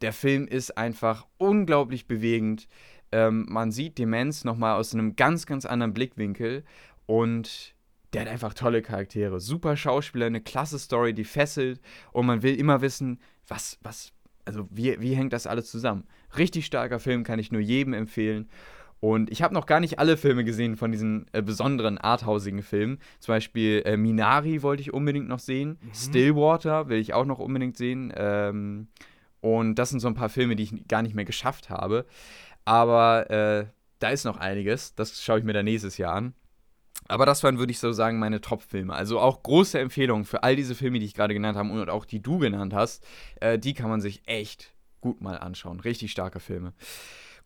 der 0.00 0.12
Film 0.12 0.46
ist 0.48 0.76
einfach 0.76 1.26
unglaublich 1.38 2.06
bewegend. 2.06 2.68
Ähm, 3.12 3.46
man 3.48 3.70
sieht 3.70 3.98
Demenz 3.98 4.44
nochmal 4.44 4.76
aus 4.76 4.92
einem 4.92 5.14
ganz, 5.14 5.46
ganz 5.46 5.66
anderen 5.66 5.94
Blickwinkel. 5.94 6.64
Und 7.06 7.73
der 8.14 8.22
hat 8.22 8.28
einfach 8.28 8.54
tolle 8.54 8.82
Charaktere, 8.82 9.40
super 9.40 9.76
Schauspieler, 9.76 10.26
eine 10.26 10.40
klasse 10.40 10.78
Story, 10.78 11.12
die 11.14 11.24
fesselt 11.24 11.80
und 12.12 12.26
man 12.26 12.42
will 12.42 12.54
immer 12.54 12.80
wissen, 12.80 13.20
was, 13.48 13.78
was, 13.82 14.12
also 14.44 14.68
wie, 14.70 15.00
wie 15.00 15.14
hängt 15.14 15.32
das 15.32 15.46
alles 15.46 15.70
zusammen? 15.70 16.04
Richtig 16.38 16.66
starker 16.66 17.00
Film, 17.00 17.24
kann 17.24 17.38
ich 17.38 17.52
nur 17.52 17.60
jedem 17.60 17.92
empfehlen. 17.92 18.48
Und 19.00 19.30
ich 19.30 19.42
habe 19.42 19.52
noch 19.52 19.66
gar 19.66 19.80
nicht 19.80 19.98
alle 19.98 20.16
Filme 20.16 20.44
gesehen 20.44 20.76
von 20.76 20.90
diesen 20.90 21.26
äh, 21.32 21.42
besonderen 21.42 21.98
arthausigen 21.98 22.62
Filmen. 22.62 22.98
Zum 23.20 23.34
Beispiel 23.34 23.82
äh, 23.84 23.98
Minari 23.98 24.62
wollte 24.62 24.80
ich 24.80 24.94
unbedingt 24.94 25.28
noch 25.28 25.40
sehen. 25.40 25.78
Mhm. 25.82 25.94
Stillwater 25.94 26.88
will 26.88 26.98
ich 26.98 27.12
auch 27.12 27.26
noch 27.26 27.38
unbedingt 27.38 27.76
sehen. 27.76 28.14
Ähm, 28.16 28.88
und 29.42 29.74
das 29.74 29.90
sind 29.90 30.00
so 30.00 30.08
ein 30.08 30.14
paar 30.14 30.30
Filme, 30.30 30.56
die 30.56 30.62
ich 30.62 30.88
gar 30.88 31.02
nicht 31.02 31.14
mehr 31.14 31.26
geschafft 31.26 31.68
habe. 31.68 32.06
Aber 32.64 33.30
äh, 33.30 33.66
da 33.98 34.08
ist 34.08 34.24
noch 34.24 34.38
einiges. 34.38 34.94
Das 34.94 35.22
schaue 35.22 35.38
ich 35.38 35.44
mir 35.44 35.52
dann 35.52 35.66
nächstes 35.66 35.98
Jahr 35.98 36.14
an. 36.14 36.32
Aber 37.08 37.26
das 37.26 37.42
waren, 37.42 37.58
würde 37.58 37.70
ich 37.70 37.78
so 37.78 37.92
sagen, 37.92 38.18
meine 38.18 38.40
Top-Filme. 38.40 38.94
Also 38.94 39.20
auch 39.20 39.42
große 39.42 39.78
Empfehlungen 39.78 40.24
für 40.24 40.42
all 40.42 40.56
diese 40.56 40.74
Filme, 40.74 40.98
die 40.98 41.06
ich 41.06 41.14
gerade 41.14 41.34
genannt 41.34 41.58
habe 41.58 41.70
und 41.70 41.90
auch 41.90 42.04
die 42.04 42.22
du 42.22 42.38
genannt 42.38 42.72
hast. 42.72 43.04
Äh, 43.40 43.58
die 43.58 43.74
kann 43.74 43.90
man 43.90 44.00
sich 44.00 44.22
echt 44.26 44.72
gut 45.00 45.20
mal 45.20 45.38
anschauen. 45.38 45.80
Richtig 45.80 46.12
starke 46.12 46.40
Filme. 46.40 46.72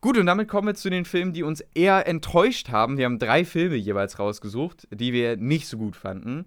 Gut, 0.01 0.17
und 0.17 0.27
damit 0.27 0.47
kommen 0.47 0.67
wir 0.67 0.75
zu 0.75 0.89
den 0.89 1.03
Filmen, 1.03 1.33
die 1.33 1.43
uns 1.43 1.59
eher 1.73 2.07
enttäuscht 2.07 2.69
haben. 2.69 2.97
Wir 2.97 3.03
haben 3.03 3.19
drei 3.19 3.43
Filme 3.43 3.75
jeweils 3.75 4.17
rausgesucht, 4.17 4.87
die 4.91 5.11
wir 5.11 5.35
nicht 5.35 5.67
so 5.67 5.77
gut 5.77 5.97
fanden. 5.97 6.45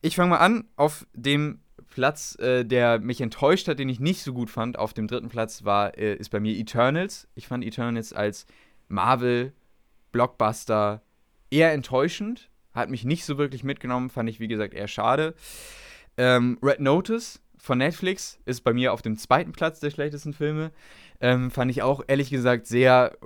Ich 0.00 0.16
fange 0.16 0.30
mal 0.30 0.38
an. 0.38 0.64
Auf 0.76 1.06
dem 1.12 1.60
Platz, 1.90 2.34
äh, 2.40 2.64
der 2.64 2.98
mich 2.98 3.20
enttäuscht 3.20 3.68
hat, 3.68 3.78
den 3.78 3.90
ich 3.90 4.00
nicht 4.00 4.22
so 4.22 4.32
gut 4.32 4.48
fand, 4.48 4.78
auf 4.78 4.94
dem 4.94 5.06
dritten 5.06 5.28
Platz 5.28 5.64
war, 5.64 5.98
äh, 5.98 6.14
ist 6.14 6.30
bei 6.30 6.40
mir 6.40 6.56
Eternals. 6.56 7.28
Ich 7.34 7.46
fand 7.46 7.62
Eternals 7.62 8.14
als 8.14 8.46
Marvel-Blockbuster 8.88 11.02
eher 11.50 11.72
enttäuschend 11.72 12.48
hat 12.74 12.90
mich 12.90 13.04
nicht 13.04 13.24
so 13.24 13.38
wirklich 13.38 13.64
mitgenommen, 13.64 14.10
fand 14.10 14.28
ich 14.28 14.40
wie 14.40 14.48
gesagt 14.48 14.74
eher 14.74 14.88
schade. 14.88 15.34
Ähm, 16.16 16.58
Red 16.62 16.80
Notice 16.80 17.40
von 17.56 17.78
Netflix 17.78 18.38
ist 18.44 18.62
bei 18.62 18.72
mir 18.72 18.92
auf 18.92 19.02
dem 19.02 19.16
zweiten 19.16 19.52
Platz 19.52 19.80
der 19.80 19.90
schlechtesten 19.90 20.32
Filme. 20.32 20.70
Ähm, 21.20 21.50
fand 21.50 21.70
ich 21.70 21.82
auch 21.82 22.02
ehrlich 22.06 22.30
gesagt 22.30 22.66
sehr, 22.66 23.16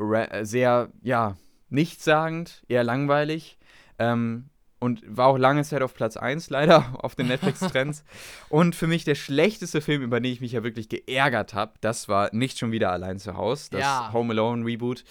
sehr, 0.43 0.93
ja, 1.03 1.37
nichtssagend, 1.71 2.63
eher 2.69 2.85
langweilig. 2.85 3.59
Ähm, 3.99 4.49
und 4.79 5.03
war 5.07 5.27
auch 5.27 5.39
lange 5.39 5.63
Zeit 5.65 5.83
auf 5.83 5.95
Platz 5.95 6.17
1, 6.17 6.51
leider, 6.51 6.95
auf 7.03 7.15
den 7.15 7.29
Netflix-Trends. 7.29 8.05
und 8.49 8.75
für 8.75 8.87
mich 8.87 9.05
der 9.05 9.15
schlechteste 9.15 9.81
Film, 9.81 10.03
über 10.03 10.21
den 10.21 10.33
ich 10.33 10.41
mich 10.41 10.53
ja 10.53 10.63
wirklich 10.63 10.89
geärgert 10.89 11.55
habe, 11.55 11.75
das 11.81 12.09
war 12.09 12.29
nicht 12.33 12.59
schon 12.59 12.73
wieder 12.73 12.93
allein 12.93 13.19
zu 13.19 13.37
Hause, 13.37 13.69
das 13.73 13.81
ja. 13.81 14.13
Home 14.13 14.33
Alone 14.33 14.65
Reboot. 14.65 15.05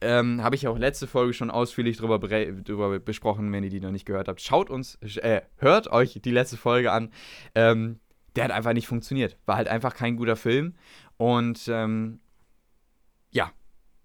Ähm, 0.00 0.42
habe 0.42 0.56
ich 0.56 0.66
auch 0.66 0.76
letzte 0.76 1.06
Folge 1.06 1.32
schon 1.32 1.50
ausführlich 1.50 1.96
drüber, 1.96 2.18
drüber, 2.18 2.98
besprochen, 2.98 3.52
wenn 3.52 3.62
ihr 3.62 3.70
die 3.70 3.80
noch 3.80 3.92
nicht 3.92 4.04
gehört 4.04 4.26
habt. 4.26 4.40
Schaut 4.40 4.68
uns, 4.68 4.96
äh, 4.96 5.42
hört 5.58 5.92
euch 5.92 6.20
die 6.24 6.30
letzte 6.32 6.56
Folge 6.56 6.90
an. 6.90 7.10
Ähm, 7.54 8.00
der 8.34 8.44
hat 8.44 8.50
einfach 8.50 8.72
nicht 8.72 8.88
funktioniert. 8.88 9.36
War 9.46 9.56
halt 9.56 9.68
einfach 9.68 9.94
kein 9.94 10.16
guter 10.16 10.36
Film. 10.36 10.74
Und 11.18 11.68
ähm, 11.68 12.20
ja, 13.30 13.52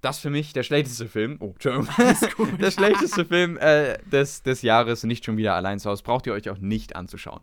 das 0.07 0.19
für 0.19 0.29
mich 0.29 0.53
der 0.53 0.63
schlechteste 0.63 1.07
Film. 1.07 1.37
Oh, 1.39 1.51
Entschuldigung. 1.53 1.87
der 2.59 2.71
schlechteste 2.71 3.25
Film 3.25 3.57
äh, 3.57 3.97
des, 4.09 4.41
des 4.41 4.61
Jahres, 4.61 5.03
nicht 5.03 5.25
schon 5.25 5.37
wieder 5.37 5.53
allein 5.53 5.79
zu 5.79 5.89
Hause. 5.89 6.03
Braucht 6.03 6.27
ihr 6.27 6.33
euch 6.33 6.49
auch 6.49 6.57
nicht 6.59 6.95
anzuschauen. 6.95 7.41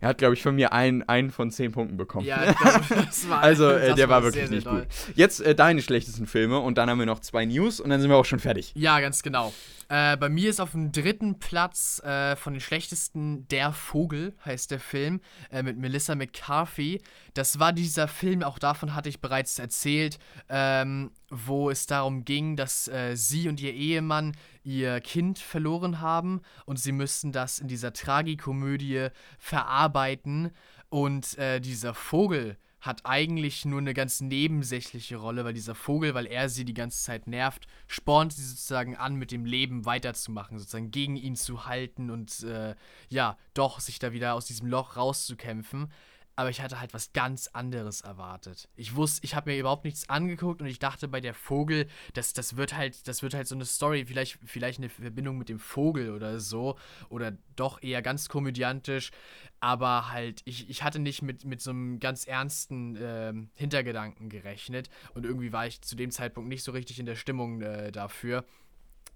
Er 0.00 0.08
hat, 0.08 0.18
glaube 0.18 0.34
ich, 0.34 0.42
von 0.42 0.54
mir 0.54 0.72
einen, 0.72 1.02
einen 1.02 1.30
von 1.30 1.50
zehn 1.50 1.72
Punkten 1.72 1.96
bekommen. 1.96 2.26
Ja, 2.26 2.54
das 2.88 3.28
war, 3.28 3.40
also, 3.42 3.70
äh, 3.70 3.94
der 3.94 4.08
war, 4.08 4.16
war 4.16 4.24
wirklich 4.24 4.48
sehr, 4.48 4.56
nicht 4.56 4.64
sehr 4.64 4.80
gut. 4.80 4.86
Jetzt 5.14 5.40
äh, 5.40 5.54
deine 5.54 5.82
schlechtesten 5.82 6.26
Filme 6.26 6.58
und 6.58 6.78
dann 6.78 6.88
haben 6.88 6.98
wir 6.98 7.06
noch 7.06 7.20
zwei 7.20 7.44
News 7.44 7.80
und 7.80 7.90
dann 7.90 8.00
sind 8.00 8.10
wir 8.10 8.16
auch 8.16 8.24
schon 8.24 8.40
fertig. 8.40 8.72
Ja, 8.74 9.00
ganz 9.00 9.22
genau. 9.22 9.52
Äh, 9.88 10.16
bei 10.16 10.28
mir 10.28 10.50
ist 10.50 10.60
auf 10.60 10.72
dem 10.72 10.90
dritten 10.90 11.38
Platz 11.38 12.00
äh, 12.00 12.34
von 12.34 12.54
den 12.54 12.60
schlechtesten 12.60 13.46
Der 13.48 13.72
Vogel, 13.72 14.34
heißt 14.44 14.70
der 14.70 14.80
Film, 14.80 15.20
äh, 15.50 15.62
mit 15.62 15.78
Melissa 15.78 16.14
McCarthy. 16.14 17.00
Das 17.34 17.60
war 17.60 17.72
dieser 17.72 18.08
Film, 18.08 18.42
auch 18.42 18.58
davon 18.58 18.94
hatte 18.94 19.08
ich 19.08 19.20
bereits 19.20 19.58
erzählt, 19.58 20.18
ähm, 20.48 21.12
wo 21.30 21.70
es 21.70 21.86
darum 21.86 22.24
ging, 22.24 22.56
dass 22.56 22.88
äh, 22.88 23.16
sie 23.16 23.48
und 23.48 23.60
ihr 23.60 23.74
Ehemann 23.74 24.36
ihr 24.64 25.00
Kind 25.00 25.38
verloren 25.38 26.00
haben 26.00 26.40
und 26.64 26.80
sie 26.80 26.92
müssten 26.92 27.30
das 27.30 27.60
in 27.60 27.68
dieser 27.68 27.92
Tragikomödie 27.92 29.08
verarbeiten. 29.38 30.50
Und 30.88 31.36
äh, 31.38 31.60
dieser 31.60 31.94
Vogel 31.94 32.56
hat 32.86 33.00
eigentlich 33.04 33.64
nur 33.64 33.80
eine 33.80 33.94
ganz 33.94 34.20
nebensächliche 34.20 35.16
Rolle, 35.16 35.44
weil 35.44 35.54
dieser 35.54 35.74
Vogel, 35.74 36.14
weil 36.14 36.26
er 36.26 36.48
sie 36.48 36.64
die 36.64 36.74
ganze 36.74 37.02
Zeit 37.02 37.26
nervt, 37.26 37.66
spornt 37.86 38.32
sie 38.32 38.44
sozusagen 38.44 38.96
an, 38.96 39.16
mit 39.16 39.32
dem 39.32 39.44
Leben 39.44 39.84
weiterzumachen, 39.84 40.58
sozusagen 40.58 40.90
gegen 40.90 41.16
ihn 41.16 41.36
zu 41.36 41.66
halten 41.66 42.10
und 42.10 42.42
äh, 42.44 42.74
ja, 43.08 43.36
doch 43.54 43.80
sich 43.80 43.98
da 43.98 44.12
wieder 44.12 44.34
aus 44.34 44.46
diesem 44.46 44.68
Loch 44.68 44.96
rauszukämpfen 44.96 45.90
aber 46.36 46.50
ich 46.50 46.60
hatte 46.60 46.78
halt 46.78 46.92
was 46.92 47.14
ganz 47.14 47.48
anderes 47.48 48.02
erwartet. 48.02 48.68
Ich 48.76 48.94
wusste, 48.94 49.24
ich 49.24 49.34
habe 49.34 49.50
mir 49.50 49.58
überhaupt 49.58 49.86
nichts 49.86 50.10
angeguckt 50.10 50.60
und 50.60 50.68
ich 50.68 50.78
dachte 50.78 51.08
bei 51.08 51.22
der 51.22 51.32
Vogel, 51.32 51.88
das, 52.12 52.34
das 52.34 52.58
wird 52.58 52.76
halt, 52.76 53.08
das 53.08 53.22
wird 53.22 53.32
halt 53.32 53.48
so 53.48 53.54
eine 53.54 53.64
Story, 53.64 54.04
vielleicht, 54.04 54.38
vielleicht 54.44 54.78
eine 54.78 54.90
Verbindung 54.90 55.38
mit 55.38 55.48
dem 55.48 55.58
Vogel 55.58 56.10
oder 56.10 56.38
so. 56.38 56.76
Oder 57.08 57.38
doch 57.56 57.82
eher 57.82 58.02
ganz 58.02 58.28
komödiantisch. 58.28 59.12
Aber 59.60 60.12
halt, 60.12 60.42
ich, 60.44 60.68
ich 60.68 60.82
hatte 60.82 60.98
nicht 60.98 61.22
mit, 61.22 61.46
mit 61.46 61.62
so 61.62 61.70
einem 61.70 62.00
ganz 62.00 62.26
ernsten 62.26 62.96
äh, 62.96 63.32
Hintergedanken 63.54 64.28
gerechnet. 64.28 64.90
Und 65.14 65.24
irgendwie 65.24 65.52
war 65.52 65.66
ich 65.66 65.80
zu 65.80 65.96
dem 65.96 66.10
Zeitpunkt 66.10 66.50
nicht 66.50 66.62
so 66.62 66.72
richtig 66.72 66.98
in 66.98 67.06
der 67.06 67.16
Stimmung 67.16 67.62
äh, 67.62 67.90
dafür. 67.90 68.44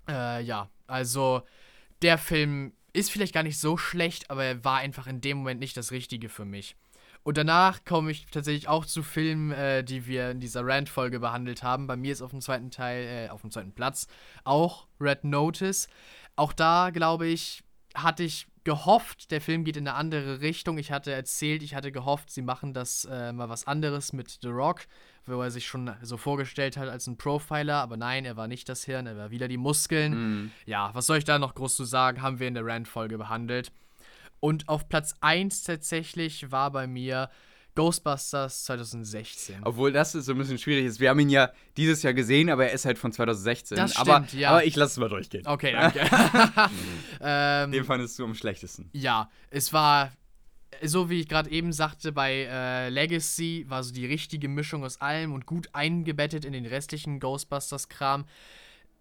Äh, 0.08 0.42
ja, 0.42 0.70
also 0.86 1.42
der 2.00 2.16
Film 2.16 2.72
ist 2.94 3.10
vielleicht 3.10 3.34
gar 3.34 3.42
nicht 3.42 3.58
so 3.58 3.76
schlecht, 3.76 4.30
aber 4.30 4.44
er 4.44 4.64
war 4.64 4.78
einfach 4.78 5.06
in 5.06 5.20
dem 5.20 5.36
Moment 5.36 5.60
nicht 5.60 5.76
das 5.76 5.92
Richtige 5.92 6.30
für 6.30 6.46
mich. 6.46 6.76
Und 7.22 7.36
danach 7.36 7.84
komme 7.84 8.10
ich 8.10 8.26
tatsächlich 8.26 8.68
auch 8.68 8.86
zu 8.86 9.02
Filmen, 9.02 9.50
äh, 9.52 9.84
die 9.84 10.06
wir 10.06 10.30
in 10.30 10.40
dieser 10.40 10.66
Rant-Folge 10.66 11.20
behandelt 11.20 11.62
haben. 11.62 11.86
Bei 11.86 11.96
mir 11.96 12.12
ist 12.12 12.22
auf 12.22 12.30
dem 12.30 12.40
zweiten 12.40 12.70
Teil, 12.70 13.26
äh, 13.26 13.28
auf 13.28 13.42
dem 13.42 13.50
zweiten 13.50 13.72
Platz 13.72 14.06
auch 14.44 14.86
Red 15.00 15.24
Notice. 15.24 15.88
Auch 16.36 16.52
da, 16.52 16.90
glaube 16.90 17.26
ich, 17.26 17.62
hatte 17.94 18.22
ich 18.22 18.46
gehofft, 18.64 19.30
der 19.30 19.40
Film 19.40 19.64
geht 19.64 19.76
in 19.76 19.88
eine 19.88 19.96
andere 19.96 20.40
Richtung. 20.40 20.78
Ich 20.78 20.92
hatte 20.92 21.12
erzählt, 21.12 21.62
ich 21.62 21.74
hatte 21.74 21.92
gehofft, 21.92 22.30
sie 22.30 22.42
machen 22.42 22.74
das 22.74 23.06
äh, 23.10 23.32
mal 23.32 23.48
was 23.48 23.66
anderes 23.66 24.12
mit 24.12 24.38
The 24.42 24.48
Rock, 24.48 24.82
wo 25.26 25.40
er 25.42 25.50
sich 25.50 25.66
schon 25.66 25.90
so 26.02 26.16
vorgestellt 26.16 26.76
hat 26.76 26.88
als 26.88 27.06
ein 27.06 27.16
Profiler, 27.16 27.76
aber 27.76 27.96
nein, 27.96 28.24
er 28.24 28.36
war 28.36 28.48
nicht 28.48 28.68
das 28.68 28.84
Hirn, 28.84 29.06
er 29.06 29.16
war 29.16 29.30
wieder 29.30 29.48
die 29.48 29.56
Muskeln. 29.56 30.12
Mm. 30.44 30.52
Ja, 30.66 30.90
was 30.94 31.06
soll 31.06 31.18
ich 31.18 31.24
da 31.24 31.38
noch 31.38 31.54
groß 31.54 31.76
zu 31.76 31.84
sagen? 31.84 32.20
Haben 32.22 32.38
wir 32.38 32.48
in 32.48 32.54
der 32.54 32.66
Rant-Folge 32.66 33.16
behandelt. 33.18 33.72
Und 34.40 34.68
auf 34.68 34.88
Platz 34.88 35.14
1 35.20 35.64
tatsächlich 35.64 36.50
war 36.50 36.70
bei 36.70 36.86
mir 36.86 37.30
Ghostbusters 37.74 38.64
2016. 38.64 39.60
Obwohl 39.62 39.92
das 39.92 40.14
ist 40.14 40.26
so 40.26 40.32
ein 40.32 40.38
bisschen 40.38 40.58
schwierig 40.58 40.86
ist. 40.86 40.98
Wir 40.98 41.10
haben 41.10 41.20
ihn 41.20 41.30
ja 41.30 41.50
dieses 41.76 42.02
Jahr 42.02 42.14
gesehen, 42.14 42.50
aber 42.50 42.66
er 42.66 42.72
ist 42.72 42.84
halt 42.84 42.98
von 42.98 43.12
2016. 43.12 43.76
Das 43.76 43.92
stimmt, 43.92 44.08
aber, 44.08 44.26
ja. 44.32 44.50
aber 44.50 44.64
ich 44.64 44.74
lasse 44.76 44.92
es 44.92 44.98
mal 44.98 45.08
durchgehen. 45.08 45.46
Okay, 45.46 45.72
danke. 45.80 46.08
ähm, 47.20 47.72
Den 47.72 47.84
fandest 47.84 48.18
du 48.18 48.24
am 48.24 48.34
schlechtesten. 48.34 48.90
Ja, 48.92 49.30
es 49.50 49.72
war 49.72 50.10
so 50.82 51.10
wie 51.10 51.20
ich 51.20 51.28
gerade 51.28 51.50
eben 51.50 51.72
sagte, 51.72 52.12
bei 52.12 52.48
äh, 52.50 52.88
Legacy 52.88 53.66
war 53.68 53.82
so 53.82 53.92
die 53.92 54.06
richtige 54.06 54.48
Mischung 54.48 54.84
aus 54.84 55.00
allem 55.00 55.32
und 55.32 55.46
gut 55.46 55.68
eingebettet 55.72 56.44
in 56.44 56.52
den 56.52 56.66
restlichen 56.66 57.20
Ghostbusters-Kram. 57.20 58.24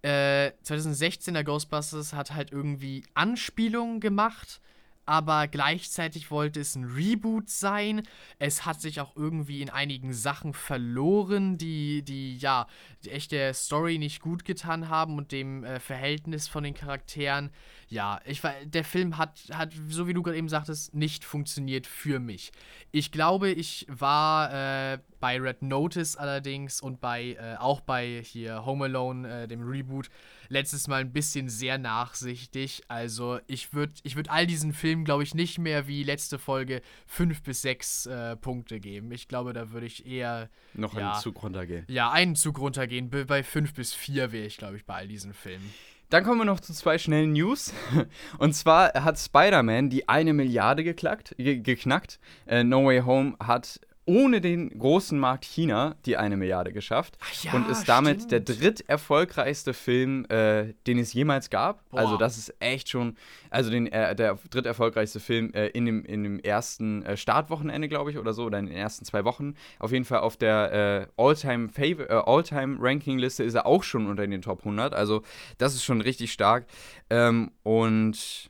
Äh, 0.01 0.51
2016er 0.65 1.43
Ghostbusters 1.43 2.13
hat 2.13 2.33
halt 2.33 2.51
irgendwie 2.51 3.03
Anspielungen 3.13 3.99
gemacht, 3.99 4.61
aber 5.09 5.47
gleichzeitig 5.47 6.29
wollte 6.29 6.59
es 6.59 6.75
ein 6.75 6.83
Reboot 6.83 7.49
sein. 7.49 8.03
Es 8.37 8.67
hat 8.67 8.79
sich 8.79 9.01
auch 9.01 9.15
irgendwie 9.15 9.63
in 9.63 9.71
einigen 9.71 10.13
Sachen 10.13 10.53
verloren, 10.53 11.57
die, 11.57 12.03
die 12.03 12.37
ja, 12.37 12.67
echt 13.07 13.31
der 13.31 13.53
Story 13.53 13.97
nicht 13.97 14.21
gut 14.21 14.45
getan 14.45 14.89
haben 14.89 15.17
und 15.17 15.31
dem 15.31 15.63
äh, 15.63 15.79
Verhältnis 15.79 16.47
von 16.47 16.63
den 16.63 16.73
Charakteren. 16.73 17.51
Ja, 17.87 18.21
ich 18.25 18.41
der 18.65 18.83
Film 18.83 19.17
hat, 19.17 19.39
hat, 19.51 19.73
so 19.87 20.07
wie 20.07 20.13
du 20.13 20.21
gerade 20.21 20.37
eben 20.37 20.49
sagtest, 20.49 20.93
nicht 20.93 21.25
funktioniert 21.25 21.87
für 21.87 22.19
mich. 22.19 22.51
Ich 22.91 23.11
glaube, 23.11 23.49
ich 23.49 23.87
war 23.89 24.93
äh, 24.93 24.99
bei 25.19 25.39
Red 25.39 25.61
Notice 25.61 26.15
allerdings 26.15 26.81
und 26.81 27.01
bei 27.01 27.33
äh, 27.33 27.55
auch 27.57 27.81
bei 27.81 28.21
hier 28.23 28.65
Home 28.65 28.85
Alone, 28.85 29.43
äh, 29.43 29.47
dem 29.47 29.61
Reboot, 29.67 30.09
letztes 30.49 30.87
Mal 30.87 31.01
ein 31.01 31.11
bisschen 31.11 31.49
sehr 31.49 31.77
nachsichtig. 31.77 32.83
Also 32.87 33.39
ich 33.47 33.73
würde 33.73 33.93
ich 34.03 34.15
würd 34.15 34.29
all 34.29 34.47
diesen 34.47 34.73
Filmen, 34.73 35.03
glaube 35.03 35.23
ich, 35.23 35.33
nicht 35.33 35.57
mehr 35.57 35.87
wie 35.87 36.03
letzte 36.03 36.39
Folge 36.39 36.81
fünf 37.05 37.41
bis 37.43 37.61
sechs 37.61 38.05
äh, 38.05 38.35
Punkte 38.35 38.79
geben. 38.79 39.11
Ich 39.11 39.27
glaube, 39.27 39.53
da 39.53 39.71
würde 39.71 39.85
ich 39.85 40.05
eher 40.05 40.49
noch 40.73 40.93
ja, 40.93 41.13
einen 41.13 41.21
Zug 41.21 41.41
runtergehen. 41.41 41.85
Ja, 41.87 42.11
einen 42.11 42.35
Zug 42.35 42.59
runtergehen. 42.59 42.88
Bei 43.27 43.43
fünf 43.43 43.73
bis 43.73 43.93
vier 43.93 44.31
wäre 44.31 44.45
ich, 44.45 44.57
glaube 44.57 44.77
ich, 44.77 44.85
bei 44.85 44.95
all 44.95 45.07
diesen 45.07 45.33
Filmen. 45.33 45.73
Dann 46.09 46.23
kommen 46.23 46.39
wir 46.39 46.45
noch 46.45 46.59
zu 46.59 46.73
zwei 46.73 46.97
schnellen 46.97 47.33
News. 47.33 47.71
Und 48.39 48.53
zwar 48.53 48.93
hat 48.93 49.19
Spider-Man 49.19 49.89
die 49.89 50.09
eine 50.09 50.33
Milliarde 50.33 50.83
geklackt, 50.83 51.35
geknackt. 51.37 52.19
Äh, 52.47 52.63
no 52.63 52.85
Way 52.85 53.01
Home 53.01 53.35
hat 53.39 53.79
ohne 54.09 54.41
den 54.41 54.79
großen 54.79 55.19
Markt 55.19 55.45
China 55.45 55.95
die 56.05 56.17
eine 56.17 56.35
Milliarde 56.35 56.73
geschafft 56.73 57.19
ja, 57.43 57.53
und 57.53 57.69
ist 57.69 57.87
damit 57.87 58.23
stimmt. 58.23 58.31
der 58.31 58.39
dritterfolgreichste 58.55 59.75
Film, 59.75 60.25
äh, 60.29 60.73
den 60.87 60.97
es 60.97 61.13
jemals 61.13 61.51
gab. 61.51 61.87
Boah. 61.91 61.99
Also 61.99 62.17
das 62.17 62.39
ist 62.39 62.55
echt 62.59 62.89
schon, 62.89 63.15
also 63.51 63.69
den, 63.69 63.85
äh, 63.85 64.15
der 64.15 64.39
dritterfolgreichste 64.49 65.19
Film 65.19 65.53
äh, 65.53 65.67
in, 65.67 65.85
dem, 65.85 66.03
in 66.05 66.23
dem 66.23 66.39
ersten 66.39 67.03
äh, 67.03 67.17
Startwochenende, 67.17 67.87
glaube 67.87 68.09
ich, 68.09 68.17
oder 68.17 68.33
so, 68.33 68.45
oder 68.45 68.57
in 68.57 68.65
den 68.65 68.75
ersten 68.75 69.05
zwei 69.05 69.25
Wochen. 69.25 69.53
Auf 69.77 69.91
jeden 69.91 70.05
Fall 70.05 70.21
auf 70.21 70.37
der 70.37 71.07
äh, 71.17 71.21
All-Time-Ranking-Liste 71.21 73.43
äh, 73.43 73.45
ist 73.45 73.53
er 73.53 73.67
auch 73.67 73.83
schon 73.83 74.07
unter 74.07 74.25
den 74.25 74.41
Top 74.41 74.61
100. 74.61 74.95
Also 74.95 75.21
das 75.59 75.75
ist 75.75 75.83
schon 75.83 76.01
richtig 76.01 76.33
stark. 76.33 76.65
Ähm, 77.11 77.51
und 77.61 78.49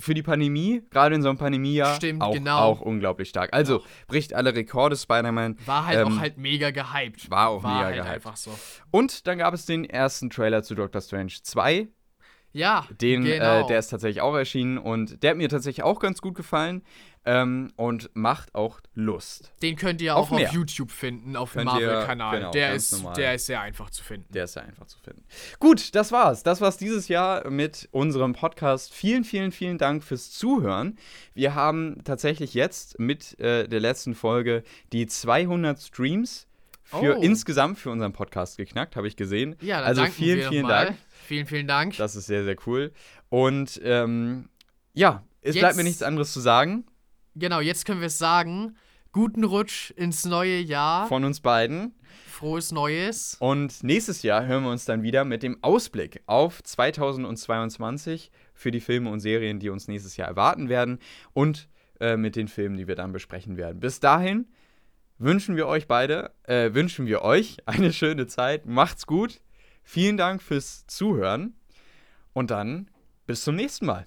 für 0.00 0.14
die 0.14 0.22
Pandemie, 0.22 0.82
gerade 0.90 1.14
in 1.14 1.22
so 1.22 1.28
einem 1.28 1.38
Pandemiejahr, 1.38 1.96
Stimmt, 1.96 2.22
auch, 2.22 2.32
genau. 2.32 2.58
auch 2.58 2.80
unglaublich 2.80 3.28
stark. 3.28 3.52
Also 3.52 3.82
bricht 4.06 4.32
alle 4.32 4.54
Rekorde, 4.54 4.96
Spider-Man. 4.96 5.56
War 5.66 5.86
halt 5.86 5.98
ähm, 5.98 6.08
auch 6.08 6.20
halt 6.20 6.38
mega 6.38 6.70
gehypt. 6.70 7.30
War 7.30 7.48
auch 7.48 7.62
war 7.62 7.74
mega 7.74 7.84
halt 7.84 7.96
gehypt. 7.96 8.14
einfach 8.14 8.36
so. 8.36 8.56
Und 8.90 9.26
dann 9.26 9.38
gab 9.38 9.54
es 9.54 9.66
den 9.66 9.84
ersten 9.84 10.30
Trailer 10.30 10.62
zu 10.62 10.74
Doctor 10.74 11.00
Strange 11.00 11.32
2. 11.42 11.88
Ja, 12.52 12.86
den, 13.00 13.26
äh, 13.26 13.38
genau. 13.38 13.64
Äh, 13.64 13.66
der 13.66 13.78
ist 13.78 13.88
tatsächlich 13.88 14.22
auch 14.22 14.34
erschienen 14.34 14.78
und 14.78 15.22
der 15.22 15.30
hat 15.30 15.36
mir 15.36 15.48
tatsächlich 15.48 15.82
auch 15.82 16.00
ganz 16.00 16.20
gut 16.20 16.34
gefallen 16.34 16.82
ähm, 17.28 17.70
und 17.76 18.08
macht 18.14 18.54
auch 18.54 18.80
Lust. 18.94 19.52
Den 19.60 19.76
könnt 19.76 20.00
ihr 20.00 20.16
auch 20.16 20.30
auf, 20.30 20.40
auf 20.40 20.52
YouTube 20.52 20.90
finden, 20.90 21.36
auf 21.36 21.52
dem 21.52 21.64
Marvel-Kanal. 21.64 22.38
Genau, 22.38 22.50
der, 22.52 22.72
ist, 22.74 23.04
der 23.18 23.34
ist 23.34 23.44
sehr 23.46 23.60
einfach 23.60 23.90
zu 23.90 24.02
finden. 24.02 24.32
Der 24.32 24.44
ist 24.44 24.54
sehr 24.54 24.62
einfach 24.64 24.86
zu 24.86 24.98
finden. 24.98 25.22
Gut, 25.60 25.94
das 25.94 26.10
war's. 26.10 26.42
Das 26.42 26.62
war's 26.62 26.78
dieses 26.78 27.08
Jahr 27.08 27.50
mit 27.50 27.86
unserem 27.92 28.32
Podcast. 28.32 28.94
Vielen, 28.94 29.24
vielen, 29.24 29.52
vielen 29.52 29.76
Dank 29.76 30.02
fürs 30.04 30.30
Zuhören. 30.30 30.96
Wir 31.34 31.54
haben 31.54 32.02
tatsächlich 32.02 32.54
jetzt 32.54 32.98
mit 32.98 33.38
äh, 33.38 33.68
der 33.68 33.80
letzten 33.80 34.14
Folge 34.14 34.62
die 34.94 35.06
200 35.06 35.78
Streams 35.78 36.46
für 36.82 37.18
Oh. 37.18 37.20
insgesamt 37.20 37.78
für 37.78 37.90
unseren 37.90 38.14
Podcast 38.14 38.56
geknackt, 38.56 38.96
habe 38.96 39.06
ich 39.06 39.16
gesehen. 39.16 39.56
Ja, 39.60 39.82
also 39.82 40.06
vielen, 40.06 40.48
vielen. 40.48 40.66
Dank. 40.66 40.96
Vielen, 41.26 41.44
vielen 41.46 41.66
Dank. 41.68 41.94
Das 41.98 42.16
ist 42.16 42.24
sehr, 42.24 42.44
sehr 42.44 42.56
cool. 42.66 42.90
Und 43.28 43.78
ähm, 43.84 44.48
ja, 44.94 45.22
es 45.42 45.54
Jetzt- 45.54 45.60
bleibt 45.62 45.76
mir 45.76 45.84
nichts 45.84 46.02
anderes 46.02 46.32
zu 46.32 46.40
sagen 46.40 46.84
Genau, 47.38 47.60
jetzt 47.60 47.84
können 47.84 48.00
wir 48.00 48.08
es 48.08 48.18
sagen. 48.18 48.76
Guten 49.12 49.44
Rutsch 49.44 49.90
ins 49.92 50.24
neue 50.24 50.58
Jahr. 50.58 51.06
von 51.06 51.24
uns 51.24 51.40
beiden. 51.40 51.94
Frohes 52.26 52.72
Neues. 52.72 53.36
Und 53.38 53.82
nächstes 53.82 54.22
Jahr 54.22 54.46
hören 54.46 54.64
wir 54.64 54.70
uns 54.70 54.84
dann 54.84 55.02
wieder 55.02 55.24
mit 55.24 55.42
dem 55.42 55.62
Ausblick 55.62 56.22
auf 56.26 56.62
2022 56.62 58.30
für 58.54 58.70
die 58.70 58.80
Filme 58.80 59.10
und 59.10 59.20
Serien, 59.20 59.60
die 59.60 59.70
uns 59.70 59.88
nächstes 59.88 60.16
Jahr 60.16 60.28
erwarten 60.28 60.68
werden 60.68 60.98
und 61.32 61.68
äh, 62.00 62.16
mit 62.16 62.36
den 62.36 62.48
Filmen, 62.48 62.76
die 62.76 62.88
wir 62.88 62.96
dann 62.96 63.12
besprechen 63.12 63.56
werden. 63.56 63.80
Bis 63.80 64.00
dahin 64.00 64.48
wünschen 65.18 65.56
wir 65.56 65.66
euch 65.66 65.86
beide, 65.86 66.32
äh, 66.44 66.74
wünschen 66.74 67.06
wir 67.06 67.22
euch 67.22 67.58
eine 67.66 67.92
schöne 67.92 68.26
Zeit. 68.26 68.66
Macht's 68.66 69.06
gut. 69.06 69.40
Vielen 69.82 70.16
Dank 70.16 70.42
fürs 70.42 70.86
Zuhören 70.86 71.54
und 72.32 72.50
dann 72.50 72.90
bis 73.26 73.42
zum 73.44 73.54
nächsten 73.54 73.86
Mal. 73.86 74.06